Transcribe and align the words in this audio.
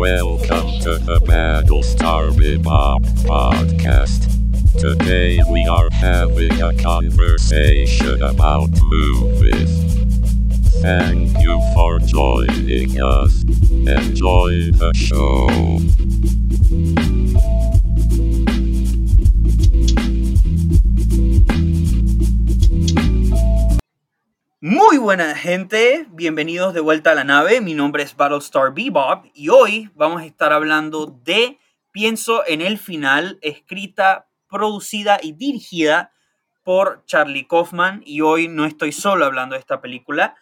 Welcome 0.00 0.80
to 0.80 0.94
the 0.96 1.20
Battlestar 1.26 2.30
Bebop 2.30 3.04
podcast. 3.26 4.32
Today 4.80 5.38
we 5.50 5.66
are 5.66 5.90
having 5.90 6.58
a 6.58 6.74
conversation 6.82 8.22
about 8.22 8.70
movies. 8.80 9.84
Thank 10.80 11.38
you 11.42 11.60
for 11.74 11.98
joining 11.98 12.98
us. 13.02 13.44
Enjoy 13.70 14.70
the 14.72 14.90
show. 14.94 15.48
Buena 25.00 25.34
gente, 25.34 26.06
bienvenidos 26.10 26.74
de 26.74 26.80
vuelta 26.80 27.12
a 27.12 27.14
la 27.14 27.24
nave. 27.24 27.60
Mi 27.60 27.74
nombre 27.74 28.02
es 28.02 28.14
Battlestar 28.16 28.74
Bebop 28.74 29.24
y 29.34 29.48
hoy 29.48 29.90
vamos 29.94 30.20
a 30.22 30.26
estar 30.26 30.52
hablando 30.52 31.06
de 31.24 31.58
Pienso 31.90 32.46
en 32.46 32.60
el 32.60 32.78
final, 32.78 33.38
escrita, 33.42 34.28
producida 34.48 35.18
y 35.20 35.32
dirigida 35.32 36.12
por 36.62 37.02
Charlie 37.06 37.48
Kaufman. 37.48 38.02
Y 38.04 38.20
hoy 38.20 38.46
no 38.46 38.64
estoy 38.64 38.92
solo 38.92 39.24
hablando 39.24 39.54
de 39.54 39.60
esta 39.60 39.80
película. 39.80 40.36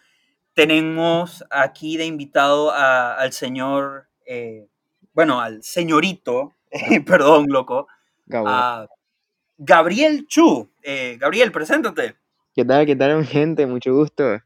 Tenemos 0.53 1.43
aquí 1.49 1.97
de 1.97 2.05
invitado 2.05 2.71
a- 2.71 3.13
al 3.15 3.31
señor, 3.33 4.09
eh, 4.27 4.67
bueno, 5.13 5.39
al 5.41 5.63
señorito, 5.63 6.53
perdón, 7.07 7.47
loco, 7.49 7.87
a 8.49 8.85
Gabriel 9.57 10.27
Chu. 10.27 10.69
Eh, 10.83 11.17
Gabriel, 11.19 11.51
preséntate. 11.51 12.15
¿Qué 12.53 12.63
tal? 12.65 12.85
¿Qué 12.85 12.95
tal, 12.95 13.25
gente? 13.25 13.65
Mucho 13.65 13.93
gusto. 13.95 14.39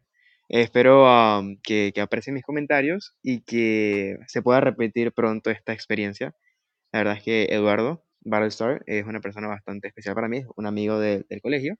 Espero 0.55 1.07
am, 1.07 1.57
que, 1.63 1.91
que 1.95 2.01
aprecien 2.01 2.35
mis 2.35 2.43
comentarios 2.43 3.15
y 3.23 3.41
que 3.41 4.17
se 4.27 4.43
pueda 4.43 4.59
repetir 4.61 5.11
pronto 5.11 5.49
esta 5.49 5.73
experiencia. 5.73 6.35
La 6.91 6.99
verdad 6.99 7.17
es 7.17 7.23
que 7.23 7.45
Eduardo 7.49 8.03
Battlestar 8.21 8.83
es 8.85 9.05
una 9.07 9.19
persona 9.19 9.47
bastante 9.47 9.87
especial 9.87 10.15
para 10.15 10.27
mí, 10.27 10.37
es 10.39 10.47
un 10.55 10.67
amigo 10.67 10.99
de- 10.99 11.25
del 11.29 11.41
colegio. 11.41 11.75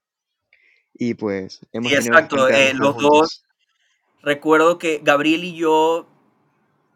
Y 0.95 1.13
pues 1.15 1.61
hemos 1.71 1.91
Sí, 1.91 1.97
exacto, 1.97 2.47
eh, 2.49 2.73
los 2.73 2.93
juntos. 2.95 3.11
dos. 3.11 3.45
Recuerdo 4.23 4.79
que 4.79 5.01
Gabriel 5.03 5.43
y 5.43 5.55
yo 5.55 6.07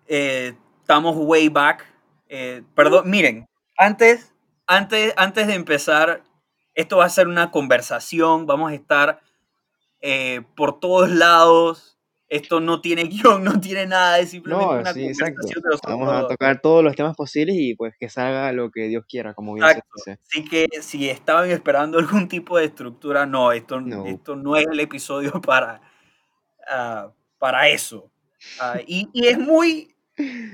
eh, 0.08 0.56
estamos 0.82 1.16
way 1.18 1.50
back. 1.50 1.86
eh, 2.30 2.64
perdón, 2.76 3.10
miren, 3.10 3.46
antes, 3.78 4.34
antes, 4.66 5.14
antes 5.16 5.48
de 5.48 5.54
empezar, 5.54 6.24
esto 6.76 6.98
va 6.98 7.06
a 7.06 7.10
ser 7.10 7.28
una 7.28 7.52
conversación. 7.52 8.46
Vamos 8.48 8.72
a 8.72 8.76
estar 8.76 9.22
eh, 10.02 10.42
por 10.56 10.80
todos 10.80 11.10
lados. 11.12 11.94
Esto 12.30 12.60
no 12.60 12.82
tiene 12.82 13.04
guion, 13.40 13.44
no 13.44 13.60
tiene 13.62 13.86
nada, 13.88 14.20
es 14.20 14.32
simplemente 14.32 14.76
No, 14.76 14.82
una 14.82 14.94
sí, 14.94 15.00
conversación 15.02 15.62
de 15.64 15.70
nosotros 15.70 15.80
Vamos 15.88 16.10
a 16.14 16.28
tocar 16.28 16.60
todos 16.62 16.84
los 16.84 16.96
temas 16.96 17.16
posibles 17.16 17.56
y 17.58 17.74
pues 17.76 17.96
que 17.98 18.10
salga 18.10 18.52
lo 18.52 18.70
que 18.72 18.88
Dios 18.88 19.06
quiera, 19.08 19.34
como 19.34 19.54
bien 19.54 19.66
se 19.72 19.82
dice. 19.96 20.20
Así 20.26 20.44
que 20.44 20.68
si 20.82 21.10
estaban 21.10 21.50
esperando 21.52 21.98
algún 22.00 22.28
tipo 22.28 22.58
de 22.58 22.66
estructura, 22.66 23.26
no, 23.26 23.52
esto 23.54 23.80
No. 23.82 24.06
esto 24.06 24.36
no 24.36 24.56
es 24.58 24.66
el 24.70 24.80
episodio 24.80 25.32
para, 25.42 25.82
ah, 26.70 27.12
para 27.38 27.70
eso. 27.70 28.12
Ah, 28.60 28.80
y, 28.86 29.10
y 29.14 29.28
es 29.28 29.38
muy, 29.40 29.96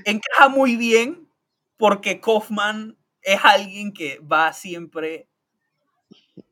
encaja 0.05 0.49
muy 0.49 0.75
bien 0.75 1.27
porque 1.77 2.19
Kaufman 2.21 2.97
es 3.21 3.39
alguien 3.43 3.93
que 3.93 4.19
va 4.19 4.53
siempre 4.53 5.27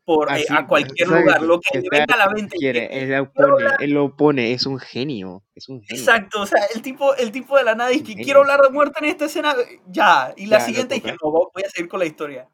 por, 0.05 0.31
eh, 0.31 0.45
a 0.49 0.67
cualquier 0.67 1.07
lugar, 1.07 1.41
lo 1.41 1.59
que 1.59 1.69
que 1.73 1.81
le 1.81 1.89
venga 1.89 2.13
a 2.13 2.17
la 2.17 2.29
mente. 2.29 2.57
quiere, 2.57 2.87
él 3.01 3.09
lo 3.09 3.31
pone, 3.31 3.51
hablar- 3.53 3.77
él 3.83 3.91
lo 3.91 4.15
pone, 4.15 4.51
es 4.53 4.65
un 4.65 4.77
genio, 4.79 5.43
es 5.55 5.69
un 5.69 5.81
genio. 5.81 6.01
Exacto, 6.01 6.41
o 6.41 6.45
sea, 6.45 6.63
el 6.75 6.81
tipo, 6.81 7.15
el 7.15 7.31
tipo 7.31 7.57
de 7.57 7.63
la 7.63 7.75
nada 7.75 7.89
dice 7.89 8.15
quiero 8.15 8.41
hablar 8.41 8.61
de 8.61 8.69
muerte 8.69 8.99
en 8.99 9.05
esta 9.05 9.25
escena, 9.25 9.55
ya, 9.87 10.33
y 10.37 10.45
la 10.47 10.59
Ya, 10.59 10.65
siguiente 10.65 10.95
dije, 10.95 11.15
no, 11.23 11.31
voy 11.31 11.63
a 11.65 11.69
seguir 11.69 11.89
con 11.89 11.99
la 11.99 12.05
historia. 12.05 12.47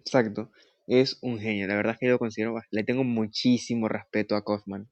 Exacto. 0.00 0.50
Es 0.86 1.18
un 1.20 1.38
genio. 1.38 1.66
La 1.66 1.76
verdad 1.76 1.92
es 1.92 1.98
que 1.98 2.06
yo 2.06 2.12
lo 2.12 2.18
considero, 2.18 2.54
le 2.70 2.82
tengo 2.84 3.04
muchísimo 3.04 3.88
respeto 3.88 4.36
a 4.36 4.42
Kaufman. 4.44 4.88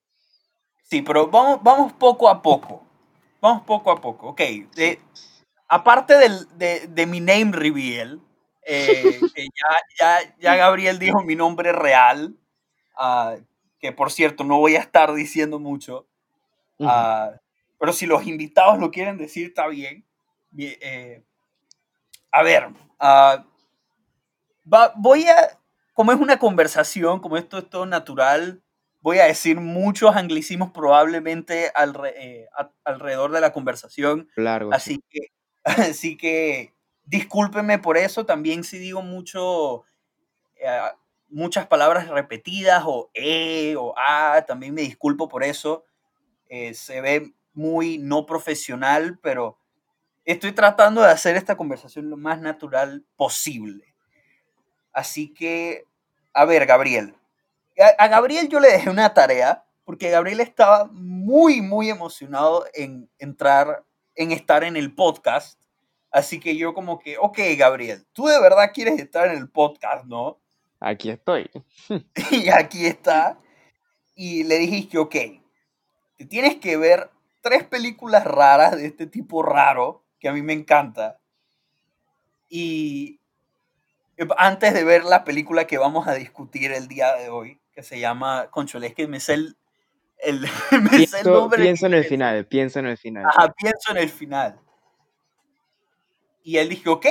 Sí, 0.82 1.00
pero 1.02 1.28
vamos, 1.28 1.62
vamos 1.62 1.92
poco 1.94 2.28
a 2.28 2.42
poco. 2.42 2.84
Vamos 3.41 3.62
poco 3.64 3.91
a 3.91 4.00
poco. 4.00 4.28
Ok. 4.28 4.41
de- 4.75 4.98
aparte 5.69 6.16
del, 6.19 6.46
de, 6.58 6.86
de 6.88 7.06
mi 7.06 7.20
name 7.20 7.50
reveal, 7.52 8.20
eh, 8.66 9.21
que 9.34 9.44
ya, 9.44 10.21
ya, 10.21 10.37
ya 10.38 10.56
Gabriel 10.56 10.99
dijo 10.99 11.22
mi 11.22 11.34
nombre 11.37 11.72
real, 11.72 12.37
ah, 12.99 13.37
que 13.81 13.93
por 13.93 14.10
cierto 14.10 14.44
no 14.44 14.59
voy 14.59 14.77
a 14.77 14.81
estar 14.81 15.12
diciendo 15.15 15.59
mucho, 15.59 16.06
Ujú. 16.78 16.88
ah, 16.91 17.32
pero 17.78 17.93
si 17.93 18.06
los 18.06 18.26
invitados 18.26 18.78
lo 18.78 18.91
quieren 18.91 19.16
decir, 19.19 19.47
está 19.49 19.66
bien. 19.69 20.05
Eh, 20.59 21.22
a 22.32 22.43
ver, 22.43 22.69
ah, 22.99 23.44
va- 24.72 24.93
voy 24.97 25.28
a, 25.28 25.59
como 25.93 26.12
es 26.12 26.19
una 26.21 26.38
conversación, 26.38 27.21
como 27.21 27.37
esto 27.37 27.59
es 27.59 27.69
todo 27.71 27.87
natural, 27.87 28.62
voy 29.00 29.19
a 29.19 29.25
decir 29.26 29.60
muchos 29.60 30.16
anglicismos 30.16 30.71
probablemente 30.72 31.72
alre- 31.75 32.15
eh, 32.16 32.49
a- 32.56 32.72
alrededor 32.84 33.31
de 33.32 33.41
la 33.41 33.53
conversación. 33.53 34.28
Largo, 34.37 34.72
sí. 34.72 34.76
Así 34.76 35.05
que, 35.10 35.21
así 35.65 36.16
que 36.16 36.72
discúlpenme 37.06 37.78
por 37.78 37.97
eso. 37.97 38.27
También 38.27 38.65
si 38.65 38.78
digo 38.78 39.03
mucho, 39.03 39.84
eh, 40.56 40.81
muchas 41.28 41.67
palabras 41.67 42.09
repetidas 42.09 42.83
o 42.87 43.11
e 43.15 43.75
o 43.77 43.94
a, 43.97 44.44
también 44.47 44.75
me 44.75 44.83
disculpo 44.83 45.28
por 45.28 45.43
eso. 45.43 45.84
Eh, 46.49 46.75
se 46.75 47.00
ve 47.00 47.33
muy 47.55 47.99
no 47.99 48.27
profesional, 48.27 49.19
pero 49.22 49.59
estoy 50.25 50.53
tratando 50.53 51.00
de 51.00 51.11
hacer 51.11 51.37
esta 51.37 51.56
conversación 51.56 52.11
lo 52.11 52.17
más 52.17 52.41
natural 52.41 53.05
posible. 53.17 53.94
Así 54.93 55.33
que, 55.33 55.84
a 56.33 56.44
ver, 56.44 56.67
Gabriel. 56.67 57.15
A 57.99 58.09
Gabriel 58.09 58.49
yo 58.49 58.59
le 58.59 58.73
dejé 58.73 58.88
una 58.88 59.12
tarea, 59.12 59.65
porque 59.84 60.11
Gabriel 60.11 60.41
estaba 60.41 60.87
muy, 60.93 61.61
muy 61.61 61.91
emocionado 61.91 62.67
en 62.73 63.09
entrar, 63.19 63.84
en 64.15 64.33
estar 64.33 64.65
en 64.65 64.77
el 64.77 64.94
podcast. 64.94 65.61
Así 66.16 66.41
que 66.41 66.56
yo 66.56 66.72
como 66.72 66.99
que, 66.99 67.19
ok, 67.19 67.38
Gabriel, 67.59 68.06
tú 68.15 68.25
de 68.25 68.41
verdad 68.41 68.71
quieres 68.72 68.99
estar 68.99 69.28
en 69.28 69.37
el 69.37 69.50
podcast, 69.50 70.06
¿no? 70.06 70.41
Aquí 70.81 71.10
estoy. 71.10 71.50
Y 72.31 72.49
aquí 72.49 72.87
está. 72.87 73.38
Y 74.15 74.44
le 74.44 74.56
dijiste, 74.56 74.97
ok, 74.97 75.15
te 76.16 76.25
tienes 76.25 76.56
que 76.56 76.78
ver 76.78 77.10
tres 77.43 77.65
películas 77.65 78.25
raras 78.25 78.78
de 78.78 78.87
este 78.87 79.06
tipo 79.06 79.43
raro, 79.43 80.06
que 80.19 80.31
a 80.31 80.32
mí 80.32 80.41
me 80.41 80.55
encanta. 80.55 81.21
Y 82.49 83.21
antes 84.38 84.72
de 84.72 84.84
ver 84.84 85.05
la 85.05 85.22
película 85.22 85.66
que 85.66 85.76
vamos 85.76 86.09
a 86.09 86.15
discutir 86.15 86.72
el 86.72 86.88
día 86.88 87.15
de 87.16 87.28
hoy, 87.28 87.60
que 87.75 87.82
se 87.82 88.00
llama, 88.00 88.49
conchole, 88.50 88.87
es 88.87 88.94
que 88.94 89.06
me 89.06 89.21
sé 89.21 89.34
el, 89.34 89.59
el, 90.21 90.41
me 90.81 91.06
sé 91.06 91.19
el 91.19 91.25
Pienso, 91.25 91.31
nombre. 91.31 91.62
pienso 91.62 91.84
en 91.84 91.93
el 91.93 92.05
final, 92.06 92.47
pienso 92.47 92.78
en 92.78 92.87
el 92.87 92.97
final. 92.97 93.26
Ajá, 93.26 93.53
pienso 93.53 93.91
en 93.91 93.99
el 93.99 94.09
final. 94.09 94.59
Y 96.46 96.58
él 96.58 96.68
dijo, 96.68 96.92
ok, 96.92 97.06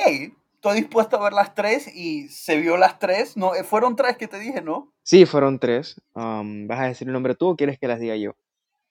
estoy 0.53 0.79
dispuesto 0.79 1.17
a 1.17 1.23
ver 1.25 1.33
las 1.33 1.53
tres 1.53 1.93
y 1.93 2.29
se 2.29 2.55
vio 2.55 2.77
las 2.77 2.99
tres. 2.99 3.35
No, 3.35 3.53
eh, 3.53 3.65
fueron 3.65 3.97
tres 3.97 4.15
que 4.15 4.29
te 4.29 4.39
dije, 4.39 4.61
¿no? 4.61 4.93
Sí, 5.03 5.25
fueron 5.25 5.59
tres. 5.59 6.01
Am, 6.13 6.67
¿vas 6.69 6.79
a 6.79 6.85
decir 6.85 7.07
el 7.07 7.13
nombre 7.13 7.35
tú 7.35 7.49
o 7.49 7.55
quieres 7.57 7.77
que 7.77 7.89
las 7.89 7.99
diga 7.99 8.15
yo? 8.15 8.31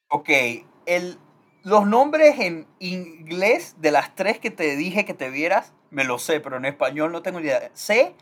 Ok, 0.09 0.29
el, 0.85 1.17
los 1.63 1.87
nombres 1.87 2.39
en 2.41 2.67
inglés 2.79 3.77
de 3.79 3.91
las 3.91 4.15
tres 4.15 4.39
que 4.39 4.51
te 4.51 4.77
dije 4.77 5.07
que 5.07 5.15
te 5.15 5.31
vieras, 5.31 5.73
me 5.89 6.05
lo 6.05 6.19
sé, 6.19 6.41
pero 6.41 6.59
en 6.59 6.67
español 6.67 7.11
no 7.11 7.23
tengo 7.23 7.41
ni 7.41 7.47
idea. 7.47 7.71
Sé 7.73 8.15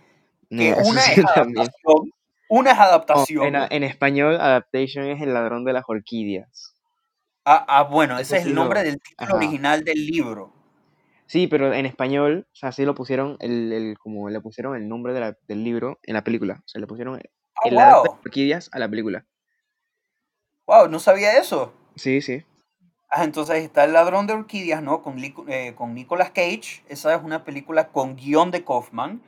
No, 0.48 0.62
que 0.62 0.70
eso 0.70 0.84
una 0.84 1.00
sí 1.00 1.10
es 1.10 1.18
adaptación, 1.24 2.10
una 2.48 2.70
es 2.70 2.78
Oh, 2.78 2.82
adaptación. 2.82 3.46
en, 3.48 3.56
a- 3.56 3.66
en 3.68 3.82
español, 3.82 4.36
Adaptation 4.40 5.06
es 5.06 5.20
El 5.20 5.34
ladrón 5.34 5.64
de 5.64 5.72
las 5.72 5.82
orquídeas. 5.88 6.72
Ah, 7.44 7.64
ah, 7.66 7.82
bueno, 7.82 8.16
ese 8.20 8.36
es 8.36 8.44
el 8.44 8.50
lo- 8.54 8.60
nombre 8.62 8.84
del 8.84 9.00
título 9.00 9.34
ajá. 9.34 9.44
original 9.44 9.82
del 9.82 10.06
libro. 10.06 10.62
Sí, 11.26 11.46
pero 11.46 11.72
en 11.72 11.86
español, 11.86 12.46
o 12.52 12.54
sea, 12.54 12.72
sí 12.72 12.84
lo 12.84 12.94
pusieron, 12.94 13.36
el, 13.40 13.72
el- 13.72 13.98
como 13.98 14.28
le 14.28 14.40
pusieron 14.40 14.76
el 14.76 14.88
nombre 14.88 15.14
de 15.14 15.20
la- 15.20 15.38
del 15.48 15.64
libro 15.64 15.98
en 16.02 16.14
la 16.14 16.24
película. 16.24 16.60
O 16.64 16.69
sea, 16.69 16.80
le 16.80 16.86
pusieron 16.86 17.20
Ah, 17.54 17.69
El 17.69 17.74
ladrón 17.76 18.02
de 18.02 18.08
wow, 18.08 18.16
las 18.16 18.26
orquídeas 18.26 18.70
a 18.72 18.78
la 18.78 18.88
película. 18.88 19.26
wow, 20.66 20.88
no 20.88 20.98
sabía 20.98 21.38
eso. 21.38 21.72
Sí, 21.96 22.20
sí. 22.20 22.44
Ah, 23.10 23.24
entonces 23.24 23.62
está 23.62 23.84
El 23.84 23.92
ladrón 23.92 24.26
de 24.26 24.32
orquídeas, 24.32 24.82
¿no? 24.82 25.02
Con, 25.02 25.16
eh, 25.48 25.74
con 25.74 25.94
Nicolas 25.94 26.30
Cage. 26.30 26.82
Esa 26.88 27.14
es 27.14 27.22
una 27.22 27.44
película 27.44 27.88
con 27.88 28.16
guion 28.16 28.50
de 28.50 28.64
Kaufman. 28.64 29.22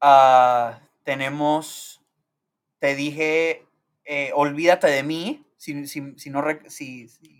Ah, 0.00 0.80
tenemos, 1.04 2.00
te 2.78 2.94
dije, 2.94 3.66
eh, 4.04 4.32
Olvídate 4.34 4.88
de 4.88 5.02
mí. 5.02 5.44
Si, 5.56 5.86
si- 5.86 6.18
si 6.18 6.30
no, 6.30 6.42
si, 6.68 7.08
si- 7.08 7.39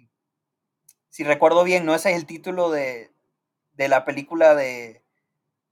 si 1.20 1.25
recuerdo 1.25 1.64
bien, 1.64 1.84
¿no? 1.84 1.94
Ese 1.94 2.12
es 2.12 2.17
el 2.17 2.25
título 2.25 2.70
de, 2.70 3.11
de 3.75 3.88
la 3.88 4.06
película 4.06 4.55
de, 4.55 5.02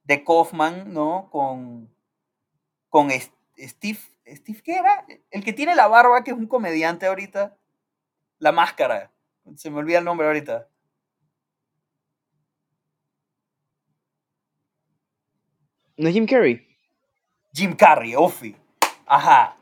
de 0.05 0.23
Kaufman, 0.23 0.93
¿no? 0.93 1.31
Con, 1.33 1.89
con 2.91 3.11
Steve, 3.11 3.99
Steve, 4.27 4.63
¿qué 4.63 4.77
era? 4.77 5.07
El 5.31 5.43
que 5.43 5.55
tiene 5.55 5.75
la 5.75 5.89
barba, 5.89 6.23
que 6.23 6.33
es 6.33 6.37
un 6.37 6.49
comediante 6.49 7.07
ahorita. 7.07 7.57
La 8.41 8.53
máscara. 8.53 9.11
Se 9.57 9.71
me 9.71 9.79
olvida 9.79 10.01
el 10.01 10.05
nombre 10.05 10.27
ahorita. 10.27 10.69
No 15.99 16.11
Jim 16.11 16.27
Carrey. 16.27 16.67
Jim 17.55 17.75
Carrey, 17.77 18.15
Ofi. 18.17 18.57
Ajá. 19.07 19.57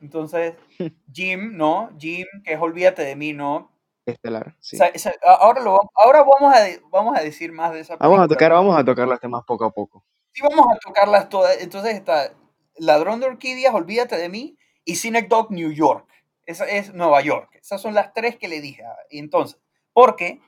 Entonces, 0.00 0.54
Jim, 1.12 1.56
¿no? 1.56 1.90
Jim, 1.98 2.26
que 2.44 2.54
es 2.54 2.60
Olvídate 2.60 3.02
de 3.02 3.16
mí, 3.16 3.32
¿no? 3.32 3.70
Estelar, 4.06 4.54
sí. 4.60 4.76
O 4.76 4.78
sea, 4.78 4.88
esa- 4.88 5.14
a- 5.24 5.34
ahora, 5.34 5.60
lo, 5.62 5.76
vam- 5.76 5.90
ahora 5.94 6.22
vamos, 6.22 6.54
a, 6.54 6.60
de- 6.60 6.80
vamos 6.90 7.18
a 7.18 7.22
decir 7.22 7.52
más 7.52 7.72
de 7.72 7.80
esa 7.80 7.96
Vamos 7.96 8.18
a 8.18 8.22
película, 8.22 8.28
tocar, 8.38 8.52
vamos 8.52 8.78
a 8.78 8.84
tocar 8.84 9.08
los 9.08 9.20
temas 9.20 9.44
poco 9.44 9.64
a 9.64 9.70
poco. 9.72 10.04
Sí, 10.32 10.42
vamos 10.42 10.66
a 10.72 10.78
tocarlas 10.78 11.28
todas. 11.28 11.60
Entonces 11.60 11.94
está 11.94 12.32
Ladrón 12.76 13.20
de 13.20 13.26
Orquídeas, 13.26 13.74
Olvídate 13.74 14.16
de 14.16 14.28
mí, 14.28 14.56
y 14.84 14.96
Cinec 14.96 15.28
Dog 15.28 15.50
New 15.50 15.72
York. 15.72 16.08
Esa 16.44 16.64
es 16.66 16.94
Nueva 16.94 17.20
York. 17.22 17.50
Esas 17.60 17.82
son 17.82 17.94
las 17.94 18.12
tres 18.12 18.36
que 18.36 18.46
le 18.48 18.60
dije. 18.60 18.84
entonces, 19.10 19.58
porque 19.92 20.40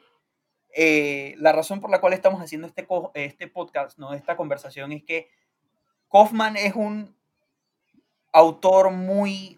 eh, 0.77 1.35
la 1.39 1.51
razón 1.53 1.81
por 1.81 1.91
la 1.91 2.01
cual 2.01 2.13
estamos 2.13 2.41
haciendo 2.41 2.69
este, 2.69 2.87
este 3.15 3.49
podcast, 3.49 3.99
¿no? 3.99 4.13
esta 4.15 4.37
conversación, 4.37 4.93
es 4.93 5.03
que 5.03 5.29
Kaufman 6.11 6.57
es 6.57 6.75
un 6.77 7.17
autor 8.33 8.91
muy 8.93 9.58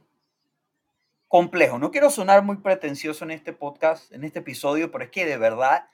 complejo. 1.31 1.79
No 1.79 1.93
quiero 1.93 2.11
sonar 2.11 2.43
muy 2.43 2.57
pretencioso 2.57 3.25
en 3.25 3.31
este 3.31 3.53
podcast, 3.53 4.13
en 4.13 4.25
este 4.25 4.41
episodio, 4.41 4.91
pero 4.91 5.05
es 5.05 5.11
que 5.11 5.25
de 5.25 5.37
verdad 5.37 5.89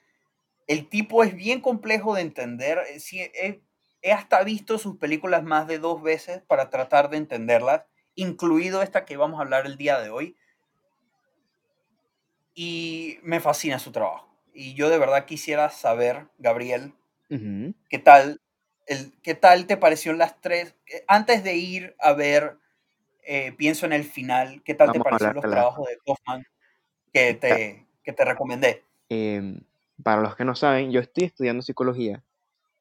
el 0.65 0.89
tipo 0.89 1.23
es 1.23 1.35
bien 1.35 1.61
complejo 1.61 2.15
de 2.15 2.21
entender. 2.21 2.79
Eh, 2.89 2.99
sí, 2.99 3.21
he, 3.21 3.61
he 4.01 4.11
hasta 4.11 4.43
visto 4.43 4.79
sus 4.79 4.97
películas 4.97 5.43
más 5.43 5.67
de 5.67 5.77
dos 5.77 6.01
veces 6.01 6.41
para 6.47 6.71
tratar 6.71 7.11
de 7.11 7.17
entenderlas, 7.17 7.83
incluido 8.15 8.81
esta 8.81 9.05
que 9.05 9.15
vamos 9.15 9.37
a 9.39 9.43
hablar 9.43 9.67
el 9.67 9.77
día 9.77 9.99
de 9.99 10.09
hoy. 10.09 10.35
Y 12.55 13.19
me 13.21 13.39
fascina 13.39 13.77
su 13.77 13.91
trabajo. 13.91 14.27
Y 14.55 14.73
yo 14.73 14.89
de 14.89 14.97
verdad 14.97 15.25
quisiera 15.25 15.69
saber, 15.69 16.27
Gabriel. 16.39 16.93
¿qué 17.89 17.99
tal, 17.99 18.41
el, 18.87 19.13
qué 19.21 19.35
tal 19.35 19.67
te 19.67 19.77
parecieron 19.77 20.17
las 20.17 20.41
tres? 20.41 20.73
eh, 20.87 21.03
Antes 21.07 21.43
de 21.43 21.55
ir 21.57 21.95
a 21.99 22.13
ver, 22.13 22.57
eh, 23.27 23.53
pienso 23.57 23.85
en 23.85 23.93
el 23.93 24.03
final, 24.05 24.61
¿qué 24.63 24.73
tal 24.73 24.87
te 24.91 24.99
Vamos 24.99 25.05
a 25.07 25.09
parecieron 25.09 25.35
los 25.35 25.43
la- 25.43 25.49
trabajos 25.55 25.87
de 25.87 25.97
Kaufman 26.05 26.43
que 27.13 27.33
te, 27.35 27.85
que 28.03 28.13
te 28.13 28.25
recomendé? 28.25 28.83
Em, 29.09 29.61
para 30.03 30.21
los 30.21 30.35
que 30.35 30.45
no 30.45 30.55
saben, 30.55 30.91
yo 30.91 30.99
estoy 30.99 31.25
estudiando 31.25 31.61
psicología 31.61 32.23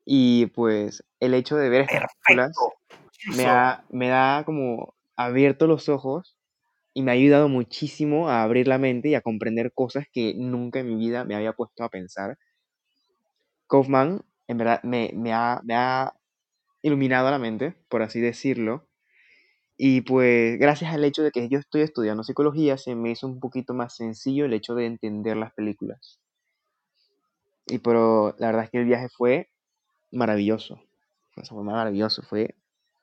y 0.04 0.46
pues 0.46 1.04
el 1.20 1.34
hecho 1.34 1.56
de 1.56 1.68
ver 1.70 1.82
estas 1.82 2.02
películas 2.26 2.56
me, 3.36 3.46
ha- 3.46 3.84
me 3.90 4.08
da 4.08 4.44
como 4.44 4.94
abierto 5.16 5.66
los 5.66 5.88
ojos 5.88 6.36
y 6.94 7.02
me 7.02 7.12
ha 7.12 7.14
ayudado 7.14 7.48
muchísimo 7.48 8.28
a 8.30 8.42
abrir 8.42 8.68
la 8.68 8.78
mente 8.78 9.10
y 9.10 9.14
a 9.16 9.22
comprender 9.22 9.72
cosas 9.74 10.06
que 10.12 10.34
nunca 10.36 10.80
en 10.80 10.88
mi 10.88 10.96
vida 10.96 11.24
me 11.24 11.36
había 11.36 11.52
puesto 11.54 11.84
a 11.84 11.90
pensar. 11.90 12.38
Kaufman, 13.68 14.22
en 14.48 14.58
verdad, 14.58 14.82
me, 14.82 15.10
me 15.14 15.32
ha, 15.32 15.60
me 15.64 15.74
ha 15.74 16.14
iluminado 16.82 17.30
la 17.30 17.38
mente, 17.38 17.74
por 17.88 18.02
así 18.02 18.20
decirlo. 18.20 18.88
Y 19.76 20.00
pues 20.02 20.58
gracias 20.58 20.94
al 20.94 21.04
hecho 21.04 21.22
de 21.22 21.30
que 21.30 21.48
yo 21.48 21.58
estoy 21.58 21.82
estudiando 21.82 22.22
psicología, 22.22 22.78
se 22.78 22.94
me 22.94 23.10
hizo 23.10 23.26
un 23.26 23.40
poquito 23.40 23.74
más 23.74 23.94
sencillo 23.94 24.46
el 24.46 24.54
hecho 24.54 24.74
de 24.74 24.86
entender 24.86 25.36
las 25.36 25.52
películas. 25.52 26.18
Y 27.66 27.78
pero 27.78 28.34
la 28.38 28.46
verdad 28.46 28.64
es 28.64 28.70
que 28.70 28.78
el 28.78 28.86
viaje 28.86 29.08
fue 29.08 29.50
maravilloso. 30.10 30.80
Fue 31.32 31.62
maravilloso. 31.62 32.22
Fue 32.22 32.54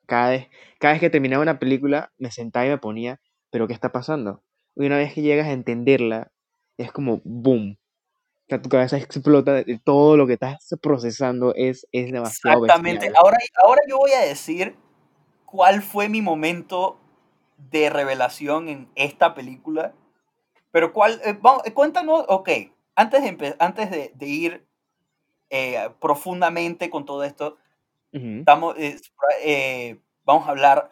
cada 0.06 0.30
vez, 0.30 0.48
cada 0.80 0.94
vez 0.94 1.00
que 1.00 1.10
terminaba 1.10 1.42
una 1.42 1.58
película, 1.58 2.12
me 2.18 2.30
sentaba 2.30 2.66
y 2.66 2.70
me 2.70 2.78
ponía, 2.78 3.20
¿pero 3.50 3.68
qué 3.68 3.72
está 3.72 3.92
pasando? 3.92 4.42
Y 4.74 4.86
una 4.86 4.96
vez 4.96 5.14
que 5.14 5.22
llegas 5.22 5.46
a 5.46 5.52
entenderla, 5.52 6.32
es 6.76 6.90
como 6.90 7.20
boom. 7.24 7.78
O 7.78 8.46
sea, 8.48 8.60
tu 8.60 8.68
cabeza 8.68 8.98
explota 8.98 9.54
de 9.54 9.80
todo 9.82 10.16
lo 10.16 10.26
que 10.26 10.34
estás 10.34 10.68
procesando. 10.82 11.54
Es, 11.54 11.86
es 11.92 12.10
demasiado 12.10 12.64
Exactamente. 12.64 13.06
bestial. 13.06 13.14
Ahora, 13.22 13.38
ahora 13.62 13.80
yo 13.88 13.98
voy 13.98 14.10
a 14.12 14.20
decir 14.20 14.76
cuál 15.54 15.82
fue 15.82 16.08
mi 16.08 16.20
momento 16.20 16.98
de 17.70 17.88
revelación 17.88 18.68
en 18.68 18.88
esta 18.96 19.34
película. 19.34 19.94
Pero 20.72 20.92
cuál, 20.92 21.20
eh, 21.24 21.38
vamos, 21.40 21.62
eh, 21.64 21.72
cuéntanos, 21.72 22.24
ok, 22.26 22.48
antes 22.96 23.22
de, 23.22 23.56
antes 23.60 23.88
de, 23.88 24.10
de 24.16 24.26
ir 24.26 24.66
eh, 25.50 25.90
profundamente 26.00 26.90
con 26.90 27.04
todo 27.04 27.22
esto, 27.22 27.56
Ujú, 28.12 28.38
estamos, 28.40 28.74
eh, 28.78 28.96
eh, 29.44 30.00
vamos 30.24 30.48
a 30.48 30.50
hablar 30.50 30.90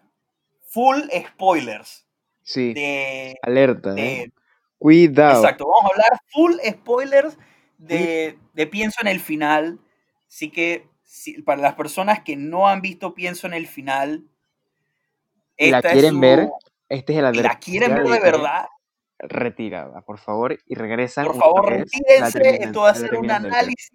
full 0.69 1.01
spoilers 1.13 2.07
Sí, 2.45 2.73
de, 2.73 3.37
alerta, 3.43 3.91
¿eh? 3.91 3.95
de- 3.97 4.33
Cuidado. 4.79 5.43
Exacto, 5.43 5.67
vamos 5.67 5.91
a 5.91 5.95
hablar 5.95 6.21
full 6.29 6.53
spoilers 6.65 7.37
de, 7.79 8.39
de 8.55 8.67
Pienso 8.69 9.01
en 9.01 9.09
el 9.09 9.19
final. 9.19 9.81
Así 10.29 10.51
que 10.53 10.87
si- 11.03 11.43
para 11.43 11.61
las 11.61 11.75
personas 11.75 12.23
que 12.23 12.37
no 12.37 12.69
han 12.69 12.81
visto 12.81 13.13
Pienso 13.15 13.49
en 13.49 13.55
el 13.55 13.67
final, 13.67 14.29
Y 15.57 15.71
la 15.71 15.83
quieren 15.83 16.11
su- 16.15 16.21
ver, 16.21 16.49
este 16.89 17.13
es 17.13 17.19
el 17.19 17.35
y 17.37 17.43
la 17.43 17.59
quieren 17.59 17.95
ver 17.95 18.05
de 18.09 18.21
verdad, 18.21 18.69
retirada, 19.19 20.01
por 20.03 20.19
favor, 20.19 20.59
y 20.67 20.75
regresan 20.75 21.27
por 21.27 21.37
favor, 21.37 21.71
retírense. 21.71 22.63
Esto 22.65 22.81
va 22.83 22.91
a 22.91 22.95
ser 22.95 23.15
un 23.15 23.31
análisis. 23.31 23.91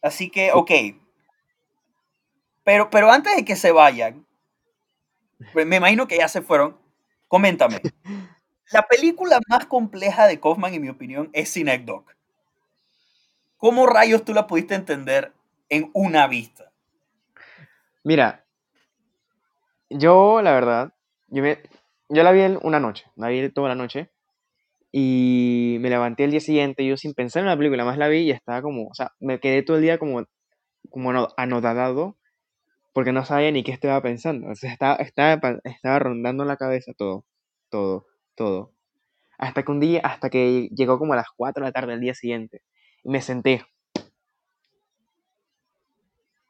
Así 0.00 0.30
que, 0.30 0.52
ok. 0.52 0.70
Pero, 2.64 2.90
pero 2.90 3.10
antes 3.10 3.34
de 3.34 3.44
que 3.44 3.56
se 3.56 3.72
vayan, 3.72 4.26
pues 5.52 5.66
me 5.66 5.76
imagino 5.76 6.06
que 6.06 6.18
ya 6.18 6.28
se 6.28 6.42
fueron. 6.42 6.78
Coméntame. 7.26 7.80
La 8.70 8.82
película 8.86 9.40
más 9.48 9.64
compleja 9.64 10.26
de 10.26 10.38
Kaufman, 10.38 10.74
en 10.74 10.82
mi 10.82 10.88
opinión, 10.90 11.30
es 11.32 11.48
Synecdoche. 11.48 12.14
¿Cómo 13.56 13.86
rayos 13.86 14.24
tú 14.24 14.34
la 14.34 14.46
pudiste 14.46 14.74
entender 14.74 15.32
en 15.70 15.90
una 15.94 16.26
vista? 16.26 16.70
Mira, 18.04 18.44
yo 19.90 20.42
la 20.42 20.52
verdad, 20.52 20.92
yo, 21.28 21.42
me- 21.42 21.58
yo 22.08 22.22
la 22.22 22.32
vi 22.32 22.40
una 22.62 22.80
noche, 22.80 23.06
la 23.16 23.28
vi 23.28 23.48
toda 23.50 23.68
la 23.68 23.74
noche 23.74 24.10
y 24.92 25.78
me 25.80 25.90
levanté 25.90 26.24
el 26.24 26.32
día 26.32 26.40
siguiente, 26.40 26.86
yo 26.86 26.96
sin 26.96 27.14
pensar 27.14 27.42
en 27.42 27.48
la 27.48 27.56
película, 27.56 27.84
más 27.84 27.98
la 27.98 28.08
vi 28.08 28.20
y 28.20 28.30
estaba 28.32 28.62
como, 28.62 28.88
o 28.88 28.94
sea, 28.94 29.12
me 29.20 29.40
quedé 29.40 29.62
todo 29.62 29.76
el 29.78 29.82
día 29.84 29.98
como, 29.98 30.24
como 30.90 31.10
ano- 31.10 31.28
anodadado 31.36 32.16
porque 32.94 33.12
no 33.12 33.24
sabía 33.24 33.52
ni 33.52 33.64
qué 33.64 33.72
estaba 33.72 34.02
pensando, 34.02 34.48
o 34.50 34.56
sea, 34.56 34.72
estaba, 34.72 34.96
estaba, 34.96 35.98
rondando 36.00 36.44
la 36.44 36.56
cabeza 36.56 36.92
todo, 36.96 37.24
todo, 37.70 38.06
todo. 38.36 38.72
Hasta 39.38 39.64
que 39.64 39.72
un 39.72 39.80
día, 39.80 40.00
hasta 40.04 40.30
que 40.30 40.68
llegó 40.74 40.98
como 40.98 41.14
a 41.14 41.16
las 41.16 41.28
4 41.36 41.64
de 41.64 41.70
la 41.70 41.72
tarde 41.72 41.92
del 41.92 42.00
día 42.02 42.14
siguiente 42.14 42.62
y 43.04 43.10
me 43.10 43.22
senté. 43.22 43.64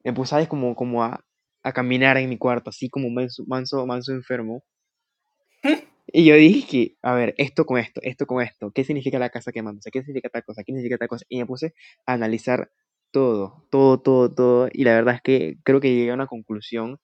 Me 0.04 0.12
puse 0.12 0.48
como, 0.48 0.74
como 0.74 1.04
a, 1.04 1.24
a 1.68 1.72
caminar 1.72 2.16
en 2.16 2.28
mi 2.28 2.38
cuarto, 2.38 2.70
así 2.70 2.88
como 2.88 3.08
manso, 3.10 3.44
manso, 3.46 3.86
manso 3.86 4.12
enfermo. 4.12 4.62
Y 6.10 6.24
yo 6.24 6.34
dije 6.36 6.96
a 7.02 7.12
ver, 7.12 7.34
esto 7.36 7.66
con 7.66 7.78
esto, 7.78 8.00
esto 8.02 8.26
con 8.26 8.42
esto, 8.42 8.70
¿qué 8.70 8.82
significa 8.84 9.18
la 9.18 9.28
casa 9.28 9.52
quemándose? 9.52 9.90
¿Qué 9.90 10.00
significa 10.02 10.30
tal 10.30 10.42
cosa? 10.44 10.62
¿Qué 10.64 10.72
significa 10.72 10.96
tal 10.96 11.08
cosa? 11.08 11.26
Y 11.28 11.38
me 11.38 11.44
puse 11.46 11.74
a 12.06 12.14
analizar 12.14 12.70
todo, 13.10 13.66
todo, 13.70 14.00
todo, 14.00 14.32
todo. 14.34 14.68
Y 14.72 14.84
la 14.84 14.94
verdad 14.94 15.16
es 15.16 15.20
que 15.22 15.56
creo 15.64 15.80
que 15.80 15.94
llegué 15.94 16.10
a 16.10 16.14
una 16.14 16.26
conclusión 16.26 16.98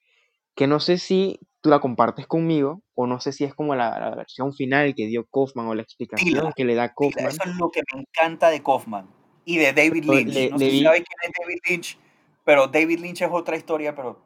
que 0.54 0.66
no 0.66 0.80
sé 0.80 0.96
si 0.98 1.38
tú 1.60 1.68
la 1.68 1.80
compartes 1.80 2.26
conmigo 2.26 2.82
o 2.94 3.06
no 3.06 3.20
sé 3.20 3.32
si 3.32 3.44
es 3.44 3.54
como 3.54 3.74
la, 3.74 3.98
la 4.00 4.14
versión 4.14 4.54
final 4.54 4.94
que 4.94 5.06
dio 5.06 5.26
Kaufman 5.26 5.66
o 5.66 5.74
la 5.74 5.82
explicación 5.82 6.28
Dila, 6.30 6.52
que 6.56 6.64
le 6.64 6.74
da 6.74 6.82
Dila, 6.84 6.94
Kaufman. 6.94 7.26
Eso 7.28 7.42
es 7.44 7.56
lo 7.56 7.70
que 7.70 7.82
me 7.94 8.00
encanta 8.00 8.48
de 8.48 8.62
Kaufman 8.62 9.06
y 9.44 9.58
de 9.58 9.72
David 9.74 10.04
Lynch. 10.04 10.34
le- 10.34 10.50
no 10.50 10.56
le 10.58 10.64
sé 10.64 10.70
si 10.70 10.78
vi- 10.78 10.84
sabes 10.84 11.02
quién 11.02 11.18
es 11.22 11.30
David 11.38 11.58
Lynch, 11.68 11.98
pero 12.44 12.68
David 12.68 13.00
Lynch 13.00 13.20
es 13.20 13.28
otra 13.30 13.56
historia, 13.56 13.94
pero 13.94 14.22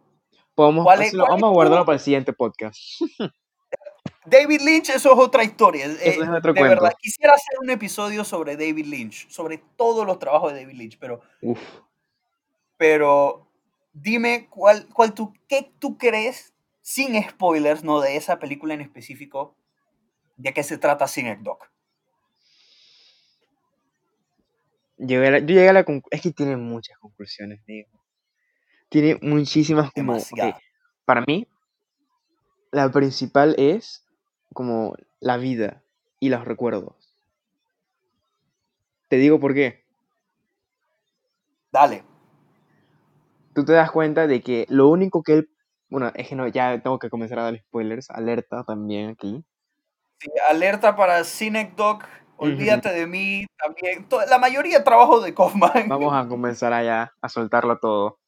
Podemos, 0.59 0.83
¿Cuál 0.85 1.03
es- 1.03 1.09
eso 1.09 1.19
lo- 1.19 1.27
cuál 1.27 1.37
es 1.37 1.41
vamos 1.41 1.53
a 1.53 1.55
guardarlo 1.55 1.85
para 1.87 1.95
el 1.95 2.01
siguiente 2.01 2.33
podcast. 2.33 2.77
David 4.27 4.61
Lynch, 4.61 4.89
eso 4.91 5.13
es 5.13 5.19
otra 5.19 5.45
historia. 5.45 5.87
Eh, 5.87 5.97
Eso 6.03 6.23
es 6.25 6.29
otro 6.29 6.53
de 6.53 6.59
cuento. 6.61 6.83
verdad, 6.83 6.93
quisiera 7.01 7.33
hacer 7.33 7.59
un 7.63 7.71
episodio 7.71 8.25
sobre 8.25 8.57
David 8.57 8.87
Lynch, 8.87 9.29
sobre 9.31 9.59
todos 9.77 10.05
los 10.05 10.19
trabajos 10.19 10.53
de 10.53 10.63
David 10.63 10.75
Lynch, 10.77 10.99
pero, 10.99 11.21
Uf. 11.43 11.61
pero 12.77 13.47
dime 13.93 14.49
cuál, 14.51 14.89
cuál 14.93 15.15
tú, 15.15 15.33
qué 15.49 15.73
tú 15.79 15.97
crees, 15.97 16.53
sin 16.81 17.23
spoilers, 17.23 17.85
no 17.85 18.01
de 18.01 18.17
esa 18.17 18.41
película 18.41 18.75
en 18.75 18.81
específico, 18.81 19.55
de 20.37 20.53
qué 20.53 20.65
se 20.65 20.77
trata. 20.77 21.07
Llegué 24.97 25.29
a 25.29 25.31
la- 25.31 25.39
yo 25.39 25.47
llegué 25.47 25.69
a 25.69 25.73
la 25.73 25.85
conclusión. 25.85 26.09
Es 26.11 26.23
que 26.23 26.33
tiene 26.33 26.57
muchas 26.57 26.99
conclusiones, 26.99 27.65
digo. 27.65 27.89
Tiene 28.89 29.19
muchísimas 29.23 29.93
como. 29.93 30.13
ok, 30.13 30.19
Demasiado. 30.19 30.61
para 31.05 31.23
mí, 31.27 31.47
la 32.71 32.91
principal 32.91 33.55
es 33.59 34.05
como 34.53 34.95
la 35.21 35.37
vida 35.37 35.83
y 36.21 36.29
los 36.31 36.45
recuerdos. 36.45 36.95
Te 39.09 39.17
digo 39.17 39.41
por 39.41 39.55
qué. 39.55 39.85
Dale. 41.73 42.03
Tú 43.55 43.65
te 43.65 43.73
das 43.73 43.91
cuenta 43.91 44.27
de 44.27 44.41
que 44.41 44.67
lo 44.69 44.89
único 44.89 45.23
que 45.23 45.33
él. 45.35 45.51
Bueno, 45.91 46.13
es 46.15 46.29
que 46.29 46.35
no, 46.35 46.47
ya 46.49 46.81
tengo 46.83 46.99
que 46.99 47.09
comenzar 47.09 47.39
a 47.39 47.45
dar 47.45 47.59
spoilers. 47.59 48.11
Alerta 48.11 48.63
también 48.65 49.11
aquí. 49.11 49.43
Sí, 50.21 50.31
alerta 50.51 50.97
para 50.97 51.25
Synecdoche, 51.25 52.07
olvídate 52.37 52.91
de 52.91 53.07
mí, 53.07 53.47
también. 53.57 54.07
la 54.29 54.39
mayoría 54.39 54.79
de 54.79 54.85
trabajos 54.85 55.25
de 55.25 55.33
Kaufman. 55.33 55.89
Vamos 55.89 56.13
a 56.13 56.27
comenzar 56.29 56.73
allá 56.73 57.13
a 57.23 57.29
soltarlo 57.29 57.79
todo. 57.79 58.19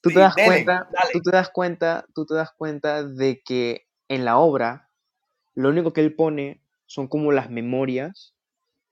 Tú 0.00 0.10
Sí, 0.10 0.14
te 0.14 0.20
das 0.20 0.34
cuenta, 0.34 0.88
dale. 0.92 1.10
tú 1.12 1.20
te 1.20 1.30
das 1.30 1.50
cuenta, 1.50 2.06
tú 2.14 2.26
te 2.26 2.34
das 2.34 2.50
cuenta 2.56 3.04
de 3.04 3.42
que 3.44 3.86
en 4.08 4.24
la 4.24 4.38
obra 4.38 4.88
lo 5.54 5.68
único 5.68 5.92
que 5.92 6.00
él 6.00 6.14
pone 6.14 6.60
son 6.86 7.08
como 7.08 7.32
las 7.32 7.50
memorias 7.50 8.34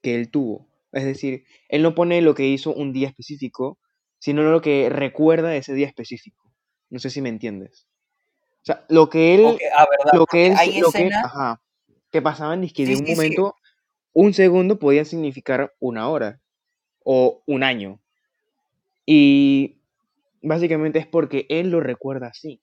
que 0.02 0.14
él 0.14 0.30
tuvo. 0.30 0.68
Es 0.92 1.04
decir, 1.04 1.44
él 1.68 1.82
no 1.82 1.94
pone 1.94 2.22
lo 2.22 2.34
que 2.34 2.46
hizo 2.46 2.72
un 2.72 2.92
día 2.92 3.08
específico, 3.08 3.78
sino 4.18 4.42
lo 4.42 4.60
que 4.60 4.88
recuerda 4.90 5.54
ese 5.56 5.74
día 5.74 5.86
específico. 5.86 6.52
No 6.90 6.98
sé 6.98 7.10
si 7.10 7.20
me 7.20 7.28
entiendes. 7.28 7.86
O 8.62 8.64
sea, 8.64 8.84
lo 8.88 9.08
que 9.08 9.34
él, 9.34 9.44
Ok, 9.44 9.60
ah, 9.76 9.86
verdad, 9.90 10.12
lo 10.18 10.26
que 10.26 10.46
él, 10.48 10.54
hay 10.56 10.80
lo 10.80 10.90
que, 10.90 11.10
ajá, 11.12 11.60
que 12.10 12.22
pasaban 12.22 12.64
es 12.64 12.72
que 12.72 12.86
sí, 12.86 12.92
de 12.92 12.98
un 13.00 13.06
sí, 13.06 13.12
sí, 13.12 13.16
momento, 13.16 13.56
un 14.12 14.34
segundo 14.34 14.78
podía 14.78 15.04
significar 15.04 15.74
una 15.78 16.08
hora 16.08 16.40
o 17.04 17.42
un 17.46 17.62
año. 17.62 18.00
Y 19.06 19.77
básicamente 20.42 20.98
es 20.98 21.06
porque 21.06 21.46
él 21.48 21.70
lo 21.70 21.80
recuerda 21.80 22.28
así. 22.28 22.60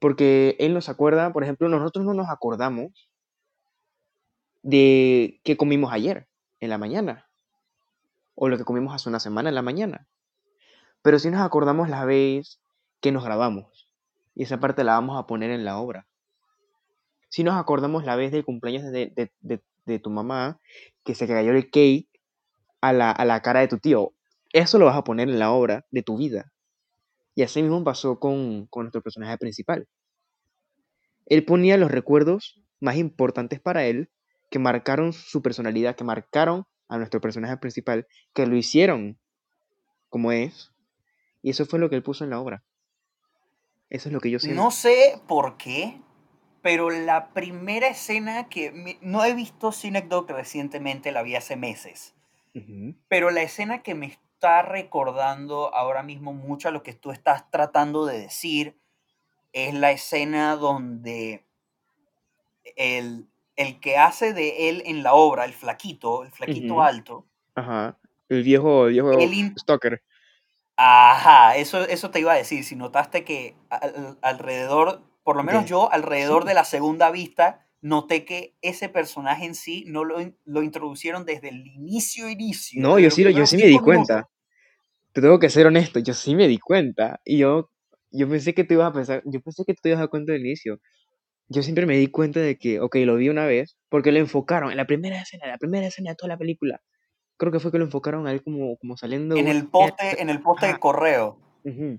Porque 0.00 0.56
él 0.58 0.72
nos 0.74 0.88
acuerda, 0.88 1.32
por 1.32 1.42
ejemplo, 1.44 1.68
nosotros 1.68 2.04
no 2.04 2.14
nos 2.14 2.28
acordamos 2.30 3.08
de 4.62 5.40
qué 5.44 5.56
comimos 5.56 5.92
ayer 5.92 6.26
en 6.60 6.70
la 6.70 6.78
mañana 6.78 7.26
o 8.34 8.48
lo 8.48 8.56
que 8.56 8.64
comimos 8.64 8.94
hace 8.94 9.08
una 9.08 9.20
semana 9.20 9.48
en 9.50 9.54
la 9.54 9.62
mañana. 9.62 10.06
Pero 11.02 11.18
sí 11.18 11.30
nos 11.30 11.42
acordamos 11.42 11.88
la 11.88 12.04
vez 12.04 12.60
que 13.00 13.12
nos 13.12 13.24
grabamos. 13.24 13.88
Y 14.34 14.44
esa 14.44 14.60
parte 14.60 14.84
la 14.84 14.92
vamos 14.92 15.18
a 15.18 15.26
poner 15.26 15.50
en 15.50 15.64
la 15.64 15.78
obra. 15.78 16.06
Sí 17.28 17.44
nos 17.44 17.54
acordamos 17.58 18.04
la 18.04 18.16
vez 18.16 18.32
del 18.32 18.44
cumpleaños 18.44 18.90
de, 18.90 19.06
de- 19.14 19.32
de- 19.40 19.62
de 19.86 19.98
tu 19.98 20.10
mamá, 20.10 20.60
que 21.04 21.14
se 21.14 21.26
cayó 21.26 21.52
el 21.52 21.70
cake 21.70 22.08
a 22.80 22.92
la, 22.92 23.10
a 23.10 23.24
la 23.24 23.40
cara 23.42 23.60
de 23.60 23.68
tu 23.68 23.78
tío. 23.78 24.12
Eso 24.52 24.78
lo 24.78 24.86
vas 24.86 24.96
a 24.96 25.04
poner 25.04 25.28
en 25.28 25.38
la 25.38 25.52
obra 25.52 25.86
de 25.90 26.02
tu 26.02 26.16
vida. 26.16 26.52
Y 27.34 27.42
así 27.42 27.62
mismo 27.62 27.82
pasó 27.84 28.18
con, 28.18 28.66
con 28.66 28.84
nuestro 28.84 29.02
personaje 29.02 29.38
principal. 29.38 29.88
Él 31.26 31.44
ponía 31.44 31.76
los 31.76 31.90
recuerdos 31.90 32.60
más 32.80 32.96
importantes 32.96 33.60
para 33.60 33.84
él, 33.84 34.10
que 34.50 34.58
marcaron 34.58 35.12
su 35.12 35.42
personalidad, 35.42 35.94
que 35.94 36.04
marcaron 36.04 36.64
a 36.88 36.98
nuestro 36.98 37.20
personaje 37.20 37.56
principal, 37.56 38.06
que 38.34 38.46
lo 38.46 38.56
hicieron 38.56 39.18
como 40.08 40.32
es. 40.32 40.72
Y 41.42 41.50
eso 41.50 41.64
fue 41.64 41.78
lo 41.78 41.88
que 41.88 41.96
él 41.96 42.02
puso 42.02 42.24
en 42.24 42.30
la 42.30 42.40
obra. 42.40 42.64
Eso 43.88 44.08
es 44.08 44.12
lo 44.12 44.20
que 44.20 44.30
yo 44.30 44.38
siento. 44.38 44.62
no 44.62 44.70
sé 44.70 45.20
por 45.26 45.56
qué, 45.56 46.00
pero 46.62 46.90
la 46.90 47.32
primera 47.32 47.88
escena 47.88 48.48
que 48.48 48.98
no 49.00 49.24
he 49.24 49.34
visto 49.34 49.72
Cinecdoc 49.72 50.30
recientemente, 50.30 51.12
la 51.12 51.22
vi 51.22 51.34
hace 51.34 51.56
meses, 51.56 52.14
pero 53.08 53.30
la 53.30 53.42
escena 53.42 53.82
que 53.82 53.94
me 53.94 54.18
está 54.40 54.62
recordando 54.62 55.74
ahora 55.74 56.02
mismo 56.02 56.32
mucho 56.32 56.68
a 56.68 56.70
lo 56.70 56.82
que 56.82 56.94
tú 56.94 57.10
estás 57.10 57.50
tratando 57.50 58.06
de 58.06 58.20
decir 58.20 58.80
es 59.52 59.74
la 59.74 59.90
escena 59.90 60.56
donde 60.56 61.44
el, 62.74 63.28
el 63.56 63.80
que 63.80 63.98
hace 63.98 64.32
de 64.32 64.70
él 64.70 64.82
en 64.86 65.02
la 65.02 65.12
obra, 65.12 65.44
el 65.44 65.52
flaquito, 65.52 66.24
el 66.24 66.30
flaquito 66.30 66.72
Ujú. 66.74 66.82
alto, 66.82 67.26
Ajá. 67.54 67.98
El 68.30 68.42
viejo, 68.42 68.86
el 68.86 68.92
viejo 68.92 69.20
in- 69.20 69.54
stalker. 69.58 70.02
Ajá, 70.76 71.56
eso, 71.56 71.82
eso 71.82 72.10
te 72.10 72.20
iba 72.20 72.32
a 72.32 72.36
decir. 72.36 72.64
Si 72.64 72.76
notaste 72.76 73.24
que 73.24 73.56
al- 73.68 74.16
alrededor, 74.22 75.02
por 75.22 75.36
lo 75.36 75.42
menos 75.42 75.66
yo, 75.66 75.92
alrededor 75.92 76.44
sí. 76.44 76.48
de 76.48 76.54
la 76.54 76.64
segunda 76.64 77.10
vista, 77.10 77.66
noté 77.80 78.24
que 78.24 78.56
ese 78.60 78.88
personaje 78.88 79.46
en 79.46 79.54
sí 79.54 79.84
no 79.86 80.04
lo, 80.04 80.16
lo 80.44 80.62
introducieron 80.62 81.24
desde 81.24 81.48
el 81.48 81.66
inicio, 81.66 82.28
inicio. 82.28 82.82
No, 82.82 82.96
desde 82.96 83.04
yo 83.04 83.10
sí, 83.10 83.34
yo 83.34 83.46
sí 83.46 83.56
me 83.56 83.66
di 83.66 83.78
cuenta. 83.78 84.14
minutos. 84.14 84.30
Te 85.12 85.20
tengo 85.20 85.38
que 85.38 85.50
ser 85.50 85.66
honesto, 85.66 85.98
yo 85.98 86.14
sí 86.14 86.34
me 86.34 86.46
di 86.46 86.58
cuenta. 86.58 87.20
Y 87.24 87.38
yo, 87.38 87.70
yo 88.10 88.28
pensé 88.28 88.54
que 88.54 88.64
tú 88.64 88.74
ibas 88.74 88.90
a 88.90 88.92
pensar, 88.92 89.22
yo 89.24 89.40
pensé 89.40 89.64
que 89.64 89.74
tú 89.74 89.88
ibas 89.88 89.98
a 89.98 90.02
dar 90.02 90.10
cuenta 90.10 90.32
del 90.32 90.46
inicio. 90.46 90.80
Yo 91.48 91.62
siempre 91.62 91.84
me 91.84 91.96
di 91.96 92.06
cuenta 92.06 92.38
de 92.38 92.56
que, 92.56 92.78
ok, 92.80 92.96
lo 93.04 93.16
vi 93.16 93.28
una 93.28 93.44
vez, 93.44 93.76
porque 93.88 94.12
lo 94.12 94.18
enfocaron 94.18 94.70
en 94.70 94.76
la 94.76 94.86
primera 94.86 95.20
escena, 95.20 95.48
la 95.48 95.58
primera 95.58 95.86
escena 95.86 96.10
de 96.10 96.16
toda 96.16 96.28
la 96.28 96.38
película. 96.38 96.80
Creo 97.38 97.50
que 97.50 97.58
fue 97.58 97.72
que 97.72 97.78
lo 97.78 97.86
enfocaron 97.86 98.26
a 98.28 98.32
él 98.32 98.42
como, 98.42 98.76
como 98.76 98.96
saliendo 98.96 99.34
En 99.36 99.48
el 99.48 99.66
poste, 99.66 100.20
en 100.22 100.30
el 100.30 100.42
poste 100.42 100.66
de 100.66 100.78
correo. 100.78 101.38
Ujú. 101.64 101.98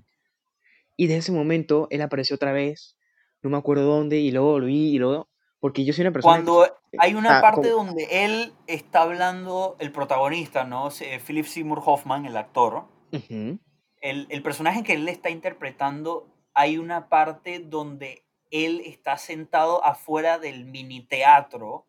Y 0.96 1.06
de 1.06 1.16
ese 1.16 1.32
momento 1.32 1.88
él 1.90 2.00
apareció 2.00 2.36
otra 2.36 2.52
vez, 2.52 2.96
no 3.42 3.50
me 3.50 3.58
acuerdo 3.58 3.84
dónde, 3.84 4.20
y 4.20 4.30
luego 4.30 4.58
lo 4.58 4.66
vi, 4.66 4.94
y 4.94 4.98
luego, 4.98 5.28
porque 5.62 5.84
yo 5.84 5.92
soy 5.92 6.02
una 6.02 6.10
persona 6.12 6.38
que, 6.38 6.44
Cuando 6.44 6.76
hay 6.98 7.14
una 7.14 7.38
ah, 7.38 7.40
parte 7.40 7.70
como- 7.70 7.84
donde 7.86 8.24
él 8.24 8.52
está 8.66 9.02
hablando, 9.02 9.76
el 9.78 9.92
protagonista, 9.92 10.64
¿no? 10.64 10.90
Se- 10.90 11.20
Philip 11.20 11.46
Seymour 11.46 11.80
Hoffman, 11.86 12.26
el 12.26 12.36
actor, 12.36 12.88
Ujú, 13.12 13.60
el, 14.00 14.26
el 14.28 14.42
personaje 14.42 14.82
que 14.82 14.94
él 14.94 15.08
está 15.08 15.30
interpretando, 15.30 16.26
hay 16.52 16.78
una 16.78 17.08
parte 17.08 17.60
donde 17.60 18.24
él 18.50 18.82
está 18.84 19.16
sentado 19.18 19.84
afuera 19.84 20.40
del 20.40 20.64
mini 20.64 21.06
teatro 21.06 21.86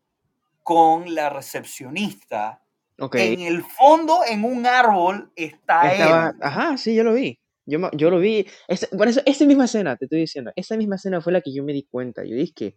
con 0.62 1.12
la 1.16 1.28
recepcionista. 1.30 2.62
ok. 3.00 3.16
En 3.16 3.40
el 3.40 3.64
fondo, 3.64 4.20
en 4.24 4.44
un 4.44 4.66
árbol, 4.66 5.32
está 5.34 5.90
Estaba, 5.92 6.28
él. 6.28 6.36
ajá, 6.40 6.76
sí, 6.76 6.94
yo 6.94 7.02
lo 7.02 7.12
vi. 7.14 7.40
Yo, 7.66 7.90
yo 7.92 8.08
lo 8.10 8.20
vi. 8.20 8.46
Esa, 8.68 8.86
por 8.96 9.08
eso, 9.08 9.20
esa 9.26 9.44
misma 9.46 9.64
escena, 9.64 9.96
te 9.96 10.04
estoy 10.04 10.20
diciendo, 10.20 10.52
esa 10.54 10.76
misma 10.76 10.94
escena 10.94 11.20
fue 11.20 11.32
la 11.32 11.40
que 11.40 11.52
yo 11.52 11.64
me 11.64 11.72
di 11.72 11.82
cuenta. 11.82 12.22
Yo 12.24 12.36
dije 12.36 12.52
que, 12.54 12.76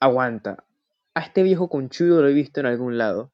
aguanta, 0.00 0.64
a 1.14 1.20
este 1.20 1.42
viejo 1.42 1.68
conchudo 1.68 2.22
lo 2.22 2.28
he 2.28 2.32
visto 2.32 2.60
en 2.60 2.66
algún 2.66 2.98
lado. 2.98 3.32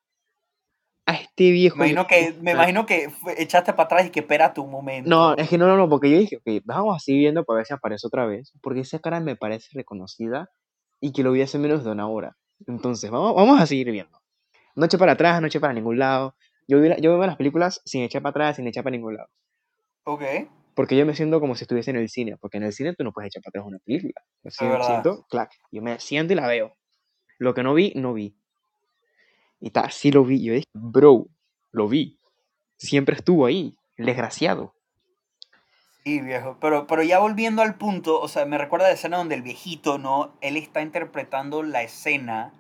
A 1.07 1.15
este 1.15 1.51
viejo... 1.51 1.79
Me 1.79 1.87
imagino 1.91 2.07
que, 2.07 2.35
me 2.41 2.53
imagino 2.53 2.87
que 2.87 3.11
echaste 3.37 3.73
para 3.73 3.85
atrás 3.87 4.07
y 4.07 4.11
que 4.11 4.21
espérate 4.21 4.61
un 4.61 4.71
momento. 4.71 5.11
No, 5.11 5.35
es 5.37 5.49
que 5.49 5.59
no, 5.59 5.67
no, 5.67 5.77
no, 5.77 5.89
porque 5.89 6.11
yo 6.11 6.19
dije, 6.19 6.37
ok, 6.37 6.63
vamos 6.65 6.97
así 6.97 7.17
viendo 7.17 7.45
para 7.45 7.57
ver 7.59 7.67
si 7.67 7.75
aparece 7.75 8.07
otra 8.07 8.25
vez, 8.25 8.53
porque 8.63 8.81
esa 8.81 9.01
cara 9.01 9.19
me 9.21 9.35
parece 9.35 9.69
reconocida 9.75 10.51
y 11.01 11.13
que 11.13 11.25
lo 11.25 11.33
vi 11.33 11.43
hace 11.43 11.59
menos 11.59 11.83
de 11.83 11.91
una 11.91 12.07
hora. 12.09 12.37
Entonces, 12.69 13.11
vamos, 13.11 13.35
vamos 13.35 13.61
a 13.61 13.67
seguir 13.67 13.91
viendo. 13.91 14.21
No 14.77 14.85
eché 14.87 14.97
para 14.97 15.13
atrás, 15.13 15.41
no 15.41 15.49
eché 15.49 15.59
para 15.59 15.73
ningún 15.73 15.99
lado. 15.99 16.37
Yo, 16.69 16.81
vi 16.81 16.89
la- 16.89 16.99
yo 16.99 17.19
veo 17.19 17.27
las 17.27 17.37
películas 17.37 17.83
sin 17.85 18.03
echar 18.03 18.23
para 18.23 18.31
atrás, 18.31 18.57
sin 18.57 18.67
echar 18.69 18.85
para 18.85 18.93
ningún 18.97 19.17
lado. 19.17 19.29
Ok, 20.05 20.23
Porque 20.75 20.97
yo 20.97 21.05
me 21.05 21.15
siento 21.15 21.39
como 21.41 21.55
si 21.55 21.65
estuviese 21.65 21.91
en 21.91 21.97
el 21.97 22.09
cine, 22.09 22.37
porque 22.39 22.57
en 22.57 22.63
el 22.65 22.73
cine 22.73 22.95
tú 22.95 23.05
no 23.05 23.13
puedes 23.13 23.29
echar 23.29 23.43
para 23.43 23.51
atrás 23.61 23.67
una 23.67 23.79
película. 23.81 24.15
Yo 24.43 24.49
es 24.49 24.55
sien- 24.57 24.71
verdad. 24.71 24.87
siento, 24.87 25.27
clac, 25.29 25.51
yo 25.71 25.83
me 25.83 25.99
siento 26.01 26.33
y 26.33 26.37
la 26.37 26.47
veo. 26.47 26.77
Lo 27.39 27.53
que 27.55 27.63
no 27.63 27.75
vi, 27.75 27.93
no 27.97 28.15
vi. 28.15 28.35
Y 29.61 29.71
ta, 29.71 29.91
sí 29.91 30.11
lo 30.11 30.25
vi. 30.25 30.43
Yo 30.43 30.55
dije, 30.55 30.67
bro, 30.73 31.27
lo 31.73 31.89
vi. 31.89 32.19
Siempre 32.79 33.15
estuvo 33.17 33.47
ahí, 33.47 33.77
el 33.97 34.07
desgraciado. 34.07 34.75
Sí, 36.05 36.21
viejo. 36.21 36.57
Pero, 36.61 36.87
pero 36.87 37.03
ya 37.03 37.21
volviendo 37.21 37.63
al 37.63 37.77
punto, 37.77 38.21
o 38.21 38.27
sea, 38.29 38.45
me 38.45 38.59
recuerda 38.59 38.89
la 38.89 38.95
escena 38.95 39.19
donde 39.19 39.37
el 39.37 39.43
viejito, 39.43 39.99
¿no? 39.99 40.37
Él 40.41 40.57
está 40.57 40.83
interpretando 40.83 41.63
la 41.63 41.83
escena 41.83 42.53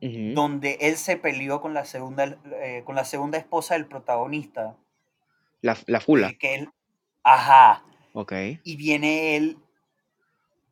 Ujú, 0.00 0.34
donde 0.34 0.78
él 0.80 0.96
se 0.96 1.16
peleó 1.16 1.60
con 1.60 1.74
la 1.74 1.84
segunda, 1.84 2.38
eh, 2.60 2.82
con 2.84 2.94
la 2.94 3.04
segunda 3.04 3.38
esposa 3.38 3.74
del 3.74 3.86
protagonista. 3.86 4.76
La, 5.62 5.76
la 5.86 6.00
fula. 6.00 6.28
Que, 6.28 6.38
que 6.38 6.54
él, 6.54 6.68
ajá. 7.26 7.84
Ok. 8.12 8.32
Y 8.64 8.76
viene 8.76 9.36
él 9.36 9.58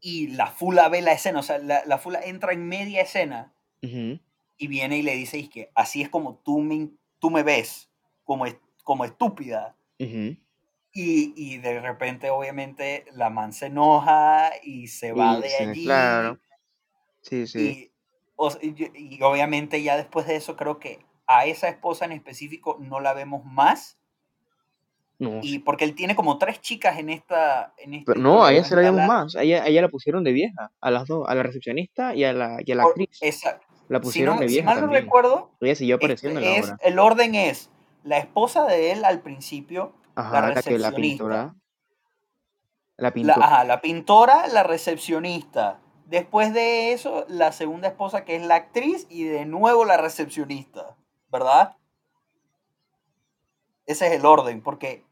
y 0.01 0.29
la 0.29 0.47
fula 0.47 0.89
ve 0.89 1.03
la 1.03 1.13
escena, 1.13 1.41
o 1.41 1.43
sea, 1.43 1.59
la, 1.59 1.83
la 1.85 1.99
fula 1.99 2.21
entra 2.23 2.53
en 2.53 2.69
media 2.69 3.03
escena 3.03 3.55
Ujú, 3.83 4.19
y 4.57 4.67
viene 4.69 4.99
y 4.99 5.03
le 5.03 5.15
dice, 5.15 5.39
"Es 5.39 5.49
que 5.49 5.71
así 5.75 6.03
es 6.03 6.09
como 6.09 6.37
tú 6.39 6.61
me, 6.61 6.91
tú 7.21 7.31
me 7.31 7.43
ves, 7.43 7.91
como, 8.25 8.47
como 8.85 9.05
estúpida. 9.05 9.77
ujú. 10.01 10.37
Y, 10.93 11.35
y 11.37 11.59
de 11.59 11.81
repente, 11.81 12.31
obviamente, 12.31 13.05
la 13.13 13.29
man 13.29 13.53
se 13.53 13.67
enoja 13.67 14.53
y 14.63 14.87
se 14.89 15.13
va 15.13 15.39
Y 15.39 15.43
de 15.43 15.49
sí, 15.49 15.65
allí. 15.71 15.83
claro. 15.85 16.41
Sí, 17.23 17.47
sí. 17.47 17.79
Y, 17.79 17.93
o 18.37 18.51
y 18.61 19.23
obviamente 19.23 19.83
ya 19.83 19.97
después 19.97 20.27
de 20.27 20.37
eso 20.37 20.57
creo 20.57 20.79
que 20.81 21.05
a 21.27 21.47
esa 21.47 21.69
esposa 21.69 22.05
en 22.05 22.13
específico 22.13 22.77
no 22.81 23.01
la 23.01 23.15
vemos 23.15 23.45
más. 23.45 23.99
No, 25.19 25.39
Y 25.43 25.61
porque 25.61 25.85
él 25.85 25.95
tiene 25.95 26.17
como 26.17 26.39
tres 26.39 26.61
chicas 26.61 26.99
en 26.99 27.09
esta, 27.09 27.73
en 27.79 27.95
esta 27.95 28.13
pero 28.13 28.21
no, 28.21 28.45
a 28.45 28.53
ella 28.53 28.65
se 28.65 28.75
la 28.75 28.83
La- 28.91 29.07
más. 29.07 29.37
A 29.37 29.43
ella, 29.43 29.65
la 29.83 29.89
pusieron 29.89 30.25
de 30.25 30.33
vieja. 30.33 30.73
A 30.81 30.91
las 30.91 31.07
dos, 31.07 31.29
a 31.29 31.35
la 31.37 31.43
recepcionista 31.45 32.15
y 32.17 32.25
a 32.25 32.33
la, 32.33 32.59
y 32.65 32.73
a 32.73 32.75
la 32.75 32.83
por- 32.83 32.91
actriz. 32.93 33.19
esa- 33.21 33.61
La 33.89 33.99
si, 33.99 34.03
pusieron 34.03 34.35
no, 34.37 34.41
de 34.43 34.49
si 34.49 34.55
vieja 34.55 34.67
mal 34.67 34.77
no 34.77 34.81
también. 34.83 35.05
recuerdo, 35.05 35.51
Ella 35.61 35.75
siguió 35.77 35.97
apareciendo 35.97 36.41
en 36.41 36.47
este 36.47 36.53
la 36.55 36.61
es, 36.61 36.67
obra. 36.73 36.79
el 36.83 36.99
orden 36.99 37.35
es 37.37 37.71
la 38.03 38.19
esposa 38.19 38.65
de 38.67 38.91
él 38.93 39.05
al 39.05 39.21
principio, 39.21 39.93
Ajá, 40.17 40.33
la 40.33 40.41
la 40.41 40.63
que 40.63 40.79
la 40.79 40.91
recepcionista. 40.91 40.97
pintora. 41.01 41.55
La 42.97 43.09
La, 43.09 43.11
pintora. 43.13 43.47
ajá, 43.47 43.65
la 43.65 43.81
pintora, 43.81 44.47
la 44.49 44.63
recepcionista. 44.63 45.81
Después 46.07 46.53
de 46.53 46.93
eso, 46.93 47.25
la 47.29 47.53
segunda 47.53 47.89
esposa 47.89 48.25
que 48.25 48.37
es 48.37 48.43
la 48.47 48.57
actriz 48.57 49.07
y 49.09 49.25
de 49.25 49.47
nuevo 49.47 49.85
la 49.85 49.97
recepcionista, 49.97 50.97
¿verdad? 51.31 51.77
Ese 53.87 54.07
es 54.07 54.13
el 54.13 54.27
orden, 54.27 54.63
porque 54.63 55.05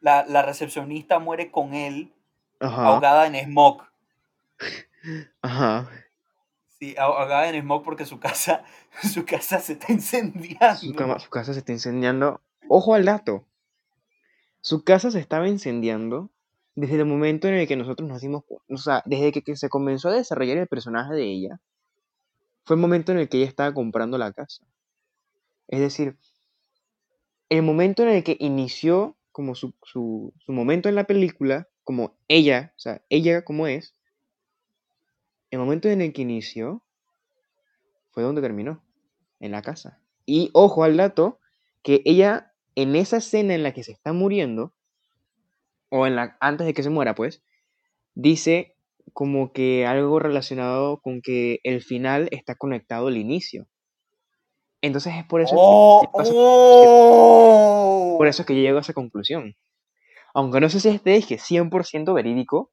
la, 0.00 0.24
la 0.26 0.42
recepcionista 0.42 1.18
muere 1.18 1.50
con 1.50 1.74
él 1.74 2.12
Ajá, 2.60 2.86
ahogada 2.88 3.26
en 3.26 3.34
smog. 3.36 3.82
ajá. 5.42 5.88
Sí, 6.78 6.94
ah- 6.98 7.04
ahogada 7.04 7.48
en 7.48 7.60
smog 7.62 7.82
porque 7.82 8.04
su 8.06 8.20
casa, 8.20 8.64
su 9.02 9.24
casa 9.24 9.60
se 9.60 9.74
está 9.74 9.86
Su, 9.86 9.92
incendiando. 9.92 10.94
cama- 10.96 11.18
su 11.18 11.30
casa 11.30 11.52
se 11.52 11.60
está 11.60 11.72
incendiando. 11.72 12.40
Ojo 12.68 12.94
al 12.94 13.04
dato. 13.04 13.44
Su 14.60 14.84
casa 14.84 15.10
se 15.10 15.20
estaba 15.20 15.48
incendiando 15.48 16.30
desde 16.74 16.96
el 16.96 17.06
momento 17.06 17.48
en 17.48 17.54
el 17.54 17.66
que 17.66 17.76
nosotros 17.76 18.08
nos 18.08 18.20
dimos, 18.20 18.44
o 18.68 18.76
sea, 18.76 19.02
desde 19.06 19.32
que, 19.32 19.42
que 19.42 19.56
se 19.56 19.68
comenzó 19.68 20.08
a 20.10 20.12
desarrollar 20.12 20.58
el 20.58 20.68
personaje 20.68 21.14
de 21.14 21.24
ella, 21.24 21.60
fue 22.64 22.76
el 22.76 22.80
momento 22.82 23.10
en 23.12 23.18
el 23.18 23.28
que 23.28 23.38
ella 23.38 23.46
estaba 23.48 23.72
comprando 23.72 24.18
la 24.18 24.32
casa. 24.32 24.64
Es 25.68 25.80
decir, 25.80 26.16
el 27.48 27.62
momento 27.62 28.02
en 28.02 28.10
el 28.10 28.24
que 28.24 28.36
inició 28.40 29.16
como 29.32 29.54
su, 29.54 29.74
su, 29.82 30.32
su 30.38 30.52
momento 30.52 30.88
en 30.88 30.94
la 30.94 31.04
película, 31.04 31.68
como 31.84 32.18
ella, 32.28 32.72
o 32.76 32.80
sea, 32.80 33.02
ella 33.08 33.44
como 33.44 33.66
es, 33.66 33.94
el 35.50 35.58
momento 35.58 35.88
en 35.88 36.02
el 36.02 36.12
que 36.12 36.22
inició 36.22 36.82
fue 38.10 38.22
donde 38.22 38.42
terminó, 38.42 38.84
en 39.40 39.52
la 39.52 39.62
casa. 39.62 40.02
Y 40.26 40.50
ojo 40.52 40.84
al 40.84 40.96
dato, 40.96 41.38
que 41.82 42.02
ella 42.04 42.52
en 42.74 42.96
esa 42.96 43.18
escena 43.18 43.54
en 43.54 43.62
la 43.62 43.72
que 43.72 43.84
se 43.84 43.92
está 43.92 44.12
muriendo, 44.12 44.74
o 45.88 46.06
en 46.06 46.16
la, 46.16 46.36
antes 46.40 46.66
de 46.66 46.74
que 46.74 46.82
se 46.82 46.90
muera, 46.90 47.14
pues, 47.14 47.42
dice 48.14 48.76
como 49.12 49.52
que 49.52 49.86
algo 49.86 50.18
relacionado 50.18 51.00
con 51.00 51.22
que 51.22 51.60
el 51.64 51.82
final 51.82 52.28
está 52.30 52.56
conectado 52.56 53.06
al 53.06 53.16
inicio. 53.16 53.66
Entonces 54.80 55.14
es 55.16 55.24
por 55.24 55.40
eso, 55.40 55.54
¡Oh! 55.56 56.00
que 56.02 56.08
pasa- 56.16 56.32
¡Oh! 56.34 58.14
por 58.18 58.26
eso 58.26 58.42
es 58.42 58.46
que 58.46 58.54
yo 58.54 58.62
llego 58.62 58.78
a 58.78 58.80
esa 58.80 58.92
conclusión. 58.92 59.56
Aunque 60.34 60.60
no 60.60 60.68
sé 60.68 60.80
si 60.80 60.88
este 60.88 61.16
es 61.16 61.26
que 61.26 61.38
100% 61.38 62.12
verídico, 62.14 62.70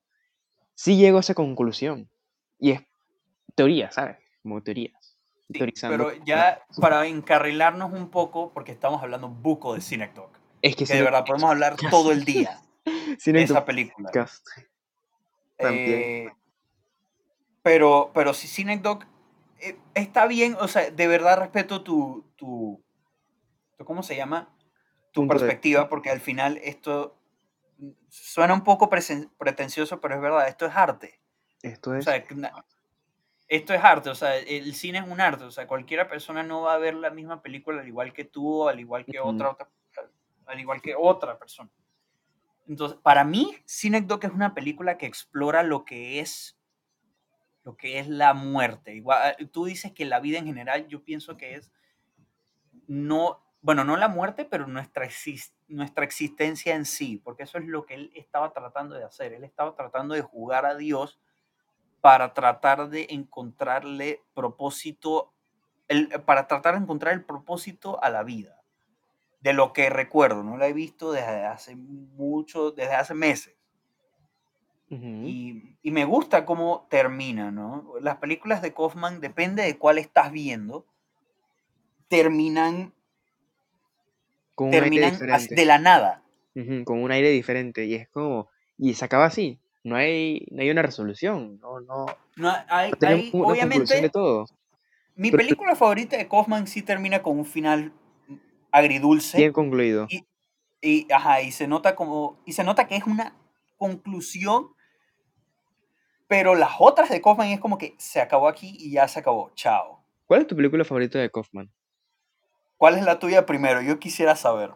sí 0.75 0.97
llego 0.97 1.17
a 1.17 1.21
esa 1.21 1.33
conclusión. 1.33 2.09
Y 2.59 2.71
es 2.71 2.81
teoría, 3.55 3.91
¿sabes? 3.91 4.17
Como 4.43 4.61
teorías. 4.61 5.17
Sí, 5.51 5.59
pero 5.81 6.11
ya 6.25 6.63
para 6.81 7.05
encarrilarnos 7.05 7.93
un 7.93 8.09
poco, 8.09 8.51
porque 8.51 8.71
estamos 8.71 9.01
hablando 9.03 9.29
buco 9.29 9.75
de 9.75 9.81
Cinecdoc, 9.81 10.31
Es 10.63 10.75
que 10.75 10.85
que 10.85 10.93
de 10.95 11.03
verdad 11.03 11.23
podemos 11.23 11.51
hablar 11.51 11.75
todo 11.91 12.11
el 12.11 12.25
día 12.25 12.59
de 13.25 13.43
esa 13.43 13.63
película. 13.63 14.09
Eh, 15.59 16.29
pero, 17.61 18.11
pero 18.13 18.33
si 18.33 18.47
Cinecdoc 18.47 19.05
está 19.93 20.27
bien, 20.27 20.55
o 20.59 20.67
sea, 20.67 20.89
de 20.91 21.07
verdad 21.07 21.39
respeto 21.39 21.83
tu, 21.83 22.25
tu, 22.35 22.83
tu- 23.77 23.85
¿cómo 23.85 24.03
se 24.03 24.15
llama? 24.15 24.49
Tu 25.11 25.21
Punto 25.21 25.33
perspectiva, 25.33 25.87
porque 25.89 26.09
al 26.09 26.19
final 26.21 26.57
esto 26.63 27.17
suena 28.09 28.53
un 28.53 28.63
poco 28.63 28.89
pretencioso, 28.89 29.99
pero 30.01 30.15
es 30.15 30.21
verdad, 30.21 30.47
esto 30.47 30.65
es 30.65 30.75
arte. 30.75 31.19
Esto 31.61 31.91
O 31.91 31.95
es. 31.95 32.03
sea, 32.05 32.23
que 32.23 32.35
na- 32.35 32.65
esto 33.47 33.73
es 33.73 33.83
arte, 33.83 34.09
o 34.09 34.15
sea, 34.15 34.37
el 34.37 34.73
cine 34.73 34.97
es 34.99 35.07
un 35.07 35.21
arte, 35.21 35.43
o 35.43 35.51
sea, 35.51 35.67
cualquiera 35.67 36.07
persona 36.07 36.41
no 36.41 36.61
va 36.61 36.73
a 36.73 36.77
ver 36.79 36.95
la 36.95 37.11
misma 37.11 37.41
película 37.41 37.81
al 37.81 37.87
igual 37.87 38.11
que 38.11 38.25
tú, 38.25 38.63
o 38.63 38.67
al 38.69 38.79
igual 38.79 39.05
que 39.05 39.19
Ujú. 39.19 39.29
otra, 39.29 39.49
otra, 39.51 39.69
al 40.47 40.59
igual 40.59 40.81
que 40.81 40.95
otra 40.95 41.37
persona. 41.37 41.69
Entonces, 42.67 42.97
para 43.03 43.23
mí, 43.23 43.55
Cinecdoc 43.67 44.23
es 44.23 44.31
una 44.31 44.55
película 44.55 44.97
que 44.97 45.05
explora 45.05 45.61
lo 45.61 45.85
que 45.85 46.19
es 46.19 46.57
lo 47.65 47.75
que 47.77 47.99
es 47.99 48.07
la 48.07 48.33
muerte. 48.33 48.95
Igual, 48.95 49.35
eh, 49.39 49.47
tú 49.47 49.65
dices 49.65 49.91
que 49.93 50.05
la 50.05 50.21
vida 50.21 50.39
en 50.39 50.45
general, 50.47 50.87
yo 50.87 51.03
pienso 51.03 51.37
que 51.37 51.55
es 51.55 51.71
no, 52.87 53.41
bueno, 53.61 53.83
no 53.83 53.97
la 53.97 54.07
muerte, 54.07 54.45
pero 54.45 54.67
nuestra, 54.67 55.05
exis- 55.05 55.53
nuestra 55.67 56.05
existencia 56.05 56.75
en 56.75 56.85
sí, 56.85 57.17
porque 57.23 57.43
eso 57.43 57.57
es 57.57 57.65
lo 57.65 57.85
que 57.85 57.95
él 57.95 58.11
estaba 58.15 58.53
tratando 58.53 58.95
de 58.95 59.03
hacer. 59.03 59.33
Él 59.33 59.43
estaba 59.43 59.75
tratando 59.75 60.13
de 60.13 60.21
jugar 60.21 60.65
a 60.65 60.75
Dios 60.75 61.19
para 62.01 62.33
tratar 62.33 62.89
de 62.89 63.07
encontrarle 63.09 64.23
propósito, 64.35 65.33
el- 65.87 66.09
para 66.25 66.47
tratar 66.47 66.75
de 66.75 66.81
encontrar 66.81 67.13
el 67.13 67.25
propósito 67.25 68.03
a 68.03 68.09
la 68.09 68.23
vida. 68.23 68.61
De 69.41 69.53
lo 69.53 69.73
que 69.73 69.89
recuerdo, 69.89 70.43
no 70.43 70.57
la 70.57 70.67
he 70.67 70.73
visto 70.73 71.11
desde 71.11 71.45
hace 71.45 71.75
mucho, 71.75 72.71
desde 72.71 72.95
hace 72.95 73.13
meses. 73.13 73.55
Y, 74.89 75.77
y 75.81 75.91
me 75.91 76.05
gusta 76.05 76.45
cómo 76.45 76.85
termina, 76.89 77.51
¿no? 77.51 77.93
Las 78.01 78.17
películas 78.17 78.61
de 78.61 78.73
Kaufman, 78.73 79.19
depende 79.19 79.63
de 79.63 79.77
cuál 79.77 79.97
estás 79.97 80.31
viendo, 80.31 80.85
terminan, 82.07 82.93
con 84.53 84.71
terminan 84.71 85.17
de 85.49 85.65
la 85.65 85.79
nada. 85.79 86.21
Con 86.85 87.03
un 87.03 87.11
aire 87.11 87.29
diferente. 87.31 87.85
Y 87.85 87.95
es 87.95 88.07
como. 88.09 88.47
Y 88.77 88.93
se 88.93 89.03
acaba 89.05 89.25
así. 89.25 89.59
No 89.83 89.95
hay, 89.95 90.45
no 90.51 90.61
hay 90.61 90.69
una 90.69 90.81
resolución. 90.81 91.59
No, 91.59 91.79
no. 91.81 92.05
No, 92.37 92.53
hay, 92.69 92.91
no 92.91 92.97
tenemos 92.97 93.23
hay- 93.25 93.31
una 93.33 93.43
conclusión 93.43 93.69
de 93.69 93.75
obviamente, 93.85 94.09
todo. 94.09 94.45
mi 95.15 95.31
pero- 95.31 95.43
película 95.43 95.75
favorita 95.75 96.17
de 96.17 96.27
Kaufman 96.27 96.67
sí 96.67 96.81
termina 96.81 97.21
con 97.21 97.37
un 97.39 97.45
final 97.45 97.91
agridulce. 98.71 99.37
Bien 99.37 99.51
concluido. 99.53 100.07
Y, 100.09 100.25
y, 100.81 101.07
ajá, 101.11 101.41
y 101.41 101.51
se 101.51 101.67
nota 101.67 101.95
como, 101.95 102.39
y 102.45 102.53
se 102.53 102.63
nota 102.63 102.87
que 102.87 102.95
es 102.95 103.03
una 103.05 103.35
conclusión, 103.77 104.69
pero 106.27 106.55
las 106.55 106.71
otras 106.79 107.09
de 107.09 107.21
Kaufman 107.21 107.49
es 107.49 107.59
como 107.59 107.77
que 107.77 107.95
se 107.97 108.19
acabó 108.21 108.47
aquí 108.47 108.75
y 108.79 108.91
ya 108.91 109.07
se 109.07 109.19
acabó, 109.19 109.51
chao. 109.55 110.03
¿Cuál 110.25 110.41
es 110.41 110.47
tu 110.47 110.55
película 110.55 110.83
favorita 110.83 111.19
de 111.19 111.29
Kaufman? 111.29 111.71
¿Cuál 112.77 112.97
es 112.97 113.03
la 113.03 113.19
tuya 113.19 113.45
primero? 113.45 113.81
Yo 113.81 113.99
quisiera 113.99 114.35
saber. 114.35 114.71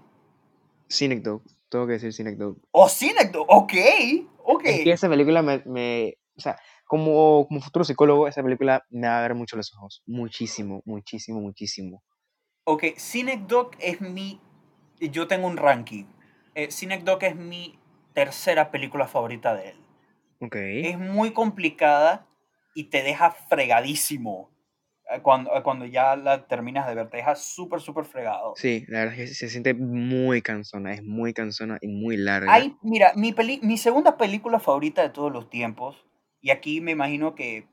Cinecdoche. 0.89 1.55
Tengo 1.69 1.85
que 1.85 1.93
decir 1.93 2.13
Cinecdoche. 2.13 2.61
Oh, 2.71 2.89
Cinecdoche, 2.89 3.45
ok, 3.47 3.73
ok. 4.43 4.63
Es 4.65 4.83
que 4.83 4.91
esa 4.91 5.09
película 5.09 5.41
me, 5.41 5.61
me- 5.65 6.15
o 6.35 6.41
sea, 6.41 6.57
como, 6.85 7.45
como 7.47 7.61
futuro 7.61 7.83
psicólogo, 7.85 8.27
esa 8.27 8.41
película 8.41 8.83
me 8.89 9.07
va 9.07 9.19
a 9.19 9.21
ver 9.21 9.35
mucho 9.35 9.55
los 9.55 9.73
ojos. 9.75 10.01
Muchísimo, 10.07 10.81
muchísimo, 10.85 11.39
muchísimo. 11.41 12.03
Ok, 12.63 12.85
Cinecdoche 12.97 13.77
es 13.81 14.01
mi, 14.01 14.39
yo 14.99 15.27
tengo 15.27 15.47
un 15.47 15.57
ranking. 15.57 16.05
Eh, 16.55 16.71
Cinecdoche 16.71 17.27
es 17.27 17.35
mi 17.35 17.77
tercera 18.13 18.71
película 18.71 19.07
favorita 19.07 19.53
de 19.55 19.69
él. 19.69 19.77
Ok. 20.41 20.55
es 20.55 20.97
muy 20.97 21.31
complicada 21.33 22.27
y 22.73 22.85
te 22.85 23.03
deja 23.03 23.31
fregadísimo 23.31 24.51
eh, 25.11 25.21
cuando, 25.21 25.55
eh, 25.55 25.63
cuando 25.63 25.85
ya 25.85 26.15
la 26.15 26.47
terminas 26.47 26.87
de 26.87 26.95
ver. 26.95 27.09
Te 27.09 27.17
deja 27.17 27.35
súper, 27.35 27.81
súper 27.81 28.05
fregado. 28.05 28.53
Sí, 28.55 28.85
la 28.87 28.99
verdad 28.99 29.19
es 29.19 29.29
que 29.29 29.35
se 29.35 29.49
siente 29.49 29.73
muy 29.73 30.41
cansona, 30.41 30.93
es 30.93 31.03
muy 31.03 31.33
cansona 31.33 31.77
y 31.81 31.87
muy 31.87 32.15
larga. 32.17 32.53
Hay, 32.53 32.77
mira, 32.81 33.11
mi, 33.15 33.33
peli- 33.33 33.59
mi 33.63 33.77
segunda 33.77 34.17
película 34.17 34.59
favorita 34.59 35.01
de 35.01 35.09
todos 35.09 35.31
los 35.31 35.49
tiempos, 35.49 36.05
y 36.41 36.51
aquí 36.51 36.79
me 36.79 36.91
imagino 36.91 37.35
que 37.35 37.67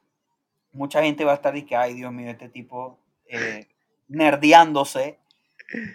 mucha 0.72 1.02
gente 1.02 1.24
va 1.24 1.33
a 1.33 1.37
estar 1.37 1.57
y 1.57 1.62
que, 1.62 1.76
ay, 1.76 1.94
Dios 1.94 2.12
mío, 2.12 2.31
este 2.31 2.48
tipo 2.48 2.98
eh, 3.29 3.68
nerdeándose. 4.09 5.18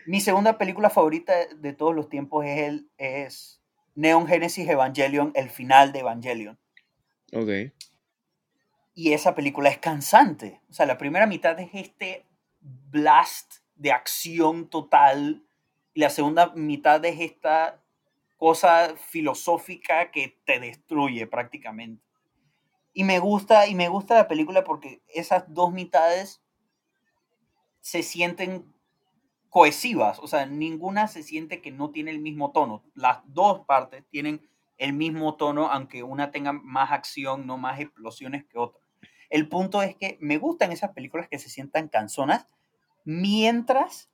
Mi 0.06 0.20
segunda 0.22 0.58
película 0.58 0.90
favorita 0.90 1.34
de 1.56 1.74
todos 1.74 1.96
los 1.96 2.10
tiempos 2.10 2.46
es, 2.46 2.60
el, 2.60 2.90
es 2.98 3.61
Neon 3.96 4.28
Genesis 4.28 4.68
Evangelion, 4.68 5.32
el 5.36 5.50
final 5.50 5.92
de 5.92 6.00
Evangelion. 6.00 6.60
Ok. 7.34 7.74
Y 8.94 9.14
esa 9.14 9.36
película 9.36 9.70
es 9.70 9.78
cansante. 9.78 10.62
O 10.70 10.74
sea, 10.74 10.86
la 10.86 10.98
primera 10.98 11.28
mitad 11.28 11.60
es 11.60 11.70
este 11.74 12.26
blast 12.60 13.56
de 13.76 13.92
acción 13.92 14.70
total. 14.70 15.44
Y 15.94 16.02
la 16.02 16.10
segunda 16.10 16.54
mitad 16.56 17.04
es 17.06 17.20
esta 17.20 17.82
cosa 18.38 18.96
filosófica 18.98 20.12
que 20.12 20.40
te 20.46 20.60
destruye 20.60 21.28
prácticamente. 21.28 22.04
Y 22.94 23.04
me 23.04 23.20
gusta, 23.20 23.68
y 23.68 23.76
me 23.76 23.88
gusta 23.88 24.16
la 24.16 24.28
película 24.28 24.64
porque 24.64 25.02
esas 25.08 25.46
dos 25.54 25.72
mitades 25.72 26.42
se 27.82 28.04
sienten 28.04 28.66
cohesivas. 29.52 30.18
O 30.20 30.28
sea, 30.28 30.46
ninguna 30.48 31.08
se 31.08 31.22
siente 31.22 31.62
que 31.62 31.72
no 31.72 31.92
tiene 31.92 32.10
el 32.10 32.20
mismo 32.20 32.52
tono. 32.52 32.84
Las 32.96 33.20
dos 33.26 33.66
partes 33.68 34.04
tienen 34.10 34.50
el 34.78 34.94
mismo 34.94 35.36
tono, 35.36 35.68
aunque 35.68 36.02
una 36.02 36.32
tenga 36.32 36.54
más 36.54 36.92
acción, 36.92 37.46
no 37.46 37.58
más 37.58 37.80
explosiones 37.80 38.46
que 38.46 38.58
otra. 38.58 38.82
El 39.30 39.48
punto 39.50 39.84
es 39.84 39.96
que 39.96 40.18
me 40.22 40.38
gustan 40.38 40.72
esas 40.72 40.92
películas 40.94 41.28
que 41.30 41.38
se 41.38 41.50
sientan 41.50 41.90
canzonas 41.90 42.48
mientras 43.04 44.10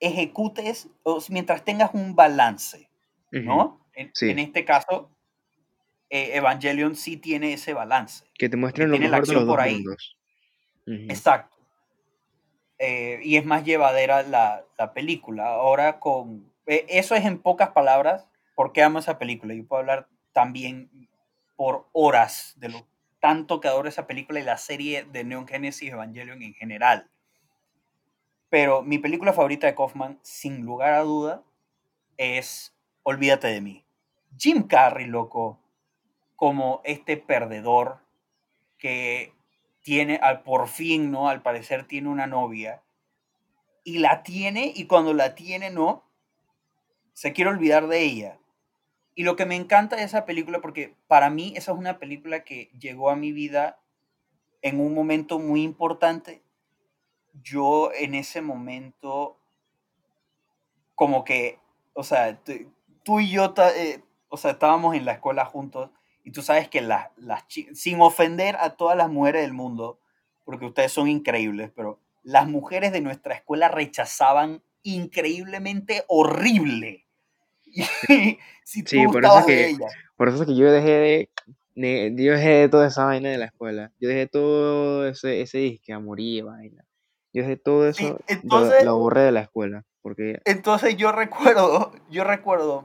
ejecutes, 0.00 0.88
o 1.02 1.22
mientras 1.28 1.64
tengas 1.64 1.90
un 1.92 2.16
balance. 2.16 2.88
En, 3.30 4.10
Sí. 4.14 4.30
en 4.30 4.38
este 4.38 4.64
caso, 4.64 5.10
eh, 6.08 6.30
Evangelion 6.36 6.96
sí 6.96 7.18
tiene 7.18 7.52
ese 7.52 7.74
balance. 7.74 8.24
Que 8.38 8.48
te 8.48 8.56
muestren 8.56 8.90
lo 8.90 8.98
mejor 8.98 9.26
de 9.26 9.34
los 9.34 9.44
dos 9.44 9.52
por 9.54 9.60
ahí. 9.60 9.84
Exacto. 10.86 11.57
Eh, 12.78 13.20
y 13.24 13.36
es 13.36 13.44
más 13.44 13.64
llevadera 13.64 14.22
la, 14.22 14.64
la 14.78 14.92
película. 14.92 15.46
Ahora 15.48 15.98
con... 15.98 16.52
eh, 16.66 16.86
eso 16.88 17.14
es 17.14 17.24
en 17.24 17.38
pocas 17.40 17.70
palabras 17.70 18.26
por 18.54 18.72
qué 18.72 18.82
amo 18.82 18.98
esa 18.98 19.18
película. 19.18 19.54
Yo 19.54 19.66
puedo 19.66 19.80
hablar 19.80 20.08
también 20.32 20.90
por 21.56 21.88
horas 21.92 22.54
de 22.58 22.68
lo 22.68 22.86
tanto 23.20 23.60
que 23.60 23.68
adoro 23.68 23.88
esa 23.88 24.06
película 24.06 24.38
y 24.40 24.44
la 24.44 24.58
serie 24.58 25.04
de 25.04 25.24
Neon 25.24 25.46
Genesis 25.48 25.90
Evangelion 25.90 26.42
en 26.42 26.54
general. 26.54 27.10
Pero 28.48 28.82
mi 28.82 28.98
película 28.98 29.32
favorita 29.32 29.66
de 29.66 29.74
Kaufman, 29.74 30.18
sin 30.22 30.64
lugar 30.64 30.94
a 30.94 31.02
duda, 31.02 31.42
es 32.16 32.74
Olvídate 33.02 33.48
de 33.48 33.60
mí. 33.60 33.84
Jim 34.36 34.64
Carrey, 34.64 35.06
loco, 35.06 35.58
como 36.36 36.82
este 36.84 37.16
perdedor 37.16 38.00
que 38.76 39.32
tiene, 39.82 40.16
al, 40.22 40.42
por 40.42 40.68
fin, 40.68 41.10
¿no? 41.10 41.28
Al 41.28 41.42
parecer 41.42 41.86
tiene 41.86 42.08
una 42.08 42.26
novia. 42.26 42.82
Y 43.84 43.98
la 43.98 44.22
tiene, 44.22 44.72
y 44.74 44.86
cuando 44.86 45.14
la 45.14 45.34
tiene, 45.34 45.70
¿no? 45.70 46.08
se 47.18 47.32
quiere 47.32 47.50
olvidar 47.50 47.88
de 47.88 48.00
ella. 48.00 48.38
Y 49.16 49.24
lo 49.24 49.34
que 49.34 49.44
me 49.44 49.56
encanta 49.56 49.96
de 49.96 50.04
esa 50.04 50.24
película, 50.24 50.60
porque 50.60 50.94
para 51.08 51.30
mí 51.30 51.52
esa 51.56 51.72
es 51.72 51.78
una 51.78 51.98
película 51.98 52.44
que 52.44 52.70
llegó 52.78 53.10
a 53.10 53.16
mi 53.16 53.32
vida 53.32 53.80
en 54.62 54.78
un 54.78 54.94
momento 54.94 55.40
muy 55.40 55.64
importante. 55.64 56.44
Yo 57.42 57.90
en 57.92 58.14
ese 58.14 58.40
momento, 58.40 59.36
como 60.94 61.24
que, 61.24 61.58
o 61.92 62.04
sea, 62.04 62.40
tú 63.02 63.18
y 63.18 63.30
yo, 63.30 63.52
eh, 63.74 64.00
o 64.28 64.36
sea, 64.36 64.52
estábamos 64.52 64.94
en 64.94 65.04
la 65.04 65.14
escuela 65.14 65.44
juntos 65.44 65.90
y 66.28 66.30
tú 66.30 66.42
sabes 66.42 66.68
que 66.68 66.82
las, 66.82 67.08
las 67.16 67.42
sin 67.72 68.02
ofender 68.02 68.56
a 68.56 68.76
todas 68.76 68.98
las 68.98 69.08
mujeres 69.08 69.40
del 69.40 69.54
mundo, 69.54 69.98
porque 70.44 70.66
ustedes 70.66 70.92
son 70.92 71.08
increíbles, 71.08 71.70
pero 71.74 72.00
las 72.22 72.46
mujeres 72.46 72.92
de 72.92 73.00
nuestra 73.00 73.34
escuela 73.34 73.68
rechazaban 73.68 74.62
increíblemente 74.82 76.04
horrible. 76.06 77.06
si 78.62 78.82
tú 78.82 78.90
sí, 78.90 79.06
por 79.06 79.24
eso, 79.24 79.46
que, 79.46 79.78
por 80.18 80.28
eso 80.28 80.42
es 80.42 80.46
que 80.46 80.54
yo 80.54 80.70
dejé 80.70 81.30
de, 81.74 82.14
yo 82.14 82.32
dejé 82.34 82.48
de 82.48 82.68
toda 82.68 82.88
esa 82.88 83.06
vaina 83.06 83.30
de 83.30 83.38
la 83.38 83.46
escuela. 83.46 83.90
Yo 83.98 84.10
dejé 84.10 84.26
todo 84.26 85.08
ese, 85.08 85.40
ese 85.40 85.56
disque, 85.56 85.94
amoría, 85.94 86.44
vaina. 86.44 86.84
Yo 87.32 87.40
dejé 87.40 87.56
todo 87.56 87.88
eso, 87.88 88.20
entonces, 88.26 88.84
lo, 88.84 88.98
borré 88.98 89.22
de 89.22 89.32
la 89.32 89.40
escuela. 89.40 89.86
Porque... 90.02 90.42
Entonces 90.44 90.94
yo 90.98 91.10
recuerdo, 91.10 91.94
yo 92.10 92.24
recuerdo 92.24 92.84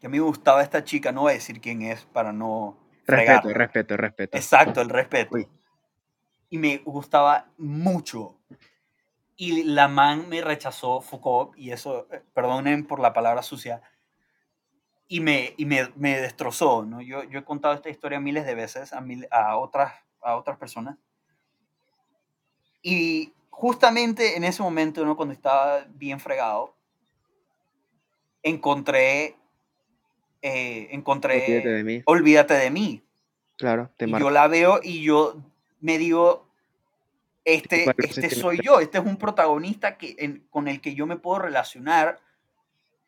que 0.00 0.06
a 0.06 0.10
mí 0.10 0.18
me 0.18 0.24
gustaba 0.24 0.62
esta 0.62 0.84
chica, 0.84 1.12
no 1.12 1.22
voy 1.22 1.32
a 1.32 1.34
decir 1.34 1.60
quién 1.60 1.82
es 1.82 2.04
para 2.04 2.32
no... 2.32 2.78
Respeto, 3.06 3.48
respeto, 3.48 3.96
respeto. 3.96 4.36
Exacto, 4.36 4.80
el 4.80 4.90
respeto. 4.90 5.36
Y 6.50 6.58
me 6.58 6.78
gustaba 6.78 7.48
mucho. 7.56 8.36
Y 9.36 9.64
la 9.64 9.88
man 9.88 10.28
me 10.28 10.40
rechazó 10.40 11.00
Foucault, 11.00 11.56
y 11.56 11.70
eso, 11.70 12.06
eh, 12.12 12.22
perdonen 12.34 12.86
por 12.86 13.00
la 13.00 13.12
palabra 13.12 13.42
sucia, 13.42 13.82
y 15.08 15.20
me, 15.20 15.54
y 15.56 15.64
me, 15.64 15.90
me 15.96 16.20
destrozó, 16.20 16.84
¿no? 16.84 17.00
Yo, 17.00 17.24
yo 17.24 17.38
he 17.38 17.44
contado 17.44 17.74
esta 17.74 17.88
historia 17.88 18.20
miles 18.20 18.44
de 18.44 18.54
veces 18.54 18.92
a, 18.92 19.00
mil, 19.00 19.26
a, 19.30 19.56
otras, 19.56 19.94
a 20.20 20.36
otras 20.36 20.58
personas. 20.58 20.98
Y 22.82 23.32
justamente 23.48 24.36
en 24.36 24.44
ese 24.44 24.62
momento, 24.62 25.04
¿no? 25.04 25.16
Cuando 25.16 25.32
estaba 25.32 25.84
bien 25.88 26.20
fregado, 26.20 26.76
encontré 28.42 29.36
eh, 30.42 30.88
encontré 30.92 31.42
Olvídate 31.42 31.68
de 31.68 31.84
mí. 31.84 32.02
Olvídate 32.06 32.54
de 32.54 32.70
mí. 32.70 33.02
Claro, 33.56 33.90
te 33.96 34.08
Yo 34.08 34.30
la 34.30 34.46
veo 34.46 34.80
y 34.82 35.02
yo 35.02 35.36
me 35.80 35.98
digo, 35.98 36.48
este, 37.44 37.86
este 37.98 38.30
soy 38.30 38.60
yo, 38.62 38.78
este 38.78 38.98
es 38.98 39.04
un 39.04 39.16
protagonista 39.16 39.96
que, 39.96 40.42
con 40.50 40.68
el 40.68 40.80
que 40.80 40.94
yo 40.94 41.06
me 41.06 41.16
puedo 41.16 41.40
relacionar, 41.40 42.20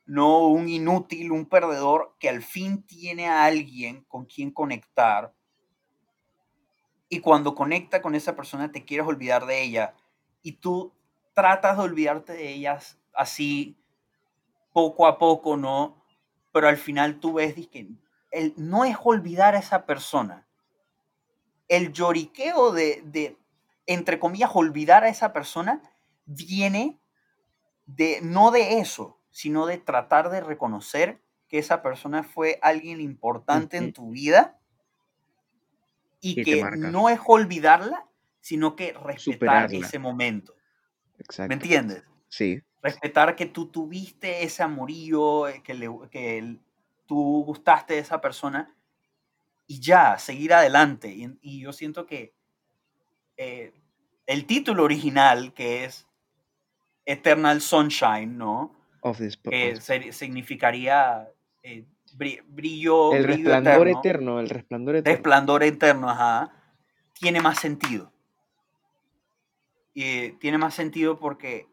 no 0.07 0.47
un 0.49 0.69
inútil, 0.69 1.31
un 1.31 1.47
perdedor 1.47 2.17
que 2.19 2.29
al 2.29 2.43
fin 2.43 2.83
tiene 2.83 3.29
a 3.29 3.45
alguien 3.45 4.03
con 4.09 4.25
quien 4.25 4.51
conectar. 4.51 5.33
Y 7.09 7.21
cuando 7.21 7.55
conecta 7.55 8.03
con 8.03 8.15
esa 8.15 8.35
persona 8.35 8.73
te 8.73 8.85
quieres 8.85 9.07
olvidar 9.07 9.47
de 9.47 9.63
ella 9.63 9.95
y 10.43 10.53
tú 10.53 10.93
tratas 11.33 11.77
de 11.77 11.85
olvidarte 11.85 12.33
de 12.33 12.49
ellas 12.49 12.99
así 13.15 13.77
poco 14.73 15.07
a 15.07 15.19
poco, 15.19 15.57
¿no? 15.57 16.00
Pero 16.53 16.69
al 16.69 16.77
final 16.77 17.21
tú 17.21 17.35
ves 17.35 17.55
que 17.69 17.89
el, 18.31 18.55
no 18.57 18.85
es 18.85 18.97
olvidar 19.03 19.55
a 19.55 19.59
esa 19.59 19.87
persona. 19.87 20.47
El 21.69 21.93
lloriqueo 21.93 22.73
de, 22.73 23.03
de, 23.05 23.37
entre 23.87 24.19
comillas, 24.19 24.51
olvidar 24.55 25.05
a 25.05 25.09
esa 25.09 25.33
persona 25.33 25.83
viene 26.27 26.99
de, 27.87 28.21
no 28.23 28.51
de 28.51 28.79
eso, 28.79 29.21
sino 29.31 29.67
de 29.67 29.79
tratar 29.79 30.31
de 30.31 30.41
reconocer 30.41 31.21
que 31.49 31.59
esa 31.59 31.83
persona 31.83 32.23
fue 32.23 32.59
alguien 32.63 33.01
importante 33.01 33.77
en 33.77 33.93
tu 33.93 34.11
vida 34.11 34.59
y 36.21 36.43
que 36.43 36.63
no 36.77 37.09
es 37.09 37.21
olvidarla, 37.27 38.07
sino 38.41 38.77
que 38.77 38.93
respetar 38.93 39.73
ese 39.73 39.99
momento. 39.99 40.55
¿Me 41.49 41.55
entiendes? 41.55 42.05
Sí 42.29 42.63
respetar 42.83 43.37
que 43.37 43.47
tú 43.47 43.67
tuviste 43.67 44.43
ese 44.43 44.63
amorío, 44.63 45.49
eh, 45.49 45.63
que, 45.63 45.75
que 46.11 46.57
tú 47.07 47.45
gustaste 47.45 47.95
de 47.95 48.01
esa 48.01 48.21
persona 48.21 48.75
y 49.67 49.81
ya, 49.81 50.19
seguir 50.19 50.53
adelante. 50.53 51.15
Y, 51.43 51.61
yo 51.61 51.73
siento 51.73 52.05
que 52.05 52.35
eh, 53.37 53.73
el 54.27 54.45
título 54.45 54.83
original, 54.83 55.55
que 55.55 55.85
es 55.85 56.09
Eternal 57.05 57.61
Sunshine, 57.61 58.37
¿no? 58.37 58.75
que 59.49 59.81
significaría 60.13 61.31
eh, 61.63 61.87
brillo. 62.49 63.13
El 63.15 63.25
resplandor 63.25 63.89
eterno, 63.89 64.41
el 64.41 64.49
resplandor 64.49 64.97
eterno. 64.97 65.17
Resplandor 65.17 65.63
eterno, 65.63 66.11
ajá. 66.11 66.53
Tiene 67.13 67.41
más 67.41 67.61
sentido. 67.61 68.13
Y 69.95 70.33
tiene 70.33 70.59
más 70.59 70.75
sentido 70.75 71.19
porque 71.19 71.70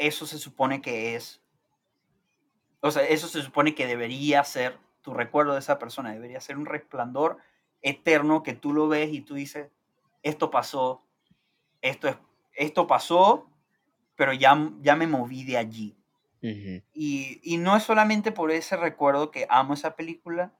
eso 0.00 0.26
se 0.26 0.38
supone 0.38 0.80
que 0.80 1.14
es, 1.14 1.42
o 2.80 2.90
sea, 2.90 3.06
eso 3.06 3.28
se 3.28 3.42
supone 3.42 3.74
que 3.74 3.86
debería 3.86 4.42
ser 4.44 4.78
tu 5.02 5.12
recuerdo 5.12 5.52
de 5.52 5.58
esa 5.58 5.78
persona, 5.78 6.12
debería 6.12 6.40
ser 6.40 6.56
un 6.56 6.64
resplandor 6.64 7.36
eterno 7.82 8.42
que 8.42 8.54
tú 8.54 8.72
lo 8.72 8.88
ves 8.88 9.12
y 9.12 9.20
tú 9.20 9.34
dices, 9.34 9.68
esto 10.22 10.50
pasó, 10.50 11.02
esto, 11.82 12.08
es, 12.08 12.16
esto 12.54 12.86
pasó, 12.86 13.50
pero 14.16 14.32
ya, 14.32 14.72
ya 14.80 14.96
me 14.96 15.06
moví 15.06 15.44
de 15.44 15.58
allí. 15.58 15.96
y, 16.40 17.38
y, 17.42 17.58
no 17.58 17.76
es 17.76 17.82
solamente 17.82 18.32
por 18.32 18.50
ese 18.50 18.78
recuerdo 18.78 19.30
que 19.30 19.46
amo 19.50 19.74
esa 19.74 19.94
película 19.94 20.54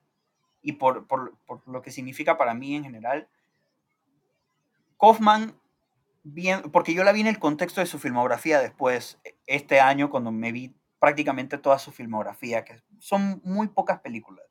y 0.61 0.73
por, 0.73 1.07
por, 1.07 1.35
por 1.47 1.67
lo 1.67 1.81
que 1.81 1.89
significa 1.89 2.37
para 2.37 2.53
mí 2.53 2.75
en 2.75 2.83
general. 2.83 3.27
Kaufman 4.99 5.59
bien, 6.23 6.61
porque 6.71 6.93
yo 6.93 7.03
la 7.03 7.11
vi 7.11 7.21
en 7.21 7.27
el 7.27 7.39
contexto 7.39 7.81
de 7.81 7.87
su 7.87 7.99
filmografía 7.99 8.59
después, 8.59 9.19
e, 9.23 9.35
este 9.47 9.79
año, 9.79 10.09
cuando 10.09 10.31
me 10.31 10.51
vi 10.51 10.75
prácticamente 10.99 11.57
toda 11.57 11.79
su 11.79 11.91
filmografía, 11.91 12.63
que 12.63 12.81
son 12.99 13.41
muy 13.43 13.67
pocas 13.67 13.99
películas. 14.01 14.45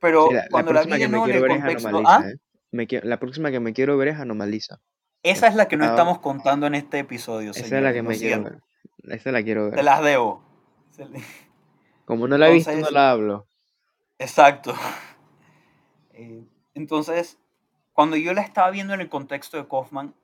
Pero 0.00 0.28
cuando 0.50 0.72
la, 0.72 0.82
vi 0.82 0.94
en 0.94 1.14
el 1.14 1.46
contexto... 1.46 2.02
¿ah? 2.06 2.24
¿eh? 2.72 3.00
la 3.02 3.20
próxima 3.20 3.50
que 3.50 3.60
me 3.60 3.72
quiero 3.72 3.96
ver 3.96 4.08
es 4.08 4.18
Anomaliza. 4.18 4.80
Esa 5.22 5.46
es 5.46 5.54
la 5.54 5.68
que 5.68 5.76
no 5.76 5.84
estamos 5.84 6.18
contando 6.18 6.66
en 6.66 6.74
este 6.74 6.98
episodio. 6.98 7.52
Esa 7.52 7.76
es 7.76 7.82
la 7.82 7.92
que 7.92 8.02
me 8.02 8.18
quiero 8.18 8.42
ver. 8.42 8.60
Esa 9.04 9.30
la 9.30 9.42
quiero 9.42 9.66
ver. 9.66 9.74
Te 9.76 9.82
las 9.82 10.02
debo. 10.02 10.42
Como 12.04 12.26
no 12.26 12.36
la 12.36 12.48
he 12.48 12.52
visto, 12.52 12.72
no 12.72 12.90
la 12.90 13.10
hablo. 13.10 13.46
Exacto. 14.18 14.74
Eh, 16.14 16.44
entonces, 16.74 17.38
cuando 17.94 18.16
yo 18.16 18.34
la 18.34 18.42
estaba 18.42 18.70
viendo 18.70 18.92
en 18.92 19.00
el 19.00 19.08
contexto 19.08 19.56
de 19.56 19.66
Kaufman, 19.66 20.14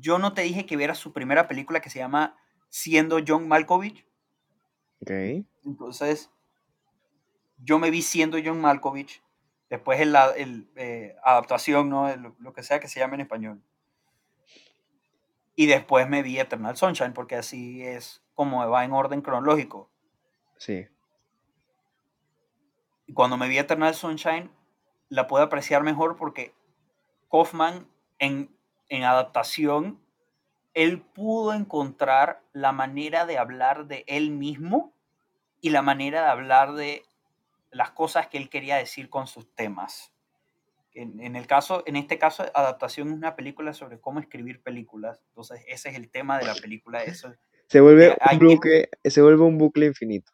yo 0.00 0.18
no 0.18 0.34
te 0.34 0.42
dije 0.42 0.66
que 0.66 0.76
vieras 0.76 0.98
su 0.98 1.12
primera 1.12 1.46
película 1.46 1.80
que 1.80 1.90
se 1.90 2.00
llama 2.00 2.36
Siendo 2.68 3.18
John 3.26 3.46
Malkovich. 3.46 4.06
Ok. 5.00 5.10
Entonces, 5.64 6.30
yo 7.58 7.78
me 7.78 7.90
vi 7.90 8.02
siendo 8.02 8.38
John 8.44 8.60
Malkovich, 8.60 9.22
después 9.70 10.00
en 10.00 10.12
la 10.12 10.32
eh, 10.36 11.16
adaptación, 11.22 11.88
¿no? 11.88 12.14
Lo, 12.16 12.52
que 12.52 12.62
sea 12.62 12.80
que 12.80 12.88
se 12.88 13.00
llame 13.00 13.14
en 13.14 13.20
español. 13.22 13.62
Y 15.56 15.66
después 15.66 16.08
me 16.08 16.22
vi 16.22 16.38
Eternal 16.38 16.76
Sunshine, 16.76 17.12
porque 17.12 17.36
así 17.36 17.82
es 17.82 18.22
como 18.34 18.68
va 18.68 18.84
en 18.84 18.92
orden 18.92 19.22
cronológico. 19.22 19.88
Sí. 20.58 20.88
Y 23.06 23.12
cuando 23.12 23.36
me 23.36 23.48
vi 23.48 23.58
Eternal 23.58 23.94
Sunshine, 23.94 24.50
la 25.08 25.28
puedo 25.28 25.44
apreciar 25.44 25.84
mejor 25.84 26.16
porque 26.16 26.52
Kaufman 27.30 27.88
en 28.18 28.53
en 28.94 29.04
adaptación, 29.04 30.00
él 30.74 31.00
pudo 31.00 31.52
encontrar 31.52 32.42
la 32.52 32.72
manera 32.72 33.26
de 33.26 33.38
hablar 33.38 33.86
de 33.86 34.04
él 34.06 34.30
mismo 34.30 34.92
y 35.60 35.70
la 35.70 35.82
manera 35.82 36.22
de 36.22 36.28
hablar 36.28 36.74
de 36.74 37.02
las 37.70 37.90
cosas 37.90 38.26
que 38.28 38.38
él 38.38 38.48
quería 38.48 38.76
decir 38.76 39.08
con 39.08 39.26
sus 39.26 39.52
temas. 39.54 40.12
En, 40.92 41.34
el 41.34 41.48
caso, 41.48 41.82
en 41.86 41.96
este 41.96 42.18
caso, 42.18 42.44
adaptación 42.54 43.08
es 43.08 43.14
una 43.14 43.34
película 43.34 43.72
sobre 43.72 43.98
cómo 43.98 44.20
escribir 44.20 44.62
películas. 44.62 45.20
Entonces, 45.30 45.64
ese 45.66 45.88
es 45.88 45.96
el 45.96 46.08
tema 46.08 46.38
de 46.38 46.46
la 46.46 46.54
película. 46.54 47.02
Eso, 47.02 47.34
se, 47.66 47.80
vuelve 47.80 48.16
un 48.30 48.38
bucle, 48.38 48.88
se 49.02 49.20
vuelve 49.20 49.42
un 49.42 49.58
bucle 49.58 49.86
infinito. 49.86 50.30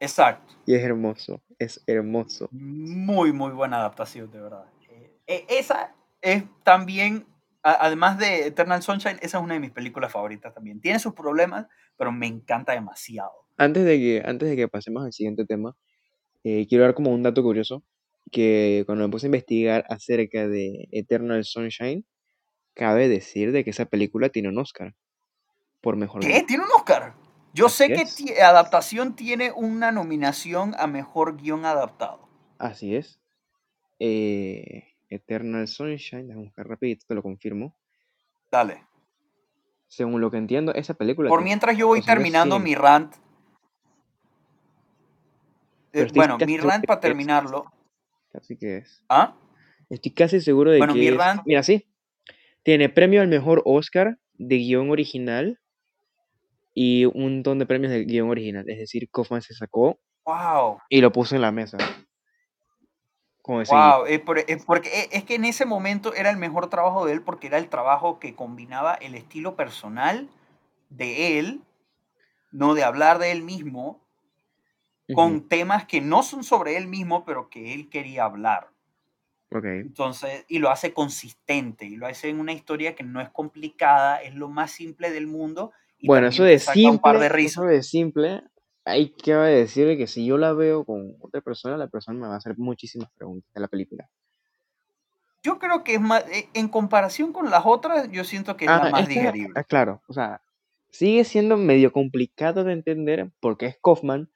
Exacto. 0.00 0.54
Y 0.64 0.74
es 0.74 0.82
hermoso, 0.82 1.42
es 1.58 1.82
hermoso. 1.86 2.48
Muy, 2.50 3.32
muy 3.32 3.50
buena 3.50 3.78
adaptación, 3.78 4.30
de 4.30 4.40
verdad. 4.40 4.64
Eh, 4.88 5.18
eh, 5.26 5.46
esa 5.50 5.94
es 6.22 6.44
también 6.62 7.26
además 7.62 8.18
de 8.18 8.46
Eternal 8.46 8.82
Sunshine, 8.82 9.18
esa 9.20 9.38
es 9.38 9.44
una 9.44 9.54
de 9.54 9.60
mis 9.60 9.70
películas 9.70 10.12
favoritas 10.12 10.54
también. 10.54 10.80
Tiene 10.80 10.98
sus 10.98 11.14
problemas, 11.14 11.66
pero 11.96 12.12
me 12.12 12.26
encanta 12.26 12.72
demasiado. 12.72 13.32
Antes 13.56 13.84
de 13.84 13.98
que, 13.98 14.22
antes 14.24 14.48
de 14.48 14.56
que 14.56 14.68
pasemos 14.68 15.04
al 15.04 15.12
siguiente 15.12 15.44
tema, 15.44 15.76
eh, 16.44 16.66
quiero 16.68 16.84
dar 16.84 16.94
como 16.94 17.10
un 17.10 17.22
dato 17.22 17.42
curioso, 17.42 17.82
que 18.30 18.84
cuando 18.86 19.06
me 19.06 19.10
puse 19.10 19.26
a 19.26 19.28
investigar 19.28 19.84
acerca 19.88 20.46
de 20.46 20.88
Eternal 20.92 21.44
Sunshine, 21.44 22.04
cabe 22.74 23.08
decir 23.08 23.52
de 23.52 23.64
que 23.64 23.70
esa 23.70 23.86
película 23.86 24.28
tiene 24.28 24.48
un 24.48 24.58
Oscar. 24.58 24.94
Por 25.80 25.96
mejor 25.96 26.20
¿Qué? 26.20 26.44
¿Tiene 26.46 26.64
un 26.64 26.70
Oscar? 26.70 27.14
Yo 27.54 27.66
Así 27.66 27.76
sé 27.76 27.88
que 27.88 28.02
es. 28.02 28.40
adaptación 28.40 29.16
tiene 29.16 29.52
una 29.52 29.90
nominación 29.90 30.74
a 30.78 30.86
mejor 30.86 31.36
guion 31.36 31.64
adaptado. 31.64 32.28
Así 32.58 32.94
es. 32.94 33.20
Eh, 33.98 34.84
Eternal 35.10 35.66
Sunshine, 35.68 36.26
déjame 36.28 36.44
buscar 36.46 36.66
rapidito, 36.68 37.04
te 37.08 37.14
lo 37.14 37.22
confirmo. 37.22 37.76
Dale. 38.50 38.84
Según 39.88 40.20
lo 40.20 40.30
que 40.30 40.36
entiendo, 40.36 40.74
esa 40.74 40.94
película 40.94 41.28
Por 41.30 41.42
mientras 41.42 41.76
yo 41.76 41.86
voy 41.86 42.00
2005, 42.00 42.14
terminando 42.14 42.58
mi 42.58 42.74
rant. 42.74 43.14
eh, 45.92 46.06
bueno, 46.14 46.36
mi 46.46 46.58
rant 46.58 46.84
para 46.86 47.00
terminarlo. 47.00 47.64
casi 48.30 48.56
que 48.56 48.78
es. 48.78 49.02
¿Ah? 49.08 49.34
Estoy 49.88 50.12
casi 50.12 50.40
seguro 50.40 50.70
de 50.70 50.78
Bueno, 50.78 50.94
mi 50.94 51.00
que 51.00 51.08
es. 51.08 51.16
rant. 51.16 51.42
Mira, 51.46 51.62
sí. 51.62 51.86
Tiene 52.62 52.88
premio 52.90 53.22
al 53.22 53.28
mejor 53.28 53.62
Oscar 53.64 54.18
de 54.34 54.56
guion 54.58 54.90
original 54.90 55.58
y 56.74 57.06
un 57.06 57.22
montón 57.22 57.58
de 57.58 57.66
premios 57.66 57.90
de 57.90 58.04
guion 58.04 58.28
original. 58.28 58.68
Es 58.68 58.78
decir, 58.78 59.08
Kaufman 59.10 59.40
se 59.40 59.54
sacó 59.54 59.98
¡Wow! 60.26 60.78
y 60.90 61.00
lo 61.00 61.10
puso 61.10 61.34
en 61.34 61.40
la 61.40 61.50
mesa. 61.50 61.78
Como 63.48 63.62
Wow, 63.64 64.04
es, 64.04 64.20
por- 64.20 64.40
es 64.40 64.62
porque 64.66 64.90
e- 64.90 65.08
es 65.12 65.24
que 65.24 65.36
en 65.36 65.46
ese 65.46 65.64
momento 65.64 66.12
era 66.12 66.28
el 66.28 66.36
mejor 66.36 66.68
trabajo 66.68 67.06
de 67.06 67.14
él 67.14 67.22
porque 67.22 67.46
era 67.46 67.56
el 67.56 67.70
trabajo 67.70 68.18
que 68.18 68.34
combinaba 68.34 68.92
el 68.92 69.14
estilo 69.14 69.56
personal 69.56 70.28
de 70.90 71.38
él, 71.38 71.62
no 72.52 72.74
de 72.74 72.84
hablar 72.84 73.18
de 73.18 73.32
él 73.32 73.42
mismo, 73.42 74.02
con 75.14 75.48
temas 75.48 75.86
que 75.86 76.02
no 76.02 76.22
son 76.22 76.44
sobre 76.44 76.76
él 76.76 76.88
mismo, 76.88 77.24
pero 77.24 77.48
que 77.48 77.72
él 77.72 77.88
quería 77.88 78.24
hablar. 78.24 78.68
Ok. 79.50 79.64
Entonces, 79.64 80.44
y 80.46 80.58
lo 80.58 80.68
hace 80.68 80.92
consistente, 80.92 81.86
y 81.86 81.96
lo 81.96 82.06
hace 82.06 82.28
en 82.28 82.38
una 82.38 82.52
historia 82.52 82.94
que 82.94 83.02
no 83.02 83.22
es 83.22 83.30
complicada, 83.30 84.20
es 84.20 84.34
lo 84.34 84.50
más 84.50 84.72
simple 84.72 85.10
del 85.10 85.26
mundo, 85.26 85.72
y 85.98 86.06
Bueno, 86.06 86.26
eso 86.26 86.44
de 86.44 86.60
par 87.02 87.18
de 87.18 87.28
simple, 87.30 87.44
eso 87.46 87.62
de 87.62 87.82
simple, 87.82 88.42
hay 88.88 89.10
que 89.10 89.34
decirle 89.34 89.96
que 89.96 90.06
si 90.06 90.26
yo 90.26 90.38
la 90.38 90.52
veo 90.52 90.84
con 90.84 91.16
otra 91.20 91.40
persona, 91.40 91.76
la 91.76 91.88
persona 91.88 92.18
me 92.18 92.28
va 92.28 92.34
a 92.34 92.38
hacer 92.38 92.56
muchísimas 92.56 93.10
preguntas 93.12 93.52
de 93.54 93.60
la 93.60 93.68
película. 93.68 94.08
Yo 95.42 95.58
creo 95.58 95.84
que 95.84 95.94
es 95.94 96.00
más, 96.00 96.24
e- 96.28 96.48
en 96.54 96.68
comparación 96.68 97.32
con 97.32 97.50
las 97.50 97.64
otras, 97.64 98.10
yo 98.10 98.24
siento 98.24 98.56
que 98.56 98.64
es 98.64 98.70
la 98.70 98.90
más 98.90 99.08
esta, 99.08 99.20
digerible. 99.20 99.52
ah, 99.56 99.64
claro, 99.64 100.02
o 100.08 100.12
sea, 100.12 100.42
sigue 100.90 101.24
siendo 101.24 101.56
medio 101.56 101.92
complicado 101.92 102.64
de 102.64 102.72
entender 102.72 103.30
porque 103.40 103.66
es 103.66 103.78
Kaufman, 103.82 104.30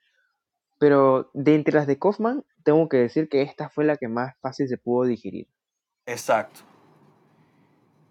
pero 0.79 1.31
de 1.35 1.55
entre 1.55 1.75
las 1.75 1.87
de 1.87 1.99
Kaufman, 1.99 2.45
tengo 2.65 2.88
que 2.88 2.99
decir 2.99 3.29
que 3.29 3.43
esta 3.43 3.69
fue 3.69 3.85
la 3.85 3.97
que 3.97 4.09
más 4.09 4.35
fácil 4.41 4.69
se 4.69 4.79
pudo 4.79 5.07
digerir. 5.07 5.49
Exacto. 6.07 6.61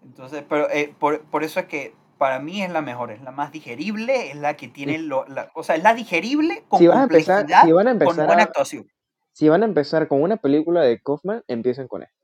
Entonces, 0.04 0.44
pero 0.48 0.68
eh, 0.70 0.94
por, 0.98 1.22
por 1.22 1.44
eso 1.44 1.60
es 1.60 1.66
que 1.66 1.94
para 2.22 2.38
mí 2.38 2.62
es 2.62 2.70
la 2.70 2.82
mejor, 2.82 3.10
es 3.10 3.20
la 3.20 3.32
más 3.32 3.50
digerible, 3.50 4.30
es 4.30 4.36
la 4.36 4.54
que 4.56 4.68
tiene 4.68 4.96
lo, 5.00 5.26
la- 5.26 5.50
o 5.56 5.64
sea, 5.64 5.74
es 5.74 5.82
la 5.82 5.92
digerible 5.92 6.62
con 6.68 6.78
si 6.78 6.86
a 6.86 7.02
empezar, 7.02 7.44
si 7.48 7.72
van 7.72 7.88
a 7.88 7.90
con 7.90 7.94
empezar 7.94 8.26
buena 8.28 8.42
a, 8.42 8.44
actuación. 8.44 8.86
si 9.32 9.48
van 9.48 9.62
a 9.64 9.66
empezar 9.66 10.06
con 10.06 10.22
una 10.22 10.36
película 10.36 10.82
de 10.82 11.00
Kaufman, 11.00 11.42
empiecen 11.48 11.88
con 11.88 12.04
esta, 12.04 12.14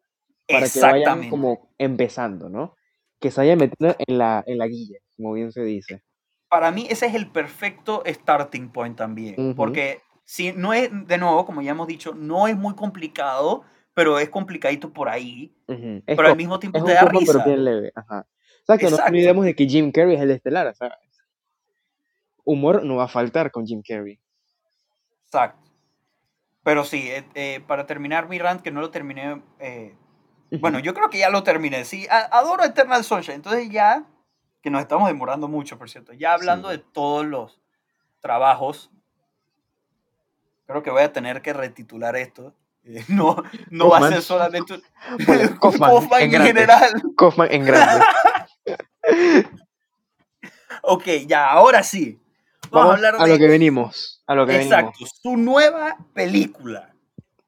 para 0.47 0.69
que 0.69 0.81
vayan 0.81 1.29
como 1.31 1.69
empezando, 1.79 2.49
¿no? 2.49 2.77
Que 3.19 3.33
se 3.33 3.41
vayan 3.41 3.59
metiendo 3.59 3.97
en 4.07 4.19
la, 4.19 4.45
en 4.47 4.59
la 4.59 4.69
guilla, 4.69 5.01
como 5.17 5.33
bien 5.33 5.51
se 5.51 5.65
dice. 5.65 6.05
Para 6.49 6.71
mí 6.71 6.87
ese 6.89 7.07
es 7.07 7.15
el 7.17 7.27
perfecto 7.33 8.05
starting 8.07 8.69
point 8.71 8.97
también, 8.97 9.35
Ujú, 9.37 9.57
porque 9.57 10.01
si 10.25 10.53
no 10.53 10.73
es, 10.75 10.91
de 10.93 11.19
nuevo, 11.19 11.45
como 11.45 11.61
ya 11.61 11.73
hemos 11.73 11.89
dicho, 11.89 12.15
no 12.15 12.47
es 12.47 12.57
muy 12.57 12.77
complicado, 12.77 13.65
pero 13.95 14.21
es 14.21 14.29
complicadito 14.31 14.93
por 14.93 15.09
ahí, 15.09 15.53
ujú. 15.67 15.77
Es 16.07 16.17
pero 16.17 16.21
al 16.21 16.27
Kaufman, 16.27 16.37
mismo 16.37 16.59
tiempo 16.61 16.79
es 16.79 16.85
te 16.85 16.93
da 16.93 17.01
Kaufman, 17.01 17.25
pero 17.27 17.39
risa. 17.41 17.45
bien 17.45 17.65
leve, 17.65 17.93
ajá. 17.97 18.27
O 18.69 18.73
sea, 18.73 18.77
que 18.79 18.85
no 18.85 18.91
Exacto. 18.91 19.11
olvidemos 19.13 19.45
de 19.47 19.55
que 19.57 19.67
Jim 19.67 19.91
Carrey 19.91 20.17
es 20.17 20.21
el 20.21 20.31
estelar, 20.31 20.75
¿sabes? 20.77 20.99
Humor 22.45 22.85
no 22.85 22.97
va 22.97 23.05
a 23.05 23.09
faltar 23.09 23.51
con 23.51 23.67
Jim 23.67 23.83
Carrey. 23.87 24.19
Exacto. 25.25 25.71
Pero 26.63 26.85
sí, 26.85 27.09
eh, 27.11 27.25
eh, 27.35 27.61
para 27.67 27.87
terminar 27.87 28.29
mi 28.29 28.39
rant, 28.39 28.61
que 28.61 28.71
no 28.71 28.81
lo 28.83 28.91
terminé, 28.91 29.41
eh, 29.59 29.95
bueno, 30.61 30.79
yo 30.81 30.93
creo 30.93 31.09
que 31.09 31.19
ya 31.19 31.31
lo 31.31 31.43
terminé. 31.43 31.85
Sí, 31.87 32.07
adoro 32.11 32.63
Eternal 32.65 33.05
Sunshine. 33.05 33.37
Entonces 33.37 33.71
ya, 33.71 34.05
que 34.63 34.69
nos 34.71 34.83
estamos 34.83 35.09
demorando 35.09 35.49
mucho, 35.49 35.79
por 35.79 35.89
cierto, 35.89 36.13
ya 36.13 36.35
hablando 36.35 36.69
Sí. 36.71 36.77
de 36.77 36.83
todos 36.93 37.25
los 37.25 37.61
trabajos, 38.21 38.91
creo 40.67 40.83
que 40.83 40.91
voy 40.91 41.03
a 41.03 41.13
tener 41.13 41.41
que 41.41 41.55
retitular 41.55 42.17
esto. 42.17 42.55
Eh, 42.85 43.03
No, 43.09 43.43
no 43.71 43.89
va 43.89 43.99
a 43.99 44.09
ser 44.09 44.21
solamente 44.23 44.81
Bueno, 45.27 45.59
Kaufman, 45.59 45.91
Kaufman 45.91 46.23
en 46.23 46.35
en 46.35 46.43
general. 46.43 47.03
Kaufman 47.17 47.49
en 47.51 47.65
grande. 47.65 48.05
Ok, 50.83 51.05
ya, 51.27 51.51
ahora 51.51 51.83
sí. 51.83 52.21
Vamos 52.71 52.91
a 52.91 52.95
hablar 52.95 53.15
a 53.17 53.27
lo 53.27 53.37
que 53.37 53.45
de, 53.45 53.49
venimos. 53.49 54.23
A 54.27 54.35
lo 54.35 54.47
que 54.47 54.57
exacto, 54.57 54.93
venimos. 54.93 55.21
su 55.23 55.37
nueva 55.37 55.97
película. 56.15 56.95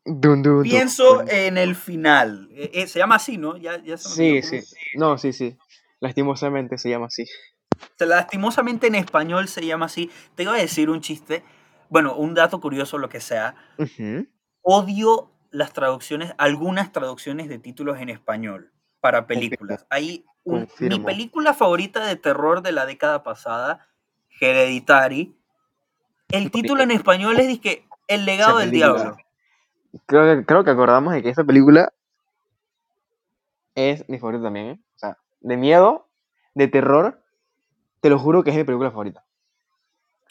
Dun, 0.04 0.42
dun, 0.42 0.62
Pienso 0.62 1.18
dun. 1.18 1.30
en 1.30 1.58
el 1.58 1.74
final. 1.74 2.48
Eh, 2.52 2.70
eh, 2.74 2.86
se 2.86 2.98
llama 2.98 3.16
así, 3.16 3.36
¿no? 3.36 3.56
Ya, 3.56 3.82
ya 3.82 3.98
se 3.98 4.08
Sí, 4.08 4.42
sí. 4.42 4.76
No, 4.94 5.18
sí, 5.18 5.32
sí. 5.32 5.56
Lastimosamente 6.00 6.78
se 6.78 6.88
llama 6.88 7.06
así. 7.06 7.24
Lastimosamente 7.98 8.86
en 8.86 8.94
español 8.94 9.48
se 9.48 9.64
llama 9.64 9.86
así. 9.86 10.10
Te 10.34 10.44
iba 10.44 10.54
a 10.54 10.58
decir 10.58 10.88
un 10.88 11.00
chiste. 11.00 11.44
Bueno, 11.90 12.14
un 12.16 12.34
dato 12.34 12.60
curioso, 12.60 12.98
lo 12.98 13.08
que 13.08 13.20
sea. 13.20 13.54
Odio 14.62 15.32
las 15.50 15.72
traducciones, 15.72 16.32
algunas 16.38 16.92
traducciones 16.92 17.48
de 17.48 17.58
títulos 17.58 17.98
en 17.98 18.08
español 18.08 18.72
para 19.00 19.26
películas. 19.26 19.86
Hay 19.90 20.24
un- 20.44 20.68
mi 20.80 21.00
película 21.00 21.54
favorita 21.54 22.04
de 22.06 22.16
terror 22.16 22.62
de 22.62 22.72
la 22.72 22.86
década 22.86 23.22
pasada, 23.22 23.86
Hereditary. 24.40 25.34
El 26.28 26.50
título 26.50 26.82
en 26.82 26.90
español 26.92 27.38
es 27.40 27.48
dizque 27.48 27.86
El 28.06 28.20
Esa 28.22 28.26
legado 28.26 28.58
del 28.58 28.70
diablo. 28.70 29.16
Creo 30.06 30.36
que, 30.38 30.46
creo 30.46 30.64
que 30.64 30.70
acordamos 30.70 31.12
de 31.14 31.22
que 31.22 31.30
esta 31.30 31.42
película 31.44 31.92
es 33.74 34.08
mi 34.08 34.18
favorita 34.18 34.44
también, 34.44 34.66
¿eh? 34.66 34.80
O 34.96 34.98
sea, 34.98 35.18
de 35.40 35.56
miedo, 35.56 36.06
de 36.54 36.68
terror, 36.68 37.22
te 38.00 38.10
lo 38.10 38.18
juro 38.18 38.42
que 38.42 38.50
es 38.50 38.56
mi 38.56 38.64
película 38.64 38.90
favorita. 38.90 39.24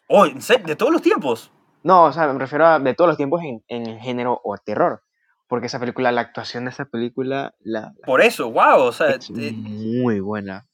Oh. 0.07 0.25
¿De 0.25 0.75
todos 0.75 0.91
los 0.91 1.01
tiempos? 1.01 1.51
No, 1.83 2.05
o 2.05 2.13
sea, 2.13 2.31
me 2.31 2.39
refiero 2.39 2.65
a 2.65 2.79
de 2.79 2.93
todos 2.93 3.09
los 3.09 3.17
tiempos 3.17 3.41
en, 3.43 3.63
en 3.67 3.85
el 3.87 3.99
género 3.99 4.39
o 4.43 4.57
terror. 4.57 5.03
Porque 5.49 5.65
esa 5.67 5.79
película, 5.79 6.11
la 6.13 6.21
actuación 6.21 6.63
de 6.65 6.69
esa 6.71 6.85
película, 6.85 7.53
la, 7.59 7.81
la- 7.81 7.93
Por 8.05 8.21
eso, 8.21 8.49
wow. 8.51 8.79
O 8.83 8.91
sea, 8.93 9.09
es 9.09 9.29
eh, 9.31 9.51
muy 9.51 10.21
buena. 10.21 10.67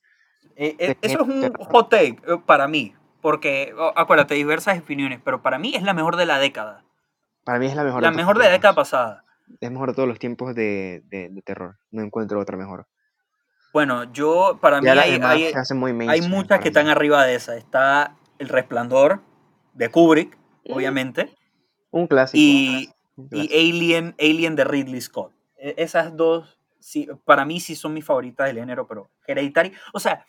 Eh, 0.58 0.76
eh, 0.78 0.96
eso 1.02 1.22
es 1.24 1.28
un 1.28 1.52
hot 1.54 1.90
take 1.90 2.18
eh, 2.28 2.38
para 2.46 2.68
mí, 2.68 2.94
porque 3.22 3.74
oh, 3.78 3.92
acuérdate, 3.96 4.36
diversas 4.36 4.78
opiniones, 4.80 5.20
pero 5.24 5.42
para 5.42 5.58
mí 5.58 5.74
es 5.76 5.82
la 5.84 5.94
mejor 5.94 6.16
de 6.18 6.26
la 6.28 6.38
década, 6.40 6.84
Para 7.44 7.58
mí 7.58 7.66
es 7.66 7.76
la 7.76 7.84
mejor 7.84 8.02
la 8.04 8.12
de 8.12 8.16
mejor 8.18 8.38
de 8.38 8.44
la 8.46 8.52
década 8.52 8.76
pasada. 8.76 9.24
Es 9.60 9.72
mejor 9.72 9.90
de 9.90 9.96
todos 9.96 10.08
los 10.10 10.20
tiempos 10.20 10.54
de, 10.56 11.02
de, 11.08 11.30
de 11.30 11.42
terror. 11.42 11.78
No 11.92 12.02
encuentro 12.04 12.40
otra 12.40 12.58
mejor. 12.58 12.88
Bueno, 13.74 14.06
yo, 14.14 14.58
para 14.62 14.80
mí 14.80 14.88
Ya 14.88 14.94
hay, 14.94 15.20
muchas 16.22 16.60
que 16.60 16.64
mí. 16.64 16.68
están 16.70 16.88
arriba 16.88 17.26
de 17.26 17.36
esa. 17.36 17.56
Está 17.58 18.16
El 18.40 18.48
Resplandor 18.50 19.22
de 19.74 19.90
Kubrick, 19.90 20.38
Mm. 20.68 20.74
obviamente, 20.74 21.36
Un 21.92 22.08
clásico. 22.08 22.38
y, 22.42 22.90
y. 23.18 23.48
Alien, 23.54 24.16
Alien 24.20 24.56
de 24.56 24.64
Ridley 24.64 25.02
Scott. 25.02 25.32
E- 25.58 25.76
Esas 25.78 26.16
dos, 26.16 26.60
sí, 26.80 27.08
para 27.26 27.46
mí 27.46 27.60
sí 27.60 27.76
son 27.76 27.94
mis 27.94 28.06
favoritas 28.06 28.48
del 28.48 28.58
género, 28.58 28.88
pero 28.88 29.10
Hereditary, 29.28 29.72
o 29.94 30.00
sea, 30.00 30.26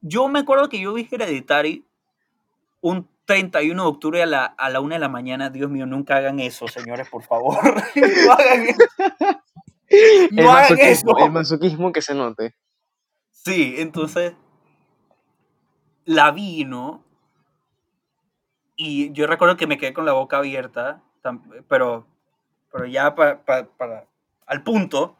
yo 0.00 0.28
me 0.28 0.40
acuerdo 0.40 0.68
que 0.68 0.80
yo 0.80 0.92
vi 0.94 1.08
Hereditary 1.10 1.84
un 2.80 3.08
31 3.24 3.82
de 3.82 3.88
octubre 3.88 4.22
a 4.22 4.26
la, 4.26 4.44
a 4.44 4.68
la 4.68 4.80
1 4.80 4.94
de 4.96 4.98
la 4.98 5.08
mañana. 5.08 5.48
Dios 5.48 5.70
mío, 5.70 5.86
nunca 5.86 6.16
hagan 6.16 6.40
eso, 6.40 6.68
señores, 6.68 7.08
por 7.08 7.22
favor. 7.22 7.56
no 8.26 8.32
hagan 8.32 8.66
eso. 8.66 8.78
El 9.88 10.44
No 10.44 10.50
hagan 10.52 10.62
masoquismo, 10.76 11.16
eso. 11.16 11.26
el 11.26 11.32
masoquismo 11.32 11.92
que 11.92 12.02
se 12.02 12.14
note. 12.14 12.54
Sí, 13.30 13.74
entonces 13.78 14.34
la 16.04 16.30
vi, 16.32 16.64
¿no? 16.64 17.04
Y 18.76 19.12
yo 19.12 19.26
recuerdo 19.26 19.56
que 19.56 19.66
me 19.66 19.78
quedé 19.78 19.92
con 19.94 20.04
la 20.04 20.12
boca 20.12 20.38
abierta, 20.38 21.02
pero, 21.68 22.06
pero 22.72 22.86
ya 22.86 23.14
para, 23.14 23.42
para- 23.44 23.66
para- 23.66 24.04
al 24.46 24.62
punto. 24.62 25.16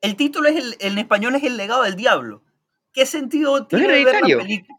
El 0.00 0.16
título 0.16 0.48
es 0.48 0.56
el, 0.56 0.76
en 0.80 0.98
español 0.98 1.34
es 1.34 1.42
El 1.44 1.56
legado 1.56 1.82
del 1.82 1.96
diablo. 1.96 2.42
¿Qué 2.92 3.06
sentido 3.06 3.66
tiene 3.66 4.04
ver 4.04 4.14
la 4.22 4.38
película? 4.38 4.78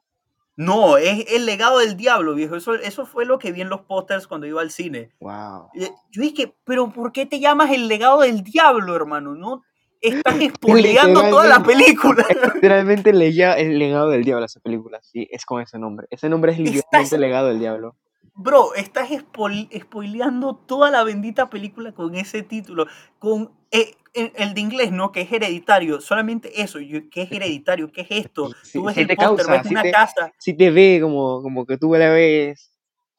No, 0.55 0.97
es 0.97 1.25
El 1.31 1.45
legado 1.45 1.79
del 1.79 1.95
diablo, 1.95 2.33
viejo. 2.35 2.55
Eso, 2.55 2.73
eso 2.75 3.05
fue 3.05 3.25
lo 3.25 3.39
que 3.39 3.51
vi 3.53 3.61
en 3.61 3.69
los 3.69 3.81
pósters 3.81 4.27
cuando 4.27 4.45
iba 4.45 4.61
al 4.61 4.71
cine. 4.71 5.11
Wow. 5.21 5.69
Yo 5.73 6.21
dije, 6.21 6.53
pero 6.65 6.89
¿por 6.91 7.11
qué 7.13 7.25
te 7.25 7.39
llamas 7.39 7.71
El 7.71 7.87
legado 7.87 8.21
del 8.21 8.43
diablo, 8.43 8.93
hermano? 8.95 9.35
No 9.35 9.63
estás 10.01 10.35
spoileando 10.55 11.21
toda 11.29 11.47
la 11.47 11.63
película. 11.63 12.25
Literalmente 12.55 13.13
leía 13.13 13.53
el 13.53 13.79
legado 13.79 14.09
del 14.09 14.25
diablo 14.25 14.45
esa 14.45 14.59
película. 14.59 14.99
Sí, 15.01 15.27
es 15.31 15.45
con 15.45 15.61
ese 15.61 15.79
nombre. 15.79 16.07
Ese 16.09 16.27
nombre 16.27 16.51
es 16.51 16.57
literalmente 16.59 16.97
Estás- 16.97 17.13
el 17.13 17.21
legado 17.21 17.47
del 17.47 17.59
diablo. 17.59 17.95
Bro, 18.41 18.73
estás 18.75 19.09
spoil- 19.11 19.67
spoileando 19.81 20.55
toda 20.55 20.89
la 20.91 21.03
bendita 21.03 21.49
película 21.49 21.91
con 21.91 22.15
ese 22.15 22.41
título. 22.41 22.87
Con 23.19 23.51
eh, 23.69 23.95
el, 24.13 24.31
el 24.33 24.53
de 24.53 24.61
inglés, 24.61 24.91
¿no? 24.93 25.11
Que 25.11 25.21
es 25.21 25.31
hereditario. 25.33 25.99
Solamente 25.99 26.61
eso. 26.61 26.79
yo- 26.79 27.09
¿Qué 27.11 27.23
es 27.23 27.31
hereditario? 27.33 27.91
¿Qué 27.91 28.01
es 28.01 28.07
esto? 28.11 28.49
Tú 28.71 28.85
ves 28.85 28.95
si 28.95 29.01
el 29.01 29.07
te 29.07 29.15
póster, 29.17 29.45
causa, 29.45 29.51
ves 29.51 29.67
si 29.67 29.73
una 29.73 29.81
te, 29.81 29.91
casa. 29.91 30.31
si 30.39 30.53
te 30.53 30.71
ve 30.71 30.99
como, 31.01 31.41
como 31.41 31.65
que 31.65 31.77
tú 31.77 31.93
la 31.95 32.09
ves 32.11 32.71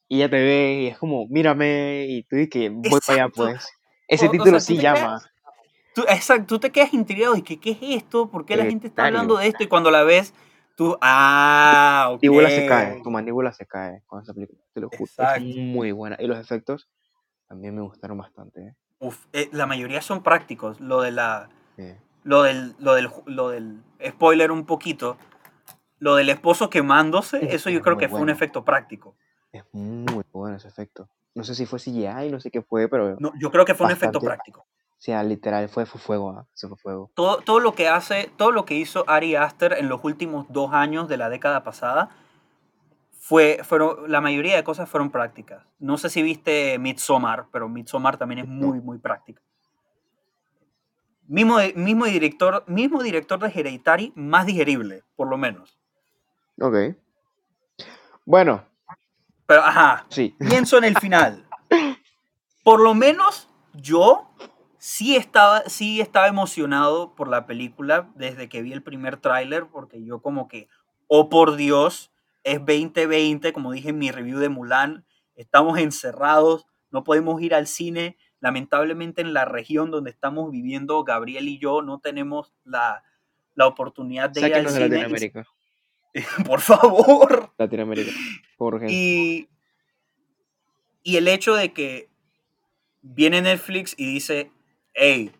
y 0.08 0.16
ella 0.16 0.30
te 0.30 0.40
ve 0.40 0.80
y 0.84 0.86
es 0.86 0.96
como, 0.96 1.26
mírame 1.28 2.06
y 2.08 2.22
tú 2.22 2.36
dices 2.36 2.50
que 2.50 2.70
voy 2.70 3.00
para 3.06 3.12
allá 3.12 3.24
Exacto. 3.26 3.42
pues. 3.44 3.68
Ese 4.08 4.26
O, 4.26 4.28
o 4.30 4.32
título 4.32 4.58
sea, 4.58 4.58
tú 4.58 4.64
sí 4.64 4.76
llama. 4.80 4.98
quedas, 5.00 5.30
tú, 5.94 6.02
exacto, 6.08 6.46
tú 6.46 6.58
te 6.60 6.70
quedas 6.70 6.94
intrigado 6.94 7.36
y 7.36 7.42
que 7.42 7.60
qué 7.60 7.72
es 7.72 7.78
esto, 7.82 8.30
por 8.30 8.46
qué 8.46 8.56
la 8.56 8.64
gente 8.64 8.86
está 8.86 9.04
hablando 9.04 9.36
de 9.36 9.48
esto 9.48 9.62
y 9.64 9.66
cuando 9.66 9.90
la 9.90 10.02
ves, 10.02 10.32
tú, 10.80 10.96
ah, 11.02 12.06
ok. 12.08 12.22
mandíbula 12.22 12.48
se 12.48 12.66
cae, 12.66 13.02
tu 13.02 13.10
mandíbula 13.10 13.52
se 13.52 13.66
cae 13.66 14.02
con 14.06 14.22
esa 14.22 14.32
película, 14.32 14.58
te 14.72 14.80
lo 14.80 14.88
juro. 14.88 15.10
Es 15.36 15.42
muy 15.44 15.92
buena. 15.92 16.16
Y 16.18 16.26
los 16.26 16.38
efectos 16.38 16.88
también 17.46 17.74
me 17.74 17.82
gustaron 17.82 18.16
bastante. 18.16 18.62
¿eh? 18.62 18.74
Uf, 18.98 19.26
eh, 19.34 19.50
la 19.52 19.66
mayoría 19.66 20.00
son 20.00 20.22
prácticos. 20.22 20.80
Lo 20.80 21.02
de 21.02 21.10
la, 21.10 21.50
Sí. 21.76 21.92
lo 22.22 22.44
del, 22.44 22.74
lo 22.78 22.94
del, 22.94 23.10
lo 23.26 23.50
del 23.50 23.82
spoiler 24.08 24.50
un 24.50 24.64
poquito. 24.64 25.18
Lo 25.98 26.14
del 26.14 26.30
esposo 26.30 26.70
quemándose, 26.70 27.44
Es, 27.44 27.56
eso 27.56 27.68
yo 27.68 27.82
creo 27.82 27.98
que 27.98 28.08
fue 28.08 28.20
un 28.20 28.30
efecto 28.30 28.64
práctico. 28.64 29.16
Es 29.52 29.64
muy 29.72 30.24
bueno 30.32 30.56
ese 30.56 30.68
efecto. 30.68 31.10
No 31.34 31.44
sé 31.44 31.54
si 31.54 31.66
fue 31.66 31.78
CGI, 31.78 32.30
no 32.30 32.40
sé 32.40 32.50
qué 32.50 32.62
fue, 32.62 32.88
pero 32.88 33.16
No, 33.20 33.32
yo 33.38 33.50
creo 33.50 33.66
que 33.66 33.74
fue 33.74 33.84
un 33.84 33.92
efecto 33.92 34.18
práctico. 34.18 34.66
O 35.00 35.02
sea, 35.02 35.22
literal, 35.22 35.70
fue, 35.70 35.86
fue 35.86 35.98
fuego, 35.98 36.30
¿ah? 36.30 36.46
Eso 36.54 36.68
fue 36.68 36.76
fuego. 36.76 37.10
Todo, 37.14 37.38
todo 37.38 37.58
lo 37.58 37.74
que 37.74 37.88
hace, 37.88 38.30
todo 38.36 38.52
lo 38.52 38.66
que 38.66 38.74
hizo 38.74 39.08
Ari 39.08 39.34
Aster 39.34 39.72
en 39.78 39.88
los 39.88 40.04
últimos 40.04 40.44
dos 40.50 40.74
años 40.74 41.08
de 41.08 41.16
la 41.16 41.30
década 41.30 41.64
pasada, 41.64 42.10
fue, 43.18 43.60
fueron, 43.64 44.12
la 44.12 44.20
mayoría 44.20 44.56
de 44.56 44.62
cosas 44.62 44.90
fueron 44.90 45.10
prácticas. 45.10 45.64
No 45.78 45.96
sé 45.96 46.10
si 46.10 46.20
viste 46.20 46.78
Midsommar, 46.78 47.46
pero 47.50 47.66
Midsommar 47.66 48.18
también 48.18 48.40
es 48.40 48.46
muy, 48.46 48.82
muy 48.82 48.98
práctica. 48.98 49.40
Mismo, 51.26 51.56
mismo, 51.76 52.04
director, 52.04 52.62
mismo 52.66 53.02
director 53.02 53.38
de 53.38 53.48
Hereditary, 53.48 54.12
más 54.16 54.44
digerible, 54.44 55.04
por 55.16 55.28
lo 55.30 55.38
menos. 55.38 55.78
Ok. 56.60 56.76
Bueno, 58.26 58.66
Pero, 59.46 59.62
ajá, 59.62 60.04
sí. 60.10 60.36
pienso 60.38 60.76
en 60.76 60.84
el 60.84 60.98
final. 60.98 61.46
Por 62.62 62.80
lo 62.80 62.94
menos 62.94 63.48
yo 63.72 64.28
sí 64.80 65.14
estaba, 65.14 65.62
sí 65.66 66.00
estaba 66.00 66.26
emocionado 66.26 67.14
por 67.14 67.28
la 67.28 67.46
película 67.46 68.10
desde 68.16 68.48
que 68.48 68.62
vi 68.62 68.72
el 68.72 68.82
primer 68.82 69.18
tráiler, 69.18 69.66
porque 69.66 70.02
yo 70.02 70.20
como 70.22 70.48
que, 70.48 70.68
oh 71.06 71.28
por 71.28 71.56
Dios, 71.56 72.10
es 72.42 72.58
2020, 72.58 73.52
como 73.52 73.72
dije 73.72 73.90
en 73.90 73.98
mi 73.98 74.10
review 74.10 74.38
de 74.38 74.48
Mulan, 74.48 75.04
estamos 75.36 75.78
encerrados, 75.78 76.66
no 76.90 77.04
podemos 77.04 77.40
ir 77.42 77.54
al 77.54 77.66
cine. 77.66 78.16
Lamentablemente 78.40 79.20
en 79.20 79.34
la 79.34 79.44
región 79.44 79.90
donde 79.90 80.10
estamos 80.10 80.50
viviendo, 80.50 81.04
Gabriel 81.04 81.46
y 81.48 81.58
yo 81.58 81.82
no 81.82 82.00
tenemos 82.00 82.54
la, 82.64 83.04
la 83.54 83.66
oportunidad 83.66 84.30
de 84.30 84.48
ir 84.48 84.54
al 84.54 84.64
de 84.64 84.70
cine. 84.70 84.88
Latinoamérica. 84.88 85.46
por 86.46 86.62
favor. 86.62 87.52
Latinoamérica. 87.58 88.12
Por. 88.56 88.82
Y, 88.88 89.50
y 91.02 91.16
el 91.16 91.28
hecho 91.28 91.54
de 91.54 91.74
que 91.74 92.08
viene 93.02 93.42
Netflix 93.42 93.94
y 93.98 94.06
dice, 94.06 94.50
hey, 94.94 95.32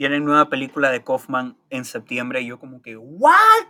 tienen 0.00 0.24
nueva 0.24 0.48
película 0.48 0.90
de 0.90 1.04
Kaufman 1.04 1.58
en 1.68 1.84
septiembre, 1.84 2.40
y 2.40 2.46
yo 2.46 2.58
como 2.58 2.80
que, 2.80 2.96
¿what? 2.96 3.68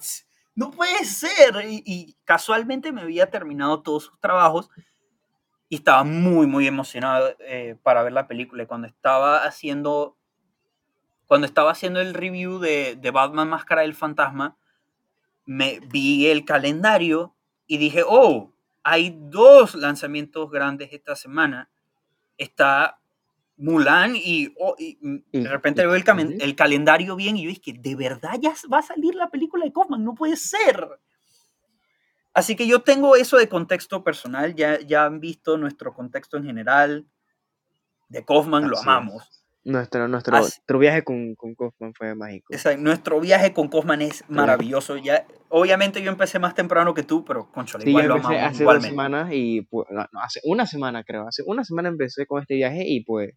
No 0.54 0.70
puede 0.70 1.04
ser. 1.04 1.54
Y, 1.68 2.16
casualmente 2.24 2.92
me 2.92 3.02
había 3.02 3.30
terminado 3.30 3.82
todos 3.82 4.04
sus 4.04 4.20
trabajos 4.20 4.70
y 5.68 5.76
estaba 5.76 6.04
muy, 6.04 6.46
muy 6.46 6.66
emocionado 6.66 7.34
eh, 7.40 7.76
para 7.82 8.02
ver 8.02 8.12
la 8.12 8.28
película. 8.28 8.62
Y 8.62 8.66
cuando 8.66 8.86
estaba 8.86 9.44
haciendo, 9.44 10.16
cuando 11.26 11.46
estaba 11.46 11.72
haciendo 11.72 12.00
el 12.00 12.14
review 12.14 12.58
de, 12.58 12.96
de 12.96 13.10
Batman 13.10 13.48
Máscara 13.48 13.82
del 13.82 13.94
Fantasma, 13.94 14.56
me 15.46 15.80
vi 15.80 16.28
el 16.28 16.44
calendario 16.44 17.34
y 17.66 17.78
dije, 17.78 18.04
oh, 18.06 18.52
hay 18.82 19.16
dos 19.18 19.74
lanzamientos 19.74 20.50
grandes 20.50 20.92
esta 20.92 21.16
semana. 21.16 21.70
Está 22.38 22.99
Mulan 23.60 24.14
y, 24.16 24.54
oh, 24.58 24.74
y, 24.78 24.98
mm, 25.00 25.18
de 25.32 25.48
repente 25.48 25.82
veo 25.86 25.94
el, 25.94 26.04
el 26.40 26.56
calendario 26.56 27.14
bien 27.14 27.36
y 27.36 27.42
yo 27.44 27.48
dije, 27.50 27.74
¿de 27.78 27.94
verdad 27.94 28.32
ya 28.40 28.54
va 28.72 28.78
a 28.78 28.82
salir 28.82 29.14
la 29.14 29.30
película 29.30 29.64
de 29.64 29.72
Kaufman? 29.72 30.02
No 30.02 30.14
puede 30.14 30.36
ser. 30.36 30.88
Así 32.32 32.54
que 32.56 32.66
yo 32.66 32.82
tengo 32.82 33.16
eso 33.16 33.36
de 33.36 33.48
contexto 33.48 34.04
personal, 34.04 34.54
ya, 34.54 34.78
ya 34.80 35.04
han 35.04 35.20
visto 35.20 35.56
nuestro 35.58 35.92
contexto 35.92 36.36
en 36.36 36.44
general. 36.44 37.06
De 38.08 38.24
Kaufman 38.24 38.62
lo 38.68 38.76
Así 38.76 38.82
es. 38.82 38.86
amamos. 38.88 39.44
Nuestro, 39.62 40.08
nuestro, 40.08 40.34
Así- 40.36 40.42
nuestro 40.44 40.78
viaje 40.78 41.04
con, 41.04 41.34
con 41.34 41.54
Kaufman 41.54 41.92
fue 41.92 42.14
mágico. 42.14 42.46
Esa- 42.50 42.76
nuestro 42.76 43.20
viaje 43.20 43.52
con 43.52 43.68
Kaufman 43.68 44.00
es 44.00 44.24
maravilloso. 44.28 44.96
Ya, 44.96 45.26
obviamente 45.50 46.00
yo 46.02 46.10
empecé 46.10 46.38
más 46.38 46.54
temprano 46.54 46.94
que 46.94 47.02
tú, 47.02 47.24
pero 47.24 47.50
conchole, 47.52 47.84
Sí, 47.84 47.90
igual 47.90 48.04
yo 48.04 48.08
lo 48.08 48.14
empecé 48.16 48.34
amamos 48.34 48.46
hace 48.46 48.54
dos 48.54 48.60
igualmente. 48.62 48.88
semanas 48.88 49.28
y 49.32 49.60
pues, 49.62 49.86
no, 49.90 50.06
hace 50.22 50.40
una 50.44 50.66
semana 50.66 51.04
creo, 51.04 51.28
hace 51.28 51.42
una 51.44 51.62
semana 51.64 51.88
empecé 51.90 52.24
con 52.26 52.40
este 52.40 52.54
viaje 52.54 52.84
y 52.86 53.04
pues 53.04 53.34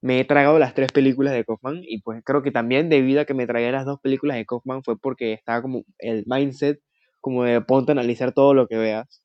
me 0.00 0.20
he 0.20 0.24
tragado 0.24 0.58
las 0.58 0.74
tres 0.74 0.92
películas 0.92 1.34
de 1.34 1.44
Kaufman 1.44 1.80
y 1.82 2.00
pues 2.00 2.22
creo 2.24 2.42
que 2.42 2.50
también 2.50 2.88
debido 2.88 3.20
a 3.20 3.24
que 3.24 3.34
me 3.34 3.46
tragué 3.46 3.70
las 3.70 3.84
dos 3.84 4.00
películas 4.00 4.36
de 4.36 4.46
Kaufman 4.46 4.82
fue 4.82 4.98
porque 4.98 5.32
estaba 5.32 5.60
como 5.62 5.84
el 5.98 6.24
mindset 6.26 6.80
como 7.20 7.44
de 7.44 7.60
ponte 7.60 7.92
a 7.92 7.94
analizar 7.94 8.32
todo 8.32 8.54
lo 8.54 8.66
que 8.66 8.76
veas. 8.78 9.22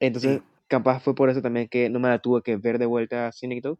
Entonces 0.00 0.38
Sí. 0.38 0.44
capaz 0.68 1.00
fue 1.00 1.14
por 1.14 1.28
eso 1.30 1.42
también 1.42 1.68
que 1.68 1.90
no 1.90 2.00
me 2.00 2.08
la 2.08 2.18
tuve 2.18 2.42
que 2.42 2.56
ver 2.56 2.78
de 2.78 2.86
vuelta 2.86 3.26
a 3.26 3.32
Cinecdoc 3.32 3.78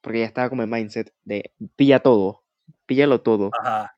porque 0.00 0.20
ya 0.20 0.24
estaba 0.24 0.48
como 0.48 0.62
el 0.62 0.68
mindset 0.68 1.12
de 1.24 1.52
pilla 1.74 2.00
todo, 2.00 2.42
píllalo 2.86 3.20
todo. 3.20 3.50
Ajá. 3.60 3.96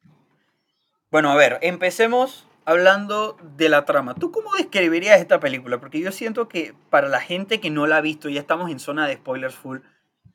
Bueno, 1.10 1.30
a 1.30 1.36
ver, 1.36 1.58
empecemos 1.62 2.46
hablando 2.64 3.36
de 3.56 3.68
la 3.68 3.84
trama. 3.84 4.14
¿Tú 4.14 4.30
cómo 4.30 4.52
describirías 4.56 5.20
esta 5.20 5.40
película? 5.40 5.78
Porque 5.80 6.00
yo 6.00 6.12
siento 6.12 6.48
que 6.48 6.74
para 6.90 7.08
la 7.08 7.20
gente 7.20 7.60
que 7.60 7.70
no 7.70 7.86
la 7.86 7.98
ha 7.98 8.00
visto, 8.00 8.28
ya 8.28 8.40
estamos 8.40 8.70
en 8.70 8.78
zona 8.78 9.06
de 9.06 9.14
spoilers 9.14 9.54
full, 9.54 9.78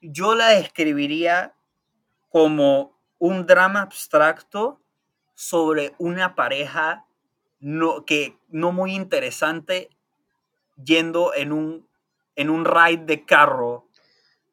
yo 0.03 0.35
la 0.35 0.49
describiría 0.49 1.55
como 2.29 2.99
un 3.19 3.45
drama 3.45 3.81
abstracto 3.81 4.81
sobre 5.33 5.93
una 5.97 6.35
pareja 6.35 7.05
no, 7.59 8.05
que, 8.05 8.37
no 8.49 8.71
muy 8.71 8.93
interesante 8.93 9.89
yendo 10.83 11.33
en 11.33 11.53
un, 11.53 11.87
en 12.35 12.49
un 12.49 12.65
ride 12.65 13.05
de 13.05 13.25
carro 13.25 13.87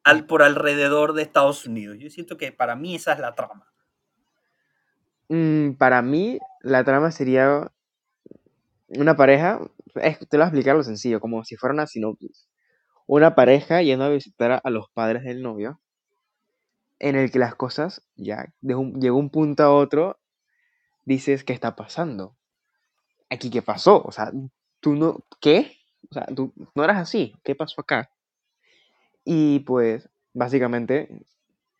al, 0.03 0.25
por 0.25 0.43
alrededor 0.43 1.13
de 1.13 1.23
Estados 1.23 1.65
Unidos. 1.65 1.97
Yo 1.99 2.09
siento 2.09 2.37
que 2.37 2.51
para 2.51 2.75
mí 2.75 2.95
esa 2.95 3.13
es 3.13 3.19
la 3.19 3.35
trama. 3.35 3.71
Mm, 5.27 5.73
para 5.73 6.01
mí, 6.01 6.39
la 6.61 6.83
trama 6.83 7.11
sería 7.11 7.71
una 8.87 9.15
pareja, 9.15 9.59
te 9.93 10.01
lo 10.01 10.39
voy 10.39 10.41
a 10.41 10.43
explicar 10.43 10.75
lo 10.75 10.83
sencillo, 10.83 11.19
como 11.19 11.43
si 11.43 11.55
fuera 11.55 11.73
una 11.73 11.87
sinopsis. 11.87 12.50
Una 13.13 13.35
pareja 13.35 13.81
yendo 13.81 14.05
a 14.05 14.09
visitar 14.09 14.61
a, 14.63 14.69
los 14.69 14.89
padres 14.93 15.25
del 15.25 15.41
novio, 15.41 15.81
en 16.97 17.17
el 17.17 17.29
que 17.29 17.39
las 17.39 17.55
cosas 17.55 18.07
ya 18.15 18.53
de 18.61 18.73
un, 18.73 19.01
llegó 19.01 19.17
un 19.17 19.29
punto 19.29 19.63
a 19.63 19.73
otro, 19.75 20.17
dices, 21.03 21.43
¿qué 21.43 21.51
está 21.51 21.75
pasando? 21.75 22.37
¿Aquí 23.29 23.49
qué 23.49 23.61
pasó? 23.61 24.01
O 24.01 24.13
sea, 24.13 24.31
tú 24.79 24.95
no, 24.95 25.25
¿qué? 25.41 25.75
O 26.09 26.13
sea, 26.13 26.25
tú 26.33 26.53
no 26.73 26.85
eras 26.85 26.99
así, 26.99 27.35
¿qué 27.43 27.53
pasó 27.53 27.81
acá? 27.81 28.09
Y 29.25 29.59
pues, 29.59 30.07
básicamente, 30.31 31.09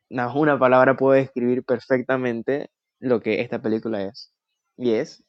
nada 0.10 0.28
más 0.28 0.38
una 0.38 0.60
palabra 0.60 0.98
puede 0.98 1.22
describir 1.22 1.64
perfectamente 1.64 2.72
lo 3.00 3.22
que 3.22 3.40
esta 3.40 3.62
película 3.62 4.04
es. 4.04 4.34
Y 4.76 4.96
es 4.96 5.24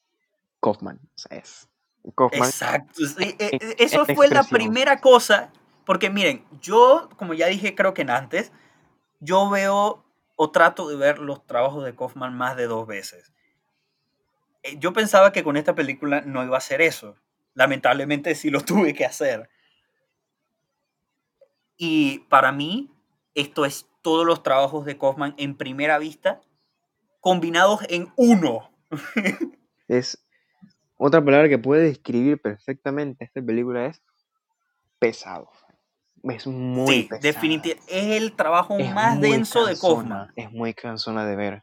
Kaufman. 0.61 0.99
O 1.05 1.19
sea, 1.19 1.38
es 1.38 1.69
Kaufman. 2.17 2.49
Exacto. 2.49 3.05
e- 3.21 3.37
e- 3.38 3.77
Eso 3.79 4.05
fue 4.05 4.29
la 4.31 4.43
primera 4.43 5.01
cosa. 5.01 5.53
Porque 5.85 6.11
miren, 6.11 6.45
yo, 6.61 7.09
como 7.16 7.35
ya 7.35 7.47
dije, 7.47 7.74
creo 7.74 7.95
que 7.95 8.03
en 8.03 8.11
antes, 8.11 8.53
yo 9.20 9.49
veo 9.51 10.05
o 10.37 10.51
trato 10.51 10.89
de 10.89 10.97
ver 10.97 11.18
los 11.18 11.47
trabajos 11.47 11.85
de 11.85 11.95
Kaufman 11.95 12.37
más 12.37 12.57
de 12.57 12.66
dos 12.66 12.87
veces. 12.87 13.33
Eh, 14.62 14.78
Yo 14.78 14.93
pensaba 14.93 15.33
que 15.33 15.45
con 15.45 15.57
esta 15.57 15.74
película 15.74 16.20
no 16.22 16.45
iba 16.45 16.57
a 16.57 16.59
hacer 16.59 16.80
eso. 16.80 17.16
Lamentablemente 17.55 18.35
sí 18.35 18.51
lo 18.51 18.61
tuve 18.64 18.95
que 18.95 19.05
hacer. 19.05 19.49
Y 21.76 22.20
para 22.28 22.53
mí, 22.53 22.91
esto 23.35 23.64
es 23.64 23.89
todos 24.03 24.26
los 24.26 24.43
trabajos 24.43 24.85
de 24.85 24.99
Kaufman 24.99 25.35
en 25.37 25.57
primera 25.57 25.99
vista, 25.99 26.41
combinados 27.20 27.80
en 27.89 28.12
uno. 28.16 28.70
Es 29.89 30.24
otra 30.97 31.22
palabra 31.22 31.49
que 31.49 31.59
puede 31.59 31.83
describir 31.83 32.41
perfectamente 32.41 33.24
esta 33.24 33.43
película 33.43 33.87
es 33.87 34.01
pesado. 34.99 35.51
Es 36.25 36.47
muy 36.47 36.87
sí, 36.95 37.03
pesada. 37.05 37.20
definitivamente. 37.20 37.83
Es 37.89 38.23
el 38.23 38.33
trabajo 38.35 38.77
Es 38.79 38.95
más 38.95 39.20
denso 39.20 39.66
de 39.66 39.77
Kaufman. 39.79 40.33
Es 40.37 40.51
muy 40.53 40.73
cansona 40.75 41.27
de 41.27 41.37
ver. 41.37 41.62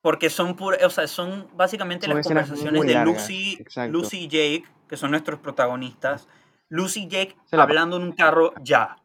Porque 0.00 0.30
son 0.30 0.54
pura- 0.56 0.78
o 0.86 0.90
sea, 0.90 1.06
son 1.08 1.48
básicamente 1.54 2.06
Son 2.06 2.16
las 2.16 2.26
conversaciones 2.26 2.82
de 2.86 2.94
largas, 2.94 3.14
Lucy, 3.22 3.56
exacto. 3.60 3.92
Lucy 3.92 4.18
y 4.24 4.28
Jake, 4.28 4.64
que 4.88 4.96
son 4.96 5.10
nuestros 5.10 5.40
protagonistas, 5.40 6.28
Lucy 6.68 7.04
y 7.04 7.08
Jake 7.08 7.36
Se 7.46 7.56
la- 7.56 7.64
hablando 7.64 7.96
en 7.96 8.04
un 8.04 8.12
carro 8.12 8.54
ya. 8.62 8.96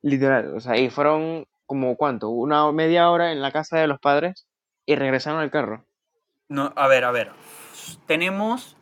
Literal, 0.00 0.54
o 0.54 0.60
sea, 0.60 0.76
y 0.76 0.90
fueron 0.90 1.46
como 1.66 1.96
cuánto, 1.96 2.28
una 2.30 2.70
media 2.72 3.10
hora 3.10 3.32
en 3.32 3.42
la 3.42 3.50
casa 3.52 3.78
de 3.78 3.88
los 3.88 3.98
padres 3.98 4.46
y 4.86 4.94
regresaron 4.94 5.40
al 5.40 5.50
carro. 5.50 5.84
No, 6.48 6.72
a 6.76 6.86
ver, 6.88 7.04
a 7.04 7.10
ver. 7.10 7.32
Tenemos 8.06 8.76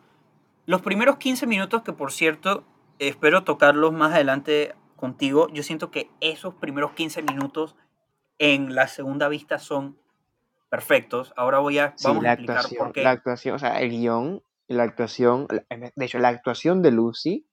los 0.67 0.83
primeros 0.83 1.17
15 1.17 1.47
minutos 1.47 1.83
que, 1.83 1.93
por 1.93 2.13
cierto, 2.13 2.65
espero 2.99 3.45
tocarlos 3.45 3.93
más 3.93 4.13
adelante 4.15 4.75
contigo. 4.97 5.49
Yo 5.53 5.63
siento 5.63 5.91
que 5.91 6.11
esos 6.21 6.55
primeros 6.55 6.93
15 6.93 7.23
minutos 7.23 7.77
en 8.39 8.75
la 8.75 8.89
segunda 8.89 9.29
vista 9.29 9.59
son 9.59 9.99
perfectos. 10.69 11.33
Ahora 11.37 11.59
voy 11.59 11.79
a, 11.79 11.95
vamos 12.03 12.25
a 12.25 12.33
explicar 12.33 12.65
por 12.79 12.93
qué. 12.93 13.03
la 13.03 13.11
actuación, 13.11 13.55
o 13.57 13.59
sea, 13.59 13.81
el 13.81 13.91
guion, 13.91 14.43
la 14.69 14.83
actuación, 14.83 15.47
de 15.49 16.05
hecho, 16.05 16.19
la 16.19 16.29
actuación 16.29 16.83
de 16.83 16.91
Lucy, 16.91 17.47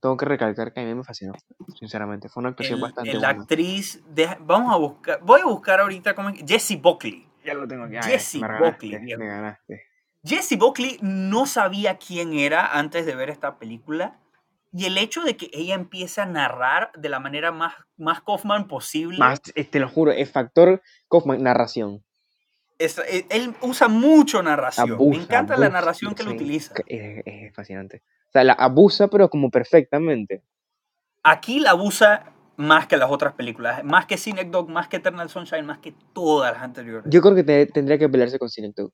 tengo 0.00 0.16
que 0.16 0.24
recalcar 0.24 0.72
que 0.72 0.80
a 0.80 0.84
mí 0.84 0.94
me 0.94 1.04
fascinó, 1.04 1.34
sinceramente, 1.78 2.28
fue 2.28 2.40
una 2.40 2.50
actuación 2.50 2.76
El- 2.78 2.82
bastante 2.82 3.12
la 3.14 3.18
buena. 3.18 3.42
actriz, 3.42 4.02
de- 4.08 4.36
vamos 4.40 4.72
a 4.72 4.76
buscar, 4.76 5.20
voy 5.22 5.40
a 5.40 5.44
buscar 5.44 5.80
ahorita 5.80 6.14
cómo 6.14 6.30
es- 6.30 6.42
Jessie 6.46 6.76
Buckley. 6.76 7.26
Ya 7.44 7.54
lo 7.54 7.66
tengo 7.66 7.84
aquí. 7.84 7.96
Jessie 8.02 8.40
Buckley, 8.40 8.90
ganaste, 8.92 8.98
viejo. 9.04 9.20
me 9.20 9.26
ganaste. 9.28 9.82
Jessie 10.24 10.56
Buckley 10.56 10.98
no 11.02 11.46
sabía 11.46 11.96
quién 11.98 12.32
era 12.34 12.78
antes 12.78 13.04
de 13.06 13.14
ver 13.14 13.28
esta 13.30 13.58
película. 13.58 14.18
Y 14.72 14.84
el 14.86 14.98
hecho 14.98 15.22
de 15.22 15.36
que 15.36 15.50
ella 15.52 15.74
empiece 15.74 16.20
a 16.20 16.26
narrar 16.26 16.92
de 16.96 17.08
la 17.08 17.18
manera 17.18 17.50
más, 17.50 17.74
más 17.96 18.20
Kaufman 18.22 18.68
posible. 18.68 19.18
Más, 19.18 19.40
eh, 19.54 19.64
te 19.64 19.80
lo 19.80 19.88
juro, 19.88 20.12
es 20.12 20.30
factor 20.30 20.80
Kaufman, 21.08 21.42
narración. 21.42 22.04
es- 22.78 22.98
eh, 22.98 23.26
él 23.30 23.54
usa 23.62 23.88
mucho 23.88 24.42
narración. 24.42 24.92
Abusa, 24.92 25.18
Me 25.18 25.22
encanta 25.24 25.56
la 25.56 25.66
abusa, 25.66 25.80
narración 25.80 26.14
que 26.14 26.22
él 26.22 26.28
sí, 26.28 26.34
utiliza. 26.34 26.74
que 26.74 26.82
Es, 26.86 27.22
es 27.48 27.54
fascinante. 27.54 28.02
O 28.28 28.32
sea, 28.32 28.44
la 28.44 28.52
abusa, 28.54 29.08
pero 29.08 29.28
como 29.28 29.50
perfectamente. 29.50 30.42
Aquí 31.22 31.60
la 31.60 31.74
usa 31.74 32.32
más 32.56 32.86
que 32.86 32.96
las 32.96 33.10
otras 33.10 33.34
películas. 33.34 33.82
Más 33.84 34.06
que 34.06 34.16
Cinec 34.16 34.50
Dog, 34.50 34.68
más 34.70 34.86
que 34.88 34.96
Eternal 34.98 35.28
Sunshine, 35.28 35.66
más 35.66 35.78
que 35.78 35.92
todas 36.14 36.52
las 36.54 36.62
anteriores. 36.62 37.04
Yo 37.10 37.20
creo 37.20 37.34
que 37.34 37.42
te- 37.44 37.66
tendría 37.66 37.98
que 37.98 38.08
pelearse 38.08 38.38
con 38.38 38.48
Cinecdoc. 38.48 38.92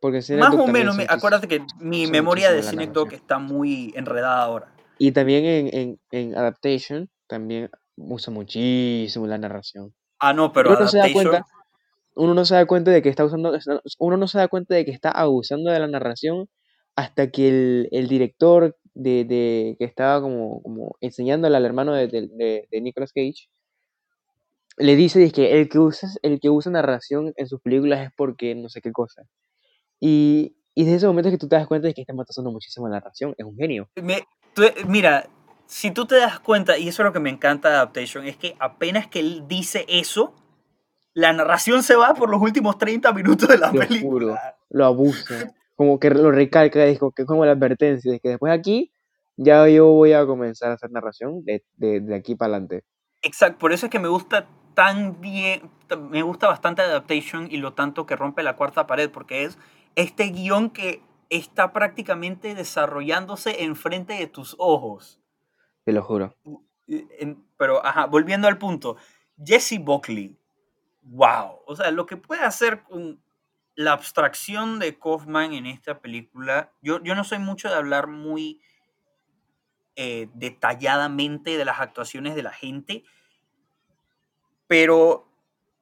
Porque 0.00 0.20
más 0.38 0.54
o 0.54 0.66
menos, 0.66 0.96
me- 0.96 1.06
acuérdate 1.08 1.46
que 1.46 1.60
mi 1.78 2.06
memoria 2.06 2.50
de 2.50 2.62
Dog 2.62 2.74
narración. 2.74 3.12
está 3.12 3.38
muy 3.38 3.92
enredada 3.94 4.42
ahora. 4.42 4.72
Y 4.98 5.12
también 5.12 5.44
en, 5.44 5.68
en, 5.74 6.00
en 6.10 6.36
Adaptation, 6.36 7.08
también 7.26 7.70
usa 7.96 8.32
muchísimo 8.32 9.26
la 9.26 9.38
narración. 9.38 9.94
Ah, 10.18 10.32
no, 10.32 10.52
pero 10.52 10.70
uno 10.70 10.80
no 10.80 10.88
se 10.88 10.96
da 10.98 11.04
Adaptation. 11.04 11.30
cuenta, 11.32 11.46
uno 12.14 12.34
no 12.34 12.44
se 12.44 12.54
da 12.54 12.66
cuenta 12.66 12.90
de 12.90 13.02
que 13.02 13.08
está 13.10 13.24
usando, 13.24 13.52
uno 13.98 14.16
no 14.16 14.26
se 14.28 14.38
da 14.38 14.48
cuenta 14.48 14.74
de 14.74 14.84
que 14.84 14.90
está 14.90 15.10
abusando 15.10 15.70
de 15.70 15.78
la 15.78 15.86
narración 15.86 16.48
hasta 16.96 17.30
que 17.30 17.48
el, 17.48 17.88
el 17.92 18.08
director 18.08 18.76
de, 18.94 19.24
de- 19.24 19.76
que 19.78 19.84
estaba 19.84 20.20
como, 20.20 20.62
como 20.62 20.96
enseñándole 21.00 21.56
al 21.56 21.64
hermano 21.64 21.92
de, 21.94 22.08
de, 22.08 22.28
de- 22.32 22.68
de 22.70 22.80
Nicolas 22.80 23.12
Cage 23.12 23.48
le 24.76 24.96
dice 24.96 25.22
es 25.24 25.32
que 25.32 25.60
el 25.60 25.68
que 25.68 25.78
usa 25.78 26.08
el 26.22 26.40
que 26.40 26.48
usa 26.50 26.72
narración 26.72 27.32
en 27.36 27.46
sus 27.46 27.60
películas 27.60 28.00
es 28.00 28.10
porque 28.16 28.54
no 28.54 28.68
sé 28.68 28.80
qué 28.80 28.92
cosa. 28.92 29.22
Y, 30.00 30.56
y 30.74 30.84
desde 30.84 30.96
ese 30.96 31.06
momento 31.06 31.28
es 31.28 31.34
que 31.34 31.38
tú 31.38 31.48
te 31.48 31.56
das 31.56 31.66
cuenta 31.66 31.86
de 31.88 31.94
que 31.94 32.00
está 32.00 32.12
matando 32.14 32.50
muchísimo 32.50 32.88
la 32.88 32.96
narración, 32.96 33.34
es 33.36 33.44
un 33.44 33.56
genio. 33.56 33.88
Me- 33.96 34.24
tú- 34.54 34.62
mira, 34.86 35.28
si 35.66 35.90
tú 35.90 36.06
te 36.06 36.16
das 36.16 36.40
cuenta, 36.40 36.78
y 36.78 36.88
eso 36.88 37.02
es 37.02 37.06
lo 37.06 37.12
que 37.12 37.20
me 37.20 37.30
encanta 37.30 37.68
de 37.68 37.76
Adaptation, 37.76 38.26
es 38.26 38.36
que 38.36 38.56
apenas 38.58 39.06
que 39.06 39.20
él 39.20 39.44
dice 39.46 39.84
eso, 39.88 40.34
la 41.12 41.32
narración 41.32 41.82
se 41.82 41.96
va 41.96 42.14
por 42.14 42.30
los 42.30 42.40
últimos 42.40 42.78
30 42.78 43.12
minutos 43.12 43.48
de 43.48 43.58
la 43.58 43.72
Lo 43.72 43.80
película. 43.80 44.56
lo 44.70 44.84
abusa, 44.86 45.52
como 45.76 45.98
que 45.98 46.10
lo 46.10 46.30
recalca, 46.30 46.84
es 46.84 46.98
como, 46.98 47.12
que 47.12 47.22
es 47.22 47.28
como 47.28 47.44
la 47.44 47.52
advertencia, 47.52 48.10
de 48.12 48.20
que 48.20 48.30
después 48.30 48.52
aquí 48.52 48.92
ya 49.36 49.68
yo 49.68 49.86
voy 49.86 50.12
a 50.12 50.24
comenzar 50.26 50.70
a 50.70 50.74
hacer 50.74 50.90
narración 50.90 51.44
de, 51.44 51.64
de, 51.76 52.00
de 52.00 52.14
aquí 52.14 52.34
para 52.36 52.52
adelante. 52.54 52.84
Exacto, 53.22 53.58
por 53.58 53.72
eso 53.72 53.86
es 53.86 53.90
que 53.90 53.98
me 53.98 54.08
gusta 54.08 54.46
tan 54.74 55.20
bien, 55.20 55.70
me 56.10 56.22
gusta 56.22 56.46
bastante 56.46 56.82
Adaptation 56.82 57.48
y 57.50 57.56
lo 57.58 57.72
tanto 57.74 58.06
que 58.06 58.16
rompe 58.16 58.42
la 58.42 58.56
cuarta 58.56 58.86
pared, 58.86 59.10
porque 59.10 59.44
es 59.44 59.58
este 59.94 60.24
guion 60.28 60.70
que 60.70 61.02
está 61.28 61.72
prácticamente 61.72 62.54
desarrollándose 62.54 63.62
enfrente 63.62 64.14
de 64.14 64.26
tus 64.26 64.56
ojos. 64.58 65.20
Te 65.84 65.92
lo 65.92 66.02
juro. 66.02 66.34
Pero, 67.56 67.84
ajá, 67.84 68.06
volviendo 68.06 68.48
al 68.48 68.58
punto, 68.58 68.96
Jesse 69.42 69.78
Buckley, 69.78 70.36
wow, 71.02 71.60
o 71.66 71.76
sea, 71.76 71.90
lo 71.90 72.06
que 72.06 72.16
puede 72.16 72.42
hacer 72.42 72.82
con 72.82 73.22
la 73.76 73.92
abstracción 73.92 74.78
de 74.78 74.98
Kaufman 74.98 75.52
en 75.52 75.66
esta 75.66 76.00
película, 76.00 76.72
yo, 76.82 77.02
yo 77.02 77.14
no 77.14 77.24
soy 77.24 77.38
mucho 77.38 77.68
de 77.68 77.76
hablar 77.76 78.08
muy 78.08 78.60
eh, 79.96 80.28
detalladamente 80.34 81.56
de 81.56 81.64
las 81.64 81.80
actuaciones 81.80 82.34
de 82.34 82.42
la 82.42 82.52
gente, 82.52 83.04
pero 84.66 85.28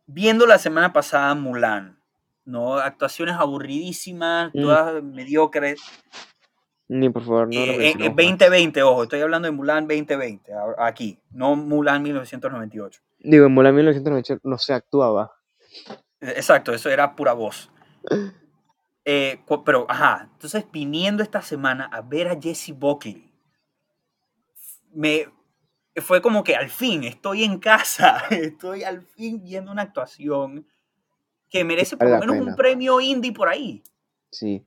viendo 0.07 0.47
la 0.47 0.59
semana 0.59 0.93
pasada 0.93 1.35
Mulan, 1.35 1.98
¿no? 2.49 2.75
Actuaciones 2.79 3.35
aburridísimas, 3.37 4.51
Mm. 4.55 4.61
todas 4.63 5.03
mediocres. 5.03 5.81
Ni 6.89 7.11
por 7.11 7.23
favor, 7.23 7.49
no 7.49 7.61
Eh, 7.61 7.93
más. 7.99 8.17
2020, 8.17 8.83
ojo, 8.83 9.03
estoy 9.03 9.21
hablando 9.21 9.47
de 9.47 9.53
Mulan 9.53 9.87
2020, 9.87 10.53
a- 10.55 10.87
aquí, 10.87 11.19
no 11.31 11.55
Mulan 11.55 12.03
1998. 12.03 13.01
Digo, 13.19 13.47
en 13.47 13.53
Mulan 13.53 13.75
1998 13.75 14.41
no 14.45 14.57
se 14.59 14.73
actuaba. 14.73 15.33
Eh, 16.21 16.33
Exacto, 16.37 16.73
eso 16.73 16.89
era 16.91 17.15
pura 17.15 17.33
voz. 17.35 17.71
Eh, 19.11 19.41
pero, 19.65 19.87
ajá, 19.89 20.29
entonces 20.35 20.67
viniendo 20.71 21.23
esta 21.23 21.41
semana 21.41 21.87
a 21.91 22.03
ver 22.03 22.29
a 22.29 22.39
Jesse 22.39 22.73
Buckley, 22.75 23.33
me 24.93 25.27
fue 25.97 26.21
como 26.21 26.45
que 26.45 26.55
al 26.55 26.69
fin 26.69 27.05
estoy 27.05 27.43
en 27.45 27.59
casa, 27.59 28.19
estoy 28.31 28.85
al 28.85 29.01
fin 29.03 29.43
viendo 29.43 29.73
una 29.73 29.81
actuación 29.83 30.67
que 31.51 31.65
merece 31.65 31.97
por 31.97 32.09
lo 32.09 32.19
menos 32.19 32.37
un 32.37 32.57
premio 32.57 33.01
indie 33.01 33.33
por 33.33 33.49
ahí. 33.49 33.83
Sí. 34.31 34.65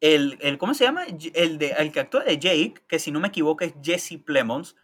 El, 0.00 0.38
el 0.40 0.56
¿cómo 0.58 0.72
se 0.74 0.84
llama? 0.84 1.04
El, 1.34 1.58
de, 1.58 1.70
el 1.78 1.92
que 1.92 2.00
actúa 2.00 2.24
de 2.24 2.38
Jake, 2.38 2.74
que 2.88 2.98
si 2.98 3.10
no 3.10 3.20
me 3.20 3.28
equivoco 3.28 3.64
es 3.64 3.74
Jesse 3.82 4.18
Plemons, 4.24 4.76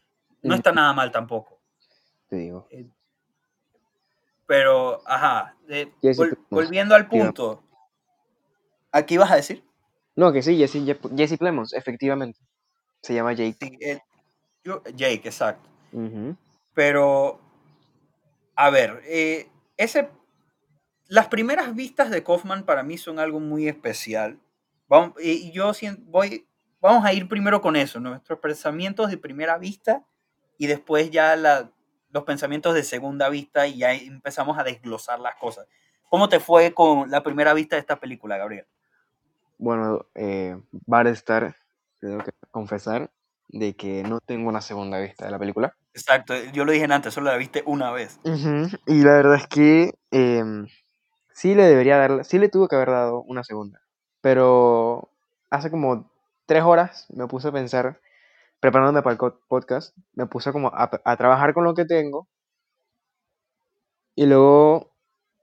no 0.42 0.54
está 0.54 0.72
nada 0.72 0.92
mal 0.92 1.10
tampoco. 1.10 1.58
Te 2.28 2.36
digo. 2.36 2.68
Pero, 4.46 5.00
ajá, 5.06 5.56
eh, 5.68 5.90
vol- 6.02 6.38
volviendo 6.50 6.94
al 6.94 7.08
punto. 7.08 7.62
¿Aquí 8.92 9.16
vas 9.16 9.30
a 9.32 9.36
decir? 9.36 9.64
No, 10.14 10.32
que 10.32 10.42
sí, 10.42 10.56
Jesse, 10.56 10.78
Jesse 11.16 11.38
Plemons, 11.38 11.72
efectivamente. 11.72 12.38
Se 13.02 13.14
llama 13.14 13.32
Jake. 13.32 13.56
Sí, 13.60 13.76
el- 13.80 14.00
yo- 14.64 14.82
Jake, 14.94 15.22
exacto. 15.28 15.68
Pero, 16.74 17.40
a 18.54 18.70
ver, 18.70 19.02
eh, 19.06 19.48
ese, 19.76 20.10
las 21.08 21.28
primeras 21.28 21.74
vistas 21.74 22.10
de 22.10 22.22
Kaufman 22.22 22.64
para 22.64 22.82
mí 22.82 22.98
son 22.98 23.18
algo 23.18 23.40
muy 23.40 23.68
especial. 23.68 24.38
Vamos, 24.88 25.14
y 25.20 25.50
yo 25.52 25.72
voy, 26.06 26.46
vamos 26.80 27.04
a 27.04 27.12
ir 27.12 27.28
primero 27.28 27.60
con 27.60 27.76
eso, 27.76 28.00
nuestros 28.00 28.38
pensamientos 28.38 29.10
de 29.10 29.18
primera 29.18 29.58
vista 29.58 30.04
y 30.58 30.66
después 30.66 31.10
ya 31.10 31.36
los 31.36 32.24
pensamientos 32.24 32.74
de 32.74 32.82
segunda 32.82 33.28
vista 33.28 33.66
y 33.66 33.78
ya 33.78 33.92
empezamos 33.92 34.58
a 34.58 34.64
desglosar 34.64 35.20
las 35.20 35.36
cosas. 35.36 35.66
¿Cómo 36.08 36.28
te 36.28 36.40
fue 36.40 36.72
con 36.72 37.10
la 37.10 37.22
primera 37.22 37.52
vista 37.52 37.76
de 37.76 37.80
esta 37.80 37.98
película, 37.98 38.36
Gabriel? 38.36 38.66
Bueno, 39.58 40.06
eh, 40.14 40.56
Battlestar, 40.86 41.56
tengo 42.00 42.18
que 42.18 42.30
confesar 42.50 43.10
de 43.48 43.74
que 43.74 44.02
no 44.02 44.20
tengo 44.20 44.48
una 44.48 44.60
segunda 44.60 44.98
vista 44.98 45.24
de 45.24 45.30
la 45.30 45.38
película. 45.38 45.76
Exacto, 45.96 46.34
yo 46.52 46.66
lo 46.66 46.72
dije 46.72 46.84
antes, 46.90 47.14
solo 47.14 47.30
la 47.30 47.38
viste 47.38 47.62
una 47.64 47.90
vez. 47.90 48.20
Ujú, 48.22 48.68
Y 48.86 49.02
la 49.02 49.12
verdad 49.12 49.36
es 49.36 49.46
que 49.46 49.94
em, 50.10 50.66
sí 51.32 51.54
le 51.54 51.62
debería 51.64 51.96
dar, 51.96 52.22
sí 52.26 52.38
le 52.38 52.50
tuvo 52.50 52.68
que 52.68 52.76
haber 52.76 52.90
dado 52.90 53.22
una 53.22 53.42
segunda. 53.42 53.80
Pero 54.20 55.08
hace 55.48 55.70
como 55.70 56.10
tres 56.44 56.62
horas 56.64 57.06
me 57.14 57.26
puse 57.26 57.48
a 57.48 57.52
pensar, 57.52 57.98
preparándome 58.60 59.02
para 59.02 59.14
el 59.14 59.32
podcast, 59.48 59.96
me 60.14 60.26
puse 60.26 60.52
como 60.52 60.68
a, 60.68 60.90
a 61.04 61.16
trabajar 61.16 61.54
con 61.54 61.64
lo 61.64 61.72
que 61.74 61.86
tengo. 61.86 62.28
Y 64.14 64.26
luego 64.26 64.92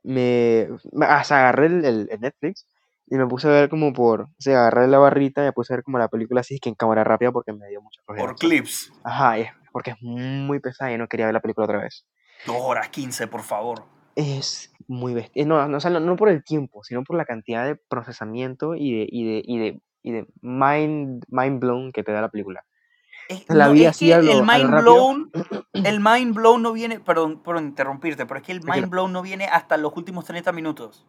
me, 0.04 0.68
hasta 1.02 1.40
agarré 1.40 1.66
el, 1.68 1.86
el- 1.86 2.10
el 2.12 2.20
Netflix 2.20 2.68
y 3.08 3.16
me 3.16 3.26
puse 3.28 3.48
a 3.48 3.52
ver 3.52 3.70
como 3.70 3.92
por, 3.94 4.22
o 4.22 4.30
sea, 4.38 4.62
agarré 4.62 4.88
la 4.88 5.00
barrita 5.00 5.42
y 5.42 5.46
me 5.46 5.52
puse 5.54 5.74
a 5.74 5.78
ver 5.78 5.84
como 5.84 5.98
la 5.98 6.10
película 6.10 6.42
así 6.42 6.60
que 6.60 6.70
en 6.70 6.76
cámara 6.76 7.04
rápida 7.04 7.32
porque 7.32 7.54
me 7.54 7.68
dio 7.70 7.82
mucha 7.82 8.02
flojera. 8.06 8.28
Por 8.28 8.36
clips. 8.38 8.92
Ajá, 9.04 9.38
es 9.40 9.50
porque 9.74 9.92
es 9.92 9.98
muy 10.02 10.60
pesada 10.60 10.94
y 10.94 10.98
no 10.98 11.08
quería 11.08 11.26
ver 11.26 11.34
la 11.34 11.42
película 11.42 11.66
otra 11.66 11.80
vez. 11.80 12.06
Dos 12.46 12.58
horas 12.60 12.88
quince, 12.90 13.28
por 13.28 13.42
favor. 13.42 13.84
Es 14.16 14.72
muy 14.88 15.14
bestia. 15.14 15.46
No, 15.46 15.68
no, 15.68 15.78
o 15.78 15.80
sea, 15.80 15.92
no, 15.92 16.00
no 16.00 16.16
por 16.16 16.30
el 16.30 16.44
tiempo, 16.44 16.84
sino 16.84 17.04
por 17.04 17.18
la 17.18 17.26
cantidad 17.26 17.66
de 17.66 17.76
procesamiento 17.76 18.76
y 18.76 19.00
de, 19.00 19.08
y 19.10 19.26
de, 19.26 19.42
y 19.46 19.58
de, 19.58 19.82
y 20.04 20.12
de 20.12 20.28
mind, 20.42 21.26
mind 21.28 21.60
blown 21.60 21.92
que 21.92 22.04
te 22.04 22.12
da 22.12 22.22
la 22.22 22.30
película. 22.30 22.64
Es, 23.28 23.46
La 23.50 23.68
no, 23.68 23.74
vi 23.74 23.86
es 23.86 23.98
que 23.98 24.14
el 24.14 24.26
lo 24.26 24.46
mind 24.46 24.70
blown, 24.70 25.32
el 25.74 26.00
mind 26.00 26.36
blown 26.36 26.62
no 26.62 26.74
viene, 26.74 27.00
perdón 27.00 27.42
por 27.42 27.58
interrumpirte, 27.58 28.26
pero 28.26 28.40
es 28.40 28.46
que 28.46 28.52
el 28.52 28.62
mind 28.64 28.90
blown 28.90 29.12
no 29.12 29.22
viene 29.22 29.46
hasta 29.46 29.78
los 29.78 29.96
últimos 29.96 30.26
30 30.26 30.52
minutos. 30.52 31.08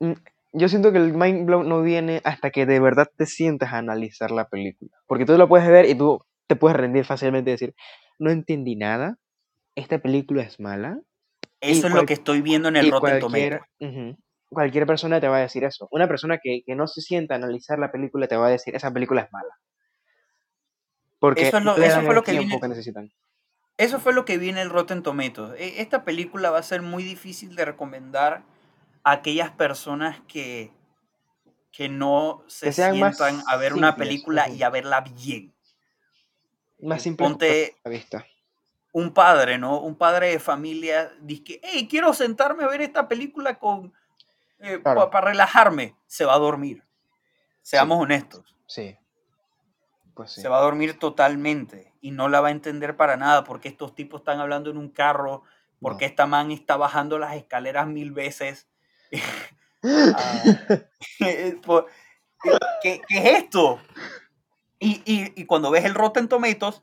Mm, 0.00 0.12
yo 0.52 0.68
siento 0.68 0.92
que 0.92 0.98
el 0.98 1.14
mind 1.14 1.46
blow 1.46 1.62
no 1.62 1.82
viene 1.82 2.20
hasta 2.24 2.50
que 2.50 2.66
de 2.66 2.78
verdad 2.78 3.08
te 3.16 3.26
sientas 3.26 3.72
a 3.72 3.78
analizar 3.78 4.30
la 4.30 4.48
película. 4.48 4.90
Porque 5.06 5.24
tú 5.24 5.36
lo 5.38 5.48
puedes 5.48 5.66
ver 5.68 5.86
y 5.86 5.94
tú 5.94 6.22
te 6.46 6.56
puedes 6.56 6.76
rendir 6.76 7.04
fácilmente 7.04 7.50
y 7.50 7.54
decir, 7.54 7.74
no 8.18 8.30
entendí 8.30 8.76
nada, 8.76 9.18
esta 9.74 9.98
película 9.98 10.42
es 10.42 10.60
mala. 10.60 10.98
Eso 11.60 11.86
es 11.86 11.92
lo 11.94 12.04
que 12.06 12.14
estoy 12.14 12.42
viendo 12.42 12.68
en 12.68 12.76
el 12.76 12.90
Rotten 12.90 13.20
cualquier, 13.20 13.62
cualquier 14.48 14.86
persona 14.86 15.20
te 15.20 15.28
va 15.28 15.36
a 15.38 15.40
decir 15.40 15.64
eso. 15.64 15.88
Una 15.90 16.08
persona 16.08 16.38
que, 16.42 16.62
que 16.66 16.74
no 16.74 16.86
se 16.88 17.00
sienta 17.00 17.34
a 17.34 17.36
analizar 17.38 17.78
la 17.78 17.90
película 17.92 18.26
te 18.26 18.36
va 18.36 18.48
a 18.48 18.50
decir, 18.50 18.74
esa 18.74 18.92
película 18.92 19.22
es 19.22 19.32
mala. 19.32 19.54
Porque 21.18 21.42
Eso 21.48 21.58
es 21.58 21.64
lo- 21.64 21.76
eso 21.76 22.02
fue 22.02 22.14
lo 22.14 22.22
que 22.24 22.32
viene- 22.32 22.60
que 22.60 22.68
necesitan. 22.68 23.12
Eso 23.78 23.98
fue 24.00 24.12
lo 24.12 24.24
que 24.24 24.38
vi 24.38 24.48
en 24.50 24.58
el 24.58 24.70
Rotten 24.70 25.02
Tomatoes. 25.02 25.58
E- 25.58 25.80
Esta 25.80 26.04
película 26.04 26.50
va 26.50 26.58
a 26.58 26.62
ser 26.62 26.82
muy 26.82 27.02
difícil 27.04 27.54
de 27.56 27.64
recomendar 27.64 28.42
a 29.04 29.12
aquellas 29.12 29.50
personas 29.52 30.20
que, 30.28 30.72
que 31.70 31.88
no 31.88 32.44
se 32.48 32.66
sientan 32.92 33.42
a 33.48 33.56
ver 33.56 33.72
una 33.72 33.96
película 33.96 34.48
y 34.48 34.62
a 34.62 34.70
verla 34.70 35.00
bien. 35.00 35.52
Más 36.82 36.98
Eh, 36.98 37.02
simple 37.04 37.26
ponte- 37.26 37.76
la 37.84 37.90
vista. 37.90 38.26
Un 38.92 39.14
padre, 39.14 39.56
¿no? 39.56 39.80
Un 39.80 39.96
padre 39.96 40.28
de 40.30 40.38
familia 40.38 41.12
dice, 41.20 41.60
hey, 41.62 41.86
quiero 41.88 42.12
sentarme 42.12 42.64
a 42.64 42.68
ver 42.68 42.82
esta 42.82 43.08
película 43.08 43.58
con 43.58 43.94
Claro. 44.82 45.10
para 45.10 45.28
relajarme. 45.28 45.96
Se 46.06 46.24
va 46.24 46.34
a 46.34 46.38
dormir. 46.38 46.84
Seamos 47.62 47.98
honestos. 48.00 48.54
Sí. 48.66 48.96
Pues 50.14 50.32
sí. 50.32 50.42
Se 50.42 50.48
va 50.48 50.58
a 50.58 50.62
dormir 50.62 50.98
totalmente 50.98 51.94
y 52.02 52.10
no 52.10 52.28
la 52.28 52.40
va 52.42 52.48
a 52.48 52.52
entender 52.52 52.96
para 52.96 53.16
nada 53.16 53.44
porque 53.44 53.68
estos 53.68 53.94
tipos 53.94 54.20
están 54.20 54.40
hablando 54.40 54.70
en 54.70 54.76
un 54.76 54.90
carro, 54.90 55.42
porque 55.80 56.04
No. 56.04 56.10
esta 56.10 56.26
man 56.26 56.50
está 56.50 56.76
bajando 56.76 57.18
las 57.18 57.34
escaleras 57.34 57.86
mil 57.86 58.12
veces. 58.12 58.68
Ah, 59.84 60.42
Por- 61.64 61.86
¿Qué, 62.82 63.00
qué 63.08 63.18
es 63.18 63.42
esto? 63.44 63.80
Y, 64.82 65.02
y- 65.04 65.32
y 65.40 65.46
cuando 65.46 65.70
ves 65.70 65.84
el 65.84 65.94
Rotten 65.94 66.28
Tomatoes, 66.28 66.82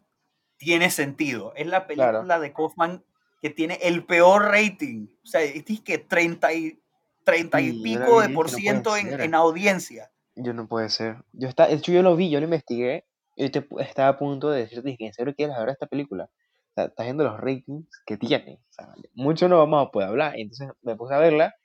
tiene 0.57 0.89
sentido. 0.89 1.53
Es 1.55 1.67
la 1.67 1.85
Claro. 1.87 2.19
película 2.19 2.39
de 2.39 2.53
Kaufman 2.53 3.03
que 3.41 3.49
tiene 3.49 3.79
el 3.81 4.05
peor 4.05 4.43
rating. 4.51 5.07
O 5.23 5.27
sea, 5.27 5.41
es 5.41 5.63
que 5.81 5.97
30 5.97 6.53
y, 6.53 6.79
30 7.23 7.61
y 7.61 7.71
Sí, 7.71 7.77
yo 7.77 7.83
pico 7.83 8.21
de 8.21 8.29
por 8.29 8.51
no 8.51 8.57
ciento 8.57 8.97
en, 8.97 9.09
ser. 9.09 9.21
en 9.21 9.35
audiencia. 9.35 10.11
Yo 10.35 10.53
no 10.53 10.67
puede 10.67 10.89
ser. 10.89 11.17
Yo 11.33 11.47
está, 11.47 11.67
de 11.67 11.75
hecho, 11.75 11.91
yo 11.91 12.01
lo 12.01 12.15
vi, 12.15 12.29
yo 12.29 12.39
lo 12.39 12.45
investigué. 12.45 13.05
Y 13.35 13.49
te, 13.49 13.65
estaba 13.79 14.09
a 14.09 14.17
punto 14.17 14.49
de 14.49 14.61
decirte 14.61 14.97
que 14.97 15.05
en 15.07 15.13
serio 15.13 15.33
quieres 15.35 15.55
ver 15.57 15.69
esta 15.69 15.87
película. 15.87 16.25
O 16.25 16.73
sea, 16.75 16.85
estás 16.85 17.05
viendo 17.05 17.23
los 17.23 17.39
ratings 17.39 17.87
que 18.05 18.17
tiene. 18.17 18.59
O 18.69 18.73
sea, 18.73 18.87
mucho 19.13 19.47
no 19.47 19.57
vamos 19.57 19.87
a 19.87 19.91
poder 19.91 20.09
hablar. 20.09 20.37
Y 20.37 20.41
entonces 20.43 20.69
me 20.81 20.95
puse 20.95 21.13
a 21.15 21.19
verla 21.19 21.55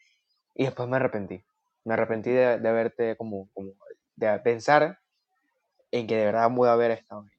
y 0.54 0.64
después 0.64 0.88
me 0.88 0.96
arrepentí. 0.96 1.44
Me 1.84 1.94
arrepentí 1.94 2.30
de, 2.30 2.58
de 2.58 2.72
verte 2.72 3.16
como, 3.16 3.48
como, 3.52 3.72
de 4.16 4.38
pensar 4.40 4.98
en 5.98 6.06
que 6.06 6.16
de 6.16 6.24
verdad 6.24 6.50
voy 6.50 6.68
a 6.68 6.74
ver 6.74 6.90
esta 6.90 7.16
vaina. 7.16 7.30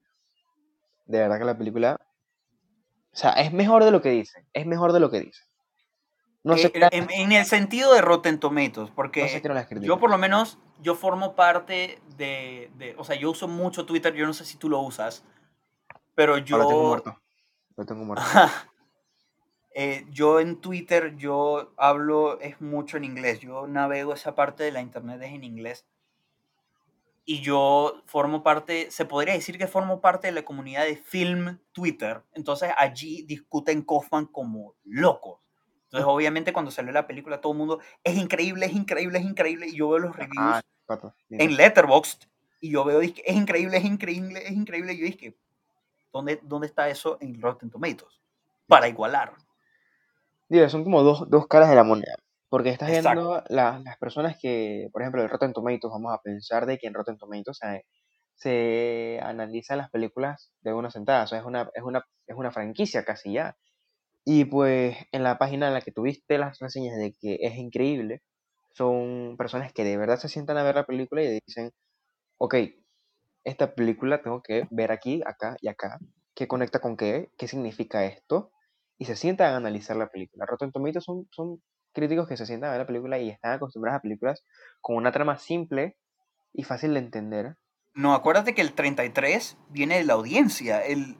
De 1.05 1.19
verdad 1.19 1.37
que 1.37 1.45
la 1.45 1.57
película, 1.57 1.99
o 3.11 3.15
sea, 3.17 3.31
es 3.31 3.53
mejor 3.53 3.83
de 3.83 3.91
lo 3.91 4.01
que 4.01 4.09
dicen. 4.09 4.45
Es 4.53 4.65
mejor 4.65 4.93
de 4.93 4.99
lo 4.99 5.11
que 5.11 5.19
dicen. 5.19 5.45
No 6.43 6.55
sé 6.57 6.67
Eh, 6.67 6.71
qué 6.73 6.87
en, 6.91 7.09
en 7.11 7.31
el 7.31 7.45
sentido 7.45 7.93
de 7.93 8.01
Rotten 8.01 8.39
Tomatoes, 8.39 8.91
porque 8.91 9.21
no 9.21 9.27
sé 9.27 9.75
no 9.75 9.81
yo 9.81 9.99
por 9.99 10.09
lo 10.09 10.17
menos, 10.17 10.57
yo 10.81 10.95
formo 10.95 11.35
parte 11.35 11.99
de, 12.17 12.71
de- 12.77 12.95
o 12.97 13.03
sea, 13.03 13.15
yo 13.15 13.31
uso 13.31 13.47
mucho 13.47 13.85
Twitter, 13.85 14.13
yo 14.13 14.25
no 14.25 14.33
sé 14.33 14.45
si 14.45 14.57
tú 14.57 14.69
lo 14.69 14.79
usas, 14.79 15.23
pero 16.13 16.37
yo... 16.37 16.55
Ahora 16.55 16.67
tengo 16.67 16.83
muerto. 16.83 17.17
Lo 17.75 17.85
tengo 17.85 18.05
muerto. 18.05 18.25
Eh, 19.77 20.05
yo 20.09 20.39
en 20.39 20.61
Twitter, 20.61 21.17
yo 21.17 21.73
hablo, 21.75 22.39
es 22.39 22.61
mucho 22.61 22.95
en 22.95 23.03
inglés, 23.03 23.41
yo 23.41 23.67
navego 23.67 24.13
esa 24.13 24.33
parte 24.33 24.63
de 24.63 24.71
la 24.71 24.79
internet 24.79 25.21
es 25.21 25.33
en 25.33 25.43
inglés. 25.43 25.85
Y 27.25 27.41
yo 27.41 28.03
formo 28.05 28.43
parte, 28.43 28.91
se 28.91 29.05
podría 29.05 29.33
decir 29.33 29.57
que 29.57 29.67
formo 29.67 29.99
parte 29.99 30.27
de 30.27 30.33
la 30.33 30.45
comunidad 30.45 30.85
de 30.85 30.95
film 30.95 31.59
Twitter. 31.71 32.21
Entonces 32.33 32.69
allí 32.77 33.23
discuten 33.23 33.81
Kaufman 33.81 34.27
como 34.27 34.75
locos. 34.83 35.39
Entonces 35.85 36.07
obviamente 36.07 36.53
cuando 36.53 36.71
salió 36.71 36.91
la 36.91 37.07
película 37.07 37.41
todo 37.41 37.53
el 37.53 37.57
mundo, 37.57 37.79
es 38.03 38.15
increíble, 38.15 38.67
es 38.67 38.73
increíble, 38.73 39.19
es 39.19 39.25
increíble. 39.25 39.67
Y 39.67 39.75
yo 39.75 39.89
veo 39.89 39.99
los 39.99 40.15
reviews 40.15 40.37
Ah, 40.37 40.61
pato, 40.85 41.15
en 41.29 41.55
Letterboxd 41.55 42.27
y 42.59 42.71
yo 42.71 42.83
veo, 42.83 43.01
es 43.01 43.13
increíble, 43.27 43.77
es 43.77 43.85
increíble, 43.85 44.43
es 44.45 44.51
increíble. 44.51 44.93
Y 44.93 44.97
yo 44.99 45.05
dije, 45.05 45.37
¿dónde, 46.11 46.39
¿dónde 46.43 46.67
está 46.67 46.89
eso 46.89 47.17
en 47.21 47.41
Rotten 47.41 47.69
Tomatoes? 47.69 48.21
Para 48.67 48.87
igualar. 48.87 49.33
Digo, 50.49 50.67
son 50.69 50.83
como 50.83 51.01
dos, 51.03 51.29
dos 51.29 51.47
caras 51.47 51.69
de 51.69 51.75
la 51.75 51.83
moneda. 51.83 52.15
Porque 52.55 52.69
estás 52.69 52.89
viendo 52.89 53.43
la- 53.49 53.81
las 53.83 53.97
personas 53.97 54.37
que, 54.41 54.87
por 54.93 55.01
ejemplo, 55.01 55.21
el 55.21 55.29
Rotten 55.29 55.51
Tomatoes, 55.51 55.91
vamos 55.91 56.13
a 56.13 56.21
pensar 56.21 56.65
de 56.65 56.77
que 56.77 56.87
en 56.87 56.93
Rotten 56.93 57.17
Tomatoes 57.17 57.57
se, 57.57 57.83
se 58.33 59.19
analizan 59.21 59.77
las 59.79 59.89
películas 59.91 60.53
de 60.61 60.71
una 60.73 60.89
sentada. 60.89 61.25
O 61.25 61.27
sea, 61.27 61.39
es 61.39 61.43
una, 61.45 61.69
es 61.73 61.83
una, 61.83 62.05
es 62.25 62.37
una 62.37 62.51
franquicia 62.51 63.03
casi 63.03 63.33
ya. 63.33 63.57
Y 64.23 64.45
pues 64.45 64.95
en 65.11 65.23
la 65.23 65.37
página 65.37 65.67
en 65.67 65.73
la 65.73 65.81
que 65.81 65.91
tuviste 65.91 66.37
las 66.37 66.57
reseñas 66.59 66.97
de 66.97 67.13
que 67.19 67.39
es 67.41 67.57
increíble, 67.57 68.21
son 68.71 69.35
personas 69.37 69.73
que 69.73 69.83
de 69.83 69.97
verdad 69.97 70.17
se 70.17 70.29
sientan 70.29 70.55
a 70.57 70.63
ver 70.63 70.75
la 70.75 70.85
película 70.85 71.23
y 71.23 71.41
dicen, 71.45 71.71
ok, 72.37 72.55
esta 73.43 73.75
película 73.75 74.21
tengo 74.21 74.41
que 74.41 74.65
ver 74.71 74.93
aquí, 74.93 75.21
acá 75.25 75.57
y 75.61 75.67
acá, 75.67 75.99
qué 76.35 76.47
conecta 76.47 76.79
con 76.79 76.95
qué, 76.95 77.31
qué 77.37 77.49
significa 77.49 78.05
esto, 78.05 78.51
y 78.97 79.05
se 79.05 79.17
sientan 79.17 79.53
a 79.53 79.57
analizar 79.57 79.97
la 79.97 80.07
película. 80.07 80.45
Rotten 80.45 80.71
Tomatoes 80.71 81.03
son, 81.03 81.27
son 81.31 81.61
críticos 81.95 82.27
que 82.27 82.37
se 82.37 82.45
sientan 82.45 82.69
a 82.69 82.73
ver 82.73 82.81
la 82.81 82.85
película 82.87 83.17
y 83.17 83.29
están 83.29 83.53
acostumbrados 83.53 83.97
a 83.97 84.01
películas 84.01 84.43
con 84.81 84.97
una 84.97 85.11
trama 85.11 85.37
simple 85.37 85.97
y 86.53 86.63
fácil 86.63 86.93
de 86.93 86.99
entender. 86.99 87.57
No, 87.95 88.13
acuérdate 88.13 88.53
que 88.53 88.61
el 88.61 88.73
33 88.73 89.57
viene 89.69 89.97
de 89.97 90.03
la 90.03 90.13
audiencia. 90.13 90.85
El, 90.85 91.17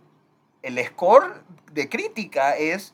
el 0.61 0.77
score 0.85 1.43
de 1.71 1.89
crítica 1.89 2.55
es 2.57 2.93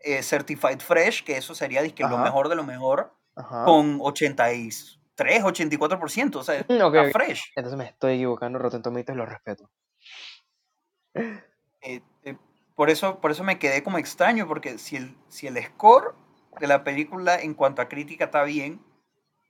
eh, 0.00 0.22
Certified 0.22 0.80
Fresh, 0.80 1.24
que 1.24 1.36
eso 1.36 1.54
sería 1.54 1.82
dizque, 1.82 2.04
lo 2.04 2.18
mejor 2.18 2.48
de 2.48 2.56
lo 2.56 2.64
mejor, 2.64 3.12
Ajá. 3.36 3.64
con 3.64 3.98
83, 4.00 5.42
84%. 5.44 6.36
O 6.36 6.42
sea, 6.44 6.64
Mm, 6.68 6.82
ok, 6.82 6.94
está 6.94 7.18
fresh. 7.18 7.52
Entonces 7.54 7.76
me 7.76 7.84
estoy 7.84 8.14
equivocando, 8.14 8.58
Rotten 8.58 8.82
Tomatoes 8.82 9.16
lo 9.16 9.26
respeto. 9.26 9.70
Eh, 11.14 12.02
eh, 12.22 12.36
por, 12.74 12.90
eso, 12.90 13.20
por 13.20 13.30
eso 13.30 13.44
me 13.44 13.58
quedé 13.58 13.82
como 13.82 13.98
extraño, 13.98 14.46
porque 14.46 14.78
si 14.78 14.96
el, 14.96 15.16
si 15.28 15.46
el 15.46 15.62
score 15.62 16.14
de 16.60 16.66
la 16.66 16.84
película 16.84 17.40
en 17.40 17.54
cuanto 17.54 17.82
a 17.82 17.88
crítica 17.88 18.26
está 18.26 18.44
bien, 18.44 18.80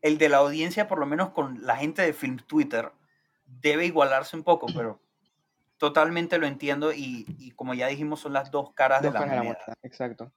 el 0.02 0.18
de 0.18 0.28
la 0.28 0.38
audiencia, 0.38 0.86
por 0.88 0.98
lo 0.98 1.06
menos 1.06 1.30
con 1.30 1.64
la 1.66 1.76
gente 1.76 2.02
de 2.02 2.12
Film 2.12 2.38
Twitter, 2.38 2.92
debe 3.46 3.86
igualarse 3.86 4.36
un 4.36 4.44
poco, 4.44 4.66
pero 4.74 5.00
totalmente 5.78 6.38
lo 6.38 6.46
entiendo 6.46 6.92
y, 6.92 7.26
y 7.38 7.52
como 7.52 7.74
ya 7.74 7.86
dijimos, 7.88 8.20
son 8.20 8.32
las 8.32 8.50
dos 8.50 8.72
caras 8.74 9.02
Dos 9.02 9.12
de 9.12 9.18
la 9.18 9.20
caras 9.20 9.30
de 9.30 9.36
la 9.36 9.42
moneda. 9.42 9.78
exacto. 9.82 10.32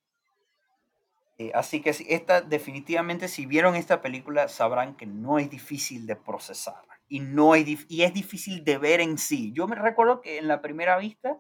Eh, 1.38 1.52
así 1.56 1.82
que 1.82 1.90
esta, 1.90 2.42
definitivamente, 2.42 3.28
si 3.28 3.48
vieron 3.48 3.76
esta 3.76 4.02
película, 4.02 4.48
sabrán 4.48 4.96
que 4.96 5.08
no 5.08 5.40
es 5.40 5.50
difícil 5.50 6.06
de 6.06 6.16
procesar 6.16 6.84
y, 7.08 7.20
no 7.20 7.56
es, 7.56 7.86
y 7.90 8.04
es 8.04 8.14
difícil 8.14 8.64
de 8.64 8.78
ver 8.78 9.02
en 9.02 9.18
sí. 9.18 9.52
Yo 9.54 9.68
me 9.68 9.76
recuerdo 9.76 10.22
que 10.22 10.38
en 10.38 10.48
la 10.48 10.62
primera 10.62 10.98
vista, 10.98 11.40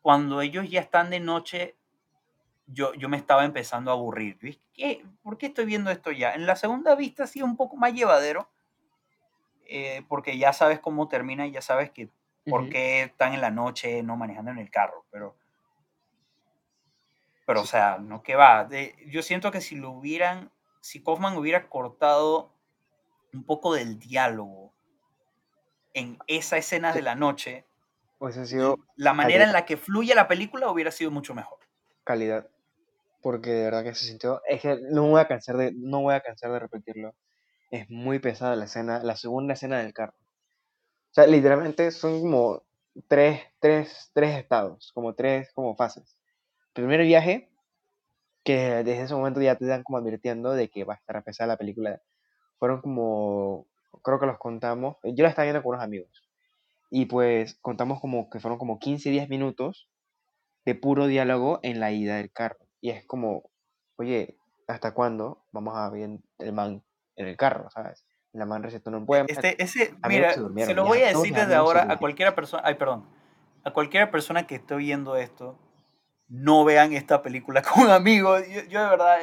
cuando 0.00 0.40
ellos 0.40 0.68
ya 0.68 0.80
están 0.80 1.10
de 1.10 1.20
noche, 1.20 1.76
yo, 2.66 2.94
yo 2.94 3.08
me 3.08 3.16
estaba 3.16 3.44
empezando 3.44 3.90
a 3.90 3.94
aburrir. 3.94 4.38
¿qué? 4.72 5.04
¿Por 5.22 5.38
qué 5.38 5.46
estoy 5.46 5.64
viendo 5.66 5.90
esto 5.90 6.10
ya? 6.12 6.34
En 6.34 6.46
la 6.46 6.56
segunda 6.56 6.94
vista 6.94 7.26
sí 7.26 7.42
un 7.42 7.56
poco 7.56 7.76
más 7.76 7.92
llevadero, 7.92 8.48
eh, 9.66 10.02
porque 10.08 10.36
ya 10.38 10.52
sabes 10.52 10.80
cómo 10.80 11.08
termina 11.08 11.46
y 11.46 11.52
ya 11.52 11.62
sabes 11.62 11.90
que 11.90 12.08
por 12.46 12.68
qué 12.68 13.02
están 13.02 13.34
en 13.34 13.40
la 13.40 13.50
noche 13.50 14.02
no 14.02 14.16
manejando 14.16 14.50
en 14.50 14.58
el 14.58 14.70
carro, 14.70 15.04
pero... 15.10 15.36
Pero, 17.46 17.62
o 17.62 17.66
sea, 17.66 17.98
no 17.98 18.22
que 18.22 18.36
va. 18.36 18.64
de- 18.64 18.94
yo 19.08 19.22
siento 19.22 19.50
que 19.50 19.60
si 19.60 19.74
lo 19.76 19.90
hubieran, 19.90 20.50
si 20.80 21.02
Kaufman 21.02 21.36
hubiera 21.36 21.68
cortado 21.68 22.52
un 23.32 23.44
poco 23.44 23.74
del 23.74 23.98
diálogo 23.98 24.72
en 25.94 26.18
esa 26.28 26.56
escena 26.56 26.92
Sí. 26.92 26.98
de 26.98 27.02
la 27.02 27.14
noche, 27.14 27.66
sido 28.44 28.78
la 28.96 29.12
manera 29.12 29.44
en 29.44 29.52
la 29.52 29.66
que 29.66 29.76
fluye 29.76 30.14
la 30.14 30.28
película 30.28 30.70
hubiera 30.70 30.90
sido 30.92 31.10
mucho 31.10 31.34
mejor. 31.34 31.58
calidad. 32.04 32.48
Porque 33.22 33.50
de 33.50 33.64
verdad 33.64 33.84
que 33.84 33.94
se 33.94 34.06
sintió. 34.06 34.42
Es 34.46 34.62
que 34.62 34.78
no 34.90 35.08
voy 35.08 35.20
a 35.20 35.28
cansar 35.28 35.56
de, 35.56 35.72
no 35.74 36.02
voy 36.02 36.14
a 36.14 36.20
cansar 36.20 36.52
de 36.52 36.58
repetirlo. 36.58 37.14
Es 37.70 37.88
muy 37.90 38.18
pesada 38.18 38.56
la 38.56 38.66
escena, 38.66 39.02
la 39.02 39.16
segunda 39.16 39.54
escena 39.54 39.78
del 39.78 39.94
carro. 39.94 40.14
O 41.12 41.14
sea, 41.14 41.26
literalmente 41.26 41.90
son 41.90 42.20
como 42.20 42.62
tres, 43.08 43.40
tres, 43.60 44.10
tres 44.14 44.36
estados, 44.38 44.92
como 44.94 45.14
tres 45.14 45.52
como 45.54 45.76
fases. 45.76 46.18
Primer 46.72 47.02
viaje, 47.02 47.50
que 48.44 48.56
desde 48.84 49.02
ese 49.02 49.14
momento 49.14 49.40
ya 49.40 49.56
te 49.56 49.66
dan 49.66 49.82
como 49.82 49.98
advirtiendo 49.98 50.52
de 50.52 50.68
que 50.68 50.84
va 50.84 50.94
a 50.94 50.96
estar 50.96 51.22
pesada 51.24 51.48
la 51.48 51.56
película. 51.56 52.00
Fueron 52.58 52.80
como, 52.80 53.66
creo 54.02 54.18
que 54.20 54.26
los 54.26 54.38
contamos, 54.38 54.96
yo 55.04 55.22
la 55.22 55.30
estaba 55.30 55.44
viendo 55.44 55.62
con 55.62 55.74
unos 55.74 55.84
amigos. 55.84 56.10
Y 56.90 57.06
pues 57.06 57.56
contamos 57.62 58.00
como 58.00 58.28
que 58.30 58.40
fueron 58.40 58.58
como 58.58 58.78
15, 58.78 59.10
10 59.10 59.28
minutos 59.28 59.88
de 60.64 60.74
puro 60.74 61.06
diálogo 61.06 61.60
en 61.62 61.80
la 61.80 61.92
ida 61.92 62.16
del 62.16 62.32
carro. 62.32 62.61
Y 62.82 62.90
es 62.90 63.06
como, 63.06 63.48
oye, 63.96 64.36
¿hasta 64.66 64.92
cuándo 64.92 65.46
vamos 65.52 65.74
a 65.76 65.88
ver 65.88 66.18
el 66.38 66.52
man 66.52 66.82
en 67.16 67.26
el 67.28 67.36
carro, 67.36 67.70
¿sabes? 67.70 68.04
La 68.32 68.44
man 68.44 68.62
recetó 68.62 68.90
un 68.90 69.06
poema. 69.06 69.26
Este, 69.28 69.62
ese, 69.62 69.94
mira, 70.08 70.32
se 70.34 70.40
se 70.66 70.74
lo 70.74 70.84
voy 70.84 70.98
a 71.02 71.08
decir 71.08 71.32
desde 71.32 71.54
ahora 71.54 71.86
a 71.88 71.98
cualquiera 71.98 72.34
persona, 72.34 72.62
ay, 72.66 72.74
perdón, 72.74 73.08
a 73.64 73.72
cualquier 73.72 74.10
persona 74.10 74.46
que 74.48 74.56
esté 74.56 74.74
viendo 74.74 75.16
esto, 75.16 75.58
no 76.28 76.64
vean 76.64 76.92
esta 76.92 77.22
película 77.22 77.62
con 77.74 77.88
amigos. 77.88 78.42
Yo, 78.48 78.62
yo 78.64 78.82
de 78.82 78.90
verdad, 78.90 79.18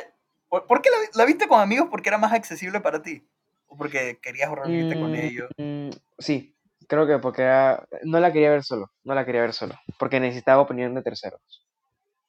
¿por, 0.47 0.65
por 0.65 0.81
qué 0.81 0.89
la, 0.89 0.97
la 1.13 1.25
viste 1.25 1.47
con 1.49 1.59
amigos? 1.59 1.89
Porque 1.91 2.07
era 2.09 2.17
más 2.17 2.31
accesible 2.31 2.79
para 2.79 3.01
ti. 3.01 3.27
O 3.67 3.75
porque 3.75 4.19
querías 4.21 4.49
reunirte 4.51 4.97
con 4.97 5.11
Mm, 5.11 5.15
ellos. 5.15 5.49
mm, 5.57 5.89
sí, 6.17 6.55
creo 6.87 7.05
que 7.05 7.19
porque 7.19 7.41
era- 7.41 7.85
no 8.03 8.19
la 8.21 8.31
quería 8.31 8.51
ver 8.51 8.63
solo, 8.63 8.89
no 9.03 9.13
la 9.15 9.25
quería 9.25 9.41
ver 9.41 9.53
solo, 9.53 9.75
porque 9.99 10.19
necesitaba 10.21 10.61
opinión 10.61 10.95
de 10.95 11.01
terceros. 11.03 11.41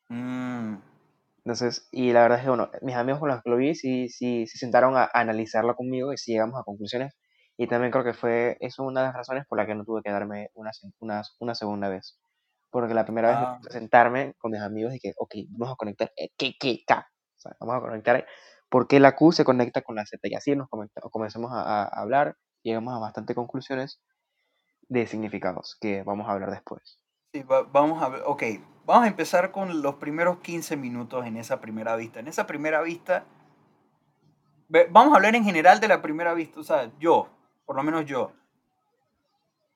Mm, 0.09 0.76
Entonces, 1.45 1.88
y 1.93 2.12
la 2.12 2.22
verdad 2.22 2.38
es 2.38 2.45
que, 2.45 2.51
bueno, 2.51 2.70
mis 2.82 2.95
amigos 2.97 3.20
con 3.20 3.28
los 3.30 3.43
que 3.43 3.51
lo 3.51 3.57
vi 3.57 3.74
sí, 3.74 4.09
sí, 4.09 4.47
se 4.47 4.59
sentaron 4.59 4.97
a, 4.97 5.09
analizarlo 5.12 5.74
conmigo 5.74 6.12
y 6.12 6.18
sí 6.18 6.32
llegamos 6.32 6.59
a 6.61 6.64
conclusiones. 6.64 7.14
Y 7.57 7.66
también 7.66 7.91
creo 7.93 8.05
que 8.05 8.14
fue 8.14 8.57
eso 8.61 8.84
una 8.84 9.01
de 9.01 9.07
las 9.09 9.16
razones 9.16 9.45
por 9.49 9.59
la 9.59 9.66
que 9.66 9.74
no 9.74 9.84
tuve 9.84 10.03
que 10.03 10.11
darme 10.11 10.51
una, 10.55 10.70
una, 11.01 11.22
una 11.41 11.55
segunda 11.55 11.88
vez. 11.88 12.18
Porque 12.70 12.95
la 12.95 13.05
primera 13.05 13.30
vez 13.30 13.38
me 13.41 13.45
Ah. 13.47 13.61
a 13.68 13.72
sentarme 13.72 14.34
con 14.38 14.53
mis 14.53 14.61
amigos 14.61 14.95
y 14.95 15.01
que, 15.01 15.12
ok, 15.18 15.34
vamos 15.51 15.74
a 15.74 15.76
conectar 15.76 16.11
eh, 16.16 16.30
K, 16.38 16.47
K, 16.59 16.68
K. 16.86 17.09
O 17.36 17.41
sea, 17.41 17.57
vamos 17.61 17.76
a 17.76 17.80
conectar 17.80 18.26
por 18.68 18.86
qué 18.88 19.01
la 19.01 19.16
Q 19.16 19.32
se 19.32 19.45
conecta 19.45 19.82
con 19.82 19.97
la 19.97 20.07
Z. 20.07 20.20
Y 20.28 20.34
así 20.34 20.55
nos 20.57 20.68
comenzamos 20.68 21.53
a, 21.53 21.82
a 21.84 22.01
hablar, 22.01 22.36
llegamos 22.62 22.95
a 22.95 22.99
bastantes 22.99 23.34
conclusiones 23.36 24.01
de 24.88 25.07
significados 25.07 25.76
que 25.80 26.03
vamos 26.05 26.28
a 26.28 26.32
hablar 26.32 26.51
después. 26.51 27.00
Sí, 27.33 27.43
va- 27.43 27.62
vamos 27.62 28.03
a 28.03 28.09
ver, 28.09 28.22
ok, 28.26 28.43
vamos 28.87 29.05
a 29.05 29.09
empezar 29.09 29.51
con 29.53 29.83
los 29.83 29.97
primeros 29.97 30.39
15 30.41 30.76
minutos 30.76 31.26
en 31.26 31.37
esa 31.37 31.61
primera 31.61 31.97
vista. 31.97 32.20
En 32.20 32.28
esa 32.28 32.47
primera 32.47 32.83
vista, 32.83 33.24
vamos 34.91 35.12
a 35.12 35.16
hablar 35.16 35.35
en 35.35 35.45
general 35.45 35.81
de 35.81 35.89
la 35.89 36.01
primera 36.03 36.35
vista. 36.35 36.61
O 36.61 36.64
sea, 36.64 36.91
yo, 36.99 37.28
por 37.66 37.76
lo 37.76 37.83
menos 37.83 38.07
yo, 38.07 38.33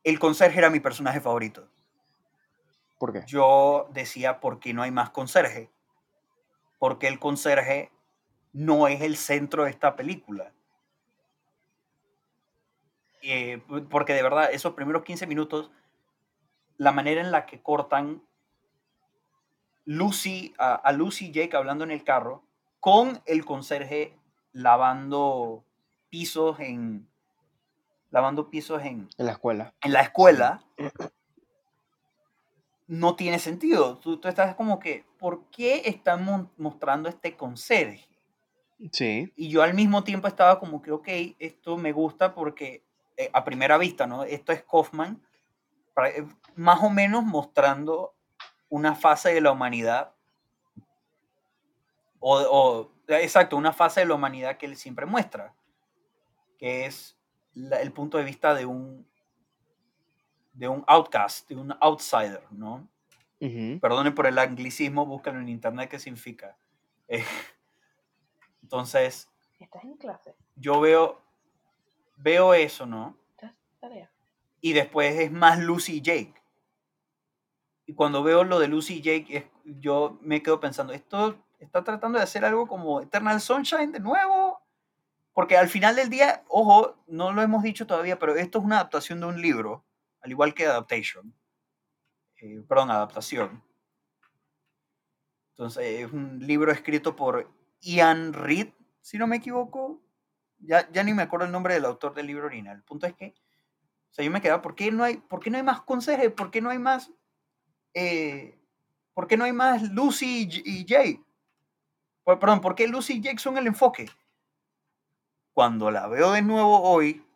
el 0.05 0.20
conserje 0.20 0.61
era 0.61 0.70
mi 0.70 0.78
personaje 0.78 1.20
favorito. 1.20 1.68
¿Por 2.98 3.12
qué? 3.12 3.22
yo 3.26 3.88
decía, 3.92 4.40
¿por 4.40 4.59
qué 4.59 4.74
no 4.74 4.82
hay 4.82 4.90
más 4.90 5.11
conserje? 5.11 5.70
Porque 6.78 7.09
el 7.09 7.18
conserje 7.18 7.90
no 8.52 8.88
es 8.88 9.00
el 9.02 9.16
centro 9.16 9.64
de 9.64 9.70
esta 9.70 9.96
película. 9.96 10.52
Eh, 13.22 13.61
porque 13.90 14.12
de 14.12 14.22
verdad, 14.22 14.50
esos 14.52 14.74
primeros 14.74 15.02
15 15.02 15.26
minutos, 15.26 15.70
la 16.77 16.93
manera 16.93 17.20
en 17.20 17.31
la 17.31 17.47
que 17.47 17.62
cortan 17.62 18.22
Lucy, 19.85 20.55
a, 20.59 20.75
a 20.75 20.93
Lucy 20.93 21.27
y 21.27 21.33
Jake 21.33 21.57
hablando 21.57 21.85
en 21.85 21.91
el 21.91 22.05
carro, 22.05 22.45
con 22.81 23.22
el 23.27 23.45
conserje 23.45 24.16
lavando 24.53 25.64
pisos 26.11 26.59
en 26.61 27.09
lavando 28.11 28.49
pisos 28.49 28.81
en, 28.85 29.09
En 29.18 29.27
la 29.27 29.33
escuela. 29.33 29.75
en 29.81 29.93
la 29.93 30.03
escuela 30.03 30.64
no 32.87 33.16
tiene 33.16 33.39
sentido. 33.39 33.99
Tú, 33.99 34.18
tú 34.18 34.29
estás 34.29 34.55
como 34.55 34.79
que, 34.79 35.05
¿por 35.18 35.51
qué 35.51 35.83
están 35.87 36.49
mostrando 36.57 37.09
este 37.09 37.37
conserje? 37.37 38.09
Sí. 38.93 39.33
Y 39.37 39.49
yo 39.49 39.62
al 39.62 39.75
mismo 39.75 40.05
tiempo 40.05 40.29
estaba 40.29 40.61
como 40.61 40.81
que, 40.81 40.93
ok, 40.93 41.09
esto 41.39 41.77
me 41.77 41.93
gusta 41.93 42.35
porque 42.35 42.85
eh, 43.16 43.31
a 43.33 43.45
primera 43.45 43.79
vista, 43.79 44.07
¿no? 44.07 44.22
Esto 44.22 44.53
es 44.53 44.62
Kaufman, 44.62 45.20
más 46.57 46.82
o 46.82 46.90
menos 46.90 47.24
mostrando 47.24 48.14
una 48.68 48.95
fase 48.95 49.32
de 49.34 49.40
la 49.40 49.53
humanidad, 49.53 50.14
o, 52.18 52.38
o- 52.40 52.90
exacto, 53.09 53.57
una 53.57 53.72
fase 53.72 54.01
de 54.01 54.07
la 54.07 54.14
humanidad 54.14 54.57
que 54.57 54.66
él 54.66 54.76
siempre 54.76 55.07
muestra, 55.07 55.55
que 56.59 56.86
es 56.86 57.16
la- 57.53 57.80
el 57.80 57.92
punto 57.92 58.18
de 58.18 58.24
vista 58.24 58.55
de 58.55 58.66
un, 58.66 59.07
de 60.53 60.68
un 60.68 60.84
outcast, 60.86 61.49
de 61.49 61.57
un 61.57 61.76
outsider, 61.80 62.42
¿no? 62.51 62.88
Ujú. 63.40 63.78
Perdonen 63.80 64.14
por 64.14 64.26
el 64.26 64.38
anglicismo, 64.38 65.05
búscalo 65.05 65.40
en 65.40 65.49
internet 65.49 65.90
qué 65.90 65.99
significa. 65.99 66.57
Eh, 67.09 67.24
entonces, 68.62 69.28
¿Estás 69.61 69.84
en 69.84 69.97
clase? 69.97 70.34
yo 70.57 70.80
veo, 70.80 71.20
veo 72.16 72.55
eso, 72.55 72.86
¿no? 72.86 73.16
¿Estás 73.30 73.53
tarea? 73.80 74.11
Y 74.64 74.72
después 74.72 75.14
es 75.20 75.30
más 75.30 75.58
Lucy 75.58 75.96
y 75.96 76.00
Jake. 76.00 76.42
Y 77.84 77.92
cuando 77.92 78.22
veo 78.22 78.44
lo 78.44 78.58
de 78.58 78.66
Lucy 78.66 78.94
y 78.94 79.02
Jake, 79.02 79.52
yo 79.62 80.18
me 80.22 80.42
quedo 80.42 80.58
pensando, 80.58 80.94
¿esto 80.94 81.36
está 81.58 81.84
tratando 81.84 82.16
de 82.16 82.24
hacer 82.24 82.46
algo 82.46 82.66
como 82.66 83.02
Eternal 83.02 83.42
Sunshine 83.42 83.92
de 83.92 84.00
nuevo? 84.00 84.62
Porque 85.34 85.58
al 85.58 85.68
final 85.68 85.96
del 85.96 86.08
día, 86.08 86.44
ojo, 86.48 86.96
no 87.06 87.30
lo 87.30 87.42
hemos 87.42 87.62
dicho 87.62 87.86
todavía, 87.86 88.18
pero 88.18 88.36
esto 88.36 88.58
es 88.58 88.64
una 88.64 88.76
adaptación 88.76 89.20
de 89.20 89.26
un 89.26 89.42
libro, 89.42 89.84
al 90.22 90.30
igual 90.30 90.54
que 90.54 90.64
Adaptation. 90.64 91.34
Eh, 92.40 92.64
perdón, 92.66 92.90
adaptación. 92.90 93.62
Entonces, 95.50 96.00
es 96.00 96.10
un 96.10 96.38
libro 96.38 96.72
escrito 96.72 97.14
por 97.14 97.52
Ian 97.80 98.32
Reid, 98.32 98.68
si 99.02 99.18
no 99.18 99.26
me 99.26 99.36
equivoco. 99.36 100.00
Ya, 100.56 100.90
ya 100.90 101.02
ni 101.02 101.12
me 101.12 101.24
acuerdo 101.24 101.44
el 101.44 101.52
nombre 101.52 101.74
del 101.74 101.84
autor 101.84 102.14
del 102.14 102.28
libro 102.28 102.46
original. 102.46 102.78
El 102.78 102.82
punto 102.82 103.06
es 103.06 103.12
que, 103.12 103.34
o 104.14 104.16
sea, 104.16 104.24
yo 104.24 104.30
me 104.30 104.40
quedaba, 104.40 104.62
¿por 104.62 104.76
qué 104.76 104.92
no 104.92 105.02
hay, 105.02 105.16
por 105.16 105.50
no 105.50 105.56
hay 105.56 105.64
más 105.64 105.80
conserje? 105.80 106.30
¿Por 106.30 106.52
qué 106.52 106.60
no 106.60 106.70
hay 106.70 106.78
más, 106.78 107.10
eh, 107.94 108.56
por 109.12 109.26
qué 109.26 109.36
no 109.36 109.42
hay 109.42 109.52
más 109.52 109.82
Lucy 109.90 110.48
y 110.64 110.84
Jake? 110.84 111.20
Perdón, 112.24 112.60
¿por 112.60 112.76
qué 112.76 112.86
Lucy 112.86 113.14
y 113.14 113.20
Jake 113.20 113.40
son 113.40 113.58
el 113.58 113.66
enfoque? 113.66 114.08
Cuando 115.52 115.90
la 115.90 116.06
veo 116.06 116.30
de 116.30 116.42
nuevo 116.42 116.80
hoy, 116.82 117.26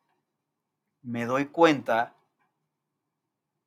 me 1.02 1.26
doy 1.26 1.46
cuenta, 1.46 2.14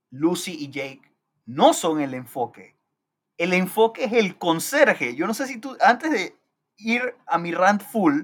Lucy 0.10 0.54
y 0.54 0.72
Jake 0.72 1.14
no 1.46 1.74
son 1.74 2.00
el 2.00 2.14
enfoque. 2.14 2.78
El 3.38 3.52
enfoque 3.52 4.06
es 4.06 4.14
el 4.14 4.38
conserje. 4.38 5.18
Yo 5.18 5.28
no 5.28 5.34
sé 5.34 5.48
si 5.48 5.58
tú, 5.60 5.76
antes 5.82 6.12
de 6.12 6.40
ir 6.78 7.14
a 7.26 7.38
mi 7.38 7.52
rant 7.52 7.84
full, 7.84 8.22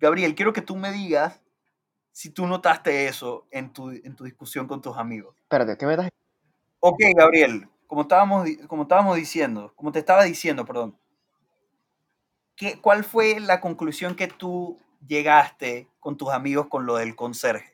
Gabriel, 0.00 0.34
quiero 0.34 0.52
que 0.52 0.62
tú 0.62 0.74
me 0.74 0.90
digas 0.90 1.40
si 2.18 2.30
tú 2.30 2.48
notaste 2.48 3.06
eso 3.06 3.46
en 3.52 3.72
tu, 3.72 3.90
en 3.90 4.16
tu 4.16 4.24
discusión 4.24 4.66
con 4.66 4.82
tus 4.82 4.96
amigos. 4.96 5.36
Espérate, 5.42 5.78
¿qué 5.78 5.86
me 5.86 5.92
estás 5.92 6.10
Ok, 6.80 6.98
Gabriel, 7.16 7.68
como 7.86 8.02
estábamos, 8.02 8.48
como 8.66 8.82
estábamos 8.82 9.14
diciendo, 9.14 9.72
como 9.76 9.92
te 9.92 10.00
estaba 10.00 10.24
diciendo, 10.24 10.64
perdón, 10.64 10.98
¿qué, 12.56 12.80
¿cuál 12.80 13.04
fue 13.04 13.38
la 13.38 13.60
conclusión 13.60 14.16
que 14.16 14.26
tú 14.26 14.80
llegaste 15.06 15.88
con 16.00 16.16
tus 16.16 16.30
amigos 16.30 16.66
con 16.66 16.86
lo 16.86 16.96
del 16.96 17.14
conserje? 17.14 17.72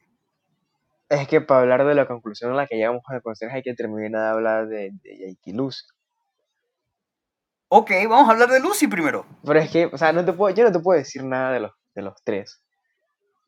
Es 1.08 1.26
que 1.26 1.40
para 1.40 1.62
hablar 1.62 1.86
de 1.86 1.94
la 1.94 2.06
conclusión 2.06 2.52
a 2.52 2.54
la 2.54 2.66
que 2.66 2.76
llegamos 2.76 3.02
al 3.06 3.22
consejo 3.22 3.54
hay 3.54 3.62
que 3.62 3.72
terminar 3.72 4.20
de 4.20 4.28
hablar 4.28 4.68
de, 4.68 4.90
de 5.02 5.18
Jake 5.20 5.56
Lucy. 5.56 5.86
Ok, 7.68 7.92
vamos 8.10 8.28
a 8.28 8.32
hablar 8.32 8.50
de 8.50 8.60
Lucy 8.60 8.88
primero. 8.88 9.24
Pero 9.42 9.58
es 9.58 9.70
que, 9.70 9.86
o 9.86 9.96
sea, 9.96 10.12
no 10.12 10.22
te 10.22 10.34
puedo, 10.34 10.54
yo 10.54 10.64
no 10.64 10.72
te 10.72 10.80
puedo 10.80 10.98
decir 10.98 11.24
nada 11.24 11.50
de 11.50 11.60
los, 11.60 11.72
de 11.94 12.02
los 12.02 12.22
tres. 12.22 12.60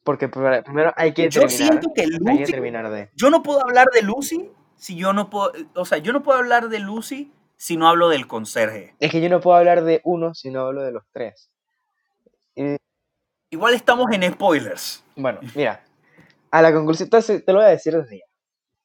Porque 0.06 0.30
pr- 0.30 0.62
primero 0.64 0.94
hay 0.96 1.12
que 1.12 1.28
Yo 1.28 1.42
terminar. 1.42 1.50
siento 1.68 1.92
que 1.94 2.02
Hay 2.02 2.08
que 2.10 2.18
Lucy, 2.40 2.52
terminar 2.52 2.90
de. 2.90 3.10
yo 3.14 3.28
no 3.28 3.42
puedo 3.42 3.60
hablar 3.62 3.88
de 3.92 4.00
Lucy 4.02 4.50
si 4.76 4.96
yo 4.96 5.12
no 5.12 5.28
puedo, 5.28 5.52
o 5.74 5.84
sea, 5.84 5.98
yo 5.98 6.12
no 6.14 6.22
puedo 6.22 6.38
hablar 6.38 6.68
de 6.70 6.78
Lucy 6.78 7.32
si 7.56 7.76
no 7.76 7.88
hablo 7.88 8.08
del 8.08 8.26
conserje. 8.26 8.94
Es 9.00 9.10
que 9.10 9.20
yo 9.20 9.28
no 9.28 9.40
puedo 9.40 9.56
hablar 9.58 9.82
de 9.84 10.00
uno 10.04 10.32
si 10.34 10.50
no 10.50 10.60
hablo 10.60 10.82
de 10.82 10.92
los 10.92 11.02
tres. 11.12 11.50
Y, 12.54 12.76
Igual 13.50 13.74
estamos 13.74 14.06
en 14.12 14.32
spoilers. 14.32 15.04
bueno, 15.16 15.40
mira. 15.54 15.84
A 16.52 16.62
la 16.62 16.72
conclusión, 16.72 17.10
te 17.10 17.42
lo 17.52 17.54
voy 17.58 17.64
a 17.66 17.68
decir 17.70 17.94
desde 17.96 18.18
ya. 18.18 18.24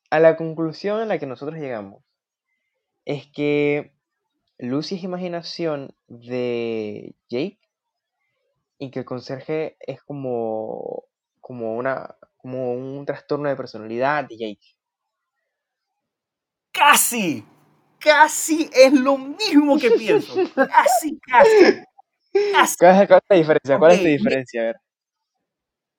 A 0.09 0.19
la 0.19 0.35
conclusión 0.35 0.99
a 0.99 1.05
la 1.05 1.19
que 1.19 1.25
nosotros 1.27 1.57
llegamos 1.59 2.03
es 3.05 3.27
que 3.31 3.93
Lucy 4.57 4.95
es 4.95 5.03
imaginación 5.03 5.95
de 6.07 7.15
Jake 7.29 7.59
y 8.77 8.89
que 8.91 8.99
el 8.99 9.05
conserje 9.05 9.77
es 9.79 10.01
como, 10.03 11.05
como, 11.41 11.75
una, 11.75 12.15
como 12.37 12.73
un 12.73 13.05
trastorno 13.05 13.49
de 13.49 13.55
personalidad 13.57 14.23
de 14.25 14.37
Jake. 14.37 14.75
Casi, 16.71 17.45
casi 17.99 18.69
es 18.73 18.93
lo 18.93 19.17
mismo 19.17 19.77
que 19.77 19.91
pienso. 19.91 20.33
Casi, 20.55 21.19
casi. 21.19 21.83
casi. 22.53 22.75
¿Cuál 22.79 23.01
es, 23.01 23.07
cuál 23.07 23.19
es 23.19 23.29
la 23.29 23.35
diferencia? 23.35 23.77
¿Cuál 23.79 23.91
es 23.91 23.99
mi- 24.03 24.09
diferencia? 24.11 24.61
A 24.61 24.65
ver. 24.65 24.75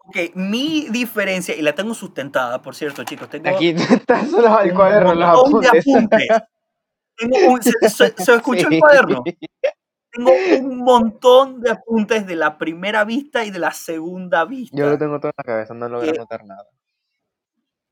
Ok, 0.04 0.16
mi 0.34 0.88
diferencia, 0.90 1.54
y 1.54 1.62
la 1.62 1.74
tengo 1.74 1.94
sustentada, 1.94 2.60
por 2.60 2.74
cierto, 2.74 3.04
chicos, 3.04 3.28
tengo 3.30 3.48
Aquí 3.48 3.68
está 3.76 4.24
solo 4.26 4.60
el 4.60 4.74
cuaderno, 4.74 5.14
los 5.14 5.28
apuntes. 5.28 5.84
Tengo 7.16 7.36
un- 7.52 7.62
se, 7.62 7.70
se- 7.88 8.14
se 8.16 8.34
escuchó 8.34 8.68
el 8.68 8.78
cuaderno. 8.80 9.22
Tengo 10.12 10.30
un 10.60 10.78
montón 10.78 11.60
de 11.60 11.70
apuntes 11.70 12.26
de 12.26 12.36
la 12.36 12.58
primera 12.58 13.04
vista 13.04 13.44
y 13.44 13.50
de 13.50 13.58
la 13.58 13.72
segunda 13.72 14.44
vista. 14.44 14.76
Yo 14.76 14.88
lo 14.90 14.98
tengo 14.98 15.18
todo 15.18 15.28
en 15.30 15.34
la 15.38 15.44
cabeza, 15.44 15.74
no 15.74 15.88
logro 15.88 16.12
Que- 16.12 16.18
anotar 16.18 16.44
nada. 16.44 16.66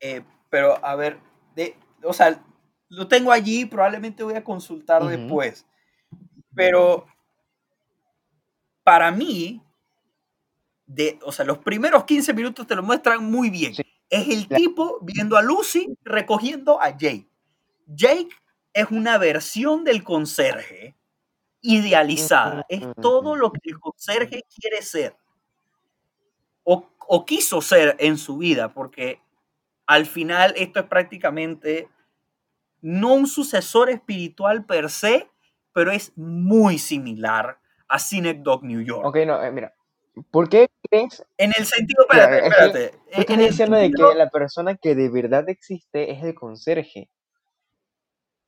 Eh, 0.00 0.22
pero, 0.50 0.84
a 0.84 0.94
ver, 0.96 1.18
de, 1.54 1.76
o 2.02 2.12
sea, 2.12 2.42
lo 2.88 3.08
tengo 3.08 3.32
allí, 3.32 3.64
probablemente 3.64 4.22
voy 4.22 4.34
a 4.34 4.44
consultar 4.44 5.02
después. 5.04 5.66
Pero, 6.54 7.06
para 8.82 9.10
mí, 9.10 9.62
de, 10.86 11.18
o 11.22 11.32
sea, 11.32 11.44
los 11.44 11.58
primeros 11.58 12.04
15 12.04 12.34
minutos 12.34 12.66
te 12.66 12.74
lo 12.74 12.82
muestran 12.82 13.24
muy 13.24 13.48
bien. 13.50 13.74
Sí. 13.74 13.82
Es 14.08 14.28
el 14.28 14.46
La- 14.48 14.56
tipo 14.56 14.98
viendo 15.02 15.36
a 15.36 15.42
Lucy 15.42 15.86
recogiendo 16.02 16.80
a 16.82 16.90
Jake. 16.90 17.28
Jake 17.86 18.28
es 18.72 18.90
una 18.90 19.16
versión 19.18 19.84
del 19.84 20.02
conserje 20.02 20.96
idealizada. 21.62 22.64
Es 22.68 22.82
todo 23.00 23.36
lo 23.36 23.52
que 23.52 23.60
el 23.70 23.78
conserje 23.80 24.44
quiere 24.54 24.82
ser. 24.82 25.14
O, 26.64 26.86
o 27.06 27.24
quiso 27.24 27.60
ser 27.60 27.96
en 27.98 28.16
su 28.18 28.38
vida, 28.38 28.72
porque 28.72 29.20
al 29.86 30.06
final 30.06 30.52
esto 30.56 30.80
es 30.80 30.86
prácticamente 30.86 31.88
no 32.82 33.14
un 33.14 33.26
sucesor 33.26 33.90
espiritual 33.90 34.64
per 34.64 34.88
se, 34.90 35.28
pero 35.72 35.90
es 35.90 36.12
muy 36.16 36.78
similar 36.78 37.58
a 37.88 37.98
Synecdoche 37.98 38.66
New 38.66 38.80
York. 38.82 39.04
Ok, 39.04 39.16
no, 39.26 39.42
eh, 39.42 39.50
mira. 39.50 39.74
¿Por 40.30 40.48
qué 40.48 40.68
crees? 40.90 41.24
En 41.38 41.52
el 41.56 41.64
sentido, 41.64 42.02
espérate, 42.08 42.36
es 42.36 42.42
que 42.42 42.48
espérate. 42.48 42.88
Tú 42.90 42.98
En 43.12 43.20
estás 43.20 43.38
el 43.38 43.46
diciendo 43.48 43.76
de 43.76 43.82
sentido- 43.84 44.10
que 44.10 44.14
la 44.16 44.28
persona 44.30 44.74
que 44.76 44.94
de 44.94 45.08
verdad 45.08 45.48
existe 45.48 46.10
es 46.12 46.22
el 46.22 46.34
conserje. 46.34 47.08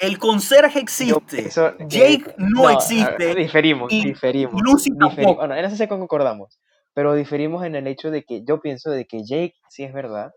El 0.03 0.19
conserje 0.19 0.75
Yo 0.75 0.83
existe. 0.83 1.37
pienso 1.39 1.77
que- 1.77 1.87
Jake 1.89 2.35
no, 2.37 2.65
ver, 2.65 2.75
existe. 2.75 3.35
Diferimos, 3.35 3.93
y 3.93 4.05
diferimos. 4.05 4.61
Lucy 4.61 4.91
diferi- 4.91 4.99
tampoco. 5.17 5.37
bueno, 5.37 5.55
en 5.57 5.65
eso 5.65 5.89
concordamos. 5.89 6.61
Pero 6.95 7.15
diferimos 7.15 7.65
en 7.65 7.75
el 7.77 7.87
hecho 7.87 8.11
de 8.11 8.25
que 8.25 8.45
yo 8.45 8.61
pienso 8.61 8.91
de 8.91 9.07
que 9.07 9.25
Jake 9.25 9.55
sí 9.71 9.85
es 9.85 9.93
verdad. 9.95 10.33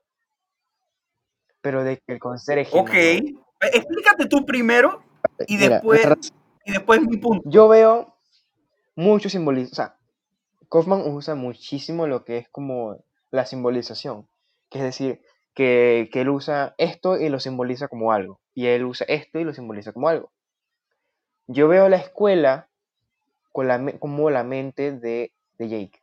Pero 1.61 1.84
de 1.84 1.97
que 1.97 2.13
el 2.13 2.20
conserje. 2.20 2.76
no. 2.76 2.84
Ok. 2.84 2.93
Explícate 3.74 4.28
tú 4.28 4.45
primero 4.45 5.01
y 5.47 5.57
Mira, 5.57 5.76
después, 5.76 6.32
y 6.66 6.72
después 6.72 7.01
mi 7.01 7.18
punto. 7.18 7.49
Yo 7.49 7.68
veo 7.68 8.16
mucho 8.95 9.30
simbolismo. 9.30 9.72
O 9.72 9.76
sea, 9.76 9.97
Kaufman 10.70 11.01
usa 11.07 11.36
muchísimo 11.36 12.05
lo 12.07 12.24
que 12.24 12.38
es 12.38 12.49
como 12.49 13.03
la 13.32 13.45
simbolización. 13.45 14.28
Que 14.70 14.78
es 14.80 14.84
decir, 14.86 15.22
que, 15.55 16.09
que 16.13 16.22
él 16.22 16.30
usa 16.30 16.76
esto 16.78 17.18
y 17.18 17.30
lo 17.30 17.39
simboliza 17.39 17.88
como 17.88 18.11
algo. 18.11 18.39
Y 18.56 18.68
él 18.68 18.86
usa 18.86 19.06
esto 19.08 19.39
y 19.39 19.43
lo 19.43 19.53
simboliza 19.53 19.93
como 19.93 20.10
algo. 20.10 20.32
Yo 21.45 21.68
veo 21.68 21.88
la 21.89 21.97
escuela 21.97 22.68
como 23.51 24.30
la 24.32 24.43
mente 24.43 24.91
de, 24.91 25.32
de 25.60 25.70
Jake. 25.70 26.01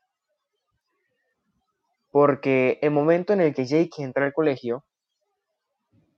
Porque 2.13 2.79
el 2.83 2.91
momento 2.91 3.33
en 3.33 3.41
el 3.41 3.55
que 3.55 3.67
Jake 3.67 4.03
entra 4.03 4.25
al 4.25 4.33
colegio, 4.33 4.85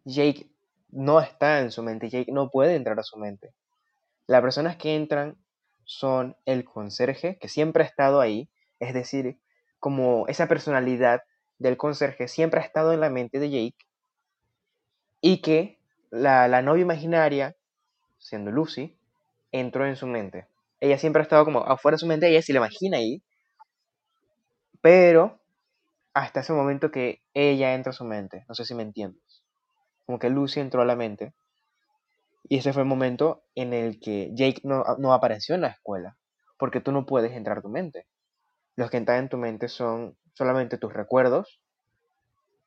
Jake 0.05 0.51
no 0.91 1.21
está 1.21 1.61
en 1.61 1.71
su 1.71 1.83
mente. 1.83 2.11
Jake 2.11 2.33
no 2.33 2.51
puede 2.51 2.75
entrar 2.75 2.99
a 2.99 3.05
su 3.05 3.17
mente. 3.17 3.55
Las 4.27 4.43
personas 4.43 4.77
que 4.77 4.97
entran 4.97 5.37
son 5.85 6.37
el 6.45 6.65
conserje, 6.65 7.39
que 7.39 7.49
siempre 7.49 7.85
ha 7.85 7.87
estado 7.87 8.21
ahí, 8.21 8.51
es 8.81 8.93
decir, 8.93 9.39
como 9.79 10.27
esa 10.29 10.49
personalidad 10.49 11.23
del 11.59 11.77
conserje 11.77 12.27
siempre 12.29 12.61
ha 12.61 12.65
estado 12.65 12.93
en 12.93 13.01
la 13.01 13.11
mente 13.11 13.39
de 13.39 13.51
Jake, 13.51 13.87
y 15.21 15.41
que 15.41 15.79
la, 16.15 16.49
la 16.49 16.63
novia 16.63 16.83
imaginaria, 16.83 17.57
siendo 18.19 18.51
Lucy, 18.51 18.97
entró 19.53 19.87
en 19.87 19.97
su 19.97 20.07
mente. 20.07 20.49
Ella 20.81 20.99
siempre 20.99 21.21
ha 21.21 21.25
estado 21.25 21.45
como 21.45 21.61
afuera 21.61 21.97
de 21.97 22.01
su 22.01 22.07
mente, 22.07 22.29
ella 22.29 22.43
se 22.43 22.53
la 22.53 22.59
imagina 22.59 22.99
ahí, 22.99 23.23
pero 24.81 25.41
hasta 26.13 26.41
ese 26.41 26.53
momento 26.53 26.91
que 26.91 27.23
ella 27.35 27.75
entra 27.75 27.91
a 27.91 27.95
su 27.95 28.05
mente, 28.05 28.45
no 28.49 28.55
sé 28.55 28.65
si 28.65 28.75
me 28.75 28.83
entiendes, 28.83 29.43
como 30.07 30.19
que 30.19 30.31
Lucy 30.31 30.61
entró 30.61 30.83
a 30.83 30.85
la 30.85 30.97
mente, 30.97 31.35
y 32.49 32.59
ese 32.59 32.73
fue 32.73 32.83
el 32.83 32.89
momento 32.89 33.43
en 33.55 33.73
el 33.73 33.99
que 33.99 34.31
Jake 34.35 34.61
no, 34.65 34.85
no 34.99 35.15
apareció 35.15 35.55
en 35.55 35.63
la 35.63 35.69
escuela, 35.69 36.17
porque 36.59 36.81
tú 36.81 36.93
no 36.93 37.07
puedes 37.07 37.33
entrar 37.33 37.59
a 37.59 37.63
tu 37.63 37.69
mente. 37.69 38.07
Los 38.77 38.91
que 38.91 38.99
entran 38.99 39.19
en 39.19 39.29
tu 39.29 39.39
mente 39.39 39.69
son 39.69 40.17
solamente 40.35 40.79
tus 40.79 40.93
recuerdos 40.93 41.61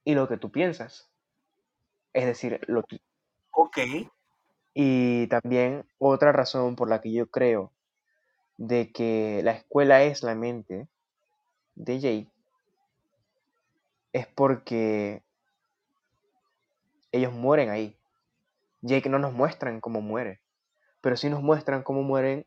y 0.04 0.16
lo 0.16 0.28
que 0.28 0.38
tú 0.38 0.52
piensas. 0.52 1.10
Es 2.14 2.26
decir, 2.26 2.60
lo. 2.68 2.84
Ok. 3.60 3.80
Y 4.76 5.26
también 5.28 5.84
otra 5.98 6.32
razón 6.32 6.76
por 6.76 6.88
la 6.90 7.02
que 7.02 7.12
yo 7.12 7.26
creo 7.26 7.72
de 8.58 8.92
que 8.92 9.42
la 9.44 9.54
escuela 9.54 10.04
es 10.04 10.22
la 10.22 10.36
mente 10.36 10.88
de 11.74 12.00
Jake 12.00 12.32
es 14.14 14.28
porque 14.28 15.24
ellos 17.12 17.34
mueren 17.34 17.72
ahí. 17.72 17.98
Jake 18.82 19.10
no 19.10 19.18
nos 19.18 19.34
muestran 19.34 19.82
cómo 19.82 20.02
muere, 20.02 20.40
pero 21.02 21.18
sí 21.18 21.28
nos 21.28 21.42
muestran 21.42 21.82
cómo 21.82 22.04
mueren 22.04 22.46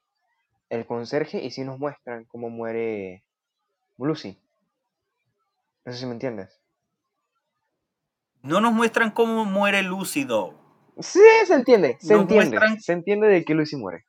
el 0.69 0.87
conserje 0.87 1.43
y 1.43 1.51
sí 1.51 1.65
nos 1.65 1.81
muestran 1.81 2.25
cómo 2.27 2.51
muere 2.51 3.25
Lucy. 3.99 4.39
No 5.85 5.93
sé 5.93 5.99
si 5.99 6.07
me 6.07 6.13
entiendes. 6.13 6.61
No 8.43 8.61
nos 8.61 8.73
muestran 8.73 9.11
cómo 9.11 9.45
muere 9.45 9.83
Lucy, 9.83 10.25
though. 10.25 10.60
Sí, 11.01 11.21
se 11.47 11.55
entiende, 11.55 11.97
se 12.01 12.13
Nos 12.15 12.23
entiende. 12.23 12.57
muestran- 12.59 12.79
Se 12.81 12.93
entiende 12.93 13.27
de 13.29 13.45
que 13.45 13.55
Lucy 13.55 13.77
muere. 13.77 14.05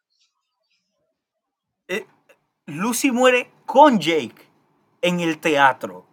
Eh, 1.88 2.06
Lucy 2.68 3.12
muere 3.12 3.52
con 3.66 4.00
Jake 4.00 4.36
en 5.02 5.20
el 5.20 5.40
teatro 5.40 6.06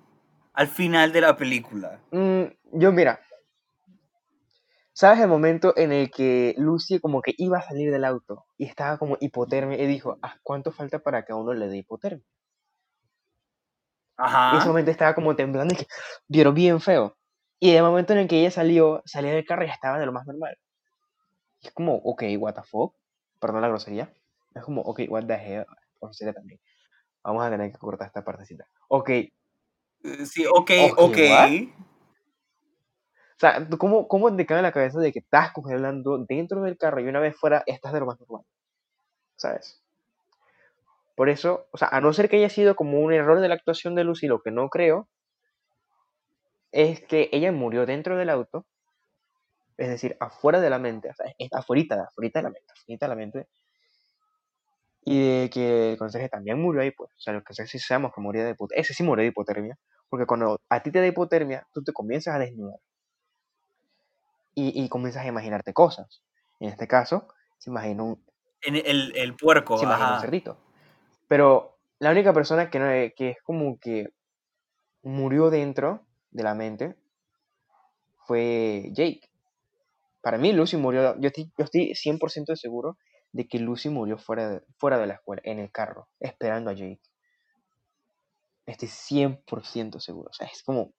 al 0.53 0.69
final 0.69 1.13
de 1.13 1.21
la 1.21 1.37
película. 1.37 2.01
Mm, 2.11 2.45
yo, 2.73 2.93
mira, 2.93 3.21
¿sabes 4.93 5.21
el 5.21 5.29
momento 5.29 5.73
en 5.77 5.93
el 5.93 6.11
que 6.11 6.55
Lucy 6.59 7.01
como 7.01 7.23
que 7.23 7.35
iba 7.37 7.59
a 7.59 7.63
salir 7.63 7.91
del 7.93 8.05
auto 8.05 8.45
y 8.57 8.65
estaba 8.67 8.99
como 8.99 9.17
hipotermia 9.21 9.79
y 9.81 9.87
dijo, 9.87 10.19
ah, 10.23 10.37
¿cuánto 10.43 10.73
falta 10.73 10.99
para 11.01 11.25
que 11.25 11.33
a 11.33 11.37
uno 11.37 11.55
le 11.55 11.69
dé 11.69 11.79
hipotermia? 11.79 12.25
Y 14.21 14.23
ese 14.23 14.27
Ajá. 14.57 14.67
momento 14.67 14.91
estaba 14.91 15.15
como 15.15 15.37
temblando 15.37 15.75
y 15.75 15.77
que 15.77 15.87
vieron 16.27 16.55
bien 16.55 16.81
feo. 16.81 17.17
Y 17.61 17.71
el 17.71 17.83
momento 17.85 18.13
en 18.15 18.21
el 18.21 18.29
que 18.29 18.41
ella 18.41 18.51
salió, 18.51 19.01
salía 19.05 19.33
del 19.33 19.45
carro 19.45 19.65
y 19.65 19.71
estaba 19.71 19.99
de 19.99 20.07
lo 20.07 20.13
más 20.13 20.27
normal. 20.27 20.57
Y 21.61 21.67
es 21.69 21.73
como, 21.73 21.97
ok, 21.97 22.23
what 22.39 22.55
the 22.55 22.63
fuck. 22.63 22.95
Perdón 23.41 23.63
la 23.63 23.69
grosería. 23.69 24.13
Es 24.55 24.63
como, 24.63 24.81
ok, 24.83 25.01
what 25.09 25.25
the 25.27 25.35
hell. 25.35 25.67
Grosería 26.01 26.33
también. 26.33 26.61
Vamos 27.23 27.45
a 27.45 27.51
tener 27.51 27.71
que 27.73 27.79
cortar 27.79 28.07
esta 28.07 28.25
partecita. 28.25 28.67
Ok, 28.89 29.11
Eh, 29.11 29.33
Sí, 30.25 30.47
ok, 30.47 30.71
Ok, 30.93 30.99
ok. 30.99 31.17
what? 31.31 31.51
O 33.37 33.41
sea, 33.41 33.69
¿tú 33.69 33.79
¿cómo, 33.79 34.09
¿cómo 34.09 34.35
te 34.35 34.47
cae 34.47 34.59
en 34.59 34.65
la 34.65 34.73
cabeza 34.73 34.99
de 34.99 35.13
que 35.13 35.21
estás 35.21 35.53
congelando 35.53 36.19
dentro 36.29 36.61
del 36.63 36.77
carro 36.77 37.01
y 37.01 37.07
una 37.07 37.21
vez 37.21 37.37
fuera 37.37 37.63
estás 37.67 37.93
de 37.93 38.01
lo 38.01 38.07
más 38.07 38.19
normal? 38.19 38.43
¿Sabes? 39.37 39.81
Por 41.15 41.29
eso, 41.29 41.67
o 41.73 41.79
sea, 41.79 41.89
a 41.89 42.01
no 42.01 42.13
ser 42.13 42.29
que 42.29 42.37
haya 42.37 42.51
sido 42.51 42.75
como 42.75 42.99
un 43.01 43.13
error 43.13 43.41
de 43.41 43.49
la 43.49 43.55
actuación 43.55 43.95
de 43.95 44.03
Lucy, 44.05 44.27
lo 44.27 44.41
que 44.43 44.51
no 44.51 44.69
creo 44.69 45.09
es 46.73 47.01
que 47.01 47.29
ella 47.33 47.53
murió 47.53 47.87
dentro 47.87 48.17
del 48.17 48.29
auto, 48.31 48.67
es 49.79 49.89
decir, 49.89 50.17
afuera 50.21 50.61
de 50.61 50.71
la 50.71 50.79
mente, 50.79 51.09
o 51.09 51.15
sea, 51.15 51.33
es 51.39 51.53
afuera, 51.53 52.07
afuera 52.09 52.31
de 52.35 52.43
la 52.43 52.51
mente, 52.51 52.73
afuera 52.73 52.99
de 53.01 53.09
la 53.09 53.15
mente, 53.15 53.49
y 55.05 55.43
de 55.43 55.51
que 55.51 55.93
el 55.93 55.99
conserje 55.99 56.29
también 56.29 56.61
murió 56.61 56.83
ahí, 56.83 56.91
pues, 56.91 57.11
o 57.11 57.21
sea, 57.21 57.33
lo 57.33 57.43
que 57.43 57.55
sí 57.55 57.79
sabemos 57.79 58.13
que 58.15 58.21
murió 58.21 58.45
de 58.45 58.51
hipotermia, 58.51 58.83
ese 58.83 58.93
sí 58.93 59.03
murió 59.03 59.23
de 59.23 59.29
hipotermia, 59.29 59.79
porque 60.11 60.27
cuando 60.27 60.61
a 60.69 60.83
ti 60.83 60.91
te 60.91 61.01
da 61.01 61.07
hipotermia, 61.07 61.67
tú 61.73 61.83
te 61.83 61.93
comienzas 61.93 62.35
a 62.35 62.39
desnudar 62.39 62.81
y, 64.55 64.85
y 64.85 64.89
comienzas 64.89 65.25
a 65.25 65.29
imaginarte 65.29 65.73
cosas. 65.73 66.23
En 66.61 66.69
este 66.71 66.89
caso, 66.89 67.29
se 67.59 67.71
imagina 67.71 68.03
un, 68.03 68.25
En 68.63 68.75
el, 68.75 69.17
el 69.17 69.37
puerco, 69.37 69.79
se 69.79 69.85
imagina 69.85 70.15
un 70.15 70.21
cerdito. 70.21 70.59
Pero 71.29 71.79
la 72.01 72.11
única 72.11 72.33
persona 72.33 72.69
que, 72.69 72.79
no, 72.79 72.87
que 72.87 73.31
es 73.31 73.37
como 73.43 73.79
que 73.79 74.09
murió 75.03 75.51
dentro 75.51 76.05
de 76.31 76.43
la 76.43 76.55
mente 76.55 76.97
fue 78.27 78.91
Jake. 78.93 79.28
Para 80.21 80.39
mí, 80.39 80.53
Lucy 80.53 80.77
murió. 80.77 81.19
Yo 81.21 81.29
estoy, 81.29 81.51
yo 81.57 81.65
estoy 81.65 81.95
100% 81.95 82.57
seguro 82.57 82.97
de 83.33 83.47
que 83.47 83.59
Lucy 83.59 83.89
murió 83.89 84.19
fuera 84.19 84.49
de, 84.49 84.63
fuera 84.79 84.99
de 84.99 85.07
la 85.07 85.15
escuela, 85.15 85.43
en 85.45 85.59
el 85.59 85.71
carro, 85.71 86.09
esperando 86.19 86.71
a 86.71 86.75
Jake. 86.75 87.01
Estoy 88.67 88.89
100% 88.89 90.01
seguro. 90.01 90.29
O 90.31 90.35
sea, 90.35 90.47
es 90.47 90.63
como. 90.63 90.93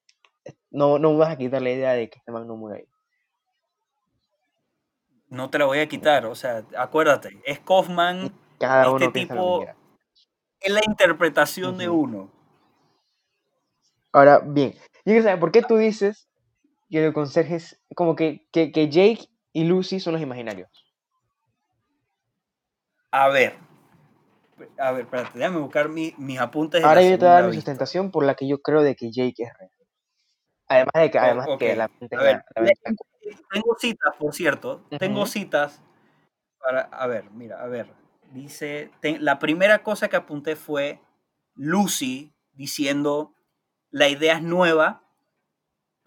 No, 0.71 0.97
no 0.99 1.11
me 1.11 1.17
vas 1.19 1.29
a 1.33 1.37
quitar 1.37 1.61
la 1.61 1.69
idea 1.71 1.93
de 1.93 2.09
que 2.09 2.17
este 2.19 2.31
man 2.31 2.47
no 2.47 2.55
murió 2.55 2.77
ahí. 2.77 2.87
No 5.27 5.49
te 5.49 5.59
la 5.59 5.65
voy 5.65 5.79
a 5.79 5.87
quitar, 5.87 6.25
o 6.25 6.33
sea, 6.33 6.65
acuérdate, 6.75 7.39
es 7.45 7.59
Kaufman, 7.59 8.33
Cada 8.59 8.83
Este 8.85 8.95
uno 8.95 9.11
tipo- 9.11 9.65
es 10.59 10.73
la 10.73 10.81
interpretación 10.85 11.77
de 11.77 11.87
uno. 11.87 12.31
Ahora, 14.11 14.39
bien, 14.39 14.73
yo 14.73 14.79
quiero 15.03 15.23
saber, 15.23 15.39
¿por 15.39 15.51
qué 15.51 15.61
tú 15.61 15.77
dices 15.77 16.28
que 16.89 17.05
el 17.05 17.13
conserje 17.13 17.55
es 17.55 17.79
como 17.95 18.15
que, 18.15 18.47
que, 18.51 18.71
que 18.71 18.89
Jake 18.89 19.29
y 19.53 19.63
Lucy 19.65 19.99
son 19.99 20.13
los 20.13 20.21
imaginarios? 20.21 20.69
A 23.11 23.29
ver, 23.29 23.55
a 24.77 24.91
ver, 24.91 25.01
espérate, 25.05 25.37
déjame 25.39 25.59
buscar 25.59 25.89
mi- 25.89 26.13
mis 26.17 26.39
apuntes. 26.39 26.83
Ahora 26.83 27.01
yo 27.01 27.17
te 27.17 27.25
voy 27.25 27.27
a 27.27 27.41
dar 27.41 27.45
mi 27.47 27.55
sustentación 27.55 28.11
por 28.11 28.25
la 28.25 28.35
que 28.35 28.47
yo 28.47 28.61
creo 28.61 28.81
de 28.83 28.95
que 28.95 29.11
Jake 29.11 29.43
es 29.43 29.53
real. 29.57 29.71
Además 30.67 30.93
de 30.95 31.11
que, 31.11 31.17
O- 31.17 31.21
además 31.21 31.47
de 31.47 31.57
que 31.57 31.75
la 31.75 31.83
a 31.85 32.21
ver, 32.23 32.43
la- 32.55 32.63
la 32.63 32.71
Tengo 33.51 33.75
citas, 33.79 34.15
por 34.17 34.33
cierto, 34.33 34.83
tengo 34.99 35.25
citas 35.25 35.81
para, 36.59 36.81
a 36.81 37.07
ver, 37.07 37.31
mira, 37.31 37.61
a 37.61 37.67
ver, 37.67 37.87
dice, 38.31 38.91
la 39.01 39.39
primera 39.39 39.81
cosa 39.81 40.07
que 40.07 40.15
apunté 40.15 40.55
fue 40.55 40.99
Lucy 41.55 42.33
diciendo, 42.53 43.33
la 43.91 44.07
idea 44.07 44.35
es 44.35 44.43
nueva, 44.43 45.03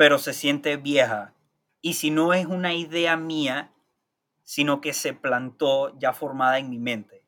pero 0.03 0.19
se 0.19 0.33
siente 0.33 0.77
vieja. 0.79 1.33
Y 1.81 1.93
si 1.93 2.11
no 2.11 2.35
es 2.35 2.47
una 2.47 2.75
idea 2.75 3.17
mía, 3.17 3.73
sino 4.43 4.81
que 4.81 4.95
se 4.95 5.15
plantó 5.15 5.97
ya 5.97 6.13
formada 6.13 6.59
en 6.59 6.71
mi 6.71 6.81
mente. 6.81 7.25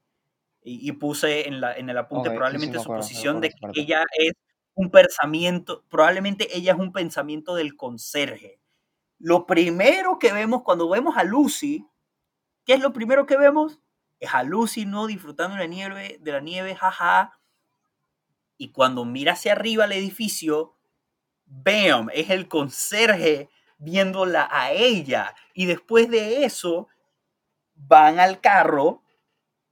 Y, 0.61 0.89
y 0.89 0.91
puse 0.91 1.47
en, 1.47 1.61
la, 1.61 1.77
en 1.77 1.89
el 1.89 1.97
apunte 1.97 2.31
sí, 2.31 2.33
sí, 2.33 2.37
probablemente 2.37 2.77
me 2.79 2.83
su 2.83 2.87
acuerdo, 2.87 3.01
posición 3.01 3.37
acuerdo 3.37 3.57
de 3.71 3.73
que 3.75 3.81
ella 3.81 4.05
es 4.19 4.33
un 4.75 4.91
pensamiento, 4.91 5.85
probablemente 5.89 6.49
ella 6.57 6.73
es 6.73 6.79
un 6.81 6.93
pensamiento 6.93 7.55
del 7.55 7.77
conserje. 7.77 8.59
Lo 9.21 9.47
primero 9.47 10.19
que 10.19 10.33
vemos 10.33 10.63
cuando 10.65 10.89
vemos 10.89 11.17
a 11.17 11.23
Lucy, 11.23 11.87
¿qué 12.65 12.73
es 12.73 12.81
lo 12.81 12.93
primero 12.93 13.25
que 13.25 13.37
vemos? 13.37 13.79
Es 14.19 14.35
a 14.35 14.43
Lucy, 14.43 14.85
¿no? 14.85 15.07
Disfrutando 15.07 15.55
de 15.55 15.61
la 15.61 15.69
nieve, 15.69 16.19
de 16.21 16.33
la 16.33 16.41
nieve, 16.41 16.75
jaja. 16.75 17.39
Y 18.59 18.73
cuando 18.73 19.05
mira 19.05 19.35
hacia 19.35 19.53
arriba 19.53 19.85
el 19.85 19.93
edificio, 19.93 20.75
¡bam! 21.63 22.09
Es 22.13 22.31
el 22.31 22.49
conserje 22.49 23.49
viéndola 23.79 24.49
a 24.51 24.73
ella. 24.73 25.35
Y 25.55 25.67
después 25.67 26.09
de 26.09 26.45
eso, 26.45 26.89
van 27.75 28.19
al 28.19 28.41
carro, 28.41 29.03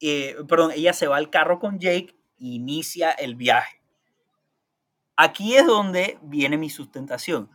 eh, 0.01 0.37
perdón, 0.49 0.73
ella 0.75 0.93
se 0.93 1.07
va 1.07 1.17
al 1.17 1.31
carro 1.31 1.59
con 1.59 1.79
Jake 1.79 2.15
e 2.39 2.45
inicia 2.45 3.11
el 3.11 3.35
viaje. 3.37 3.81
Aquí 5.17 5.55
es 5.57 5.67
donde 5.67 6.19
viene 6.23 6.57
mi 6.57 6.71
sustentación. 6.71 7.51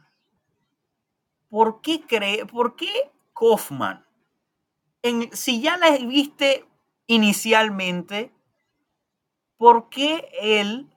¿Por 1.50 1.82
qué 1.82 2.02
cree, 2.02 2.46
por 2.46 2.76
qué 2.76 3.12
Kaufman, 3.34 4.06
si 5.32 5.62
ya 5.62 5.78
la 5.78 5.98
viste 5.98 6.66
inicialmente, 7.08 8.32
¿por 9.58 9.90
qué 9.90 10.30
él 10.42 10.94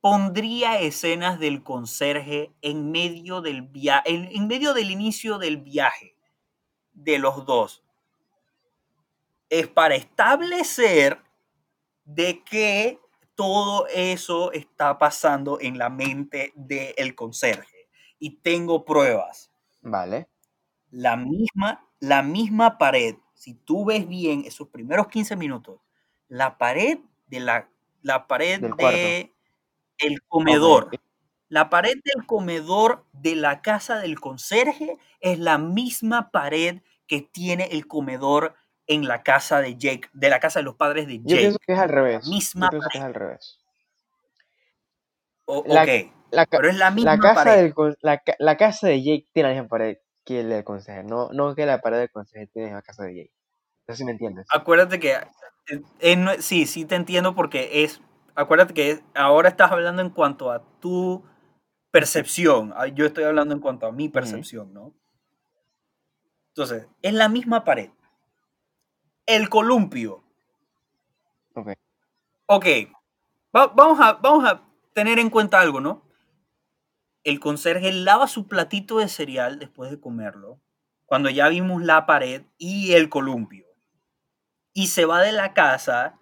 pondría 0.00 0.80
escenas 0.80 1.38
del 1.38 1.62
conserje 1.62 2.52
en 2.62 2.90
medio 2.90 3.40
del 3.40 3.62
viaje, 3.62 4.10
en, 4.12 4.24
en 4.24 4.46
medio 4.46 4.74
del 4.74 4.90
inicio 4.90 5.38
del 5.38 5.58
viaje 5.58 6.14
de 6.92 7.18
los 7.18 7.44
dos? 7.46 7.84
Es 9.50 9.66
para 9.66 9.94
establecer 9.94 11.22
de 12.04 12.42
que 12.42 13.00
todo 13.38 13.86
eso 13.86 14.50
está 14.50 14.98
pasando 14.98 15.60
en 15.60 15.78
la 15.78 15.90
mente 15.90 16.52
del 16.56 17.14
conserje. 17.14 17.88
Y 18.18 18.38
tengo 18.38 18.84
pruebas. 18.84 19.52
Vale. 19.80 20.28
La 20.90 21.16
misma, 21.16 21.86
la 22.00 22.22
misma 22.22 22.78
pared, 22.78 23.14
si 23.34 23.54
tú 23.54 23.84
ves 23.84 24.08
bien 24.08 24.42
esos 24.44 24.68
primeros 24.68 25.06
15 25.06 25.36
minutos, 25.36 25.80
la 26.26 26.58
pared 26.58 26.98
de 27.28 27.38
la, 27.38 27.70
la 28.02 28.26
pared 28.26 28.60
Del 28.60 28.74
cuarto. 28.74 28.98
El 29.98 30.22
comedor, 30.28 30.90
la 31.48 31.70
pared 31.70 31.96
del 32.04 32.26
comedor 32.26 33.04
de 33.12 33.34
la 33.36 33.62
casa 33.62 33.98
del 33.98 34.20
conserje 34.20 34.96
es 35.20 35.38
la 35.38 35.58
misma 35.58 36.30
pared 36.30 36.82
que 37.06 37.22
tiene 37.22 37.64
el 37.72 37.86
comedor 37.86 38.54
en 38.86 39.06
la 39.08 39.22
casa 39.22 39.60
de 39.60 39.76
Jake, 39.76 40.08
de 40.12 40.30
la 40.30 40.40
casa 40.40 40.60
de 40.60 40.64
los 40.64 40.76
padres 40.76 41.06
de 41.06 41.18
Yo 41.18 41.22
Jake. 41.24 41.40
pienso 41.40 41.58
que 41.66 41.72
es 41.72 41.78
al 41.78 41.88
revés. 41.88 42.26
misma 42.28 42.66
Yo 42.66 42.70
pienso 42.70 42.88
que 42.90 42.98
es 42.98 43.04
al 43.04 43.14
revés. 43.14 43.58
O- 45.46 45.64
La- 45.66 45.82
ok, 45.82 45.88
La, 46.30 46.46
pero 46.46 46.68
es 46.68 46.76
la 46.76 46.90
misma 46.90 47.16
la 47.16 47.22
casa 47.22 47.34
pared. 47.44 47.62
del 47.62 47.74
la, 48.02 48.18
ca- 48.18 48.36
la 48.38 48.56
casa 48.56 48.86
de 48.88 49.02
Jake 49.02 49.28
tiene 49.32 49.48
la 49.48 49.54
misma 49.54 49.68
pared 49.68 49.96
que 50.24 50.40
el 50.40 50.50
del 50.50 50.64
consejero. 50.64 51.08
No, 51.08 51.30
no 51.32 51.54
que 51.54 51.64
la 51.64 51.80
pared 51.80 51.98
del 51.98 52.10
consejero 52.10 52.50
tiene 52.52 52.72
la 52.72 52.82
casa 52.82 53.04
de 53.04 53.14
Jake. 53.16 53.32
No 53.86 53.94
sé 53.94 53.98
si 53.98 54.04
me 54.04 54.12
entiendes. 54.12 54.46
Acuérdate 54.50 55.00
que 55.00 55.12
eh, 55.12 55.80
eh, 56.00 56.16
no- 56.16 56.34
sí, 56.40 56.66
sí 56.66 56.84
te 56.84 56.96
entiendo 56.96 57.34
porque 57.34 57.82
es, 57.84 58.02
acuérdate 58.38 58.74
que 58.74 59.02
ahora 59.14 59.48
estás 59.48 59.70
hablando 59.72 60.00
en 60.02 60.10
cuanto 60.10 60.50
a 60.50 60.62
tu 60.80 61.24
percepción. 61.90 62.72
Ah, 62.76 62.86
Yo 62.86 63.04
estoy 63.06 63.24
hablando 63.24 63.54
en 63.54 63.60
cuanto 63.60 63.86
a 63.86 63.92
mi 63.92 64.08
percepción, 64.08 64.72
¿no? 64.72 64.94
Entonces, 66.54 66.86
es 67.02 67.12
la 67.14 67.28
misma 67.28 67.64
pared. 67.64 67.90
El 69.26 69.48
columpio. 69.48 70.24
Ok. 71.54 71.70
Ok, 72.46 72.66
va- 73.54 73.66
vamos, 73.68 74.00
a, 74.00 74.14
vamos 74.14 74.44
a 74.44 74.62
tener 74.94 75.18
en 75.18 75.30
cuenta 75.30 75.60
algo, 75.60 75.80
¿no? 75.80 76.02
El 77.24 77.40
conserje 77.40 77.92
lava 77.92 78.26
su 78.26 78.48
platito 78.48 78.98
de 78.98 79.08
cereal 79.08 79.58
después 79.58 79.90
de 79.90 80.00
comerlo, 80.00 80.60
cuando 81.04 81.28
ya 81.30 81.48
vimos 81.48 81.82
la 81.82 82.06
pared 82.06 82.42
y 82.56 82.92
el 82.94 83.08
columpio. 83.08 83.66
Y 84.72 84.86
se 84.86 85.04
va 85.04 85.20
de 85.22 85.32
la 85.32 85.52
casa 85.52 86.18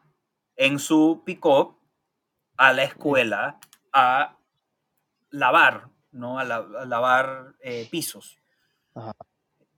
en 0.57 0.79
su 0.79 1.23
pick-up 1.25 1.77
a 2.57 2.73
la 2.73 2.85
escuela 2.85 3.59
a 3.93 4.37
lavar, 5.31 5.89
¿no? 6.13 6.39
A, 6.39 6.45
la- 6.45 6.57
a 6.57 6.85
lavar 6.85 7.55
eh, 7.61 7.89
pisos. 7.91 8.39
Ajá. 8.95 9.13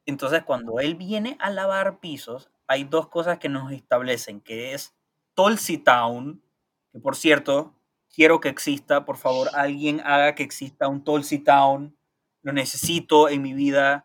Entonces, 0.07 0.43
cuando 0.45 0.81
él 0.81 0.95
viene 0.95 1.37
a 1.41 1.51
lavar 1.51 1.99
pisos, 2.01 2.51
hay 2.67 2.85
dos 2.85 3.09
cosas 3.09 3.39
que 3.39 3.49
nos 3.49 3.73
establecen, 3.73 4.41
que 4.41 4.73
es 4.75 4.95
Tulsi 5.35 5.79
Town, 5.79 6.43
que 6.93 6.99
por 7.01 7.15
cierto, 7.17 7.75
quiero 8.15 8.41
que 8.41 8.49
exista, 8.49 9.05
por 9.05 9.17
favor, 9.19 9.51
alguien 9.55 10.01
haga 10.01 10.35
que 10.35 10.43
exista 10.43 10.89
un 10.89 11.05
Tulsi 11.05 11.39
Town, 11.41 11.97
lo 12.43 12.53
necesito 12.53 13.29
en 13.29 13.43
mi 13.43 13.53
vida, 13.55 14.05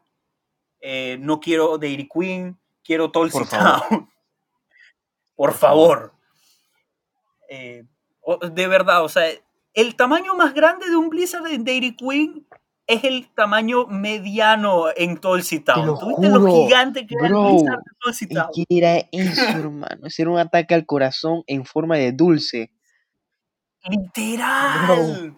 Eh, 0.86 1.18
no 1.22 1.40
quiero 1.40 1.78
Dairy 1.78 2.10
Queen, 2.14 2.60
quiero 2.84 3.10
Tulsi 3.10 3.38
Por 3.38 3.48
favor. 3.48 3.80
Town, 3.88 3.90
por, 3.90 4.08
Por 5.36 5.54
favor. 5.54 5.98
favor. 6.00 6.14
Eh, 7.50 7.86
de 8.52 8.68
verdad, 8.68 9.04
o 9.04 9.10
sea, 9.10 9.26
el 9.74 9.96
tamaño 9.96 10.36
más 10.36 10.54
grande 10.54 10.90
de 10.90 10.96
un 10.96 11.10
Blizzard 11.10 11.48
en 11.48 11.64
Dairy 11.64 11.96
Queen 11.96 12.46
es 12.86 13.04
el 13.04 13.30
tamaño 13.34 13.86
mediano 13.88 14.86
en 14.96 15.18
Tulsi 15.18 15.62
Town. 15.62 15.86
lo 15.86 15.98
¿Tuviste 15.98 16.30
lo 16.30 16.40
juro, 16.42 16.54
gigante 16.54 17.08
que 17.08 17.16
era 17.16 17.28
el 17.28 17.34
bro. 17.34 17.50
Blizzard 17.50 17.80
de 17.80 17.92
Tulsi 18.00 18.28
Town? 18.28 18.50
era 18.70 18.98
eso, 19.12 19.42
hermano. 19.42 20.08
Ese 20.08 20.22
era 20.22 20.32
un 20.32 20.40
ataque 20.40 20.76
al 20.76 20.86
corazón 20.86 21.44
en 21.48 21.66
forma 21.66 21.96
de 21.96 22.12
dulce. 22.12 22.72
Literal. 23.90 25.36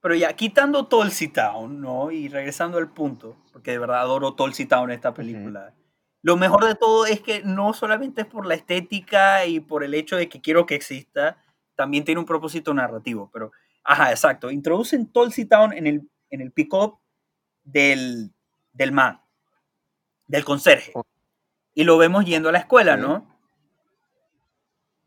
Pero 0.00 0.14
ya, 0.14 0.32
quitando 0.34 0.86
Tulsi 0.86 1.28
Town, 1.28 1.80
¿no? 1.80 2.12
Y 2.12 2.28
regresando 2.28 2.78
al 2.78 2.88
punto, 2.92 3.36
porque 3.52 3.72
de 3.72 3.78
verdad 3.78 4.00
adoro 4.00 4.34
Tulsi 4.34 4.66
Town 4.66 4.90
esta 4.90 5.12
película. 5.12 5.74
Lo 6.26 6.36
mejor 6.36 6.64
de 6.64 6.74
todo 6.74 7.06
es 7.06 7.20
que 7.20 7.44
no 7.44 7.72
solamente 7.72 8.22
es 8.22 8.26
por 8.26 8.46
la 8.46 8.56
estética 8.56 9.46
y 9.46 9.60
por 9.60 9.84
el 9.84 9.94
hecho 9.94 10.16
de 10.16 10.28
que 10.28 10.40
quiero 10.40 10.66
que 10.66 10.74
exista, 10.74 11.40
también 11.76 12.02
tiene 12.02 12.18
un 12.18 12.26
propósito 12.26 12.74
narrativo. 12.74 13.30
Pero, 13.32 13.52
ajá, 13.84 14.10
exacto. 14.10 14.50
Introducen 14.50 15.06
Tulsi 15.06 15.44
Town 15.44 15.72
en 15.72 15.86
el, 15.86 16.10
en 16.30 16.40
el 16.40 16.50
pick-up 16.50 16.98
del, 17.62 18.32
del 18.72 18.90
man, 18.90 19.20
del 20.26 20.44
conserje. 20.44 20.94
Y 21.74 21.84
lo 21.84 21.96
vemos 21.96 22.24
yendo 22.24 22.48
a 22.48 22.52
la 22.52 22.58
escuela. 22.58 22.96
¿no? 22.96 23.38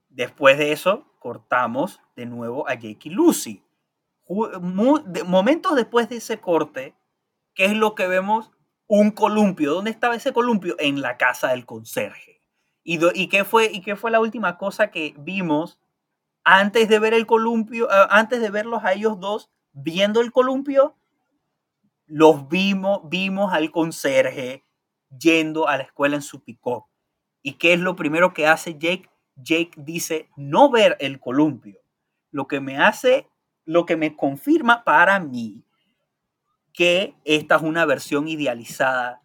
Después 0.08 0.58
de 0.58 0.72
eso, 0.72 1.06
cortamos 1.20 2.00
de 2.16 2.28
nuevo 2.28 2.66
a 2.66 2.76
Jake 2.76 3.10
y 3.10 3.10
Lucy. 3.10 3.62
Momentos 4.26 5.76
después 5.76 6.08
de 6.08 6.16
ese 6.16 6.40
corte, 6.40 6.96
¿qué 7.56 7.66
es 7.66 7.74
lo 7.74 7.94
que 7.94 8.08
vemos? 8.08 8.52
Un 8.90 9.12
columpio. 9.12 9.74
¿Dónde 9.76 9.92
estaba 9.92 10.16
ese 10.16 10.34
columpio? 10.34 10.76
En 10.80 11.00
la 11.02 11.16
casa 11.16 11.50
del 11.50 11.66
conserje. 11.66 12.42
¿Y, 12.84 12.98
do- 12.98 13.12
y, 13.14 13.28
qué, 13.30 13.44
fue, 13.46 13.72
¿Y 13.72 13.82
qué 13.82 13.96
fue 13.96 14.10
la 14.12 14.20
última 14.20 14.58
cosa 14.58 14.90
que 14.90 15.14
vimos 15.20 15.80
antes 16.44 16.90
de 16.90 17.00
ver 17.00 17.14
el 17.14 17.28
columpio? 17.28 17.88
ah, 17.92 18.08
antes 18.10 18.42
de 18.42 18.50
verlos 18.50 18.84
a 18.84 18.94
ellos 18.94 19.20
dos 19.20 19.52
viendo 19.74 20.22
el 20.22 20.32
columpio, 20.32 20.96
los 22.08 22.50
vimos, 22.50 23.02
vimos 23.10 23.54
al 23.54 23.72
conserje 23.72 24.66
yendo 25.20 25.68
a 25.68 25.78
la 25.78 25.84
escuela 25.84 26.16
en 26.16 26.24
su 26.24 26.44
pick-up. 26.44 26.86
¿Y 27.44 27.54
qué 27.54 27.74
es 27.74 27.80
lo 27.80 27.96
primero 27.96 28.34
que 28.34 28.48
hace 28.48 28.74
Jake? 28.74 29.10
Jake 29.36 29.72
dice 29.78 30.30
no 30.36 30.72
ver 30.72 30.98
el 31.00 31.20
columpio. 31.20 31.80
Lo 32.32 32.48
que 32.48 32.60
me 32.60 32.78
hace, 32.80 33.28
lo 33.66 33.86
que 33.86 33.96
me 33.96 34.16
confirma 34.16 34.84
para 34.84 35.20
mí 35.20 35.64
que 36.74 37.16
esta 37.26 37.56
es 37.58 37.62
una 37.62 37.86
versión 37.86 38.28
idealizada 38.28 39.22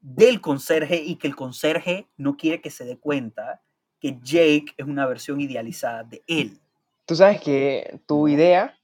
del 0.00 0.40
conserje 0.40 0.96
y 1.02 1.16
que 1.16 1.28
el 1.28 1.36
conserje 1.36 2.08
no 2.16 2.36
quiere 2.36 2.60
que 2.60 2.70
se 2.70 2.84
dé 2.84 2.98
cuenta 2.98 3.62
que 4.00 4.18
Jake 4.20 4.74
es 4.76 4.86
una 4.86 5.06
versión 5.06 5.40
idealizada 5.40 6.02
de 6.02 6.22
él. 6.26 6.60
Tú 7.06 7.14
sabes 7.14 7.40
que 7.40 8.00
tu 8.06 8.26
idea 8.28 8.76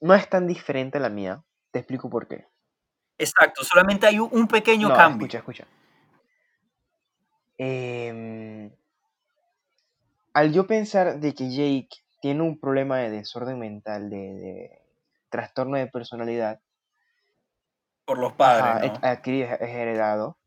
no 0.00 0.14
es 0.14 0.28
tan 0.28 0.46
diferente 0.46 0.98
a 0.98 1.00
la 1.00 1.08
mía. 1.08 1.42
Te 1.70 1.78
explico 1.78 2.10
por 2.10 2.26
qué. 2.28 2.46
Exacto, 3.18 3.64
solamente 3.64 4.06
hay 4.06 4.18
un- 4.18 4.46
pequeño 4.48 4.88
No, 4.88 4.94
cambio. 4.94 5.26
escucha, 5.26 5.38
escucha. 5.38 5.66
Em, 7.58 8.70
al 10.32 10.52
yo 10.52 10.66
pensar 10.66 11.20
de 11.20 11.34
que 11.34 11.50
Jake 11.50 11.88
tiene 12.22 12.42
un 12.42 12.58
problema 12.58 12.98
de 12.98 13.10
desorden 13.10 13.58
mental, 13.58 14.08
de, 14.10 14.16
de 14.16 14.79
trastorno 15.30 15.76
de 15.78 15.86
personalidad, 15.88 16.60
por 18.04 18.18
los 18.18 18.32
padres, 18.34 18.64
ajá, 18.64 18.78
¿no? 18.86 18.94
es- 18.94 19.04
adquirido, 19.04 19.46
es 19.48 19.60
es 19.60 19.68
heredado, 19.70 20.38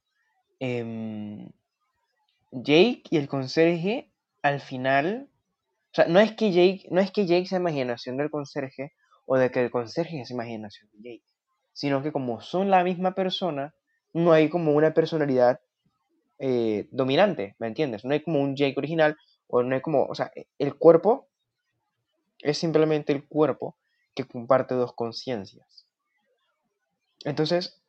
em, 0.59 1.49
Jake 2.51 3.03
y 3.09 3.17
el 3.17 3.27
conserje 3.27 4.11
al 4.41 4.59
final 4.61 5.29
O 5.91 5.95
sea, 5.95 6.07
no 6.07 6.19
es 6.19 6.33
que 6.33 6.51
Jake, 6.51 6.87
no 6.91 7.01
es 7.01 7.11
que 7.11 7.25
Jake 7.27 7.47
sea 7.47 7.59
imaginación 7.59 8.17
del 8.17 8.29
conserje 8.31 8.93
o 9.25 9.37
de 9.37 9.51
que 9.51 9.61
el 9.61 9.71
conserje 9.71 10.21
es 10.21 10.31
imaginación 10.31 10.89
de 10.93 10.99
Jake, 11.03 11.25
sino 11.73 12.03
que 12.03 12.11
como 12.13 12.41
son 12.41 12.69
la 12.71 12.83
misma 12.83 13.15
persona, 13.15 13.75
no 14.13 14.33
hay 14.33 14.49
como 14.49 14.73
una 14.73 14.93
personalidad 14.93 15.61
eh, 16.39 16.87
dominante, 16.91 17.55
¿me 17.59 17.67
entiendes? 17.67 18.05
No 18.05 18.13
hay 18.13 18.21
como 18.23 18.41
un 18.41 18.55
Jake 18.55 18.75
original 18.77 19.17
o 19.47 19.63
no 19.63 19.75
hay 19.75 19.81
como, 19.81 20.05
o 20.05 20.15
sea, 20.15 20.31
el 20.59 20.75
cuerpo 20.77 21.29
es 22.39 22.57
simplemente 22.59 23.11
el 23.13 23.27
cuerpo 23.27 23.77
que 24.13 24.25
comparte 24.25 24.75
dos 24.75 24.93
conciencias. 24.93 25.85
Entonces, 27.23 27.81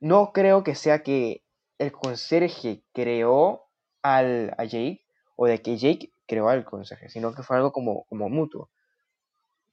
no 0.00 0.32
creo 0.32 0.64
que 0.64 0.74
sea 0.74 1.02
que 1.02 1.42
el 1.78 1.92
conserje 1.92 2.82
creó 2.92 3.66
al, 4.02 4.54
a 4.58 4.64
Jake 4.64 5.04
o 5.36 5.46
de 5.46 5.60
que 5.62 5.76
Jake 5.76 6.12
creó 6.26 6.48
al 6.48 6.64
conserje, 6.64 7.08
sino 7.08 7.34
que 7.34 7.42
fue 7.42 7.56
algo 7.56 7.72
como, 7.72 8.04
como 8.04 8.28
mutuo. 8.28 8.70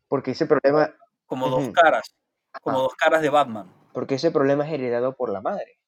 Porque 0.08 0.32
ese 0.32 0.46
problema... 0.46 0.94
Como 1.26 1.50
dos 1.50 1.70
caras, 1.70 2.14
como 2.62 2.80
dos 2.80 2.96
caras 2.96 3.22
de 3.22 3.30
Batman. 3.30 3.72
Porque 3.94 4.16
ese 4.16 4.32
problema 4.32 4.66
es 4.66 4.74
heredado 4.74 5.16
por 5.16 5.32
la 5.32 5.42
madre. 5.42 5.80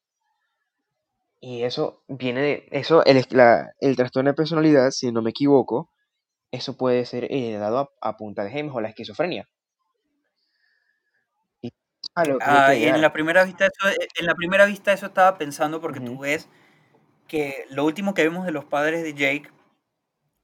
Y 1.42 1.64
eso 1.64 2.04
viene 2.08 2.42
de... 2.42 2.68
Eso, 2.72 3.04
el, 3.06 3.26
el 3.80 3.96
trastorno 3.98 4.30
de 4.30 4.36
personalidad, 4.36 4.92
si 4.92 5.12
no 5.12 5.22
me 5.22 5.32
equivoco, 5.32 5.90
eso 6.54 6.78
puede 6.78 7.04
ser 7.06 7.26
heredado 7.32 7.92
a, 8.00 8.16
punta 8.16 8.44
de 8.44 8.52
gemes 8.52 8.74
o 8.76 8.80
la 8.80 8.90
esquizofrenia. 8.90 9.50
Ah, 12.16 12.76
en 12.76 13.02
la 13.02 13.12
primera 13.12 13.44
vista 13.44 13.66
eso, 13.66 13.90
eh, 13.90 14.08
en 14.20 14.28
la 14.28 14.36
primera 14.36 14.68
vista 14.68 14.94
eso 14.94 15.08
estaba 15.08 15.36
pensando 15.40 15.82
porque 15.82 16.00
tú 16.00 16.20
ves 16.20 16.48
que 17.28 17.66
lo 17.72 17.86
último 17.86 18.14
que 18.14 18.22
vemos 18.22 18.46
de 18.46 18.52
los 18.52 18.66
padres 18.66 19.02
de 19.02 19.16
Jake 19.16 19.50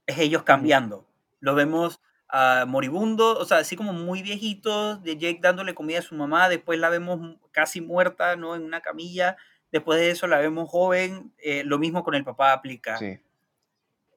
es 0.07 0.17
ellos 0.17 0.41
cambiando. 0.41 1.05
Lo 1.41 1.53
vemos 1.53 2.01
a 2.27 2.65
moribundo, 2.67 3.37
o 3.37 3.45
sea, 3.45 3.59
así 3.59 3.75
como 3.75 3.93
muy 3.93 4.23
viejitos, 4.23 5.03
de 5.03 5.15
Jake 5.15 5.39
dándole 5.43 5.75
comida 5.75 5.99
a 5.99 6.03
su 6.03 6.15
mamá, 6.15 6.49
después 6.49 6.79
la 6.79 6.89
vemos 6.89 7.37
casi 7.51 7.81
muerta, 7.81 8.35
¿no? 8.35 8.55
En 8.55 8.63
una 8.63 8.81
camilla, 8.81 9.37
después 9.71 9.99
de 9.99 10.09
eso 10.09 10.25
la 10.25 10.39
vemos 10.39 10.67
joven, 10.69 11.35
eh, 11.37 11.63
lo 11.65 11.77
mismo 11.77 12.03
con 12.03 12.15
el 12.15 12.23
papá 12.23 12.51
aplica. 12.51 12.97
Sí. 12.97 13.19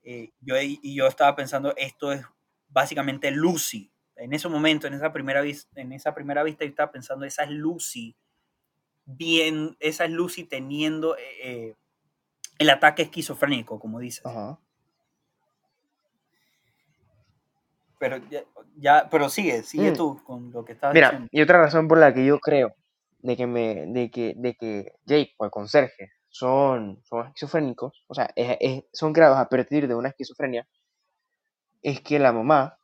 Eh, 0.05 0.31
yo, 0.41 0.57
y 0.61 0.95
yo 0.95 1.07
estaba 1.07 1.37
pensando, 1.37 1.75
esto 1.77 2.13
es 2.13 2.25
básicamente 2.69 3.31
Lucy. 3.31 3.91
En 4.17 4.33
ese 4.33 4.49
momento, 4.49 4.87
en 4.87 4.95
esa 4.95 5.13
primera, 5.13 5.41
vista, 5.41 5.81
en 5.81 5.93
esa 5.93 6.15
primera 6.15 6.43
vista, 6.43 6.65
yo 6.65 6.71
estaba 6.71 6.93
pensando, 6.93 7.25
esa 7.25 7.45
es 7.45 7.51
Lucy, 7.51 8.15
bien, 9.05 9.77
esa 9.81 10.05
es 10.05 10.11
Lucy 10.11 10.45
teniendo 10.45 11.17
eh, 11.17 11.21
eh, 11.43 11.75
el 12.59 12.71
ataque 12.71 13.03
esquizofrénico, 13.03 13.79
como 13.79 13.99
dices. 13.99 14.23
Pero 17.99 18.21
ya, 18.77 19.09
pero 19.11 19.29
sigue, 19.29 19.63
sigue 19.63 19.93
mm. 19.93 19.97
tú 19.97 20.21
con 20.25 20.53
lo 20.53 20.65
que 20.65 20.73
estás 20.73 20.93
diciendo. 20.93 21.19
Mira, 21.21 21.29
y 21.31 21.41
otra 21.41 21.61
razón 21.63 21.87
por 21.89 21.99
la 21.99 22.13
que 22.13 22.25
yo 22.25 22.39
creo 22.41 22.75
de 23.21 23.37
que 23.37 23.47
me, 23.47 23.87
de 23.87 24.11
que, 24.11 24.35
de 24.37 24.55
que 24.55 24.93
Jake 25.05 25.35
o 25.37 25.45
el 25.45 25.51
conserje 25.51 26.13
son, 26.33 27.01
son 27.05 27.29
esquizofrénicos, 27.29 28.05
o 28.09 28.15
sea, 28.15 28.35
son 28.93 29.13
creados 29.13 29.39
a 29.39 29.49
partir 29.49 29.87
de 29.87 29.95
una 29.95 30.09
esquizofrenia, 30.09 30.67
es 31.83 32.01
que 32.01 32.19
la 32.19 32.33
mamá, 32.33 32.79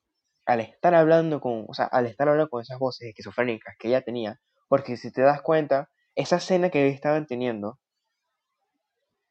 al 0.46 0.60
estar 0.60 0.94
hablando 0.94 1.40
con, 1.40 1.64
o 1.66 1.74
sea, 1.74 1.86
al 1.86 2.06
estar 2.06 2.28
hablando 2.28 2.50
con 2.50 2.62
esas 2.62 2.78
voces 2.78 3.08
esquizofrénicas 3.08 3.74
que 3.78 3.88
ella 3.88 4.02
tenía, 4.02 4.38
porque 4.68 4.96
si 4.96 5.10
te 5.10 5.22
das 5.22 5.40
cuenta, 5.42 5.90
esa 6.14 6.36
escena 6.36 6.68
que 6.68 6.88
estaban 6.88 7.26
teniendo, 7.26 7.78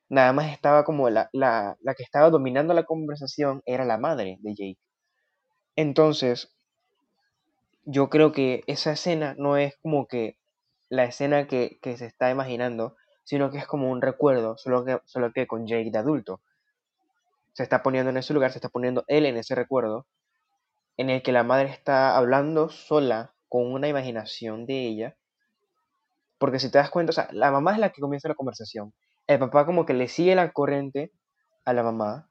nada 0.09 0.33
más 0.33 0.51
estaba 0.51 0.83
como 0.83 1.09
la, 1.09 1.29
la, 1.31 1.77
la 1.81 1.93
que 1.93 2.03
estaba 2.03 2.29
dominando 2.29 2.73
la 2.73 2.85
conversación 2.85 3.61
era 3.65 3.85
la 3.85 3.97
madre 3.97 4.37
de 4.41 4.55
Jake. 4.55 4.79
Entonces, 5.75 6.55
yo 7.83 8.09
creo 8.09 8.31
que 8.31 8.63
esa 8.67 8.93
escena 8.93 9.35
no 9.37 9.57
es 9.57 9.77
como 9.77 10.07
que 10.07 10.37
la 10.89 11.03
escena 11.05 11.47
que, 11.47 11.77
que 11.81 11.97
se 11.97 12.07
está 12.07 12.31
imaginando, 12.31 12.95
sino 13.27 13.51
que 13.51 13.57
es 13.57 13.67
como 13.67 13.91
un 13.91 14.01
recuerdo, 14.01 14.57
solo 14.57 14.85
que, 14.85 15.01
solo 15.03 15.33
que 15.33 15.47
con 15.47 15.67
Jake 15.67 15.91
de 15.91 15.97
adulto. 15.97 16.39
Se 17.51 17.61
está 17.61 17.83
poniendo 17.83 18.09
en 18.09 18.15
ese 18.15 18.33
lugar, 18.33 18.53
se 18.53 18.59
está 18.59 18.69
poniendo 18.69 19.03
él 19.07 19.25
en 19.25 19.35
ese 19.35 19.53
recuerdo, 19.53 20.07
en 20.95 21.09
el 21.09 21.21
que 21.21 21.33
la 21.33 21.43
madre 21.43 21.67
está 21.67 22.15
hablando 22.15 22.69
sola 22.69 23.33
con 23.49 23.73
una 23.73 23.89
imaginación 23.89 24.65
de 24.65 24.87
ella. 24.87 25.17
Porque 26.37 26.57
si 26.59 26.71
te 26.71 26.77
das 26.77 26.89
cuenta, 26.89 27.09
o 27.09 27.13
sea, 27.13 27.27
la 27.33 27.51
mamá 27.51 27.73
es 27.73 27.79
la 27.79 27.89
que 27.89 27.99
comienza 27.99 28.29
la 28.29 28.35
conversación. 28.35 28.93
El 29.27 29.39
papá 29.39 29.65
como 29.65 29.85
que 29.85 29.93
le 29.93 30.07
sigue 30.07 30.33
la 30.33 30.53
corriente 30.53 31.11
a 31.65 31.73
la 31.73 31.83
mamá. 31.83 32.29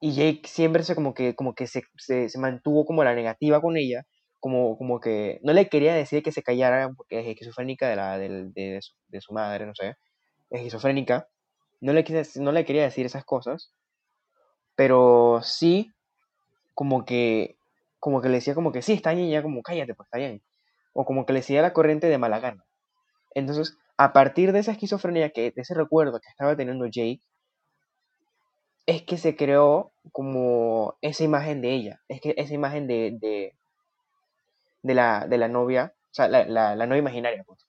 Y 0.00 0.14
Jake 0.14 0.48
siempre 0.48 0.84
se 0.84 0.94
como 0.94 1.12
que, 1.12 1.34
como 1.34 1.54
que 1.54 1.66
se, 1.66 1.82
se, 1.98 2.38
mantuvo 2.38 2.86
como 2.86 3.04
la 3.04 3.14
negativa 3.14 3.60
con 3.60 3.76
ella 3.76 4.06
como, 4.40 4.76
como 4.78 5.00
que 5.00 5.40
no 5.42 5.52
le 5.52 5.68
quería 5.70 5.94
decir 5.94 6.22
que 6.22 6.32
se 6.32 6.42
callara 6.42 6.90
porque 6.96 7.20
es 7.20 7.26
esquizofrénica 7.26 7.88
de, 7.88 7.96
la, 7.96 8.18
de, 8.18 8.50
de, 8.54 9.20
su, 9.20 9.32
madre, 9.32 9.64
no 9.66 9.74
sé 9.74 9.96
esquizofrénica, 10.50 11.28
no 11.80 11.92
le, 11.92 12.04
no 12.36 12.52
le 12.52 12.64
quería 12.64 12.82
decir 12.82 13.06
esas 13.06 13.24
cosas, 13.24 13.72
pero 14.76 15.40
sí 15.42 15.92
como 16.74 17.04
que, 17.04 17.56
como 18.00 18.20
que 18.20 18.28
le 18.28 18.36
decía 18.36 18.54
como 18.54 18.72
que 18.72 18.82
sí, 18.82 18.92
está 18.92 19.12
bien, 19.14 19.30
ya 19.30 19.42
como 19.42 19.62
cállate, 19.62 19.94
pues 19.94 20.06
está 20.06 20.18
bien. 20.18 20.42
O 20.92 21.04
como 21.04 21.26
que 21.26 21.32
le 21.32 21.40
decía 21.40 21.62
la 21.62 21.72
corriente 21.72 22.08
de 22.08 22.18
mala 22.18 22.40
gana. 22.40 22.64
Entonces, 23.34 23.76
a 23.96 24.12
partir 24.12 24.52
de 24.52 24.60
esa 24.60 24.72
esquizofrenia, 24.72 25.30
que, 25.30 25.52
de 25.52 25.62
ese 25.62 25.74
recuerdo 25.74 26.20
que 26.20 26.28
estaba 26.28 26.56
teniendo 26.56 26.86
Jake, 26.86 27.20
es 28.86 29.02
que 29.02 29.16
se 29.16 29.36
creó 29.36 29.92
como 30.12 30.96
esa 31.00 31.24
imagen 31.24 31.62
de 31.62 31.72
ella, 31.72 32.00
es 32.08 32.20
que 32.20 32.34
esa 32.36 32.52
imagen 32.54 32.86
de, 32.86 33.16
de, 33.18 33.54
de, 34.82 34.94
la, 34.94 35.26
de 35.26 35.38
la 35.38 35.48
novia, 35.48 35.94
o 36.10 36.14
sea, 36.14 36.28
la, 36.28 36.44
la, 36.44 36.86
novia 36.86 36.98
imaginaria, 36.98 37.44
pues. 37.44 37.66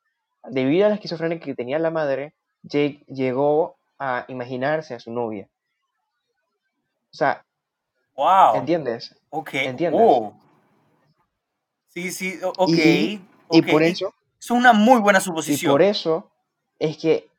Debido 0.49 0.85
a 0.85 0.89
la 0.89 0.95
esquizofrenia 0.95 1.39
que 1.39 1.55
tenía 1.55 1.79
la 1.79 1.89
madre, 1.89 2.35
llegó 2.69 3.77
a 3.99 4.25
imaginarse 4.27 4.93
a 4.93 4.99
su 4.99 5.11
novia. 5.11 5.47
O 7.11 7.17
sea, 7.17 7.45
wow. 8.15 8.55
¿entiendes? 8.55 9.15
Ok. 9.29 9.53
¿Entiendes? 9.53 10.01
Oh. 10.03 10.33
Sí, 11.89 12.11
sí, 12.11 12.39
ok. 12.43 12.69
Y, 12.69 13.21
y 13.51 13.61
por 13.61 13.83
eso... 13.83 14.13
Es 14.39 14.51
una 14.51 14.73
muy 14.73 14.99
buena 14.99 15.19
suposición. 15.19 15.71
Y 15.71 15.73
por 15.73 15.81
eso 15.81 16.29
es 16.77 16.97
que 16.97 17.29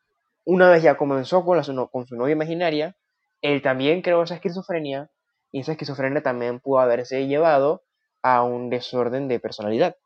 una 0.45 0.71
vez 0.71 0.83
ya 0.83 0.97
comenzó 0.97 1.45
con, 1.45 1.57
la, 1.57 1.87
con 1.87 2.07
su 2.07 2.17
novia 2.17 2.33
imaginaria, 2.33 2.97
él 3.43 3.63
también 3.63 4.03
creó 4.03 4.23
esa 4.23 4.35
esquizofrenia 4.37 5.11
y 5.53 5.61
esa 5.61 5.73
esquizofrenia 5.73 6.23
también 6.23 6.59
pudo 6.59 6.81
haberse 6.81 7.27
llevado 7.27 7.83
a 8.23 8.43
un 8.43 8.71
desorden 8.71 9.29
de 9.29 9.39
personalidad. 9.39 9.97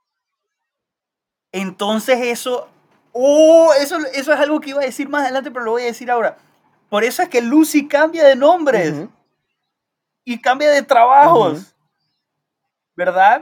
Entonces 1.52 2.18
eso 2.22 2.68
Oh, 3.12 3.72
eso, 3.78 3.98
eso 4.14 4.32
es 4.32 4.40
algo 4.40 4.60
que 4.60 4.70
iba 4.70 4.80
a 4.80 4.84
decir 4.84 5.08
más 5.08 5.22
adelante, 5.22 5.50
pero 5.50 5.64
lo 5.64 5.72
voy 5.72 5.82
a 5.82 5.86
decir 5.86 6.10
ahora. 6.10 6.38
Por 6.88 7.04
eso 7.04 7.22
es 7.22 7.28
que 7.28 7.40
Lucy 7.40 7.86
cambia 7.86 8.24
de 8.24 8.36
nombres 8.36 9.06
y 10.24 10.40
cambia 10.40 10.70
de 10.70 10.82
trabajos. 10.82 11.74
¿Verdad? 12.96 13.40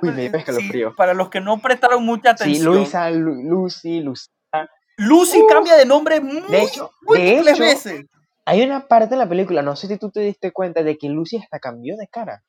para 0.97 1.15
los 1.15 1.31
que 1.31 1.41
no 1.41 1.59
prestaron 1.59 2.05
mucha 2.05 2.31
atención. 2.31 2.75
Sí, 2.75 2.79
Luisa, 2.79 3.11
Lucy, 3.11 4.01
Lucia. 4.01 4.33
Lucy 4.99 5.41
cambia 5.49 5.77
de 5.77 5.87
nombre 5.87 6.21
muy, 6.21 6.41
de 6.43 6.63
hecho, 6.63 6.91
veces. 7.07 8.07
Hay 8.45 8.63
una 8.63 8.87
parte 8.87 9.15
en 9.15 9.19
la 9.19 9.29
película, 9.29 9.63
no 9.63 9.77
sé 9.77 9.89
si 9.89 9.97
tú 9.97 10.11
te 10.11 10.21
diste 10.21 10.53
cuenta, 10.53 10.83
de 10.83 10.97
que 10.97 11.09
Lucy 11.09 11.39
hasta 11.39 11.59
cambió 11.59 11.97
de 11.97 12.09
cara 12.09 12.45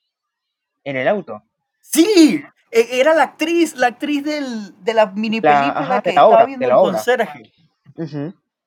en 0.83 0.97
el 0.97 1.07
auto. 1.07 1.43
Sí, 1.81 2.43
era 2.71 3.13
la 3.13 3.23
actriz, 3.23 3.75
la 3.75 3.87
actriz 3.87 4.23
del, 4.23 4.83
de 4.83 4.93
la 4.93 5.07
mini 5.07 5.41
película 5.41 6.01
que 6.03 6.09
estaba 6.09 6.45
viendo 6.45 6.65
el 6.65 6.73
conserje. 6.73 7.51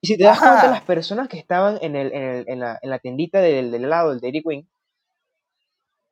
Y 0.01 0.09
si 0.09 0.17
te 0.17 0.25
das 0.25 0.39
cuenta, 0.39 0.69
las 0.69 0.83
personas 0.83 1.29
que 1.29 1.39
estaban 1.39 1.79
en, 1.81 1.95
el, 1.95 2.13
en, 2.13 2.23
el, 2.23 2.45
en, 2.49 2.61
la, 2.61 2.79
en 2.83 2.91
la 2.91 2.99
tiendita 2.99 3.41
del, 3.41 3.71
del 3.71 3.89
lado 3.89 4.11
del 4.11 4.21
Dairy 4.21 4.43
Queen 4.43 4.69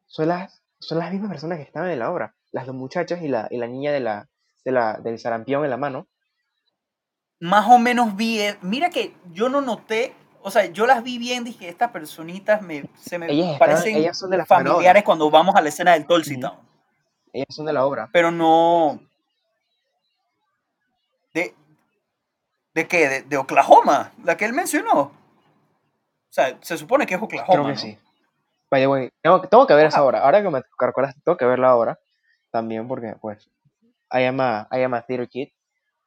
son 0.06 0.28
las, 0.28 0.62
son 0.78 0.98
las 0.98 1.10
mismas 1.10 1.30
personas 1.30 1.58
que 1.58 1.64
estaban 1.64 1.90
en 1.90 1.98
la 1.98 2.10
obra. 2.10 2.34
Las 2.52 2.66
dos 2.66 2.74
muchachas 2.74 3.20
y 3.22 3.28
la, 3.28 3.48
y 3.50 3.58
la 3.58 3.66
niña 3.66 3.90
de 3.90 4.00
la, 4.00 4.28
de 4.64 4.72
la, 4.72 4.98
del 4.98 5.18
sarampión 5.18 5.64
en 5.64 5.70
la 5.70 5.76
mano. 5.76 6.06
Más 7.40 7.68
o 7.68 7.78
menos 7.78 8.14
vi. 8.14 8.38
Eh, 8.40 8.56
mira 8.62 8.90
que 8.90 9.14
yo 9.32 9.48
no 9.48 9.60
noté. 9.60 10.14
O 10.42 10.50
sea, 10.50 10.66
yo 10.66 10.86
las 10.86 11.02
vi 11.02 11.18
bien, 11.18 11.44
dije, 11.44 11.68
estas 11.68 11.90
personitas 11.90 12.62
me, 12.62 12.84
se 12.98 13.18
me 13.18 13.56
parecen 13.58 13.96
ellas 13.96 14.16
son 14.16 14.30
de 14.30 14.38
las 14.38 14.48
familiares 14.48 15.02
cuando 15.02 15.30
vamos 15.30 15.54
a 15.54 15.60
la 15.60 15.68
escena 15.68 15.92
del 15.92 16.06
Tulsi 16.06 16.38
Town. 16.40 16.58
Ellas 17.32 17.48
son 17.50 17.66
de 17.66 17.72
la 17.72 17.84
obra. 17.84 18.08
Pero 18.12 18.30
no. 18.30 19.00
¿De, 21.32 21.54
de 22.74 22.88
qué? 22.88 23.22
De, 23.22 23.36
Oklahoma, 23.36 24.12
la 24.24 24.36
que 24.36 24.44
él 24.44 24.52
mencionó. 24.52 25.00
O 25.00 25.12
sea, 26.32 26.58
se 26.60 26.78
supone 26.78 27.06
que 27.06 27.14
es 27.14 27.22
Oklahoma. 27.22 27.52
Creo 27.52 27.66
que 27.66 27.76
sí. 27.76 27.98
Vaya, 28.70 28.86
güey. 28.86 29.10
Tengo, 29.22 29.66
que 29.66 29.74
ver 29.74 29.86
esa 29.86 30.04
obra. 30.04 30.20
Ahora 30.20 30.42
que 30.42 30.50
me 30.50 30.62
recuerdas, 30.78 31.14
tengo 31.24 31.36
que 31.36 31.44
verla 31.44 31.70
ahora. 31.70 31.98
También 32.50 32.86
porque, 32.88 33.16
pues, 33.20 33.50
I 34.12 34.24
am 34.24 34.40
a, 34.40 34.68
I 34.72 34.82
am 34.82 34.94
a 34.94 35.02
theater 35.02 35.28
kid. 35.28 35.48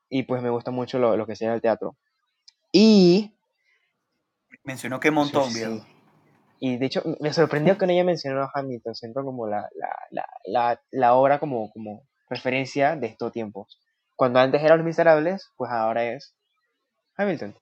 Y 0.10 0.24
pues 0.24 0.42
me 0.42 0.50
gusta 0.50 0.72
mucho 0.72 1.00
lo, 1.00 1.18
lo 1.18 1.26
que 1.26 1.36
sea 1.36 1.54
el 1.54 1.62
teatro. 1.62 1.96
Y. 2.72 3.34
Mencionó 4.64 5.00
que 5.00 5.12
montón, 5.12 5.52
sí, 5.52 5.84
Y 6.66 6.78
de 6.78 6.86
hecho, 6.86 7.04
me 7.20 7.34
sorprendió 7.34 7.78
que 7.78 7.86
no 7.86 7.92
haya 7.92 8.06
mencionado 8.06 8.46
a 8.46 8.52
Hamilton, 8.58 8.96
siento 8.96 9.22
como 9.22 9.48
la, 9.48 9.68
la, 10.12 10.26
la, 10.46 10.82
la, 10.92 11.14
obra 11.14 11.38
como, 11.38 11.70
como 11.74 12.08
referencia 12.30 12.96
de 12.96 13.08
estos 13.08 13.34
tiempos. 13.34 13.82
Cuando 14.16 14.40
antes 14.40 14.64
eran 14.64 14.78
Los 14.78 14.86
Miserables, 14.86 15.52
pues 15.58 15.70
ahora 15.74 16.06
es 16.06 16.34
Hamilton. 17.18 17.54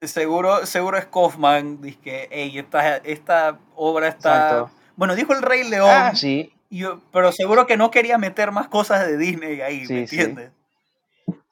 Seguro, 0.00 0.64
seguro 0.64 0.96
es 0.96 1.04
Kaufman, 1.04 1.82
dice 1.82 1.98
que 2.00 2.28
"Ey, 2.30 2.58
esta, 2.58 2.96
esta 2.96 3.58
obra 3.76 4.08
está... 4.08 4.36
Exacto. 4.38 4.70
Bueno, 4.96 5.14
dijo 5.14 5.34
el 5.34 5.42
Rey 5.42 5.68
León, 5.68 5.90
Ah, 5.90 6.14
sí. 6.14 6.54
yo- 6.70 7.02
pero 7.12 7.32
seguro 7.32 7.66
que 7.66 7.76
no 7.76 7.90
quería 7.90 8.16
meter 8.16 8.50
más 8.50 8.68
cosas 8.68 9.06
de 9.06 9.18
Disney 9.18 9.60
ahí, 9.60 9.84
Sí, 9.84 9.92
¿me 9.92 10.06
sí. 10.06 10.18
entiendes? 10.18 10.52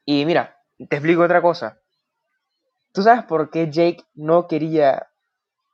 Y 0.07 0.25
mira, 0.25 0.57
te 0.79 0.97
explico 0.97 1.21
otra 1.25 1.43
cosa. 1.43 1.79
¿Tú 2.95 3.03
sabes 3.03 3.25
por 3.25 3.51
qué 3.51 3.71
Jake 3.71 4.03
no 4.15 4.47
quería 4.47 5.10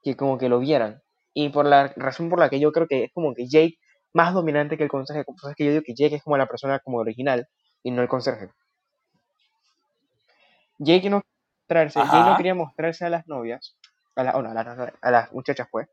que 0.07 0.17
como 0.17 0.39
que 0.39 0.49
lo 0.49 0.61
vieran? 0.61 1.03
Y 1.35 1.49
por 1.49 1.67
la 1.67 1.89
razón 1.97 2.31
por 2.31 2.39
la 2.39 2.49
que 2.49 2.61
yo 2.61 2.71
creo 2.71 2.87
que 2.87 3.05
es 3.05 3.13
como 3.13 3.35
que 3.35 3.49
Jake 3.49 3.77
más 4.13 4.33
dominante 4.33 4.77
que 4.77 4.85
el 4.85 4.89
conserje. 4.89 5.25
Por 5.25 5.35
eso 5.35 5.51
es 5.51 5.57
que 5.57 5.65
yo 5.65 5.71
digo 5.73 5.83
que 5.85 5.95
Jake 5.95 6.15
es 6.15 6.23
como 6.23 6.37
la 6.37 6.47
persona 6.47 6.79
como 6.79 6.99
original 6.99 7.49
y 7.83 7.91
no 7.91 8.03
el 8.03 8.09
conserje. 8.09 8.51
Jake 10.79 11.11
no, 11.11 11.23
mostrarse, 11.63 11.99
Jake 11.99 12.31
no 12.31 12.37
quería 12.37 12.55
mostrarse 12.55 13.05
a 13.05 13.11
las 13.11 13.27
novias, 13.27 13.77
a, 14.15 14.23
la- 14.23 14.31
a 14.31 14.43
las, 14.55 14.93
a 15.03 15.11
las 15.11 15.33
muchachas 15.33 15.67
pues, 15.73 15.89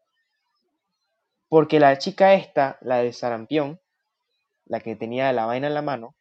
porque 1.49 1.80
la 1.80 1.97
chica 1.97 2.34
esta, 2.36 2.78
la 2.82 2.97
del 2.97 3.14
sarampión, 3.14 3.80
la 4.66 4.80
que 4.80 4.95
tenía 4.95 5.34
la 5.34 5.45
vaina 5.47 5.68
en 5.68 5.74
la 5.74 5.82
mano, 5.82 6.16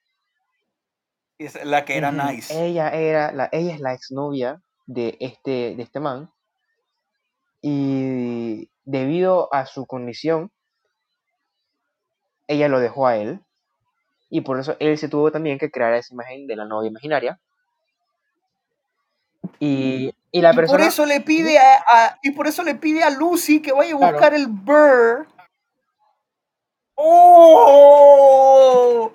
Es 1.39 1.63
la 1.65 1.85
que 1.85 1.97
era 1.99 2.11
nice. 2.11 2.55
Ella 2.67 2.89
era 2.91 3.33
la, 3.33 3.49
ella 3.53 3.75
es 3.75 3.81
la 3.81 3.93
exnovia 3.93 4.63
de 4.87 5.17
este, 5.21 5.75
de 5.77 5.83
este 5.83 6.01
man. 6.01 6.31
Y 7.63 8.69
debido 8.85 9.53
a 9.55 9.67
su 9.67 9.87
condición, 9.87 10.51
ella 12.49 12.69
lo 12.69 12.81
dejó 12.81 13.07
a 13.07 13.17
él. 13.17 13.41
Y 14.29 14.41
por 14.43 14.59
eso 14.59 14.77
él 14.81 14.99
se 14.99 15.09
tuvo 15.09 15.31
también 15.31 15.59
que 15.59 15.71
crear 15.71 15.95
esa 15.95 16.13
imagen 16.13 16.47
de 16.47 16.57
la 16.57 16.65
novia 16.65 16.89
imaginaria. 16.89 17.39
Y, 19.61 20.13
y 20.33 20.41
la 20.41 20.51
Y 20.51 20.55
por 20.55 20.57
persona. 20.57 20.87
eso 20.87 21.07
le 21.07 21.21
pide 21.21 21.59
a, 21.59 21.75
a- 21.87 22.19
y 22.23 22.33
por 22.33 22.47
eso 22.49 22.63
le 22.65 22.75
pide 22.75 23.05
a 23.05 23.11
Lucy 23.11 23.63
que 23.63 23.73
vaya 23.73 23.95
a 23.95 23.99
Claro. 23.99 24.13
buscar 24.15 24.35
el 24.35 24.47
Burr. 24.49 25.27
¡Oh! 26.95 29.13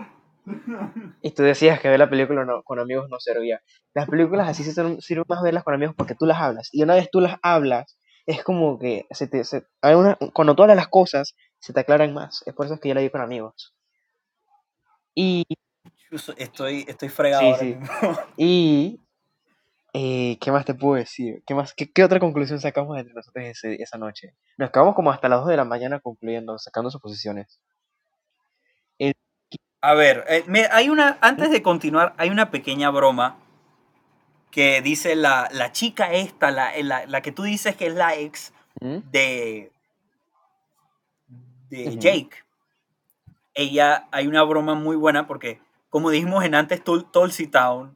Y 1.22 1.32
tú 1.32 1.44
decías 1.44 1.80
que 1.82 1.90
ver 1.90 2.00
la 2.00 2.10
película 2.10 2.46
no- 2.46 2.64
con 2.64 2.80
amigos 2.80 3.10
no 3.10 3.20
servía. 3.20 3.62
Las 3.94 4.08
películas 4.08 4.48
así 4.48 4.64
se 4.64 4.72
sirven 5.02 5.26
más 5.28 5.42
verlas 5.42 5.64
con 5.64 5.74
amigos 5.74 5.96
porque 5.98 6.16
tú 6.16 6.26
las 6.26 6.40
hablas. 6.40 6.70
Y 6.72 6.84
una 6.84 6.96
vez 6.96 7.10
tú 7.12 7.20
las 7.20 7.38
hablas, 7.42 7.98
es 8.28 8.44
como 8.44 8.78
que 8.78 9.08
se 9.12 9.28
te, 9.28 9.44
se- 9.44 9.66
hay 9.82 9.96
una- 9.96 10.18
cuando 10.34 10.54
hablas 10.62 10.76
las 10.78 10.90
cosas, 10.90 11.34
se 11.60 11.74
te 11.74 11.80
aclaran 11.80 12.14
más. 12.14 12.44
Es 12.46 12.54
por 12.54 12.66
eso 12.68 12.78
que 12.80 12.90
yo 12.90 12.96
la 12.96 13.02
vi 13.02 13.10
con 13.10 13.22
amigos. 13.22 13.74
Y, 15.16 15.44
Estoy, 16.38 16.86
estoy 16.88 17.10
fregado 17.10 17.56
Sí, 17.58 17.60
sí. 17.60 17.78
y 18.38 19.02
eh, 19.94 20.38
¿qué 20.40 20.52
más 20.52 20.66
te 20.66 20.74
puedo 20.74 20.96
decir? 20.96 21.42
¿Qué, 21.46 21.56
más, 21.56 21.74
qué, 21.74 21.92
qué 21.92 22.04
otra 22.04 22.20
conclusión 22.20 22.60
sacamos 22.60 22.98
entre 22.98 23.14
nosotros 23.14 23.46
ese- 23.46 23.82
esa 23.82 23.98
noche? 23.98 24.36
Nos 24.58 24.72
quedamos 24.72 24.94
como 24.96 25.12
hasta 25.12 25.28
las 25.30 25.40
2 25.40 25.50
de 25.50 25.58
la 25.58 25.66
mañana 25.66 26.00
concluyendo, 26.00 26.58
sacando 26.60 26.92
suposiciones. 26.92 27.60
A 29.80 29.94
ver, 29.94 30.26
eh, 30.28 30.44
me- 30.48 30.68
hay 30.72 30.90
una, 30.90 31.18
antes 31.22 31.52
de 31.52 31.62
continuar, 31.62 32.14
hay 32.18 32.30
una 32.30 32.50
pequeña 32.52 32.90
broma 32.90 33.38
que 34.58 34.82
dice 34.82 35.16
la, 35.16 35.48
la 35.52 35.72
chica 35.72 36.12
esta, 36.12 36.50
la, 36.50 36.72
la, 36.82 37.06
la 37.06 37.22
que 37.22 37.32
tú 37.32 37.44
dices 37.44 37.76
que 37.76 37.86
es 37.86 37.94
la 37.94 38.16
ex 38.16 38.52
¿Mm? 38.82 38.98
de, 39.12 39.72
de. 41.70 41.98
Jake. 42.00 42.32
Ella, 43.54 44.08
hay 44.12 44.26
una 44.26 44.42
broma 44.42 44.74
muy 44.74 44.96
buena 44.96 45.28
porque, 45.28 45.62
como 45.92 46.10
dijimos 46.10 46.44
en 46.44 46.56
antes, 46.56 46.84
Tul- 46.84 47.08
Tulsi 47.12 47.46
Town 47.46 47.96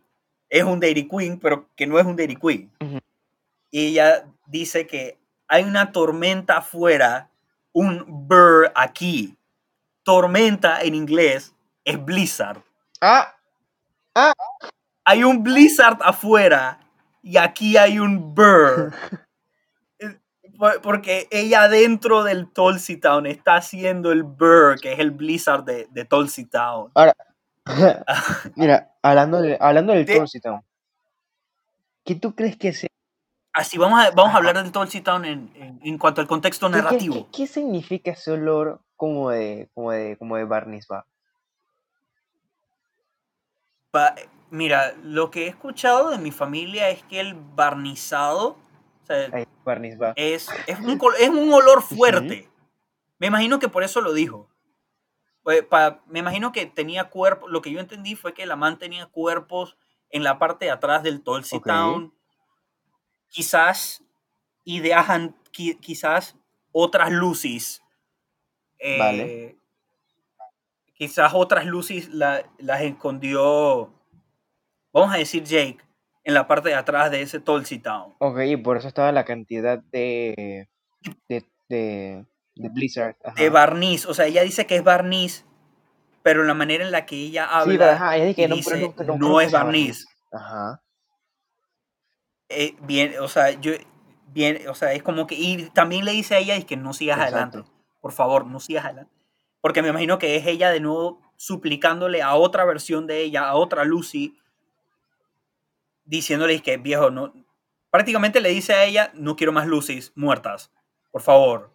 es 0.50 0.64
un 0.64 0.80
Dairy 0.80 1.08
Queen, 1.08 1.40
pero 1.40 1.68
que 1.76 1.88
no 1.88 1.98
es 1.98 2.06
un 2.06 2.16
Dairy 2.16 2.36
Queen. 2.36 2.72
Y 3.72 3.88
ella 3.88 4.28
dice 4.46 4.86
que 4.86 5.18
hay 5.48 5.64
una 5.64 5.92
tormenta 5.92 6.58
afuera, 6.58 7.32
un 7.74 8.06
burr 8.08 8.72
aquí. 8.76 9.36
Tormenta 10.04 10.84
en 10.84 10.94
inglés 10.94 11.56
es 11.86 12.06
blizzard. 12.06 12.62
¡Ah! 13.02 13.34
Hay 15.06 15.24
un 15.24 15.44
blizzard 15.44 15.98
afuera 16.02 16.80
y 17.24 17.38
aquí 17.38 17.78
hay 17.78 18.00
un 18.00 18.34
burr. 18.36 18.94
Por- 20.60 20.82
Porque 20.82 21.28
ella 21.32 21.68
dentro 21.68 22.24
del 22.24 22.48
Tulsi 22.52 22.98
Town 22.98 23.26
está 23.26 23.56
haciendo 23.56 24.12
el 24.12 24.22
burr, 24.24 24.80
que 24.80 24.94
es 24.94 25.00
el 25.00 25.10
blizzard 25.12 25.64
de, 25.64 25.88
de 25.90 26.06
Tulsi 26.06 26.46
Town. 26.46 26.92
Mira, 28.56 28.92
hablando, 29.02 29.42
de, 29.42 29.58
hablando 29.60 29.94
del 29.94 30.06
De- 30.06 30.16
Tulsi 30.18 30.40
Town, 30.40 30.62
¿qué 32.06 32.16
tú 32.16 32.36
crees 32.36 32.58
que 32.58 32.74
sea? 32.74 32.90
Así 33.54 33.78
vamos 33.78 34.00
a, 34.00 34.12
vamos 34.12 34.34
a 34.34 34.38
hablar 34.38 34.56
del 34.62 34.72
Tulsi 34.72 35.02
Town 35.02 35.26
en, 35.26 35.52
en- 35.56 35.80
en 35.84 35.98
cuanto 35.98 36.22
al 36.22 36.28
contexto 36.28 36.68
¿Qué- 36.68 36.74
qué- 36.74 36.82
narrativo. 36.84 37.16
¿Qué, 37.32 37.38
qué 37.38 37.48
significa 37.48 38.12
ese 38.12 38.32
olor 38.32 38.82
como 38.96 39.32
de, 39.32 39.68
como 39.74 39.92
de, 39.92 40.16
como 40.18 40.38
de? 40.38 40.46
Mira, 44.52 44.94
lo 45.02 45.32
que 45.32 45.46
he 45.46 45.48
escuchado 45.48 46.10
de 46.10 46.18
mi 46.20 46.30
familia 46.32 46.90
es 46.90 47.02
que 47.04 47.20
el 47.20 47.34
barnizado 47.34 48.58
o 49.02 49.06
sea, 49.06 49.28
Ay, 49.34 49.46
es, 50.16 50.48
es, 50.68 50.80
un, 50.80 51.00
es 51.20 51.30
un 51.30 51.52
olor 51.54 51.82
fuerte. 51.82 52.48
Me 53.18 53.28
imagino 53.28 53.58
que 53.60 53.68
por 53.70 53.84
eso 53.84 54.02
lo 54.02 54.14
dijo. 54.14 54.48
Pues, 55.44 55.64
pa- 55.64 56.02
me 56.06 56.20
imagino 56.20 56.52
que 56.52 56.66
tenía 56.68 57.06
cuerpo. 57.06 57.48
Lo 57.48 57.62
que 57.62 57.72
yo 57.72 57.80
entendí 57.80 58.16
fue 58.16 58.34
que 58.34 58.46
la 58.46 58.56
man 58.56 58.78
tenía 58.78 59.06
cuerpos 59.08 59.78
en 60.10 60.24
la 60.24 60.38
parte 60.38 60.66
de 60.66 60.72
atrás 60.72 61.02
del 61.02 61.22
Tulsi. 61.22 61.56
Town. 61.62 62.14
Quizás 63.30 64.04
ideas, 64.66 65.10
an- 65.10 65.36
qui- 65.52 65.80
quizás 65.80 66.36
otras 66.72 67.10
luces. 67.12 67.82
eh, 68.80 68.98
Vale. 69.00 69.58
Quizás 70.94 71.32
otras 71.34 71.66
luces 71.66 72.10
la- 72.10 72.44
las 72.58 72.82
escondió, 72.82 73.92
vamos 74.94 75.14
a 75.14 75.18
decir 75.18 75.44
Jake, 75.44 75.78
en 76.24 76.34
la 76.34 76.48
parte 76.48 76.70
de 76.70 76.76
atrás 76.76 77.12
de 77.12 77.22
ese 77.22 77.40
Tulsi 77.40 77.80
Town. 77.80 78.14
Ok, 78.20 78.40
y 78.46 78.58
por 78.58 78.78
eso 78.78 78.88
estaba 78.88 79.12
la 79.12 79.26
cantidad 79.26 79.80
de, 79.92 80.70
de, 81.28 81.46
de, 81.70 82.26
de 82.56 82.70
Blizzard. 82.70 83.16
de 83.36 83.48
ajá. 83.48 83.50
barniz. 83.50 84.06
O 84.06 84.14
sea, 84.14 84.26
ella 84.28 84.44
dice 84.44 84.68
que 84.68 84.76
es 84.76 84.84
barniz, 84.84 85.46
pero 86.24 86.44
la 86.44 86.54
manera 86.54 86.84
en 86.86 86.92
la 86.92 87.06
que 87.06 87.16
ella 87.16 87.46
Sí, 87.64 87.72
habla 87.72 87.94
ajá, 87.94 88.18
ella 88.18 88.26
dice 88.28 88.48
no, 88.48 88.56
pero 88.64 88.76
dice, 88.78 88.94
no, 89.06 89.18
no 89.18 89.18
creo 89.20 89.38
que 89.40 89.46
es 89.46 89.52
barniz. 89.52 90.06
Ajá. 90.32 90.82
eh, 92.50 92.76
bien, 92.82 93.14
o 93.20 93.28
sea, 93.28 93.52
yo, 93.60 93.74
bien, 94.28 94.68
o 94.70 94.76
sea, 94.76 94.94
es 94.94 95.04
como 95.04 95.26
que, 95.28 95.36
y 95.36 95.70
también 95.72 96.06
le 96.06 96.12
dice 96.12 96.36
a 96.36 96.40
ella 96.40 96.56
es 96.56 96.66
que 96.66 96.78
no 96.78 96.94
sigas 96.94 97.18
Exacto. 97.18 97.60
adelante. 97.60 97.72
Por 98.02 98.12
favor, 98.12 98.46
no 98.46 98.60
sigas 98.60 98.86
adelante. 98.86 99.12
Porque 99.62 99.82
me 99.82 99.90
imagino 99.90 100.18
que 100.20 100.36
es 100.36 100.46
ella 100.48 100.70
de 100.72 100.80
nuevo 100.80 101.22
suplicándole 101.38 102.22
a 102.22 102.36
otra 102.36 102.66
versión 102.66 103.08
de 103.08 103.22
ella, 103.22 103.48
a 103.48 103.56
otra 103.56 103.84
Lucy, 103.86 104.38
diciéndole 106.12 106.62
que 106.62 106.76
viejo, 106.76 107.10
no, 107.10 107.34
prácticamente 107.90 108.42
le 108.42 108.50
dice 108.50 108.74
a 108.74 108.84
ella, 108.84 109.12
no 109.14 109.38
quiero 109.38 109.54
más 109.54 109.66
Lucys 109.66 110.12
muertas, 110.16 110.70
por 111.10 111.22
favor, 111.22 111.74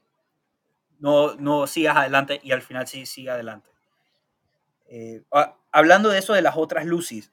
no, 0.98 1.34
no 1.36 1.66
sigas 1.66 1.96
adelante 1.96 2.38
y 2.42 2.52
al 2.52 2.60
final 2.60 2.86
sí 2.86 3.06
sigue 3.06 3.30
adelante. 3.30 3.70
Eh, 4.88 5.22
ah, 5.32 5.56
hablando 5.72 6.10
de 6.10 6.18
eso 6.18 6.34
de 6.34 6.42
las 6.42 6.54
otras 6.56 6.84
Lucys, 6.84 7.32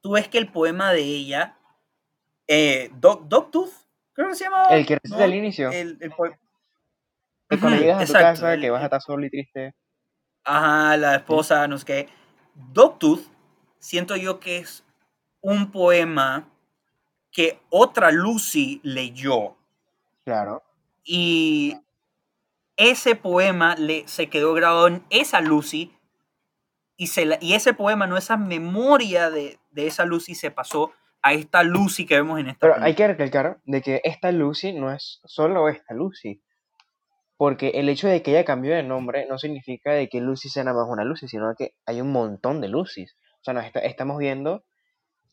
tú 0.00 0.12
ves 0.12 0.28
que 0.28 0.38
el 0.38 0.50
poema 0.50 0.92
de 0.92 1.02
ella, 1.02 1.58
eh, 2.46 2.88
Doc, 2.94 3.24
Dogtooth, 3.26 3.72
creo 4.12 4.28
que 4.28 4.36
se 4.36 4.44
llama. 4.44 4.66
El 4.70 4.86
que 4.86 4.98
recita 5.02 5.24
al 5.24 5.34
inicio. 5.34 5.70
El, 5.72 5.98
el 6.00 6.12
poe- 6.12 6.38
Que 7.48 7.58
cuando 7.58 7.78
llegas 7.80 7.96
a 7.96 8.06
tu 8.06 8.12
exacto, 8.12 8.26
casa, 8.42 8.54
el- 8.54 8.60
que 8.60 8.70
vas 8.70 8.78
a 8.78 8.82
el- 8.82 8.86
estar 8.86 9.02
solo 9.02 9.26
y 9.26 9.30
triste. 9.30 9.74
Ajá, 10.44 10.96
la 10.96 11.16
esposa, 11.16 11.66
no 11.66 11.76
sé 11.78 11.84
qué. 11.84 12.08
Dogtooth, 12.54 13.22
siento 13.80 14.14
yo 14.16 14.38
que 14.38 14.58
es 14.58 14.84
un 15.40 15.70
poema 15.70 16.48
que 17.32 17.60
otra 17.70 18.10
Lucy 18.10 18.80
leyó. 18.82 19.56
Claro. 20.24 20.62
Y 21.04 21.76
ese 22.76 23.14
poema 23.16 23.74
le, 23.76 24.06
se 24.08 24.28
quedó 24.28 24.54
grabado 24.54 24.88
en 24.88 25.04
esa 25.10 25.40
Lucy. 25.40 25.92
Y, 26.96 27.08
se 27.08 27.26
la- 27.26 27.38
y 27.40 27.52
ese 27.54 27.74
poema, 27.74 28.06
no 28.06 28.16
esa 28.16 28.36
memoria 28.36 29.30
de, 29.30 29.58
de 29.70 29.86
esa 29.86 30.04
Lucy, 30.06 30.34
se 30.34 30.50
pasó 30.50 30.92
a 31.22 31.32
esta 31.34 31.62
Lucy 31.62 32.06
que 32.06 32.14
vemos 32.16 32.38
en 32.40 32.48
esta 32.48 32.58
Pero 32.60 32.82
hay 32.82 32.94
que 32.94 33.06
recalcar 33.06 33.58
de 33.64 33.82
que 33.82 34.00
esta 34.04 34.32
Lucy 34.32 34.72
no 34.72 34.90
es 34.92 35.20
solo 35.24 35.68
esta 35.68 35.92
Lucy. 35.94 36.42
Porque 37.36 37.68
el 37.74 37.90
hecho 37.90 38.08
de 38.08 38.22
que 38.22 38.30
ella 38.30 38.46
cambió 38.46 38.74
de 38.74 38.82
nombre 38.82 39.26
no 39.28 39.36
significa 39.36 39.92
de 39.92 40.08
que 40.08 40.20
Lucy 40.22 40.48
sea 40.48 40.64
nada 40.64 40.80
más 40.82 40.90
una 40.90 41.04
Lucy, 41.04 41.28
sino 41.28 41.54
que 41.54 41.74
hay 41.84 42.00
un 42.00 42.10
montón 42.10 42.62
de 42.62 42.68
Lucys. 42.68 43.14
O 43.34 43.44
sea, 43.44 43.52
nos 43.52 43.66
está- 43.66 43.80
estamos 43.80 44.16
viendo 44.18 44.64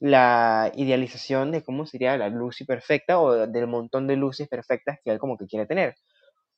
la 0.06 0.70
idealización 0.76 1.52
de 1.52 1.64
cómo 1.64 1.86
sería 1.86 2.18
la 2.18 2.28
Lucy 2.28 2.66
perfecta 2.66 3.20
o 3.20 3.48
del 3.48 3.68
montón 3.68 4.06
de 4.06 4.18
Lucys 4.18 4.50
perfectas 4.50 5.00
que 5.02 5.12
él 5.12 5.18
como 5.18 5.38
que 5.38 5.46
quiere 5.48 5.66
tener. 5.66 5.96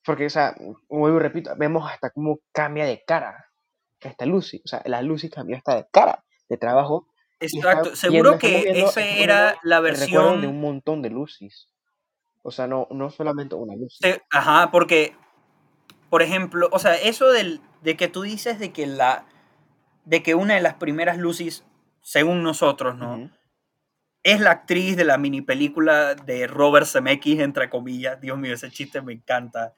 Porque, 0.04 0.26
o 0.26 0.30
sea, 0.30 0.56
vuelvo 0.88 1.18
y 1.18 1.20
repito, 1.20 1.54
vemos 1.56 1.88
hasta 1.88 2.10
cómo 2.10 2.40
cambia 2.52 2.84
de 2.86 3.04
cara 3.06 3.46
esta 4.00 4.26
Lucy. 4.26 4.60
O 4.64 4.68
sea, 4.68 4.82
la 4.86 5.00
Lucy 5.02 5.30
cambió 5.30 5.56
hasta 5.56 5.76
de 5.76 5.86
cara, 5.92 6.24
de 6.48 6.56
trabajo. 6.56 7.06
Exacto, 7.38 7.94
seguro 7.94 8.36
que 8.38 8.64
esa 8.74 9.06
era 9.06 9.56
la 9.62 9.80
recuerdo 9.80 9.82
de 9.82 9.90
versión, 9.90 10.46
un 10.46 10.60
montón 10.60 11.02
de 11.02 11.10
Lucys. 11.10 11.68
O 12.42 12.50
sea, 12.50 12.66
no, 12.66 12.88
no 12.90 13.10
solamente 13.10 13.54
una 13.54 13.74
Lucy. 13.76 13.98
se- 14.00 14.22
ajá, 14.30 14.70
porque, 14.72 15.14
por 16.10 16.22
ejemplo, 16.22 16.68
o 16.72 16.78
sea, 16.78 16.94
eso 16.94 17.30
del, 17.30 17.60
de 17.82 17.96
que 17.96 18.08
tú 18.08 18.22
dices 18.22 18.58
de 18.58 18.72
que 18.72 18.86
la, 18.86 19.24
de 20.04 20.22
que 20.22 20.34
una 20.34 20.54
de 20.54 20.60
las 20.60 20.74
primeras 20.74 21.18
Lucy's, 21.18 21.64
según 22.00 22.42
nosotros, 22.42 22.96
¿no? 22.96 23.30
Es 24.26 24.40
la 24.40 24.50
actriz 24.50 24.96
de 24.96 25.04
la 25.04 25.18
mini 25.18 25.40
película 25.40 26.16
de 26.16 26.48
Robert 26.48 26.88
Zemeckis, 26.88 27.38
entre 27.38 27.70
comillas. 27.70 28.20
Dios 28.20 28.36
mío, 28.36 28.54
ese 28.54 28.72
chiste 28.72 29.00
me 29.00 29.12
encanta. 29.12 29.72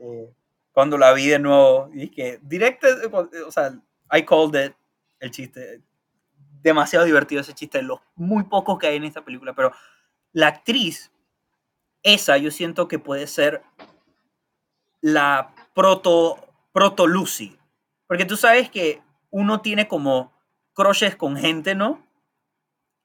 Eh, 0.00 0.32
cuando 0.72 0.96
la 0.96 1.12
vi 1.12 1.26
de 1.26 1.38
nuevo, 1.38 1.90
dije, 1.92 2.38
directed, 2.40 3.12
o 3.12 3.52
sea, 3.52 3.78
I 4.10 4.22
called 4.22 4.58
it, 4.58 4.74
el 5.20 5.30
chiste. 5.30 5.82
Demasiado 6.62 7.04
divertido 7.04 7.42
ese 7.42 7.52
chiste, 7.52 7.82
los 7.82 8.00
muy 8.14 8.44
pocos 8.44 8.78
que 8.78 8.86
hay 8.86 8.96
en 8.96 9.04
esta 9.04 9.22
película, 9.22 9.52
pero 9.54 9.72
la 10.32 10.46
actriz, 10.46 11.12
esa 12.02 12.38
yo 12.38 12.50
siento 12.50 12.88
que 12.88 12.98
puede 12.98 13.26
ser 13.26 13.60
la 15.02 15.54
proto, 15.74 16.48
proto 16.72 17.06
Lucy. 17.06 17.58
Porque 18.06 18.24
tú 18.24 18.38
sabes 18.38 18.70
que 18.70 19.02
uno 19.28 19.60
tiene 19.60 19.86
como 19.86 20.32
crushes 20.72 21.14
con 21.14 21.36
gente, 21.36 21.74
¿no? 21.74 22.05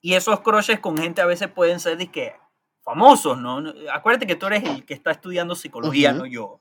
Y 0.02 0.16
esos 0.16 0.42
crushes 0.42 0.80
con 0.80 0.98
gente 0.98 1.22
a 1.22 1.28
veces 1.28 1.48
pueden 1.48 1.80
ser 1.80 1.98
de 1.98 2.08
que 2.12 2.36
famosos, 2.82 3.38
¿no? 3.38 3.64
Acuérdate 3.94 4.26
que 4.26 4.36
tú 4.36 4.48
eres 4.48 4.64
el 4.64 4.86
que 4.86 4.96
está 4.96 5.12
estudiando 5.12 5.56
psicología, 5.56 6.12
no 6.12 6.26
yo. 6.26 6.60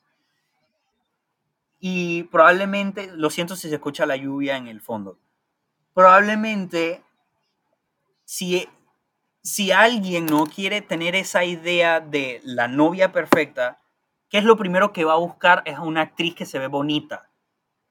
Y 1.79 2.25
probablemente, 2.25 3.11
lo 3.15 3.31
siento 3.31 3.57
si 3.57 3.71
se 3.71 3.77
escucha 3.77 4.05
la 4.05 4.17
lluvia 4.17 4.59
en 4.59 4.69
el 4.69 4.83
fondo, 4.83 5.19
probablemente 5.95 7.03
si, 8.27 8.69
si 9.43 9.73
alguien 9.73 10.27
no 10.27 10.45
quiere 10.45 10.83
tener 10.83 11.15
esa 11.15 11.43
idea 11.45 12.01
de 12.01 12.43
la 12.45 12.69
novia 12.69 13.13
perfecta, 13.13 13.81
¿qué 14.29 14.37
es 14.37 14.45
lo 14.45 14.59
primero 14.59 14.93
que 14.93 15.07
va 15.07 15.15
a 15.15 15.19
buscar? 15.19 15.63
Es 15.65 15.77
a 15.77 15.83
una 15.83 16.03
actriz 16.03 16.35
que 16.35 16.45
se 16.45 16.59
ve 16.59 16.67
bonita. 16.67 17.31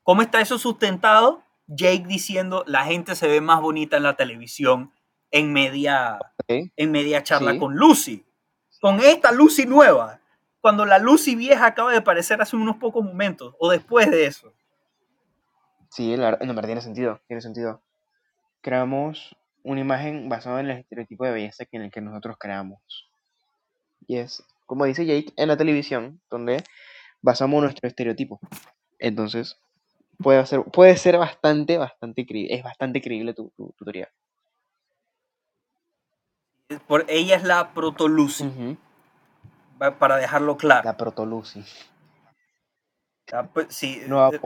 ¿Cómo 0.04 0.22
está 0.22 0.40
eso 0.40 0.60
sustentado? 0.60 1.44
Jake 1.66 2.06
diciendo, 2.08 2.64
la 2.68 2.86
gente 2.86 3.16
se 3.16 3.28
ve 3.28 3.42
más 3.42 3.60
bonita 3.62 3.98
en 3.98 4.04
la 4.04 4.16
televisión 4.16 4.94
en 5.31 5.53
media, 5.53 6.19
en 6.47 6.91
media 6.91 7.23
charla 7.23 7.53
Sí. 7.53 7.60
con 7.60 7.76
Lucy. 7.76 8.26
Con 8.81 8.99
esta 8.99 9.31
Lucy 9.31 9.65
nueva. 9.65 10.19
Cuando 10.61 10.85
la 10.85 10.99
Lucy 10.99 11.35
vieja 11.35 11.68
acaba 11.68 11.91
de 11.91 11.97
aparecer 11.97 12.41
hace 12.41 12.56
unos 12.56 12.77
pocos 12.77 13.03
momentos. 13.03 13.56
O 13.60 13.69
después 13.69 14.10
de 14.11 14.26
eso. 14.26 14.53
Sí, 15.89 16.15
la 16.15 16.31
verdad, 16.31 16.45
no, 16.45 16.53
pero 16.56 16.68
tiene 16.68 16.81
sentido, 16.81 17.19
tiene 17.27 17.41
sentido. 17.41 17.81
Creamos 18.61 19.35
una 19.64 19.81
imagen 19.81 20.30
basada 20.30 20.60
en 20.60 20.69
el 20.69 20.77
estereotipo 20.80 21.26
de 21.26 21.31
belleza 21.31 21.65
que 21.65 21.77
en 21.77 21.84
el 21.84 21.91
que 21.91 22.01
nosotros 22.01 22.38
creamos. 22.39 22.80
Y 24.07 24.18
es, 24.18 24.43
como 24.65 24.85
dice 24.85 25.06
Jake, 25.06 25.34
en 25.35 25.47
la 25.47 25.57
televisión, 25.57 26.22
donde 26.30 26.64
basamos 27.22 27.61
nuestro 27.61 27.88
estereotipo. 27.88 28.39
Entonces, 28.97 29.57
puede 30.18 30.45
ser, 30.45 30.64
puede 30.64 30.95
ser 30.97 31.18
bastante, 31.18 31.77
bastante 31.77 32.26
creíble. 32.26 32.56
Es 32.56 32.64
bastante 32.64 33.01
creíble 33.01 33.34
tu, 33.34 33.49
tu, 33.56 33.73
tu 33.77 33.85
teoría. 33.85 34.10
Por, 36.88 37.06
ella 37.08 37.36
es 37.36 37.44
la 37.44 37.72
proto 37.74 38.08
Lucy. 38.08 38.46
Ujú, 38.46 38.78
va- 39.82 39.98
Para 39.98 40.18
dejarlo 40.18 40.56
claro. 40.58 40.84
La 40.86 40.96
proto 40.98 41.26
Lucy. 41.26 41.64
La, 43.32 43.48
pues, 43.48 43.68
sí, 43.70 44.02
Nueva 44.08 44.30
eh, 44.34 44.40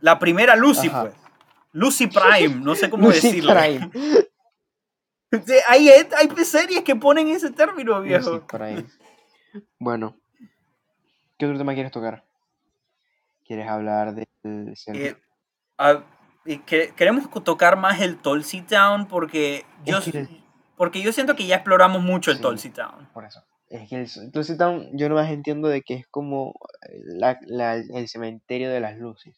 la 0.00 0.18
primera 0.18 0.56
Lucy, 0.56 0.88
Ajá. 0.88 1.02
pues. 1.02 1.14
Lucy 1.72 2.08
Prime, 2.08 2.56
no 2.56 2.74
sé 2.74 2.90
cómo 2.90 3.06
Lucy 3.08 3.28
decirlo. 3.28 3.54
Prime. 3.54 3.90
Sí, 5.46 5.54
Hay, 5.68 5.88
hay 5.88 6.44
series 6.44 6.82
que 6.82 6.96
ponen 6.96 7.28
ese 7.28 7.50
término, 7.52 8.00
viejo. 8.02 8.30
Lucy 8.32 8.44
Prime. 8.48 8.84
Bueno, 9.78 10.16
¿qué 11.38 11.46
otro 11.46 11.56
tema 11.56 11.72
quieres 11.72 11.92
tocar? 11.92 12.24
¿Quieres 13.46 13.68
hablar 13.68 14.12
del? 14.12 14.26
Eh, 14.88 15.14
ah, 15.78 16.02
que- 16.66 16.92
queremos 16.96 17.30
tocar 17.44 17.76
más 17.76 18.00
el 18.00 18.16
Tulsi 18.16 18.62
Town 18.62 19.06
porque 19.06 19.64
yo, 19.84 19.98
Es 19.98 20.10
que 20.10 20.18
el- 20.18 20.39
porque 20.80 21.02
yo 21.02 21.12
siento 21.12 21.36
que 21.36 21.44
ya 21.46 21.56
exploramos 21.56 22.00
mucho 22.02 22.30
el 22.30 22.38
Sí. 22.38 22.42
Tulsi 22.42 22.70
Town. 22.70 23.06
Por 23.12 23.26
eso. 23.26 23.44
Es 23.68 23.86
que 23.90 23.96
el 23.96 24.32
Tulsi 24.32 24.56
Town, 24.56 24.88
yo 24.96 25.10
nomás 25.10 25.30
entiendo 25.30 25.68
de 25.68 25.82
que 25.82 25.92
es 25.92 26.06
como 26.06 26.54
eh, 26.88 27.00
la- 27.04 27.38
la- 27.42 27.74
el 27.74 28.08
cementerio 28.08 28.70
de 28.70 28.80
las 28.80 28.96
luces. 28.96 29.36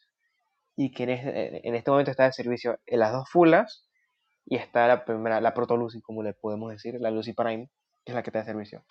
Y 0.77 0.93
que 0.93 1.02
en 1.02 1.10
este, 1.10 1.69
en 1.69 1.74
este 1.74 1.90
momento 1.90 2.12
está 2.12 2.27
de 2.27 2.32
servicio 2.32 2.78
en 2.86 3.01
las 3.01 3.10
dos 3.12 3.28
fulas 3.28 3.89
y 4.47 4.55
está 4.55 4.86
la 4.86 5.05
primera, 5.05 5.40
la 5.40 5.52
proto 5.52 5.77
Lucy, 5.77 6.01
como 6.01 6.23
le 6.23 6.32
podemos 6.32 6.70
decir, 6.70 6.94
la 7.01 7.10
Lucy 7.10 7.32
Prime, 7.32 7.69
que 8.05 8.12
es 8.12 8.14
la 8.14 8.23
que 8.23 8.31
está 8.31 8.39
de 8.39 8.44
servicio. 8.44 8.85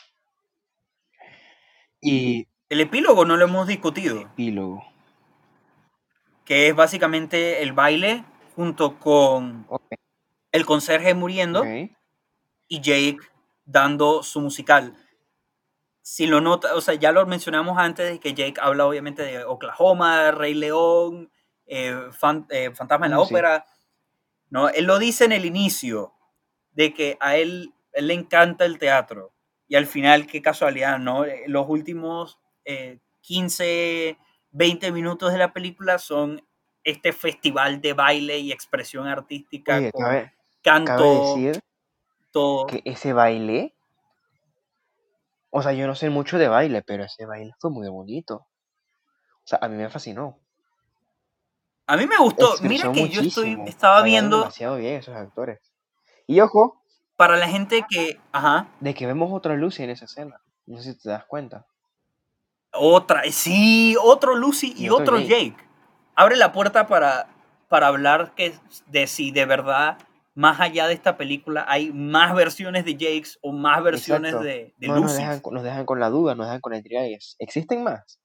Y 2.01 2.47
El 2.69 2.81
epílogo 2.81 3.23
no 3.23 3.37
lo 3.37 3.45
hemos 3.45 3.65
discutido, 3.67 4.19
epílogo. 4.19 4.83
que 6.43 6.67
es 6.67 6.75
básicamente 6.75 7.61
el 7.63 7.71
baile 7.71 8.25
junto 8.57 8.99
con 8.99 9.65
el 10.51 10.65
conserje 10.65 11.13
muriendo. 11.13 11.63
Y 12.72 12.80
Jake 12.80 13.19
dando 13.65 14.23
su 14.23 14.39
musical. 14.39 14.95
Si 16.02 16.26
lo 16.26 16.41
nota, 16.41 16.73
o 16.76 16.81
sea, 16.81 16.95
ya 16.95 17.11
lo 17.11 17.26
mencionamos 17.26 17.77
antes 17.77 18.10
de 18.10 18.19
que 18.19 18.34
Jake 18.34 18.60
habla 18.61 18.88
obviamente 18.88 19.23
de 19.23 19.43
Oklahoma, 19.43 20.31
Rey 20.31 20.53
León, 20.53 21.31
eh, 21.68 21.95
Fan- 22.11 22.48
eh, 22.49 22.72
Fantasma 22.73 23.06
en 23.07 23.11
la 23.11 23.18
Mm, 23.19 23.26
sí. 23.26 23.34
Ópera. 23.34 23.65
¿no? 24.49 24.69
Él 24.69 24.85
lo 24.85 24.99
dice 24.99 25.26
en 25.26 25.31
el 25.34 25.45
inicio, 25.45 26.14
de 26.72 26.93
que 26.93 27.18
a 27.22 27.38
él, 27.38 27.73
él 27.93 28.07
le 28.07 28.14
encanta 28.14 28.65
el 28.65 28.80
teatro. 28.80 29.34
Y 29.68 29.76
al 29.76 29.88
final, 29.88 30.27
qué 30.27 30.41
casualidad, 30.41 30.99
¿no? 30.99 31.26
Eh, 31.26 31.43
Los 31.48 31.68
últimos 31.69 32.39
eh, 32.65 32.99
15, 33.22 34.18
20 34.52 34.91
minutos 34.91 35.31
de 35.34 35.39
la 35.39 35.53
película 35.53 35.99
son 35.99 36.45
este 36.84 37.14
festival 37.14 37.81
de 37.81 37.93
baile 37.93 38.39
y 38.39 38.52
expresión 38.52 39.07
artística 39.07 39.77
Oye, 39.77 39.91
con 39.91 40.03
cabe, 40.03 40.34
cabe 40.84 40.84
canto, 40.85 41.03
decir 41.35 41.61
todo. 42.31 42.67
que 42.67 42.81
ese 42.85 43.13
baile, 43.13 43.75
o 45.49 45.61
sea, 45.61 45.73
yo 45.73 45.87
no 45.87 45.95
sé 45.95 46.09
mucho 46.09 46.37
de 46.37 46.47
baile, 46.47 46.81
pero 46.81 47.03
ese 47.03 47.25
baile 47.25 47.53
fue 47.59 47.71
muy 47.71 47.87
bonito. 47.89 48.47
O 49.43 49.47
sea, 49.47 49.59
a 49.61 49.67
mí 49.67 49.75
me 49.75 49.89
fascinó. 49.89 50.39
A 51.87 51.97
mí 51.97 52.07
me 52.07 52.17
gustó. 52.17 52.53
Mira 52.61 52.91
que 52.91 53.09
yo 53.09 53.21
estoy, 53.21 53.57
estaba 53.65 54.01
viendo 54.01 54.39
demasiado 54.39 54.77
bien 54.77 54.95
esos 54.95 55.15
actores. 55.15 55.59
Y 56.27 56.39
ojo, 56.39 56.81
para 57.17 57.37
la 57.37 57.47
gente 57.47 57.85
que, 57.89 58.19
ajá, 58.31 58.67
de 58.79 58.93
que 58.93 59.05
vemos 59.05 59.31
otra 59.33 59.55
Lucy 59.55 59.83
en 59.83 59.89
esa 59.89 60.05
escena. 60.05 60.41
No 60.65 60.77
sé 60.77 60.93
si 60.93 60.99
te 60.99 61.09
das 61.09 61.25
cuenta. 61.25 61.65
otra, 62.71 63.23
sí, 63.31 63.95
otro 64.01 64.35
Lucy 64.35 64.73
y, 64.77 64.85
Y 64.85 64.89
otro 64.89 65.17
otro 65.17 65.19
Jake. 65.19 65.57
Abre 66.15 66.37
la 66.37 66.51
puerta 66.51 66.87
para, 66.87 67.27
para 67.67 67.87
hablar 67.87 68.33
que, 68.35 68.57
de 68.87 69.07
si 69.07 69.31
de 69.31 69.45
verdad, 69.45 69.97
más 70.33 70.59
allá 70.59 70.87
de 70.87 70.93
esta 70.93 71.17
película, 71.17 71.65
hay 71.67 71.91
más 71.91 72.33
versiones 72.33 72.85
de 72.85 72.93
Jakes 72.93 73.37
o 73.41 73.51
más 73.51 73.83
versiones 73.83 74.29
Exacto. 74.33 74.45
de, 74.47 74.73
de 74.77 74.87
No, 74.87 74.99
nos 75.01 75.15
dejan, 75.15 75.39
con- 75.41 75.53
nos 75.53 75.63
dejan 75.63 75.85
con 75.85 75.99
la 75.99 76.09
duda, 76.09 76.35
nos 76.35 76.45
dejan 76.47 76.61
con 76.61 76.73
y 76.73 77.13
es- 77.13 77.35
¿Existen 77.39 77.83
más? 77.83 78.19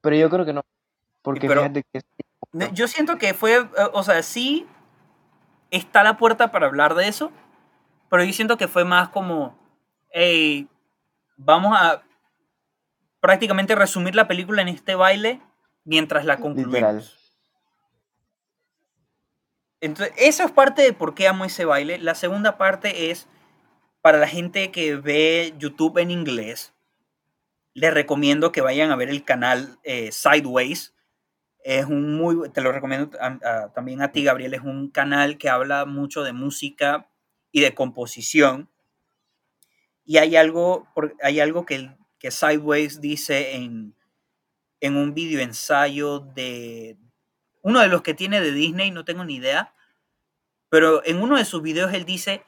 Pero 0.00 0.16
yo 0.16 0.30
creo 0.30 0.44
que 0.44 0.52
no. 0.52 0.62
Porque 1.22 1.46
pero- 1.48 1.62
fíjate 1.62 1.84
que 1.92 2.00
Yo 2.72 2.86
siento 2.88 3.18
que 3.18 3.34
fue, 3.34 3.56
eh, 3.56 3.66
o 3.92 4.02
sea, 4.02 4.22
sí 4.22 4.66
está 5.70 6.02
la 6.04 6.16
puerta 6.16 6.50
para 6.50 6.66
hablar 6.66 6.94
de 6.94 7.08
eso, 7.08 7.32
pero 8.10 8.22
yo 8.24 8.32
siento 8.32 8.56
que 8.56 8.68
fue 8.68 8.84
más 8.84 9.08
como, 9.08 9.58
hey, 10.12 10.68
vamos 11.36 11.76
a 11.78 12.02
prácticamente 13.20 13.74
resumir 13.74 14.14
la 14.14 14.28
película 14.28 14.62
en 14.62 14.68
este 14.68 14.94
baile 14.94 15.40
mientras 15.84 16.24
la 16.24 16.36
concluimos. 16.36 16.74
Literal. 16.74 17.04
Entonces, 19.84 20.14
eso 20.16 20.44
es 20.44 20.50
parte 20.50 20.80
de 20.80 20.94
por 20.94 21.14
qué 21.14 21.28
amo 21.28 21.44
ese 21.44 21.66
baile. 21.66 21.98
La 21.98 22.14
segunda 22.14 22.56
parte 22.56 23.10
es 23.10 23.28
para 24.00 24.16
la 24.16 24.26
gente 24.26 24.72
que 24.72 24.96
ve 24.96 25.52
YouTube 25.58 25.98
en 25.98 26.10
inglés. 26.10 26.72
Les 27.74 27.92
recomiendo 27.92 28.50
que 28.50 28.62
vayan 28.62 28.90
a 28.90 28.96
ver 28.96 29.10
el 29.10 29.24
canal 29.24 29.78
eh, 29.82 30.10
Sideways. 30.10 30.94
Es 31.58 31.84
un 31.84 32.16
muy, 32.16 32.48
te 32.48 32.62
lo 32.62 32.72
recomiendo 32.72 33.10
también 33.74 34.00
a 34.00 34.10
ti, 34.10 34.24
Gabriel. 34.24 34.54
Es 34.54 34.62
un 34.62 34.88
canal 34.88 35.36
que 35.36 35.50
habla 35.50 35.84
mucho 35.84 36.22
de 36.22 36.32
música 36.32 37.10
y 37.52 37.60
de 37.60 37.74
composición. 37.74 38.70
Y 40.06 40.16
hay 40.16 40.36
algo, 40.36 40.88
hay 41.22 41.40
algo 41.40 41.66
que, 41.66 41.90
que 42.18 42.30
Sideways 42.30 43.02
dice 43.02 43.56
en, 43.56 43.94
en 44.80 44.96
un 44.96 45.12
video 45.12 45.42
ensayo 45.42 46.20
de 46.20 46.96
uno 47.60 47.80
de 47.80 47.88
los 47.88 48.00
que 48.00 48.14
tiene 48.14 48.40
de 48.40 48.52
Disney, 48.52 48.90
no 48.90 49.04
tengo 49.04 49.24
ni 49.24 49.36
idea, 49.36 49.73
pero 50.74 51.06
en 51.06 51.22
uno 51.22 51.36
de 51.36 51.44
sus 51.44 51.62
videos 51.62 51.94
él 51.94 52.04
dice, 52.04 52.42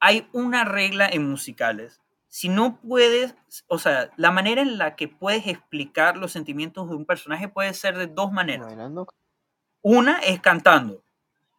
hay 0.00 0.26
una 0.32 0.64
regla 0.64 1.08
en 1.08 1.30
musicales. 1.30 2.00
si 2.26 2.48
no 2.48 2.80
puedes, 2.80 3.36
o 3.68 3.78
sea, 3.78 4.10
la 4.16 4.32
manera 4.32 4.60
en 4.60 4.76
la 4.76 4.96
que 4.96 5.06
puedes 5.06 5.46
explicar 5.46 6.16
los 6.16 6.32
sentimientos 6.32 6.90
de 6.90 6.96
un 6.96 7.06
personaje 7.06 7.46
puede 7.46 7.72
ser 7.72 7.96
de 7.96 8.08
dos 8.08 8.32
maneras. 8.32 8.66
Bailando. 8.66 9.06
Una 9.82 10.18
es 10.18 10.40
cantando. 10.40 11.04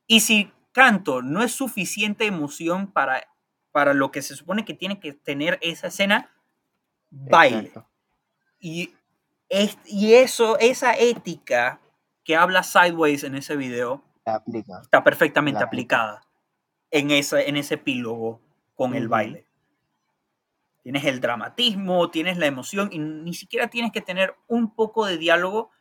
Y 0.06 0.20
si 0.20 0.52
canto 0.74 1.22
no 1.22 1.42
es 1.42 1.54
suficiente 1.54 2.26
emoción 2.26 2.92
para, 2.92 3.26
para 3.72 3.94
lo 3.94 4.12
que 4.12 4.22
se 4.22 4.36
supone 4.36 4.66
que 4.66 4.74
tiene 4.74 5.00
que 5.00 5.14
tener 5.14 5.58
esa 5.62 5.88
escena, 5.88 6.30
baile. 7.10 7.72
Y, 8.60 8.94
es, 9.48 9.78
y 9.86 10.16
eso, 10.16 10.60
esa 10.60 10.92
ética 10.92 11.80
que 12.26 12.36
habla 12.36 12.64
Sideways 12.64 13.24
en 13.24 13.36
ese 13.36 13.56
video, 13.56 14.04
La 14.26 14.36
aplica. 14.36 14.80
está 14.82 15.04
perfectamente 15.04 15.60
La 15.60 15.68
aplicada 15.68 16.22
en, 16.92 17.12
esa, 17.12 17.42
en 17.42 17.58
ese 17.58 17.76
epílogo 17.76 18.42
con 18.76 18.94
el 18.96 19.08
baile. 19.08 19.46
Tienes 20.84 21.06
el 21.06 21.20
dramatismo, 21.20 22.10
tienes 22.12 22.38
la 22.38 22.46
emoción 22.46 22.90
y 22.92 23.00
ni 23.00 23.34
siquiera 23.34 23.70
tienes 23.70 23.92
que 23.92 24.02
tener 24.02 24.36
un 24.48 24.74
poco 24.76 25.06
de 25.06 25.18
diálogo 25.18 25.72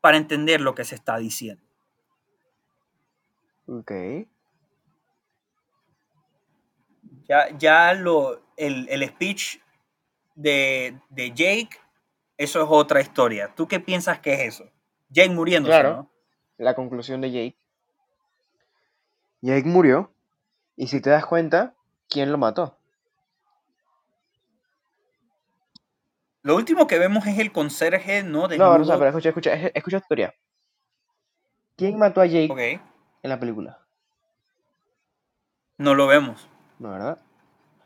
para 0.00 0.16
entender 0.16 0.60
lo 0.60 0.74
que 0.74 0.84
se 0.84 0.94
está 0.94 1.16
diciendo. 1.18 1.62
Ok. 3.66 3.92
Ya, 7.28 7.56
ya 7.56 7.94
lo, 7.94 8.42
el, 8.56 8.88
el 8.88 9.06
speech 9.08 9.58
de, 10.34 10.98
de 11.10 11.30
Jake, 11.30 11.70
eso 12.36 12.60
es 12.62 12.66
otra 12.68 13.00
historia. 13.00 13.52
¿Tú 13.54 13.68
qué 13.68 13.78
piensas 13.78 14.18
que 14.20 14.34
es 14.34 14.40
eso? 14.54 14.70
Jake 15.10 15.30
muriéndose, 15.30 15.70
Claro. 15.72 15.96
¿no? 15.96 16.10
La 16.58 16.74
conclusión 16.74 17.20
de 17.20 17.30
Jake. 17.30 17.56
Jake 19.42 19.66
murió. 19.68 20.12
Y 20.76 20.86
si 20.88 21.00
te 21.00 21.10
das 21.10 21.26
cuenta, 21.26 21.74
¿quién 22.08 22.32
lo 22.32 22.38
mató? 22.38 22.76
Lo 26.42 26.56
último 26.56 26.86
que 26.86 26.98
vemos 26.98 27.26
es 27.26 27.38
el 27.38 27.52
conserje, 27.52 28.22
¿no? 28.22 28.42
No, 28.42 28.48
Desnudo. 28.48 28.78
no, 28.78 28.98
pero 28.98 29.06
escucha, 29.08 29.28
escucha, 29.28 29.52
es- 29.54 29.72
escucha 29.74 30.00
tu 30.00 30.06
teoría. 30.08 30.34
¿Quién 31.76 31.98
mató 31.98 32.20
a 32.20 32.26
Jake 32.26 32.80
en 33.22 33.30
la 33.30 33.38
película? 33.40 33.78
no 35.76 35.94
lo 35.94 36.06
vemos. 36.06 36.46
No, 36.78 36.90
¿verdad? 36.90 37.18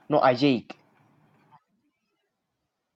No, 0.08 0.22
a 0.24 0.32
Jake. 0.32 0.74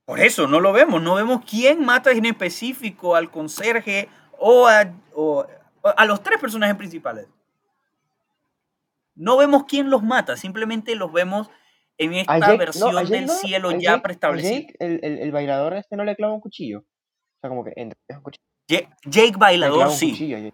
Por 0.05 0.19
eso, 0.19 0.49
no 0.49 0.59
lo 0.59 0.73
vemos. 0.73 1.01
No 1.01 1.15
vemos 1.15 1.45
quién 1.49 1.85
mata 1.85 2.11
en 2.11 2.27
específico 2.27 3.15
al 3.15 3.31
conserje 3.31 4.09
o 4.39 4.67
a, 4.67 4.91
o 5.15 5.47
a 5.85 6.05
los 6.05 6.21
tres 6.25 6.41
personajes 6.41 6.75
principales. 6.77 7.29
No 9.19 9.37
vemos 9.37 9.65
quién 9.69 9.91
los 9.91 10.03
mata, 10.03 10.37
simplemente 10.37 10.95
los 10.95 11.13
vemos 11.13 11.51
en 11.99 12.15
esta 12.15 12.39
Jake, 12.39 12.57
versión 12.57 12.95
del 13.09 13.27
no, 13.27 13.33
cielo 13.35 13.71
ya 13.73 13.93
Jake- 13.97 14.03
preestablecida. 14.03 14.61
Jake, 14.61 14.77
el, 14.79 15.01
el, 15.03 15.19
el 15.19 15.33
bailador 15.33 15.75
este 15.75 15.97
no 15.97 16.05
le 16.05 16.15
clava 16.17 16.33
un 16.35 16.41
cuchillo. 16.41 16.79
O 16.81 17.41
sea, 17.41 17.51
como 17.51 17.65
que 17.65 17.73
entra, 17.77 17.99
es 18.09 18.17
un 18.17 18.23
cuchillo. 18.23 18.45
Ja- 18.71 18.97
Jake 19.05 19.35
Bailador, 19.37 19.91
sí. 19.91 20.11
cuchillo. 20.13 20.39
E- 20.39 20.53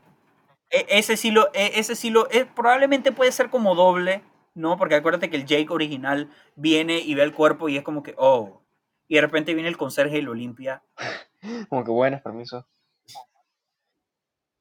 ese 0.89 1.16
sí 1.16 1.31
lo, 1.31 1.53
e- 1.53 1.78
ese 1.78 1.95
sí 1.95 2.11
lo, 2.11 2.31
eh, 2.31 2.47
probablemente 2.47 3.12
puede 3.12 3.31
ser 3.32 3.51
como 3.51 3.74
doble, 3.74 4.23
¿no? 4.55 4.77
Porque 4.78 4.95
acuérdate 4.95 5.28
que 5.31 5.36
el 5.36 5.45
Jake 5.47 5.66
original 5.70 6.31
viene 6.57 6.99
y 6.99 7.15
ve 7.15 7.23
el 7.23 7.35
cuerpo 7.35 7.69
y 7.69 7.77
es 7.77 7.82
como 7.82 8.03
que, 8.03 8.15
oh. 8.16 8.62
Y 9.07 9.16
de 9.16 9.20
repente 9.20 9.53
viene 9.53 9.69
el 9.69 9.77
conserje 9.77 10.19
y 10.19 10.23
lo 10.23 10.32
limpia. 10.35 10.82
Como 11.69 11.85
que 11.85 11.91
buenas, 11.91 12.23
permiso. 12.23 12.66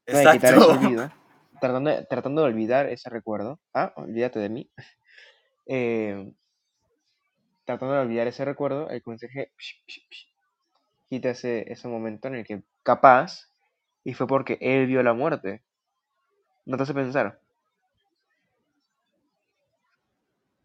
Exacto. 0.06 1.10
Tratando 1.64 1.88
de, 1.88 2.04
tratando 2.04 2.42
de 2.42 2.48
olvidar 2.48 2.90
ese 2.90 3.08
recuerdo. 3.08 3.58
Ah, 3.72 3.94
olvídate 3.96 4.38
de 4.38 4.50
mí. 4.50 4.70
Eh, 5.66 6.30
tratando 7.64 7.94
de 7.94 8.00
olvidar 8.02 8.26
ese 8.26 8.44
recuerdo, 8.44 8.90
el 8.90 9.02
conserje 9.02 9.50
psh, 9.56 9.82
psh, 9.86 10.00
psh, 10.10 10.26
quita 11.08 11.30
ese, 11.30 11.72
ese 11.72 11.88
momento 11.88 12.28
en 12.28 12.34
el 12.34 12.44
que 12.44 12.62
capaz, 12.82 13.48
y 14.04 14.12
fue 14.12 14.26
porque 14.26 14.58
él 14.60 14.86
vio 14.86 15.02
la 15.02 15.14
muerte. 15.14 15.62
¿No 16.66 16.76
te 16.76 16.82
hace 16.82 16.92
pensar? 16.92 17.40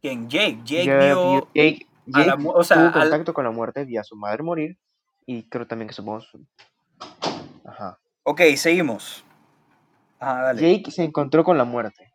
¿Quién? 0.02 0.28
Jake. 0.30 0.60
Jake 0.66 0.86
Ya 0.86 0.98
vio 1.16 1.48
Jake, 1.54 1.88
la 2.08 2.26
Jake 2.26 2.38
mu- 2.40 2.52
o 2.52 2.64
sea, 2.66 2.76
tuvo 2.76 2.88
al- 2.88 2.94
contacto 3.10 3.34
con 3.34 3.46
la 3.46 3.52
muerte, 3.52 3.86
vio 3.86 4.02
a 4.02 4.04
su 4.04 4.18
madre 4.18 4.44
morir, 4.44 4.78
y 5.26 5.44
creo 5.48 5.66
también 5.66 5.88
que 5.88 5.94
supongo 5.94 6.20
su... 6.20 6.46
Ajá. 7.64 7.98
Ok, 8.24 8.42
seguimos. 8.58 9.24
Ah, 10.20 10.44
dale. 10.44 10.62
Jake 10.62 10.92
se 10.92 11.04
encontró 11.04 11.44
con 11.44 11.58
la 11.58 11.64
muerte. 11.66 12.14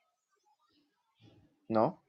¿No? 1.68 2.02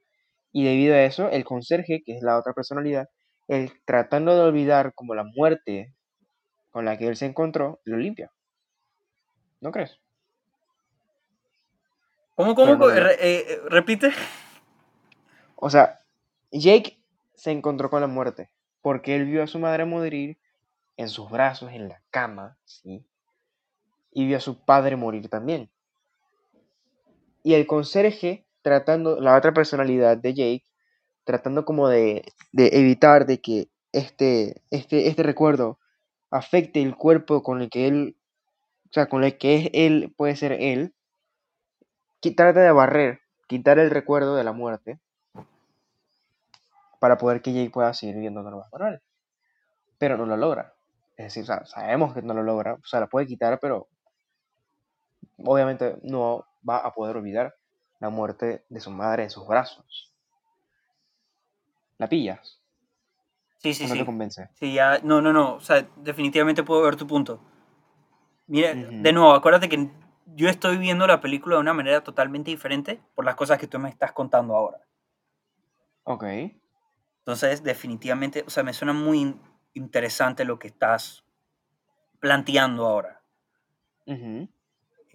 Y 0.52 0.64
debido 0.64 0.94
a 0.94 1.02
eso, 1.02 1.28
el 1.30 1.44
conserje, 1.44 2.02
que 2.04 2.16
es 2.16 2.22
la 2.22 2.38
otra 2.38 2.52
personalidad, 2.52 3.08
él 3.48 3.72
tratando 3.84 4.34
de 4.34 4.42
olvidar 4.42 4.92
como 4.94 5.14
la 5.14 5.24
muerte 5.24 5.94
con 6.70 6.84
la 6.84 6.98
que 6.98 7.06
él 7.06 7.16
se 7.16 7.26
encontró, 7.26 7.80
lo 7.84 7.96
limpia. 7.96 8.32
¿No 9.60 9.72
crees? 9.72 9.98
¿Cómo, 12.34 12.54
cómo? 12.54 12.76
No 12.76 12.88
Re- 12.88 13.14
eh, 13.14 13.44
eh, 13.48 13.60
repite. 13.68 14.12
O 15.56 15.70
sea, 15.70 15.98
Jake 16.52 17.02
se 17.34 17.50
encontró 17.50 17.88
con 17.88 18.02
la 18.02 18.06
muerte 18.06 18.50
porque 18.82 19.16
él 19.16 19.24
vio 19.24 19.42
a 19.42 19.46
su 19.46 19.58
madre 19.58 19.84
morir 19.84 20.38
en 20.96 21.08
sus 21.08 21.30
brazos, 21.30 21.72
en 21.72 21.88
la 21.88 22.02
cama, 22.10 22.58
¿sí? 22.64 23.06
Y 24.12 24.26
vio 24.26 24.36
a 24.36 24.40
su 24.40 24.64
padre 24.64 24.96
morir 24.96 25.28
también. 25.28 25.70
Y 27.46 27.54
el 27.54 27.68
conserje, 27.68 28.44
tratando, 28.60 29.20
la 29.20 29.36
otra 29.36 29.54
personalidad 29.54 30.16
de 30.16 30.34
Jake, 30.34 30.64
tratando 31.22 31.64
como 31.64 31.86
de, 31.86 32.24
de 32.50 32.70
evitar 32.72 33.24
de 33.24 33.40
que 33.40 33.68
este, 33.92 34.64
este, 34.72 35.06
este 35.06 35.22
recuerdo 35.22 35.78
afecte 36.32 36.82
el 36.82 36.96
cuerpo 36.96 37.44
con 37.44 37.62
el 37.62 37.70
que 37.70 37.86
él, 37.86 38.16
o 38.90 38.92
sea, 38.92 39.06
con 39.06 39.22
el 39.22 39.38
que 39.38 39.54
es 39.54 39.70
él, 39.74 40.12
puede 40.16 40.34
ser 40.34 40.56
él, 40.58 40.92
que 42.20 42.32
trata 42.32 42.62
de 42.62 42.72
barrer, 42.72 43.20
quitar 43.46 43.78
el 43.78 43.90
recuerdo 43.90 44.34
de 44.34 44.42
la 44.42 44.50
muerte 44.50 44.98
para 46.98 47.16
poder 47.16 47.42
que 47.42 47.52
Jake 47.52 47.70
pueda 47.70 47.94
seguir 47.94 48.16
viviendo 48.16 48.42
normal. 48.42 49.02
Pero 49.98 50.16
no 50.16 50.26
lo 50.26 50.36
logra. 50.36 50.74
Es 51.16 51.26
decir, 51.32 51.46
sabemos 51.46 52.12
que 52.12 52.22
no 52.22 52.34
lo 52.34 52.42
logra, 52.42 52.74
o 52.74 52.86
sea, 52.86 52.98
la 52.98 53.06
puede 53.06 53.28
quitar, 53.28 53.60
pero 53.60 53.86
obviamente 55.38 55.98
no 56.02 56.46
va 56.68 56.78
a 56.78 56.92
poder 56.94 57.16
olvidar 57.16 57.54
la 58.00 58.10
muerte 58.10 58.64
de 58.68 58.80
su 58.80 58.90
madre 58.90 59.24
en 59.24 59.30
sus 59.30 59.46
brazos. 59.46 60.12
¿La 61.98 62.08
pillas? 62.08 62.58
Sí, 63.58 63.74
¿O 63.74 63.74
sí, 63.74 63.86
no 63.88 63.96
te 63.96 64.04
sí. 64.04 64.04
convence? 64.04 64.48
Sí, 64.54 64.72
ya. 64.74 64.98
No, 65.02 65.20
no, 65.20 65.32
no. 65.32 65.54
O 65.54 65.60
sea, 65.60 65.86
definitivamente 65.96 66.62
puedo 66.62 66.82
ver 66.82 66.96
tu 66.96 67.06
punto. 67.06 67.40
Mira, 68.48 68.74
de 68.74 69.12
nuevo, 69.12 69.32
acuérdate 69.32 69.68
que 69.68 69.88
yo 70.34 70.48
estoy 70.48 70.76
viendo 70.78 71.06
la 71.06 71.20
película 71.20 71.56
de 71.56 71.60
una 71.60 71.74
manera 71.74 72.02
totalmente 72.02 72.50
diferente 72.50 73.00
por 73.14 73.24
las 73.24 73.34
cosas 73.36 73.58
que 73.58 73.66
tú 73.68 73.78
me 73.78 73.88
estás 73.88 74.12
contando 74.12 74.54
ahora. 74.54 74.80
Ok. 76.04 76.24
Entonces, 77.20 77.62
definitivamente, 77.62 78.42
o 78.46 78.50
sea, 78.50 78.62
me 78.62 78.72
suena 78.72 78.94
muy 78.94 79.20
in- 79.20 79.40
interesante 79.74 80.46
lo 80.46 80.58
que 80.58 80.68
estás 80.68 81.24
planteando 82.20 82.86
ahora. 82.86 83.22
Ujú. 84.06 84.48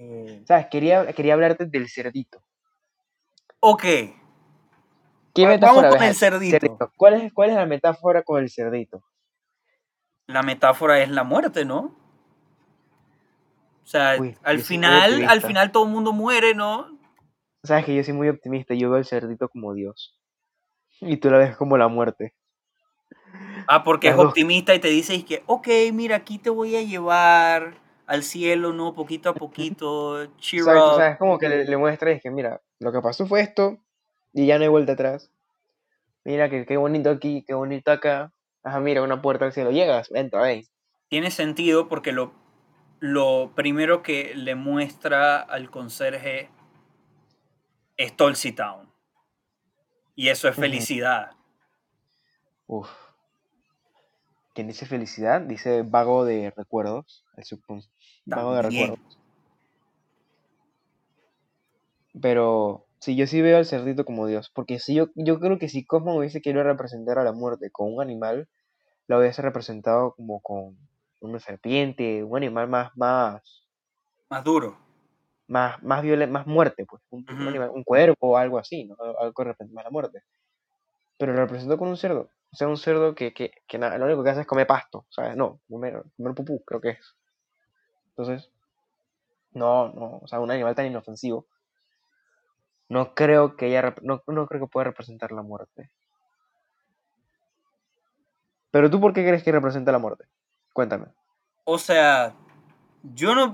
Eh, 0.03 0.41
¿Sabes? 0.47 0.65
Quería, 0.71 1.13
quería 1.13 1.35
hablarte 1.35 1.67
del 1.67 1.87
cerdito. 1.87 2.43
ok, 3.59 3.83
¿Qué 5.35 5.45
Va- 5.45 5.57
vamos 5.57 5.85
con 5.85 6.01
el 6.03 6.15
cerdito. 6.15 6.91
¿Cuál 6.97 7.13
es, 7.21 7.33
¿Cuál 7.33 7.51
es 7.51 7.55
la 7.55 7.67
metáfora 7.67 8.23
con 8.23 8.41
el 8.41 8.49
cerdito? 8.49 9.03
la 10.25 10.41
metáfora 10.41 11.01
es 11.01 11.09
la 11.09 11.23
muerte, 11.23 11.65
¿no? 11.65 11.95
O 13.83 13.87
sea, 13.87 14.17
Uy, 14.17 14.35
al 14.43 14.59
final, 14.59 15.23
al 15.27 15.41
final 15.41 15.71
todo 15.71 15.85
el 15.85 15.91
mundo 15.91 16.13
muere, 16.13 16.55
¿no? 16.55 16.97
Sabes 17.63 17.85
que 17.85 17.95
yo 17.95 18.03
soy 18.03 18.13
muy 18.15 18.27
optimista, 18.29 18.73
yo 18.73 18.89
veo 18.89 18.97
al 18.97 19.05
cerdito 19.05 19.49
como 19.49 19.73
Dios. 19.75 20.17
Y 20.99 21.17
tú 21.17 21.29
la 21.29 21.37
ves 21.37 21.55
como 21.57 21.77
la 21.77 21.87
muerte. 21.89 22.33
Ah, 23.67 23.83
porque 23.83 24.07
Las 24.07 24.15
es 24.15 24.21
dos. 24.21 24.29
optimista 24.29 24.73
y 24.73 24.79
te 24.79 24.87
dice 24.87 25.13
y 25.15 25.23
que, 25.23 25.43
ok, 25.45 25.67
mira, 25.93 26.15
aquí 26.15 26.39
te 26.39 26.49
voy 26.49 26.75
a 26.75 26.81
llevar 26.81 27.75
al 28.11 28.23
cielo, 28.23 28.73
¿no? 28.73 28.93
Poquito 28.93 29.29
a 29.29 29.33
poquito, 29.33 30.25
cheer 30.35 30.63
Exacto, 30.63 30.85
o 30.85 30.91
up. 30.91 30.97
sea, 30.97 31.09
es 31.11 31.17
como 31.17 31.39
que 31.39 31.47
le, 31.47 31.63
le 31.63 31.77
muestra 31.77 32.11
y 32.11 32.15
es 32.15 32.21
que, 32.21 32.29
mira, 32.29 32.61
lo 32.79 32.91
que 32.91 32.99
pasó 32.99 33.25
fue 33.25 33.39
esto 33.39 33.77
y 34.33 34.45
ya 34.47 34.57
no 34.57 34.63
hay 34.63 34.69
vuelta 34.69 34.91
atrás. 34.93 35.31
Mira, 36.25 36.49
que 36.49 36.65
qué 36.65 36.75
bonito 36.75 37.09
aquí, 37.09 37.45
qué 37.47 37.53
bonito 37.53 37.89
acá. 37.89 38.33
Ajá, 38.63 38.81
mira, 38.81 39.01
una 39.01 39.21
puerta 39.21 39.45
al 39.45 39.53
cielo. 39.53 39.71
Llegas, 39.71 40.11
entra, 40.13 40.41
ven. 40.41 40.65
Tiene 41.07 41.31
sentido 41.31 41.87
porque 41.87 42.11
lo, 42.11 42.33
lo 42.99 43.53
primero 43.55 44.03
que 44.03 44.33
le 44.35 44.55
muestra 44.55 45.39
al 45.39 45.71
conserje 45.71 46.49
es 47.95 48.17
Tulsi 48.17 48.51
Town. 48.51 48.91
Y 50.15 50.27
eso 50.27 50.49
es 50.49 50.55
felicidad. 50.57 51.31
Uf. 52.67 52.89
Quien 54.53 54.67
dice 54.67 54.85
felicidad, 54.85 55.39
dice 55.39 55.83
vago 55.83 56.25
de 56.25 56.53
recuerdos. 56.57 57.23
El 57.37 57.45
subconsciente. 57.45 58.00
Vago 58.25 58.55
de 58.55 58.61
recuerdos. 58.63 58.99
Pero 62.21 62.85
Sí, 62.99 63.15
yo 63.15 63.25
sí 63.25 63.41
veo 63.41 63.57
al 63.57 63.65
cerdito 63.65 64.05
como 64.05 64.27
Dios, 64.27 64.51
porque 64.53 64.77
si 64.77 64.93
yo, 64.93 65.07
yo 65.15 65.39
creo 65.39 65.57
que 65.57 65.67
si 65.69 65.83
Cosmo 65.87 66.15
hubiese 66.15 66.39
querido 66.39 66.63
representar 66.63 67.17
a 67.17 67.23
la 67.23 67.31
muerte 67.33 67.71
con 67.71 67.91
un 67.91 67.99
animal, 67.99 68.47
la 69.07 69.19
hubiese 69.19 69.41
representado 69.41 70.13
como 70.15 70.41
con 70.41 70.77
una 71.21 71.39
serpiente, 71.39 72.23
un 72.23 72.37
animal 72.37 72.69
más, 72.69 72.91
más, 72.95 73.67
Más 74.29 74.43
duro. 74.43 74.77
más, 75.47 75.81
más 75.83 76.01
violento, 76.01 76.33
más 76.33 76.47
muerte, 76.47 76.85
pues, 76.85 77.01
un, 77.09 77.25
un 77.29 77.35
Ujú. 77.39 77.49
animal, 77.49 77.69
un 77.71 77.83
cuervo 77.83 78.15
o 78.21 78.37
algo 78.37 78.57
así, 78.59 78.85
¿no? 78.85 78.95
Al- 78.99 79.15
Algo 79.19 79.33
que 79.33 79.43
representa 79.43 79.73
más 79.75 79.83
la 79.85 79.91
muerte. 79.91 80.21
Pero 81.17 81.33
lo 81.33 81.39
representó 81.41 81.77
con 81.77 81.87
un 81.89 81.97
cerdo. 81.97 82.29
O 82.51 82.55
sea, 82.57 82.67
un 82.67 82.77
cerdo 82.77 83.15
que, 83.15 83.33
que, 83.33 83.51
que 83.67 83.77
nada, 83.77 83.97
lo 83.97 84.05
único 84.05 84.23
que 84.23 84.29
hace 84.31 84.41
es 84.41 84.47
comer 84.47 84.67
pasto, 84.67 85.05
¿sabes? 85.09 85.37
No, 85.37 85.61
comer, 85.69 86.03
comer 86.17 86.35
pupú, 86.35 86.63
creo 86.65 86.81
que 86.81 86.89
es. 86.91 87.15
Entonces, 88.11 88.51
no, 89.53 89.89
no, 89.89 90.19
o 90.21 90.27
sea, 90.27 90.39
un 90.39 90.51
animal 90.51 90.75
tan 90.75 90.85
inofensivo. 90.85 91.45
No 92.89 93.13
creo 93.15 93.55
que 93.55 93.67
ella, 93.67 93.95
no, 94.01 94.21
no 94.27 94.47
creo 94.47 94.61
que 94.61 94.67
pueda 94.71 94.85
representar 94.85 95.31
la 95.31 95.41
muerte. 95.41 95.89
Pero 98.71 98.89
tú, 98.89 98.99
¿por 98.99 99.13
qué 99.13 99.25
crees 99.25 99.43
que 99.43 99.51
representa 99.51 99.91
la 99.91 99.99
muerte? 99.99 100.25
Cuéntame. 100.73 101.07
O 101.65 101.77
sea, 101.77 102.35
yo 103.03 103.35
no. 103.35 103.53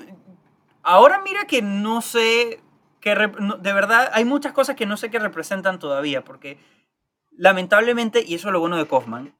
Ahora 0.84 1.22
mira 1.22 1.46
que 1.46 1.62
no 1.62 2.02
sé. 2.02 2.62
Que 3.00 3.16
de 3.16 3.74
verdad, 3.74 4.10
hay 4.14 4.26
muchas 4.26 4.54
cosas 4.54 4.76
que 4.76 4.86
no 4.86 4.98
sé 4.98 5.10
qué 5.10 5.20
representan 5.20 5.80
todavía, 5.80 6.24
porque 6.24 6.60
lamentablemente, 7.32 8.24
y 8.26 8.34
eso 8.34 8.48
es 8.50 8.54
lo 8.54 8.60
bueno 8.60 8.78
de 8.78 8.88
Kaufman, 8.88 9.38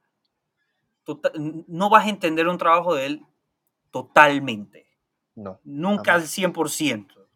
tota- 1.04 1.32
no 1.36 1.90
vas 1.90 2.06
a 2.06 2.10
entender 2.10 2.48
un 2.48 2.58
trabajo 2.60 2.94
de 2.94 3.08
él 3.08 3.26
totalmente. 3.92 4.87
No. 5.38 5.60
Nunca 5.64 6.16
al 6.16 6.22
Jamás. 6.22 6.32
100%. 6.32 7.28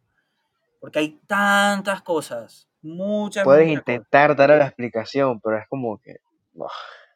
Porque 0.80 0.98
hay 1.00 1.20
tantas 1.28 2.02
cosas. 2.02 2.68
Muchas, 2.82 3.44
Puedes 3.44 3.68
muchas 3.68 3.84
cosas. 3.84 3.96
intentar 3.96 4.36
dar 4.36 4.50
la 4.50 4.66
explicación, 4.66 5.40
pero 5.40 5.60
es 5.60 5.68
como 5.68 6.00
que 6.02 6.18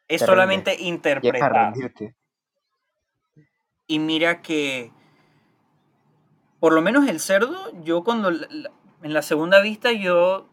Es 0.08 0.20
te 0.22 0.26
solamente 0.28 0.72
a 0.72 0.80
interpretar. 0.80 1.74
Y 3.88 3.98
mira 3.98 4.44
que, 4.44 4.92
por 6.60 6.72
lo 6.74 6.84
menos 6.84 7.08
el 7.08 7.20
cerdo, 7.20 7.72
yo 7.84 8.04
cuando 8.04 8.30
en 8.30 9.14
la 9.14 9.24
segunda 9.24 9.62
vista 9.62 9.92
yo, 9.92 10.48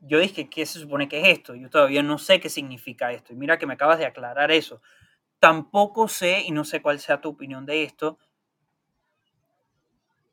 yo 0.00 0.18
dije, 0.18 0.50
¿qué 0.50 0.66
se 0.66 0.80
supone 0.80 1.08
que 1.08 1.20
es 1.20 1.38
esto? 1.38 1.54
Yo 1.54 1.70
todavía 1.70 2.02
no 2.02 2.18
sé 2.18 2.40
qué 2.40 2.48
significa 2.48 3.12
esto. 3.12 3.32
Y 3.32 3.36
mira 3.36 3.58
que 3.58 3.66
me 3.66 3.74
acabas 3.74 4.00
de 4.00 4.06
aclarar 4.06 4.50
eso. 4.50 4.82
Tampoco 5.38 6.08
sé, 6.08 6.42
y 6.44 6.50
no 6.50 6.64
sé 6.64 6.82
cuál 6.82 6.98
sea 6.98 7.20
tu 7.20 7.28
opinión 7.28 7.64
de 7.64 7.84
esto, 7.84 8.18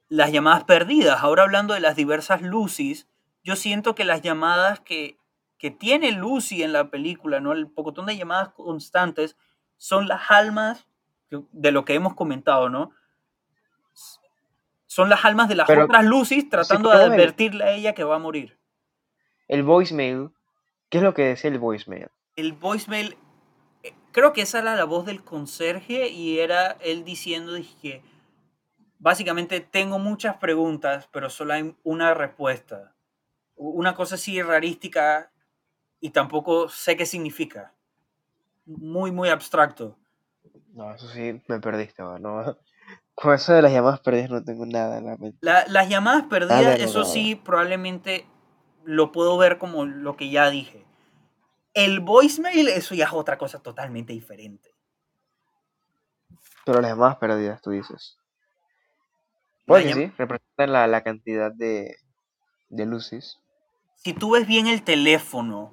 las 0.10 0.32
llamadas 0.32 0.66
perdidas. 0.66 1.22
Ahora 1.22 1.44
hablando 1.44 1.74
de 1.74 1.80
las 1.80 1.96
diversas 1.96 2.42
Lucys, 2.42 3.08
yo 3.44 3.56
siento 3.56 3.96
que 3.96 4.04
las 4.04 4.22
llamadas 4.22 4.82
que, 4.82 5.18
que 5.58 5.72
tiene 5.72 6.12
Lucy 6.12 6.64
en 6.64 6.74
la 6.74 6.90
película, 6.90 7.40
¿no? 7.40 7.54
El 7.54 7.68
pocotón 7.68 8.08
de 8.08 8.18
llamadas 8.18 8.50
constantes, 8.50 9.38
son 9.78 10.08
las 10.08 10.30
almas 10.30 10.88
de 11.30 11.72
lo 11.72 11.86
que 11.86 11.94
hemos 11.94 12.16
comentado, 12.16 12.70
¿no? 12.70 12.92
Son 14.88 15.10
las 15.10 15.24
almas 15.24 15.48
de 15.48 15.56
las 15.56 15.68
Pero 15.68 15.86
otras 15.86 16.04
Lucys 16.04 16.50
tratando 16.50 16.90
de 16.90 17.04
advertirle 17.04 17.64
a 17.64 17.72
ella 17.72 17.94
que 17.94 18.04
va 18.04 18.16
a 18.16 18.20
morir. 18.20 18.58
El 19.48 19.64
voicemail, 19.64 20.32
¿qué 20.90 20.98
es 20.98 21.04
lo 21.04 21.14
que 21.14 21.24
decía 21.24 21.50
el 21.52 21.60
voicemail? 21.60 22.08
El 22.36 22.54
voicemail, 22.54 23.16
eh, 23.84 23.94
creo 24.12 24.34
que 24.34 24.42
esa 24.42 24.60
era 24.60 24.76
la 24.76 24.86
voz 24.86 25.06
del 25.06 25.24
conserje 25.24 26.10
y 26.10 26.40
era 26.40 26.72
él 26.82 27.04
diciendo 27.04 27.54
dije, 27.54 28.02
básicamente 29.00 29.62
tengo 29.62 29.98
muchas 29.98 30.38
preguntas, 30.38 31.08
pero 31.12 31.30
solo 31.30 31.54
hay 31.54 31.76
una 31.84 32.14
respuesta. 32.14 32.94
Una 33.56 33.96
cosa 33.96 34.16
así 34.16 34.42
rarística 34.42 35.32
y 36.00 36.12
tampoco 36.12 36.70
sé 36.70 36.96
qué 36.96 37.06
significa. 37.06 37.74
Muy, 38.66 39.12
muy 39.12 39.30
abstracto. 39.30 39.98
No, 40.74 40.94
eso 40.94 41.08
sí, 41.10 41.42
me 41.48 41.60
perdiste, 41.60 42.04
no. 42.04 42.58
Con 43.16 43.34
eso 43.34 43.54
de 43.54 43.62
las 43.62 43.74
llamadas 43.74 44.00
perdidas 44.00 44.30
no 44.30 44.44
tengo 44.44 44.66
nada 44.66 44.98
en 44.98 45.06
la 45.06 45.18
mente. 45.18 45.38
La- 45.42 45.66
las 45.68 45.90
llamadas 45.90 46.24
perdidas, 46.30 46.62
Dale, 46.62 46.84
eso 46.84 47.04
sí, 47.04 47.36
probablemente 47.36 48.26
lo 48.86 49.12
puedo 49.12 49.38
ver 49.38 49.58
como 49.58 49.86
lo 49.86 50.16
que 50.16 50.30
ya 50.30 50.50
dije. 50.50 50.86
El 51.74 52.00
voicemail, 52.00 52.68
eso 52.70 52.96
ya 52.96 53.06
es 53.06 53.14
otra 53.14 53.38
cosa 53.38 53.60
totalmente 53.60 54.14
diferente. 54.14 54.74
Pero 56.66 56.82
las 56.82 56.92
llamadas 56.92 57.18
perdidas, 57.18 57.62
tú 57.62 57.72
dices. 57.72 58.18
Llam- 59.78 59.94
sí, 59.96 60.12
representan 60.18 60.74
la, 60.74 60.88
la 60.88 61.04
cantidad 61.04 61.52
de, 61.52 61.96
de 62.70 62.86
luces. 62.86 63.40
Si 63.96 64.14
tú 64.14 64.32
ves 64.32 64.48
bien 64.48 64.68
el 64.68 64.84
teléfono, 64.84 65.72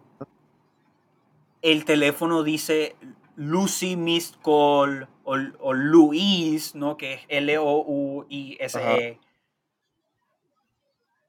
el 1.63 1.85
teléfono 1.85 2.43
dice 2.43 2.97
Lucy 3.37 3.97
Missed 3.97 4.37
Call 4.45 5.09
o, 5.25 5.37
o 5.61 5.73
Luis, 5.73 6.75
¿no? 6.75 6.97
Que 6.97 7.15
es 7.15 7.21
L-O-U-I-S-E. 7.29 9.19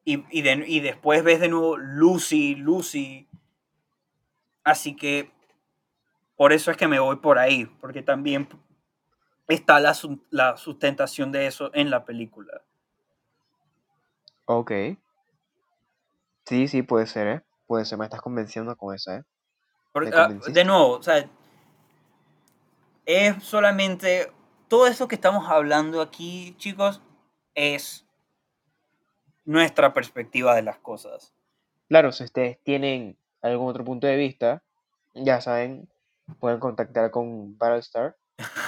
Y, 0.05 0.23
y, 0.31 0.41
de- 0.41 0.65
y 0.67 0.79
después 0.79 1.23
ves 1.23 1.39
de 1.39 1.49
nuevo 1.49 1.77
Lucy, 1.77 2.55
Lucy. 2.55 3.27
Así 4.63 4.95
que 4.95 5.31
por 6.35 6.53
eso 6.53 6.71
es 6.71 6.77
que 6.77 6.87
me 6.87 6.99
voy 6.99 7.17
por 7.17 7.39
ahí, 7.39 7.65
porque 7.81 8.01
también 8.03 8.47
está 9.47 9.79
la, 9.79 9.95
la 10.29 10.57
sustentación 10.57 11.31
de 11.31 11.47
eso 11.47 11.71
en 11.73 11.89
la 11.89 12.05
película. 12.05 12.61
Ok. 14.45 14.71
Sí, 16.45 16.67
sí, 16.67 16.81
puede 16.81 17.07
ser, 17.07 17.27
¿eh? 17.27 17.41
Puede 17.65 17.85
ser, 17.85 17.97
me 17.97 18.05
estás 18.05 18.21
convenciendo 18.21 18.75
con 18.77 18.95
esa, 18.95 19.17
¿eh? 19.17 19.23
Porque, 19.91 20.11
ah, 20.13 20.29
de 20.29 20.63
nuevo, 20.63 20.91
o 20.91 21.03
sea, 21.03 21.27
es 23.05 23.43
solamente 23.43 24.31
todo 24.67 24.87
eso 24.87 25.07
que 25.07 25.15
estamos 25.15 25.49
hablando 25.49 26.01
aquí, 26.01 26.55
chicos, 26.57 27.01
es 27.55 28.05
nuestra 29.43 29.93
perspectiva 29.93 30.55
de 30.55 30.61
las 30.61 30.77
cosas. 30.77 31.33
Claro, 31.87 32.11
si 32.11 32.25
ustedes 32.25 32.59
tienen 32.63 33.17
algún 33.41 33.69
otro 33.69 33.83
punto 33.83 34.07
de 34.07 34.17
vista, 34.17 34.61
ya 35.13 35.41
saben, 35.41 35.89
pueden 36.39 36.59
contactar 36.59 37.11
con 37.11 37.57
Battlestar 37.57 38.15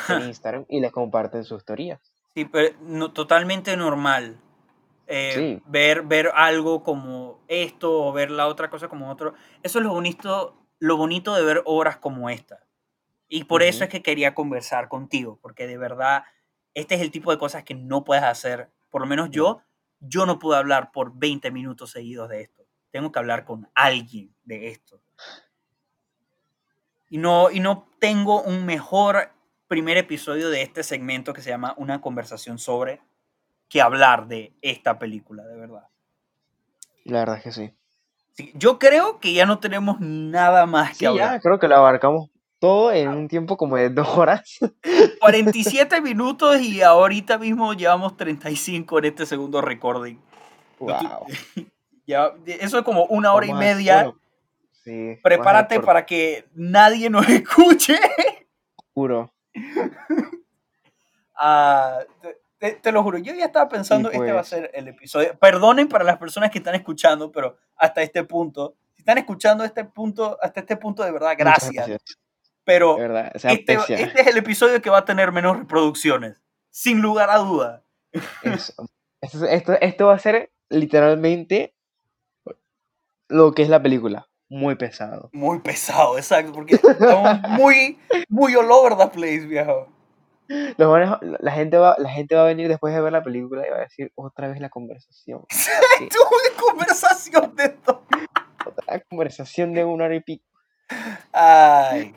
en 0.09 0.21
Instagram 0.27 0.65
y 0.69 0.79
les 0.79 0.91
comparten 0.91 1.43
sus 1.43 1.63
teorías. 1.65 1.99
Sí, 2.33 2.45
pero 2.45 2.75
no, 2.81 3.11
totalmente 3.11 3.75
normal. 3.77 4.37
eh, 5.11 5.31
Sí. 5.33 5.63
ver, 5.65 6.03
ver 6.03 6.31
algo 6.35 6.83
como 6.83 7.39
esto 7.47 8.05
o 8.05 8.13
ver 8.13 8.29
la 8.29 8.47
otra 8.47 8.69
cosa 8.69 8.87
como 8.89 9.09
otro. 9.09 9.33
Eso 9.63 9.79
es 9.79 9.85
lo 9.85 9.91
bonito, 9.91 10.55
lo 10.77 10.97
bonito 10.97 11.33
de 11.33 11.43
ver 11.43 11.63
obras 11.65 11.97
como 11.97 12.29
esta. 12.29 12.59
Y 13.27 13.45
por 13.45 13.63
eso 13.63 13.77
Ujú. 13.79 13.83
es 13.85 13.89
que 13.89 14.03
quería 14.03 14.35
conversar 14.35 14.87
contigo, 14.87 15.39
porque 15.41 15.65
de 15.65 15.79
verdad, 15.79 16.25
este 16.75 16.93
es 16.93 17.01
el 17.01 17.09
tipo 17.09 17.31
de 17.31 17.39
cosas 17.39 17.63
que 17.63 17.73
no 17.73 18.03
puedes 18.03 18.23
hacer. 18.23 18.69
Por 18.91 19.01
lo 19.01 19.07
menos 19.07 19.31
yo, 19.31 19.61
yo 19.99 20.27
no 20.27 20.37
puedo 20.37 20.57
hablar 20.59 20.91
por 20.91 21.11
20 21.15 21.49
minutos 21.49 21.89
seguidos 21.89 22.29
de 22.29 22.41
esto. 22.41 22.63
Tengo 22.91 23.11
que 23.11 23.17
hablar 23.17 23.45
con 23.45 23.67
alguien 23.73 24.31
de 24.43 24.67
esto. 24.69 25.01
Y 27.09 27.17
no, 27.17 27.49
y 27.49 27.59
no 27.59 27.87
tengo 27.99 28.41
un 28.43 28.63
mejor 28.65 29.31
primer 29.69 29.97
episodio 29.97 30.49
de 30.49 30.63
este 30.63 30.83
segmento 30.83 31.31
que 31.31 31.41
se 31.41 31.51
llama 31.51 31.75
Una 31.77 32.01
conversación 32.01 32.57
sobre 32.57 32.99
que 33.69 33.81
hablar 33.81 34.27
de 34.27 34.51
esta 34.61 34.97
película, 34.97 35.45
de 35.45 35.55
verdad. 35.55 35.83
La 37.05 37.19
verdad 37.19 37.37
es 37.37 37.43
que 37.43 37.51
sí. 37.51 37.73
Sí, 38.33 38.51
yo 38.55 38.79
creo 38.79 39.19
que 39.19 39.31
ya 39.31 39.45
no 39.45 39.59
tenemos 39.59 39.97
nada 39.99 40.65
más 40.65 40.97
que 40.97 41.05
hablar. 41.05 41.33
ya, 41.35 41.39
creo 41.39 41.59
que 41.59 41.67
lo 41.67 41.75
abarcamos 41.75 42.29
todo 42.57 42.91
en 42.91 43.09
un 43.09 43.27
tiempo 43.27 43.57
como 43.57 43.77
de 43.77 43.89
dos 43.89 44.07
horas. 44.09 44.57
47 45.21 46.01
minutos 46.01 46.59
y 46.61 46.81
ahorita 46.81 47.37
mismo 47.37 47.73
llevamos 47.73 48.17
35 48.17 48.99
en 48.99 49.05
este 49.05 49.25
segundo 49.25 49.61
recording. 49.61 50.17
Wow. 50.79 51.25
Ya, 52.07 52.33
eso 52.47 52.79
es 52.79 52.83
como 52.83 53.03
una 53.05 53.33
hora 53.33 53.45
y 53.45 53.53
media. 53.53 54.11
Sí, 54.83 55.19
Prepárate 55.21 55.79
para 55.79 56.03
que 56.07 56.47
nadie 56.55 57.07
nos 57.07 57.29
escuche. 57.29 57.99
puro. 58.95 59.31
Ah, 61.41 61.99
te, 62.21 62.37
te- 62.57 62.73
te 62.73 62.91
lo 62.91 63.01
juro, 63.03 63.17
yo 63.17 63.33
ya 63.33 63.45
estaba 63.45 63.69
pensando, 63.69 64.11
este 64.11 64.31
va 64.31 64.39
a 64.39 64.41
pues- 64.41 64.47
ser 64.47 64.71
el 64.73 64.87
episodio. 64.89 65.37
Perdonen 65.39 65.87
para 65.87 66.03
las 66.03 66.17
personas 66.17 66.51
que 66.51 66.57
están 66.57 66.75
escuchando, 66.75 67.31
pero 67.31 67.57
hasta 67.77 68.01
este 68.01 68.23
punto, 68.23 68.75
si 68.95 69.01
están 69.01 69.17
escuchando 69.17 69.63
este 69.63 69.85
punto, 69.85 70.37
hasta 70.41 70.59
este 70.59 70.75
punto, 70.75 71.03
de 71.03 71.11
verdad, 71.11 71.35
gracias. 71.37 71.73
gracias. 71.73 72.01
Pero 72.65 72.97
verdad, 72.97 73.31
este, 73.33 73.73
este 73.73 74.21
es 74.21 74.27
el 74.27 74.37
episodio 74.37 74.81
que 74.81 74.89
va 74.89 74.99
a 74.99 75.05
tener 75.05 75.31
menos 75.31 75.57
reproducciones, 75.57 76.41
sin 76.69 77.01
lugar 77.01 77.29
a 77.29 77.37
duda. 77.37 77.83
Eso. 78.43 78.73
Esto, 79.21 79.45
esto, 79.45 79.73
esto 79.81 80.07
va 80.07 80.15
a 80.15 80.19
ser 80.19 80.51
literalmente 80.69 81.73
lo 83.27 83.53
que 83.53 83.63
es 83.63 83.69
la 83.69 83.81
película. 83.81 84.28
Muy 84.49 84.75
pesado. 84.75 85.29
Muy 85.31 85.59
pesado, 85.59 86.17
exacto, 86.17 86.51
porque 86.51 86.75
estamos 86.75 87.39
muy, 87.49 87.99
muy 88.27 88.55
all 88.55 88.71
over 88.71 88.97
the 88.97 89.07
place, 89.07 89.45
viejo. 89.45 89.87
Los 90.77 90.95
a- 90.97 91.19
la, 91.21 91.51
gente 91.51 91.77
va, 91.77 91.95
la 91.99 92.09
gente 92.09 92.33
va 92.35 92.41
a 92.41 92.45
venir 92.45 92.67
después 92.67 92.93
de 92.93 92.99
ver 93.01 93.11
la 93.11 93.23
película 93.23 93.65
y 93.67 93.69
va 93.69 93.77
a 93.77 93.81
decir 93.81 94.11
otra 94.15 94.47
vez 94.47 94.59
la 94.59 94.69
conversación. 94.69 95.45
¿Qué? 95.99 96.07
Tuve 96.07 96.61
conversación 96.67 97.55
de 97.55 97.65
esto. 97.65 98.03
conversación 99.09 99.73
de 99.73 99.85
una 99.85 100.05
hora 100.05 100.15
y 100.15 100.21
pico. 100.21 100.45
Ay. 101.31 102.15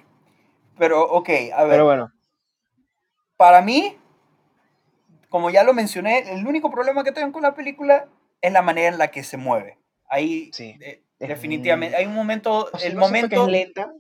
Pero, 0.78 1.02
ok, 1.02 1.28
a 1.54 1.62
ver. 1.64 1.70
Pero 1.72 1.84
bueno, 1.84 2.12
Para 3.36 3.60
mí, 3.60 3.98
como 5.28 5.50
ya 5.50 5.62
lo 5.64 5.74
mencioné, 5.74 6.32
el 6.32 6.46
único 6.46 6.70
problema 6.70 7.04
que 7.04 7.12
tengo 7.12 7.32
con 7.32 7.42
la 7.42 7.54
película 7.54 8.08
es 8.40 8.50
la 8.52 8.62
manera 8.62 8.88
en 8.88 8.98
la 8.98 9.08
que 9.10 9.22
se 9.22 9.36
mueve. 9.36 9.78
Ahí, 10.08 10.50
Sí, 10.54 10.78
eh, 10.80 11.02
definitivamente, 11.28 11.96
hay 11.96 12.06
un 12.06 12.14
momento, 12.14 12.70
el 12.82 12.96
no 12.96 13.08
siento 13.08 13.28
que 13.28 13.36
momento... 13.36 13.44
es 13.44 13.48
lenta, 13.48 13.92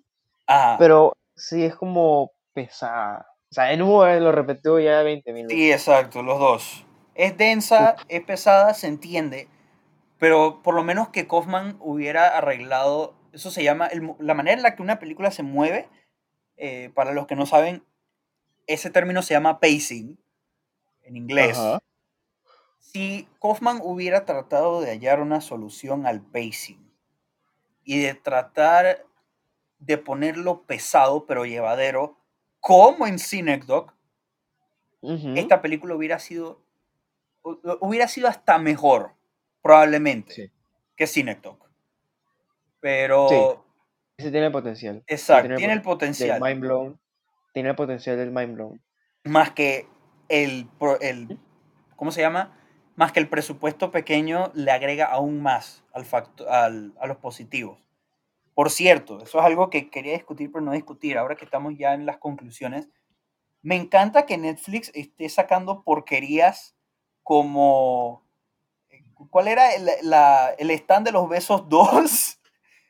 pero 0.78 1.16
sí 1.36 1.64
es 1.64 1.74
como 1.74 2.32
pesada. 2.52 3.26
O 3.50 3.54
sea, 3.54 3.72
en 3.72 3.82
Uber 3.82 4.20
lo 4.20 4.32
repetió 4.32 4.80
ya 4.80 5.02
20 5.02 5.32
mil 5.32 5.46
veces. 5.46 5.58
Sí, 5.58 5.72
exacto, 5.72 6.22
los 6.22 6.38
dos. 6.38 6.86
Es 7.14 7.36
densa, 7.36 7.96
es 8.08 8.22
pesada, 8.22 8.72
se 8.74 8.86
entiende, 8.86 9.48
pero 10.18 10.62
por 10.62 10.74
lo 10.74 10.82
menos 10.82 11.08
que 11.08 11.26
Kaufman 11.26 11.76
hubiera 11.80 12.36
arreglado, 12.38 13.14
eso 13.32 13.50
se 13.50 13.62
llama, 13.62 13.86
el 13.88 14.14
la 14.18 14.34
manera 14.34 14.56
en 14.56 14.62
la 14.62 14.74
que 14.74 14.82
una 14.82 14.98
película 14.98 15.30
se 15.30 15.42
mueve, 15.42 15.88
eh, 16.56 16.90
para 16.94 17.12
los 17.12 17.26
que 17.26 17.36
no 17.36 17.44
saben, 17.44 17.84
ese 18.66 18.90
término 18.90 19.22
se 19.22 19.34
llama 19.34 19.60
pacing 19.60 20.18
en 21.02 21.16
inglés. 21.16 21.58
Ajá. 21.58 21.80
Si 22.78 23.28
Kaufman 23.40 23.80
hubiera 23.82 24.24
tratado 24.24 24.80
de 24.80 24.90
hallar 24.90 25.20
una 25.20 25.40
solución 25.40 26.06
al 26.06 26.20
pacing 26.20 26.91
y 27.84 28.00
de 28.02 28.14
tratar 28.14 29.04
de 29.78 29.98
ponerlo 29.98 30.62
pesado 30.62 31.26
pero 31.26 31.44
llevadero, 31.44 32.16
como 32.60 33.06
en 33.06 33.18
Synecdoche, 33.18 33.92
Ujú. 35.00 35.34
esta 35.36 35.60
película 35.62 35.94
hubiera 35.96 36.18
sido 36.18 36.62
hu- 37.42 37.78
hubiera 37.80 38.06
sido 38.06 38.28
hasta 38.28 38.58
mejor 38.58 39.12
probablemente 39.62 40.32
Sí. 40.32 40.50
que 40.96 41.06
Synecdoche. 41.08 41.66
Pero 42.80 43.28
Sí. 43.28 43.36
Ese 44.18 44.30
tiene 44.30 44.46
el 44.46 44.52
potencial. 44.52 45.02
Exacto, 45.08 45.56
tiene 45.56 45.72
el 45.72 45.78
Del 45.80 45.82
potencial 45.82 46.40
mind 46.40 46.60
blown. 46.60 47.00
Tiene 47.52 47.70
el 47.70 47.74
potencial 47.76 48.16
del 48.16 48.30
mind 48.30 48.54
blown. 48.54 48.82
más 49.24 49.50
que 49.52 49.86
el 50.28 50.68
el 51.00 51.38
¿cómo 51.96 52.10
se 52.12 52.20
llama? 52.20 52.56
Más 52.96 53.12
que 53.12 53.20
el 53.20 53.28
presupuesto 53.28 53.90
pequeño 53.90 54.50
le 54.54 54.70
agrega 54.70 55.06
aún 55.06 55.42
más 55.42 55.82
al 55.92 56.06
al- 56.48 56.92
a 57.00 57.06
los 57.06 57.16
positivos. 57.18 57.78
Por 58.54 58.70
cierto, 58.70 59.22
eso 59.22 59.38
es 59.38 59.44
algo 59.44 59.70
que 59.70 59.88
quería 59.90 60.12
discutir 60.12 60.50
pero 60.52 60.62
no 60.64 60.72
discutir. 60.72 61.16
Ahora 61.16 61.36
que 61.36 61.44
estamos 61.44 61.74
ya 61.78 61.94
en 61.94 62.04
las 62.04 62.18
conclusiones, 62.18 62.88
me 63.62 63.76
encanta 63.76 64.26
que 64.26 64.36
Netflix 64.36 64.90
esté 64.94 65.28
sacando 65.28 65.82
porquerías 65.82 66.74
como 67.22 68.22
¿cuál 69.30 69.48
era 69.48 69.72
el, 69.74 69.88
la- 70.02 70.50
el 70.58 70.70
stand 70.72 71.06
de 71.06 71.12
los 71.12 71.28
besos 71.28 71.68
2? 71.68 72.38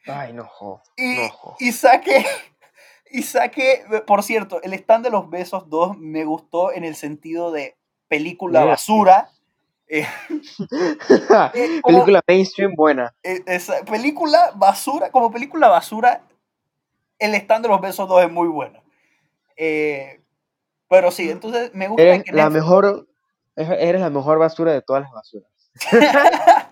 Ay, 0.06 0.32
no, 0.32 0.44
jo, 0.46 0.82
Y, 0.96 1.14
no, 1.16 1.28
jo. 1.28 1.56
y 1.60 1.70
saque, 1.72 2.24
y 3.10 3.22
saque, 3.22 3.84
por 4.06 4.22
cierto, 4.24 4.60
el 4.62 4.72
stand 4.74 5.04
de 5.04 5.10
los 5.10 5.30
besos 5.30 5.68
2 5.68 5.96
me 5.98 6.24
gustó 6.24 6.72
en 6.72 6.82
el 6.84 6.96
sentido 6.96 7.52
de 7.52 7.76
película 8.08 8.60
basura. 8.70 9.30
Eh, 9.92 10.06
como- 11.82 11.98
Película 11.98 12.20
mainstream 12.26 12.74
buena. 12.74 13.14
eh, 13.22 13.42
esa 13.46 13.84
película 13.84 14.52
basura, 14.56 15.10
como 15.10 15.30
película 15.30 15.68
basura, 15.68 16.22
el 17.18 17.34
stand 17.34 17.64
de 17.64 17.68
los 17.68 17.80
besos 17.80 18.08
2 18.08 18.24
es 18.24 18.30
muy 18.30 18.48
bueno. 18.48 18.82
Eh, 19.56 20.20
pero 20.88 21.10
sí, 21.10 21.30
entonces 21.30 21.72
me 21.74 21.88
gusta 21.88 22.02
Eres 22.02 22.24
que 22.24 22.32
la 22.32 22.48
Netflix- 22.48 22.52
mejor, 22.54 23.08
eres 23.56 24.00
la 24.00 24.10
mejor 24.10 24.38
basura 24.38 24.72
de 24.72 24.82
todas 24.82 25.02
las 25.02 25.12
basuras. 25.12 25.50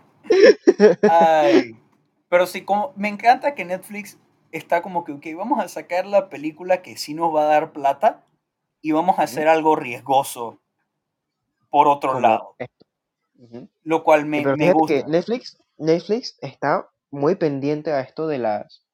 Ay, 1.11 1.77
pero 2.29 2.47
sí, 2.47 2.63
como 2.63 2.93
me 2.97 3.09
encanta 3.09 3.55
que 3.55 3.65
Netflix 3.65 4.19
está 4.53 4.83
como 4.83 5.05
que, 5.05 5.13
ok, 5.13 5.27
vamos 5.37 5.61
a 5.63 5.69
sacar 5.69 6.07
la 6.07 6.29
película 6.29 6.83
que 6.83 6.97
sí 6.97 7.15
nos 7.15 7.35
va 7.35 7.43
a 7.43 7.47
dar 7.47 7.73
plata 7.73 8.25
y 8.81 8.93
vamos 8.93 9.19
a 9.19 9.23
hacer 9.23 9.49
algo 9.49 9.77
riesgoso 9.77 10.59
por 11.71 11.87
otro 11.89 12.11
Como 12.15 12.21
lado, 12.23 12.57
lo 13.85 14.05
cual 14.05 14.27
me, 14.27 14.43
Pero 14.43 14.57
me 14.57 14.73
gusta. 14.73 14.95
que 14.95 15.05
Netflix, 15.05 15.59
Netflix 15.79 16.39
está 16.41 16.89
muy 17.11 17.37
pendiente 17.37 17.93
a 17.93 18.01
esto 18.01 18.27
de 18.27 18.39
las. 18.39 18.85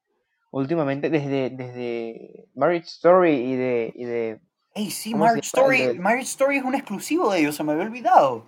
Últimamente, 0.51 1.09
desde, 1.09 1.49
desde 1.49 2.47
Marriage 2.55 2.87
Story 2.87 3.33
y 3.33 3.55
de, 3.55 3.93
y 3.95 4.05
de. 4.05 4.39
Ey, 4.73 4.91
sí, 4.91 5.11
¿cómo 5.11 5.25
se 5.25 5.29
Marriage 5.29 5.47
Story, 5.47 5.99
Marriage 5.99 6.29
Story 6.29 6.57
es 6.57 6.63
un 6.63 6.75
exclusivo 6.75 7.31
de 7.31 7.39
ellos, 7.39 7.55
se 7.55 7.63
me 7.63 7.73
había 7.73 7.83
olvidado. 7.83 8.45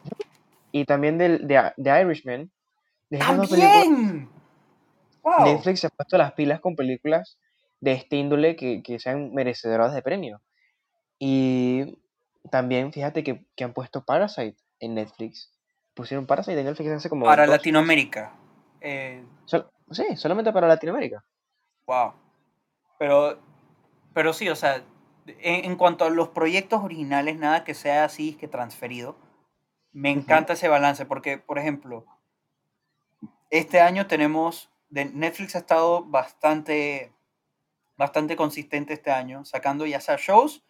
Y 0.71 0.85
también 0.85 1.17
del, 1.17 1.47
de, 1.47 1.71
de 1.75 2.01
Irishman. 2.01 2.51
¡También! 3.09 4.29
¡Wow! 5.23 5.45
Netflix 5.45 5.81
se 5.81 5.87
ha 5.87 5.89
puesto 5.89 6.17
las 6.17 6.33
pilas 6.33 6.61
con 6.61 6.75
películas 6.75 7.37
de 7.81 7.93
este 7.93 8.17
índole 8.17 8.55
que, 8.55 8.81
que 8.83 8.99
sean 8.99 9.33
merecedoras 9.33 9.93
de 9.93 10.01
premio. 10.01 10.41
Y 11.17 11.97
también 12.49 12.93
fíjate 12.93 13.23
que, 13.23 13.45
que 13.55 13.63
han 13.63 13.73
puesto 13.73 14.05
Parasite 14.05 14.57
en 14.79 14.95
Netflix. 14.95 15.51
Pusieron 15.99 16.25
Parasite 16.25 16.57
en 16.57 16.65
Netflix 16.65 16.91
hace 16.91 17.09
como. 17.09 17.25
Para 17.25 17.45
dos- 17.45 17.57
Latinoamérica. 17.57 18.31
Eh, 18.79 19.21
sol- 19.43 19.69
sí, 19.91 20.15
solamente 20.15 20.53
para 20.53 20.65
Latinoamérica. 20.65 21.25
Wow. 21.85 22.13
Pero, 22.97 23.37
pero 24.13 24.31
sí, 24.31 24.47
o 24.47 24.55
sea, 24.55 24.81
en, 25.27 25.65
en 25.65 25.75
cuanto 25.75 26.05
a 26.05 26.09
los 26.09 26.29
proyectos 26.29 26.81
originales, 26.85 27.37
nada 27.37 27.65
que 27.65 27.73
sea 27.73 28.05
así 28.05 28.35
que 28.35 28.47
transferido. 28.47 29.17
Me 29.91 30.09
encanta 30.09 30.53
ese 30.53 30.69
balance 30.69 31.05
porque, 31.05 31.37
por 31.37 31.59
ejemplo, 31.59 32.05
este 33.49 33.81
año 33.81 34.07
tenemos, 34.07 34.71
de 34.87 35.03
Netflix 35.03 35.57
ha 35.57 35.59
estado 35.59 36.05
bastante, 36.05 37.11
bastante 37.97 38.37
consistente 38.37 38.93
este 38.93 39.11
año, 39.11 39.43
sacando 39.43 39.85
ya 39.85 39.99
sea 39.99 40.15
shows 40.17 40.63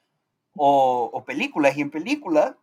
o, 0.56 1.12
o 1.14 1.24
películas. 1.24 1.78
Y 1.78 1.82
en 1.82 1.92
películas 1.92 2.56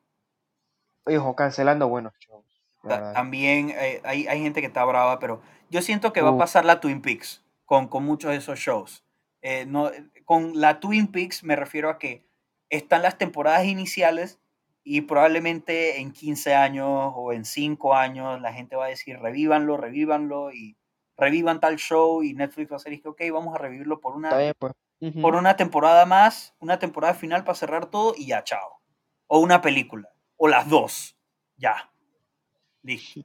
Y 1.06 1.14
ojo, 1.14 1.36
cancelando 1.36 1.86
buenos 1.88 2.12
shows. 2.18 2.45
Ta- 2.88 3.12
también 3.12 3.70
eh, 3.70 4.00
hay, 4.04 4.26
hay 4.26 4.40
gente 4.42 4.60
que 4.60 4.66
está 4.68 4.84
brava, 4.84 5.18
pero 5.18 5.40
yo 5.70 5.82
siento 5.82 6.12
que 6.12 6.22
va 6.22 6.28
a 6.30 6.32
Uh. 6.32 6.38
pasar 6.38 6.64
la 6.64 6.80
Twin 6.80 7.00
Peaks 7.02 7.44
con, 7.64 7.88
con 7.88 8.04
muchos 8.04 8.30
de 8.30 8.36
esos 8.38 8.58
shows. 8.58 9.04
Eh, 9.42 9.64
no, 9.66 9.90
con 10.24 10.60
la 10.60 10.80
Twin 10.80 11.06
Peaks 11.08 11.44
me 11.44 11.56
refiero 11.56 11.88
a 11.90 11.98
que 11.98 12.24
están 12.70 13.02
las 13.02 13.16
temporadas 13.18 13.64
iniciales 13.66 14.40
y 14.82 15.00
probablemente 15.02 16.00
en 16.00 16.12
15 16.12 16.54
años 16.54 17.12
o 17.14 17.32
en 17.32 17.44
5 17.44 17.94
años 17.94 18.40
la 18.40 18.52
gente 18.52 18.76
va 18.76 18.86
a 18.86 18.88
decir 18.88 19.18
revívanlo, 19.18 19.76
revívanlo 19.76 20.52
y 20.52 20.76
revivan 21.16 21.60
tal 21.60 21.76
show 21.76 22.22
y 22.22 22.34
Netflix 22.34 22.70
va 22.72 22.76
a 22.76 22.78
decir 22.84 23.02
que 23.02 23.08
ok, 23.08 23.20
vamos 23.32 23.54
a 23.54 23.58
revivirlo 23.58 24.00
por 24.00 24.14
una, 24.16 24.36
bien, 24.36 24.54
pues. 24.58 24.72
Ujú. 25.00 25.20
por 25.20 25.34
una 25.36 25.56
temporada 25.56 26.06
más, 26.06 26.54
una 26.60 26.78
temporada 26.78 27.14
final 27.14 27.42
para 27.44 27.54
cerrar 27.56 27.86
todo 27.86 28.14
y 28.16 28.26
ya, 28.26 28.44
chao. 28.44 28.80
O 29.28 29.40
una 29.40 29.60
película, 29.60 30.08
o 30.36 30.46
las 30.48 30.68
dos, 30.68 31.16
ya. 31.56 31.90
Listo. 32.86 33.20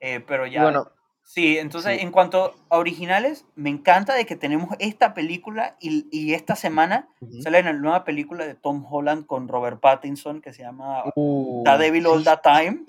Eh, 0.00 0.20
pero 0.26 0.46
ya. 0.46 0.62
bueno, 0.62 0.88
sí, 1.22 1.58
entonces 1.58 1.96
sí. 1.96 2.02
en 2.02 2.10
cuanto 2.10 2.54
a 2.68 2.78
originales, 2.78 3.44
me 3.54 3.70
encanta 3.70 4.14
de 4.14 4.26
que 4.26 4.34
tenemos 4.34 4.74
esta 4.78 5.14
película 5.14 5.76
y, 5.80 6.08
y 6.10 6.34
esta 6.34 6.56
semana 6.56 7.08
Ujú. 7.20 7.42
sale 7.42 7.62
la 7.62 7.72
nueva 7.72 8.04
película 8.04 8.46
de 8.46 8.54
Tom 8.54 8.84
Holland 8.88 9.26
con 9.26 9.46
Robert 9.46 9.80
Pattinson 9.80 10.40
que 10.40 10.52
se 10.52 10.62
llama 10.62 11.04
Uh, 11.14 11.62
The 11.64 11.78
Devil 11.78 12.06
All 12.06 12.24
That 12.24 12.40
Time. 12.42 12.86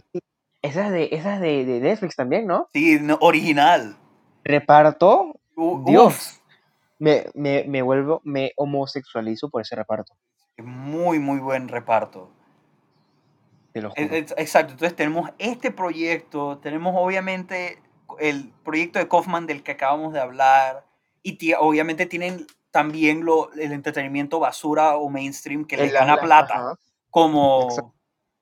Esa 0.61 0.85
es 0.87 0.91
de, 0.91 1.09
esa 1.11 1.35
es 1.35 1.41
de, 1.41 1.65
de 1.65 1.79
Netflix 1.79 2.15
también, 2.15 2.47
¿no? 2.47 2.67
Sí, 2.73 2.97
no, 3.01 3.17
original. 3.21 3.97
Reparto. 4.43 5.35
Dios. 5.85 6.39
Me, 6.99 7.25
me, 7.33 7.63
me 7.67 7.81
vuelvo, 7.81 8.21
me 8.23 8.51
homosexualizo 8.55 9.49
por 9.49 9.63
ese 9.63 9.75
reparto. 9.75 10.13
muy, 10.57 11.19
muy 11.19 11.39
buen 11.39 11.67
reparto. 11.67 12.31
Te 13.73 13.81
lo 13.81 13.91
E- 13.95 14.03
juro. 14.03 14.15
Exacto, 14.37 14.73
entonces 14.73 14.95
tenemos 14.95 15.29
este 15.37 15.71
proyecto, 15.71 16.57
tenemos 16.59 16.93
obviamente 16.97 17.81
el 18.19 18.51
proyecto 18.63 18.99
de 18.99 19.07
Kaufman 19.07 19.47
del 19.47 19.63
que 19.63 19.71
acabamos 19.71 20.13
de 20.13 20.19
hablar, 20.19 20.85
y 21.23 21.53
obviamente 21.53 22.05
tienen 22.05 22.45
también 22.71 23.25
lo, 23.25 23.51
el 23.53 23.71
entretenimiento 23.71 24.39
basura 24.39 24.95
o 24.97 25.09
mainstream 25.09 25.65
que 25.65 25.77
les 25.77 25.93
gana 25.93 26.15
la- 26.15 26.21
plata, 26.21 26.53
ajá. 26.55 26.79
como 27.09 27.63
Exacto. 27.63 27.93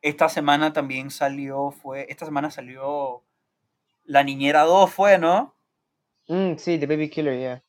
esta 0.01 0.29
semana 0.29 0.71
también 0.73 1.11
salió, 1.11 1.71
fue, 1.71 2.05
esta 2.09 2.25
semana 2.25 2.51
salió 2.51 3.23
La 4.05 4.23
Niñera 4.23 4.63
2, 4.63 4.91
fue, 4.91 5.17
¿no? 5.17 5.55
Mm, 6.27 6.55
sí, 6.57 6.77
The 6.77 6.85
Baby 6.85 7.09
Killer, 7.09 7.37
yeah. 7.37 7.63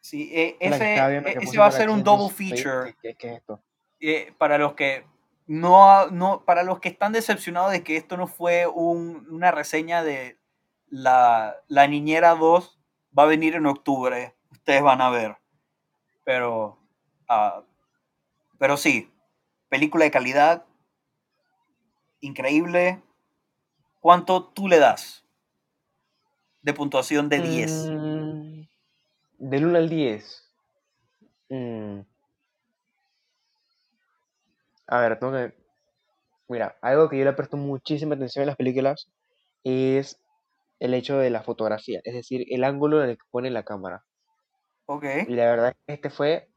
Sí, 0.00 0.30
e- 0.32 0.56
ese, 0.58 0.94
ese 1.40 1.58
va 1.58 1.66
a 1.66 1.70
ser 1.70 1.90
un 1.90 2.02
double 2.02 2.30
feature. 2.30 2.94
¿Qué, 3.00 3.14
qué 3.14 3.28
es 3.28 3.36
esto? 3.38 3.60
eh, 4.00 4.32
para 4.36 4.58
los 4.58 4.74
que 4.74 5.04
no, 5.52 6.10
no, 6.10 6.44
para 6.44 6.62
los 6.62 6.80
que 6.80 6.88
están 6.88 7.12
decepcionados 7.12 7.72
de 7.72 7.82
que 7.84 7.96
esto 7.96 8.16
no 8.16 8.26
fue 8.26 8.66
un- 8.66 9.26
una 9.30 9.50
reseña 9.50 10.02
de 10.02 10.38
la, 10.88 11.56
la 11.68 11.86
Niñera 11.86 12.34
2, 12.34 12.78
va 13.16 13.24
a 13.24 13.26
venir 13.26 13.54
en 13.54 13.66
octubre, 13.66 14.34
ustedes 14.50 14.82
van 14.82 15.00
a 15.02 15.10
ver. 15.10 15.36
Pero, 16.24 16.78
ah, 17.28 17.62
pero 18.58 18.76
sí, 18.76 19.10
película 19.68 20.04
de 20.04 20.10
calidad, 20.10 20.64
increíble. 22.20 23.02
¿Cuánto 24.00 24.44
tú 24.44 24.68
le 24.68 24.78
das 24.78 25.24
de 26.62 26.72
puntuación 26.74 27.28
de 27.28 27.40
10? 27.40 27.90
Mm, 27.90 28.62
Del 29.38 29.66
1 29.66 29.76
al 29.78 29.88
10. 29.88 30.50
mm, 31.50 32.00
A 34.92 35.00
ver, 35.00 35.18
tengo 35.18 35.32
que... 35.32 35.54
Mira, 36.48 36.76
algo 36.82 37.08
que 37.08 37.16
yo 37.16 37.24
le 37.24 37.32
presto 37.32 37.56
muchísima 37.56 38.14
atención 38.14 38.42
en 38.42 38.48
las 38.48 38.56
películas 38.56 39.08
es 39.64 40.20
el 40.80 40.92
hecho 40.92 41.16
de 41.16 41.30
la 41.30 41.42
fotografía, 41.42 42.02
es 42.04 42.12
decir, 42.12 42.44
el 42.50 42.62
ángulo 42.62 43.02
en 43.02 43.08
el 43.10 43.16
que 43.16 43.24
pone 43.30 43.48
la 43.50 43.62
cámara. 43.62 44.04
Ok. 44.84 45.04
Y 45.28 45.34
la 45.34 45.44
verdad 45.46 45.68
es 45.70 45.76
que 45.86 45.92
este 45.94 46.10
fue, 46.10 46.50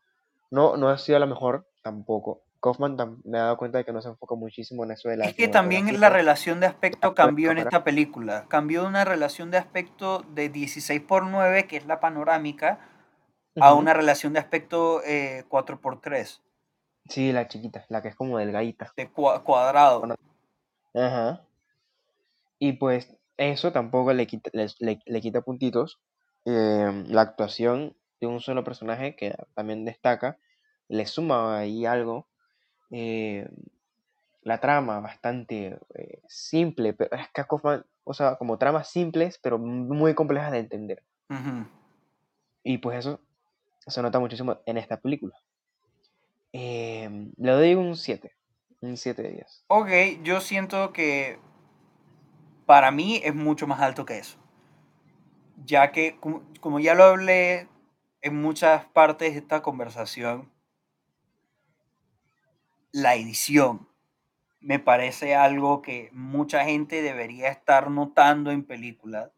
no, 0.52 0.76
no 0.76 0.90
ha 0.90 0.98
sido 0.98 1.18
la 1.18 1.28
mejor 1.28 1.66
tampoco. 1.82 2.42
Kaufman 2.62 2.98
tam- 2.98 3.22
me 3.24 3.38
ha 3.38 3.44
dado 3.44 3.58
cuenta 3.58 3.78
de 3.78 3.86
que 3.86 3.94
no 3.94 4.02
se 4.02 4.10
enfoca 4.10 4.36
muchísimo 4.36 4.84
en 4.84 4.92
eso 4.92 5.08
de 5.08 5.16
la 5.16 5.26
Es 5.28 5.36
que 5.36 5.48
también 5.48 6.02
la 6.02 6.10
relación 6.10 6.60
de 6.60 6.66
aspecto 6.66 7.16
cambió 7.16 7.52
en 7.52 7.60
esta 7.60 7.86
película. 7.86 8.48
Cambió 8.50 8.82
de 8.82 8.88
una 8.88 9.06
relación 9.06 9.50
de 9.50 9.60
aspecto 9.60 10.26
de 10.34 10.50
16 10.50 11.00
por 11.00 11.26
9, 11.26 11.68
que 11.68 11.78
es 11.78 11.86
la 11.86 12.02
panorámica, 12.02 12.80
a 13.62 13.74
una 13.76 13.94
relación 13.94 14.34
de 14.34 14.40
aspecto 14.40 15.02
eh, 15.06 15.46
4 15.48 15.80
por 15.80 16.02
3 16.02 16.42
Sí, 17.08 17.32
la 17.32 17.48
chiquita, 17.48 17.86
la 17.90 18.02
que 18.02 18.10
es 18.10 18.16
como 18.16 18.38
delgadita. 18.38 18.92
de 18.98 19.12
cua- 19.12 19.44
cuadrado. 19.44 20.00
Bueno, 20.00 20.16
Ajá. 20.94 21.42
Y 22.60 22.74
pues 22.74 23.16
eso 23.38 23.72
tampoco 23.72 24.14
le 24.14 24.28
quita, 24.28 24.50
le, 24.54 24.68
le- 24.80 25.02
le 25.06 25.22
quita 25.22 25.42
puntitos. 25.42 26.00
Eh, 26.46 27.04
la 27.08 27.22
actuación 27.22 27.96
de 28.22 28.28
un 28.28 28.40
solo 28.40 28.64
personaje 28.64 29.16
que 29.16 29.36
también 29.56 29.84
destaca, 29.86 30.38
le 30.88 31.06
suma 31.06 31.60
ahí 31.60 31.86
algo. 31.86 32.28
Eh, 32.92 33.48
la 34.42 34.60
trama 34.60 35.00
bastante 35.00 35.80
eh, 35.96 36.22
simple, 36.28 36.94
pero 36.94 37.16
es 37.16 37.28
que 37.34 37.44
o 38.04 38.14
sea, 38.14 38.36
como 38.38 38.58
tramas 38.58 38.90
simples, 38.90 39.40
pero 39.42 39.58
muy 39.58 40.14
complejas 40.14 40.52
de 40.52 40.60
entender. 40.60 41.04
Ujú. 41.30 41.68
Y 42.64 42.78
pues 42.78 43.00
eso 43.00 43.20
se 43.88 44.02
nota 44.02 44.20
muchísimo 44.20 44.60
en 44.66 44.78
esta 44.78 44.98
película. 44.98 45.36
Eh, 46.58 47.10
le 47.36 47.52
doy 47.52 47.76
un 47.76 47.98
7, 47.98 48.32
un 48.80 48.96
7 48.96 49.22
de 49.22 49.30
10. 49.30 49.66
Ok, 49.68 49.90
yo 50.24 50.40
siento 50.40 50.94
que 50.94 51.38
para 52.66 52.92
mí 52.92 53.20
es 53.26 53.36
mucho 53.36 53.68
más 53.68 53.82
alto 53.82 54.06
que 54.06 54.20
eso. 54.20 54.38
Ya 55.66 55.92
que, 55.92 56.18
como, 56.62 56.80
ya 56.80 56.96
lo 56.96 57.04
hablé 57.04 57.68
en 58.22 58.42
muchas 58.42 58.86
partes 58.86 59.34
de 59.34 59.40
esta 59.40 59.62
conversación, 59.62 60.50
la 62.94 63.16
edición 63.16 63.90
me 64.62 64.80
parece 64.80 65.36
algo 65.36 65.82
que 65.82 66.10
mucha 66.14 66.64
gente 66.64 67.02
debería 67.02 67.50
estar 67.50 67.92
notando 67.92 68.52
en 68.52 68.64
películas. 68.64 69.30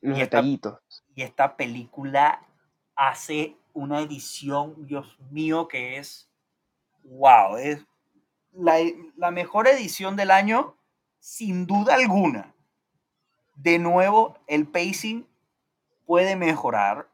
Los 0.00 0.16
Y 0.16 0.22
esta, 0.22 0.42
y 0.42 1.22
esta 1.22 1.58
película 1.58 2.40
hace 2.94 3.56
una 3.74 4.00
edición, 4.00 4.86
Dios 4.86 5.18
mío, 5.30 5.68
que 5.68 5.98
es 5.98 6.30
wow, 7.08 7.56
es 7.56 7.84
la, 8.52 8.76
la 9.16 9.30
mejor 9.30 9.68
edición 9.68 10.16
del 10.16 10.30
año, 10.30 10.76
sin 11.18 11.66
duda 11.66 11.94
alguna. 11.94 12.54
De 13.56 13.78
nuevo, 13.78 14.38
el 14.46 14.66
pacing 14.66 15.26
puede 16.04 16.36
mejorar. 16.36 17.08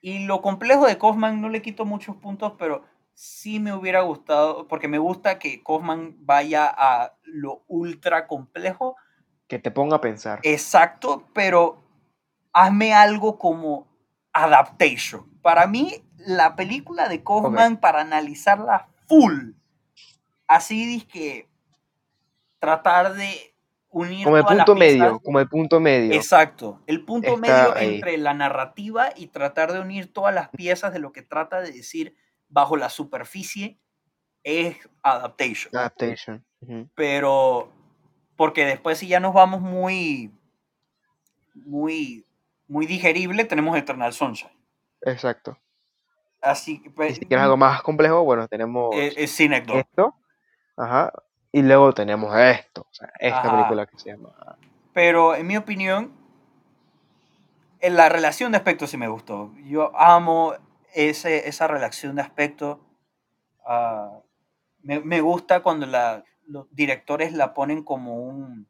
Y 0.00 0.26
lo 0.26 0.42
complejo 0.42 0.86
de 0.86 0.98
Kaufman 0.98 1.40
no 1.40 1.48
le 1.48 1.62
quito 1.62 1.84
muchos 1.84 2.16
puntos, 2.16 2.52
pero 2.58 2.84
sí 3.14 3.58
me 3.58 3.72
hubiera 3.72 4.02
gustado, 4.02 4.68
porque 4.68 4.86
me 4.86 4.98
gusta 4.98 5.38
que 5.38 5.62
Kaufman 5.62 6.16
vaya 6.20 6.66
a 6.66 7.14
lo 7.24 7.64
ultra 7.66 8.28
complejo. 8.28 8.96
Que 9.48 9.58
te 9.58 9.70
ponga 9.70 9.96
a 9.96 10.00
pensar. 10.00 10.40
Exacto, 10.44 11.26
pero 11.32 11.82
hazme 12.52 12.94
algo 12.94 13.38
como 13.38 13.87
adaptation. 14.44 15.26
Para 15.42 15.66
mí, 15.66 16.02
la 16.18 16.56
película 16.56 17.08
de. 17.08 17.22
Kaufman, 17.22 17.78
para 17.78 18.00
analizarla 18.00 18.88
full, 19.06 19.52
así 20.46 21.02
que 21.02 21.48
tratar 22.58 23.14
de 23.14 23.54
unir 23.90 24.24
Como 24.24 24.36
el 24.36 24.44
punto 24.44 24.74
piezas. 24.74 24.98
medio, 24.98 25.20
como 25.20 25.40
el 25.40 25.48
punto 25.48 25.80
medio. 25.80 26.12
Exacto, 26.12 26.82
el 26.86 27.04
punto 27.04 27.34
Está 27.34 27.40
medio 27.40 27.74
ahí. 27.76 27.94
entre 27.96 28.18
la 28.18 28.34
narrativa 28.34 29.10
y 29.16 29.28
tratar 29.28 29.72
de 29.72 29.80
unir 29.80 30.12
todas 30.12 30.34
las 30.34 30.50
piezas 30.50 30.92
de 30.92 30.98
lo 30.98 31.12
que 31.12 31.22
trata 31.22 31.60
de 31.60 31.72
decir 31.72 32.14
bajo 32.48 32.76
la 32.76 32.90
superficie 32.90 33.78
es 34.42 34.76
adaptation. 35.02 35.74
Adaptation. 35.74 36.44
Pero 36.94 37.72
porque 38.36 38.64
después 38.64 38.98
si 38.98 39.08
ya 39.08 39.20
nos 39.20 39.34
vamos 39.34 39.60
muy 39.60 40.32
muy 41.54 42.24
muy 42.68 42.86
digerible, 42.86 43.44
tenemos 43.44 43.76
Eternal 43.76 44.12
Sunshine. 44.12 44.52
Exacto. 45.02 45.58
Así 46.40 46.80
que 46.80 46.90
pues, 46.90 47.16
si 47.16 47.26
quieres 47.26 47.42
algo 47.44 47.56
más 47.56 47.82
complejo, 47.82 48.22
bueno, 48.22 48.46
tenemos 48.46 48.94
eh, 48.94 49.12
es 49.16 49.32
Synecdoche. 49.32 49.80
esto. 49.80 50.14
Ajá. 50.76 51.12
Y 51.50 51.62
luego 51.62 51.92
tenemos 51.92 52.36
esto. 52.38 52.82
O 52.82 52.92
sea, 52.94 53.10
esta 53.18 53.40
Ajá. 53.40 53.56
película 53.56 53.86
que 53.86 53.98
se 53.98 54.10
llama. 54.10 54.30
Pero 54.92 55.34
en 55.34 55.46
mi 55.46 55.56
opinión, 55.56 56.12
en 57.80 57.96
la 57.96 58.08
relación 58.08 58.52
de 58.52 58.58
aspectos 58.58 58.90
sí 58.90 58.96
me 58.96 59.08
gustó. 59.08 59.52
Yo 59.64 59.96
amo 59.98 60.54
ese, 60.94 61.48
esa 61.48 61.66
relación 61.66 62.14
de 62.16 62.22
aspectos. 62.22 62.78
Ah, 63.66 64.20
me, 64.82 65.00
me 65.00 65.20
gusta 65.20 65.62
cuando 65.62 65.86
la, 65.86 66.24
los 66.46 66.66
directores 66.70 67.32
la 67.32 67.54
ponen 67.54 67.82
como 67.82 68.16
un 68.16 68.68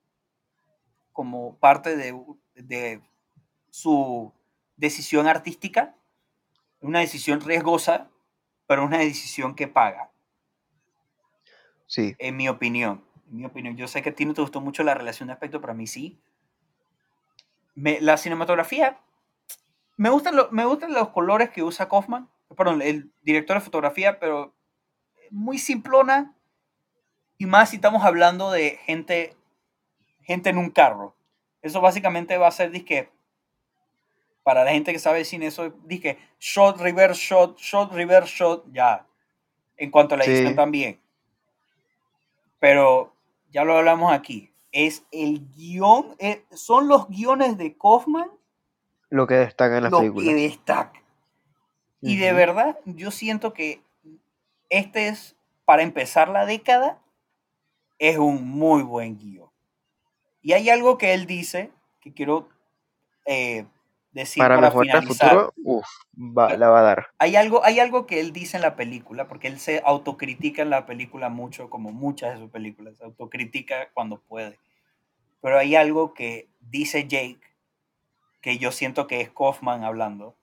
como 1.13 1.57
parte 1.57 1.97
de, 1.97 2.17
de 2.55 3.03
su 3.71 4.33
decisión 4.77 5.27
artística. 5.27 5.95
Una 6.81 7.01
decisión 7.01 7.41
riesgosa, 7.41 8.09
pero 8.67 8.85
una 8.85 8.99
decisión 8.99 9.55
que 9.55 9.67
paga, 9.69 10.11
Sí. 11.87 12.15
en 12.19 12.37
mi 12.37 12.49
opinión. 12.49 13.05
En 13.31 13.39
mi 13.39 13.45
opinión. 13.47 13.77
Yo 13.77 13.89
sé 13.89 14.03
que 14.03 14.11
a 14.11 14.15
ti 14.15 14.25
no 14.25 14.35
te 14.35 14.43
gustó 14.43 14.61
mucho 14.61 14.83
la 14.85 14.95
relación 14.95 15.27
de 15.27 15.33
aspectos, 15.33 15.61
pero 15.61 15.73
a 15.73 15.77
mí 15.77 15.87
sí. 15.87 16.19
Me- 17.75 18.01
la 18.01 18.17
cinematografía, 18.17 19.01
me 19.97 20.11
gustan, 20.11 20.37
lo- 20.37 20.51
me 20.51 20.65
gustan 20.65 20.93
los 20.93 21.09
colores 21.11 21.51
que 21.51 21.63
usa 21.63 21.89
Kaufman, 21.89 22.29
perdón, 22.57 22.83
el 22.83 23.11
director 23.23 23.57
de 23.57 23.61
fotografía, 23.65 24.19
pero 24.21 24.55
muy 25.31 25.59
simplona. 25.59 26.35
Y 27.39 27.47
más 27.47 27.71
si 27.71 27.77
estamos 27.77 28.05
hablando 28.05 28.51
de 28.51 28.79
gente, 28.85 29.37
gente 30.23 30.51
en 30.51 30.59
un 30.59 30.71
carro. 30.71 31.15
Eso 31.63 31.81
básicamente 31.81 32.37
va 32.37 32.49
a 32.49 32.53
ser, 32.53 32.71
disque, 32.71 33.11
para 34.49 34.65
la 34.65 34.71
gente 34.71 34.95
que 34.95 34.99
sabe 34.99 35.19
de 35.19 35.25
cine, 35.27 35.49
eso 35.49 35.69
disque, 35.85 36.17
shot, 36.41 36.79
reverse 36.79 37.21
shot, 37.21 37.59
shot, 37.59 37.93
reverse 37.93 38.35
shot, 38.35 38.65
ya. 38.73 39.07
En 39.77 39.91
cuanto 39.91 40.15
a 40.15 40.19
la 40.19 40.25
edición 40.25 40.53
Sí. 40.53 40.57
también. 40.57 40.99
Pero 42.59 43.13
ya 43.51 43.65
lo 43.65 43.77
hablamos 43.77 44.11
aquí. 44.11 44.51
Es 44.73 45.05
el 45.13 45.47
guion, 45.55 46.17
eh, 46.19 46.47
son 46.51 46.89
los 46.89 47.09
guiones 47.11 47.59
de 47.59 47.77
Kaufman 47.77 48.31
Lo 49.11 49.27
que 49.27 49.35
destaca 49.35 49.77
en 49.77 49.83
las 49.83 49.93
lo 49.93 49.99
que 50.01 50.11
películas. 50.13 50.35
destaca. 50.35 51.03
Y 52.01 52.17
de 52.17 52.33
verdad, 52.33 52.79
yo 52.87 53.11
siento 53.11 53.53
que 53.53 53.83
este 54.71 55.09
es, 55.09 55.37
para 55.67 55.83
empezar 55.83 56.31
la 56.31 56.47
década, 56.47 57.03
es 57.99 58.17
un 58.17 58.49
muy 58.49 58.83
buen 58.83 59.19
guion. 59.19 59.51
Y 60.41 60.55
hay 60.55 60.71
algo 60.71 60.97
que 60.97 61.13
él 61.13 61.27
dice 61.27 61.71
que 62.01 62.15
quiero 62.15 62.49
eh, 63.27 63.67
decir 64.19 64.41
Para 64.41 64.57
para, 64.57 64.69
mejorar 64.69 65.03
el 65.03 65.09
futuro, 65.09 65.55
va, 66.15 66.57
la 66.57 66.69
va 66.69 66.81
a 66.81 66.83
dar. 66.83 67.07
Hay 67.19 67.37
algo, 67.37 67.65
hay 67.65 67.81
algo 67.81 68.07
que 68.07 68.21
él 68.21 68.33
dice 68.33 68.57
en 68.57 68.63
la 68.63 68.77
película, 68.77 69.29
porque 69.29 69.49
él 69.49 69.59
se 69.59 69.83
autocritica 69.85 70.63
en 70.63 70.71
la 70.71 70.87
película 70.87 71.29
mucho, 71.29 71.71
como 71.71 71.93
muchas 71.93 72.35
de 72.35 72.41
sus 72.41 72.51
películas, 72.51 72.97
se 72.99 73.05
autocritica 73.05 73.91
cuando 73.95 74.21
puede. 74.21 74.59
Pero 75.41 75.59
hay 75.59 75.77
algo 75.77 76.15
que 76.15 76.49
dice 76.61 77.07
Jake, 77.07 77.41
que 78.41 78.59
yo 78.59 78.73
siento 78.73 79.07
que 79.07 79.21
es 79.21 79.31
Kaufman 79.31 79.85
hablando, 79.85 80.37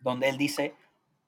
donde 0.00 0.28
él 0.28 0.38
dice, 0.38 0.74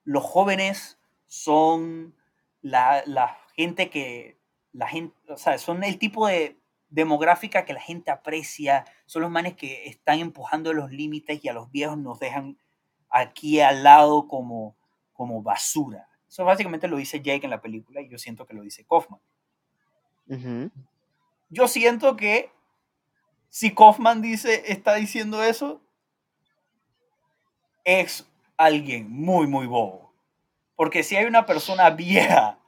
los 0.04 0.24
jóvenes 0.24 0.98
son 1.26 2.14
la, 2.62 3.02
la 3.06 3.38
gente 3.54 3.90
que, 3.90 4.38
la 4.72 4.88
gente, 4.88 5.16
o 5.32 5.36
sea, 5.36 5.58
son 5.58 5.82
el 5.84 5.98
tipo 5.98 6.26
de 6.26 6.56
demográfica 6.88 7.64
que 7.64 7.72
la 7.72 7.80
gente 7.80 8.10
aprecia, 8.10 8.84
son 9.06 9.22
los 9.22 9.30
manes 9.30 9.54
que 9.54 9.86
están 9.86 10.20
empujando 10.20 10.72
los 10.72 10.90
límites 10.90 11.44
y 11.44 11.48
a 11.48 11.52
los 11.52 11.70
viejos 11.70 11.98
nos 11.98 12.18
dejan 12.18 12.58
aquí 13.10 13.60
al 13.60 13.82
lado 13.82 14.28
como, 14.28 14.76
como 15.12 15.42
basura. 15.42 16.08
Eso 16.28 16.44
básicamente 16.44 16.88
lo 16.88 16.96
dice 16.96 17.20
Jake 17.20 17.44
en 17.44 17.50
la 17.50 17.60
película 17.60 18.00
y 18.00 18.08
yo 18.08 18.18
siento 18.18 18.46
que 18.46 18.54
lo 18.54 18.62
dice 18.62 18.84
Kaufman. 18.84 19.20
Yo 21.48 21.68
siento 21.68 22.16
que 22.16 22.50
si 23.48 23.74
Kaufman 23.74 24.20
dice, 24.22 24.70
está 24.72 24.94
diciendo 24.94 25.42
eso, 25.42 25.80
es 27.84 28.28
alguien 28.56 29.10
muy, 29.10 29.46
muy 29.46 29.66
bobo. 29.66 30.12
Porque 30.74 31.02
si 31.02 31.16
hay 31.16 31.24
una 31.24 31.46
persona 31.46 31.90
vieja 31.90 32.58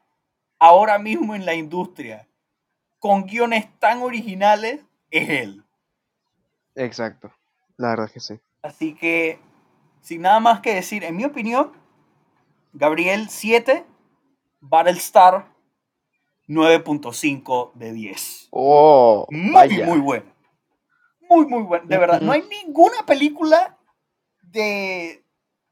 ahora 0.59 0.99
mismo 0.99 1.35
en 1.35 1.45
la 1.45 1.55
industria 1.55 2.28
con 2.99 3.25
guiones 3.25 3.69
tan 3.79 4.03
originales, 4.03 4.81
es 5.11 5.29
él. 5.29 5.65
Exacto. 6.75 7.33
La 7.77 7.91
verdad 7.91 8.07
es 8.07 8.13
que 8.13 8.21
sí. 8.21 8.41
Así 8.63 8.95
que, 8.95 9.39
sin 10.01 10.23
nada 10.23 10.41
más 10.41 10.61
que 10.61 10.75
decir, 10.75 11.05
en 11.05 11.17
mi 11.17 11.25
opinión, 11.25 11.73
Gabriel 12.73 13.29
7, 13.31 13.85
Battlestar 14.61 15.47
9.5 16.49 17.73
de 17.75 17.93
10. 17.93 18.49
Oh, 18.51 19.27
Muy, 19.31 19.53
vaya. 19.53 19.87
muy 19.87 19.99
bueno. 20.01 20.33
Muy, 21.29 21.47
muy 21.47 21.63
bueno. 21.63 21.87
De 21.87 21.99
verdad, 21.99 22.21
no 22.21 22.33
hay 22.33 22.43
ninguna 22.43 23.05
película 23.07 23.77
de, 24.43 25.23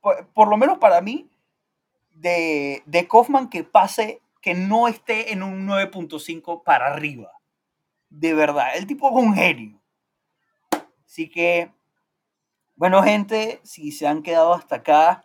por, 0.01 0.27
por 0.29 0.49
lo 0.49 0.57
menos 0.57 0.79
para 0.79 1.01
mí, 1.01 1.29
de, 2.11 2.83
de 2.87 3.09
Kaufman 3.09 3.49
que 3.49 3.65
pase, 3.65 4.21
que 4.47 4.55
no 4.55 4.87
esté 4.87 5.33
en 5.33 5.43
un 5.43 5.67
9.5 5.67 6.63
para 6.63 6.87
arriba. 6.87 7.33
De 8.09 8.33
verdad, 8.33 8.77
el 8.77 8.87
tipo 8.87 9.09
es 9.09 9.17
un 9.17 9.35
genio. 9.35 9.83
Así 11.05 11.29
que, 11.29 11.75
bueno, 12.77 13.03
gente, 13.03 13.61
si 13.65 13.91
se 13.91 14.07
han 14.07 14.23
quedado 14.23 14.55
hasta 14.55 14.77
acá, 14.77 15.25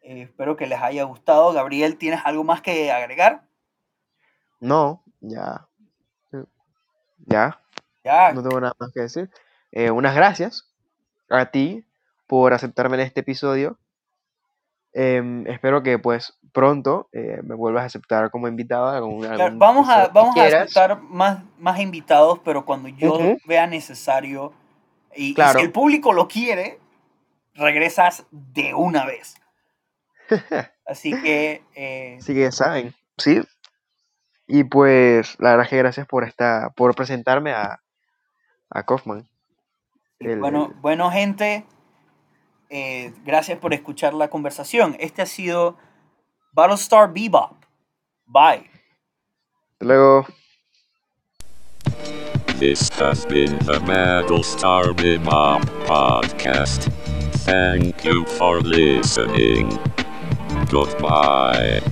eh, 0.00 0.22
espero 0.22 0.56
que 0.56 0.66
les 0.66 0.82
haya 0.82 1.04
gustado. 1.04 1.52
Gabriel, 1.52 1.96
¿tienes 1.98 2.18
algo 2.24 2.42
más 2.42 2.62
que 2.62 2.90
agregar? 2.90 3.46
No, 4.58 5.04
ya. 5.20 5.68
Ya, 7.24 7.60
Ya, 8.02 8.32
no 8.32 8.42
tengo 8.42 8.60
nada 8.60 8.74
más 8.76 8.90
que 8.92 9.02
decir. 9.02 9.30
Eh, 9.70 9.92
unas 9.92 10.16
gracias 10.16 10.68
a 11.30 11.46
ti 11.52 11.86
por 12.26 12.54
aceptarme 12.54 12.96
en 12.96 13.02
este 13.02 13.20
episodio. 13.20 13.78
Em, 14.94 15.46
espero 15.46 15.82
que 15.82 15.98
pues 15.98 16.38
pronto 16.52 17.08
eh, 17.12 17.40
me 17.44 17.54
vuelvas 17.54 17.82
a 17.84 17.86
aceptar 17.86 18.30
como 18.30 18.46
invitada. 18.48 19.00
Claro, 19.20 19.56
vamos 19.56 19.88
a, 19.88 20.08
vamos 20.08 20.36
a 20.36 20.44
aceptar 20.46 21.00
más, 21.02 21.42
más 21.58 21.80
invitados, 21.80 22.40
pero 22.44 22.64
cuando 22.66 22.88
yo 22.88 23.36
vea 23.46 23.66
necesario 23.66 24.52
y, 25.16 25.30
y 25.30 25.34
Claro. 25.34 25.58
si 25.58 25.64
el 25.64 25.72
público 25.72 26.12
lo 26.12 26.28
quiere, 26.28 26.78
regresas 27.54 28.26
de 28.30 28.74
una 28.74 29.06
vez. 29.06 29.34
Así 30.86 31.10
que, 31.22 31.62
eh, 31.74 32.16
Así 32.18 32.34
que 32.34 32.52
saben, 32.52 32.94
sí. 33.16 33.40
Y 34.46 34.64
pues 34.64 35.36
la 35.38 35.50
verdad 35.50 35.64
es 35.64 35.70
que 35.70 35.78
gracias 35.78 36.06
por 36.06 36.24
esta, 36.24 36.70
por 36.76 36.94
presentarme 36.94 37.52
a, 37.52 37.80
a 38.68 38.82
Kaufman. 38.82 39.26
el- 40.18 40.38
bueno, 40.40 40.66
el- 40.66 40.80
bueno, 40.80 41.10
gente, 41.10 41.64
eh, 42.72 43.12
gracias 43.24 43.58
por 43.58 43.74
escuchar 43.74 44.14
la 44.14 44.28
conversación. 44.28 44.96
Este 44.98 45.20
ha 45.20 45.26
sido 45.26 45.76
Battlestar 46.52 47.12
Bebop. 47.12 47.52
Bye. 48.26 48.70
Hasta 49.72 49.84
luego. 49.84 50.26
This 52.58 52.88
has 52.98 53.26
been 53.26 53.58
the 53.66 53.78
Battlestar 53.80 54.94
Bebop 54.94 55.62
podcast. 55.86 56.90
Thank 57.44 58.04
you 58.04 58.24
for 58.24 58.62
listening. 58.62 59.68
Goodbye. 60.70 61.82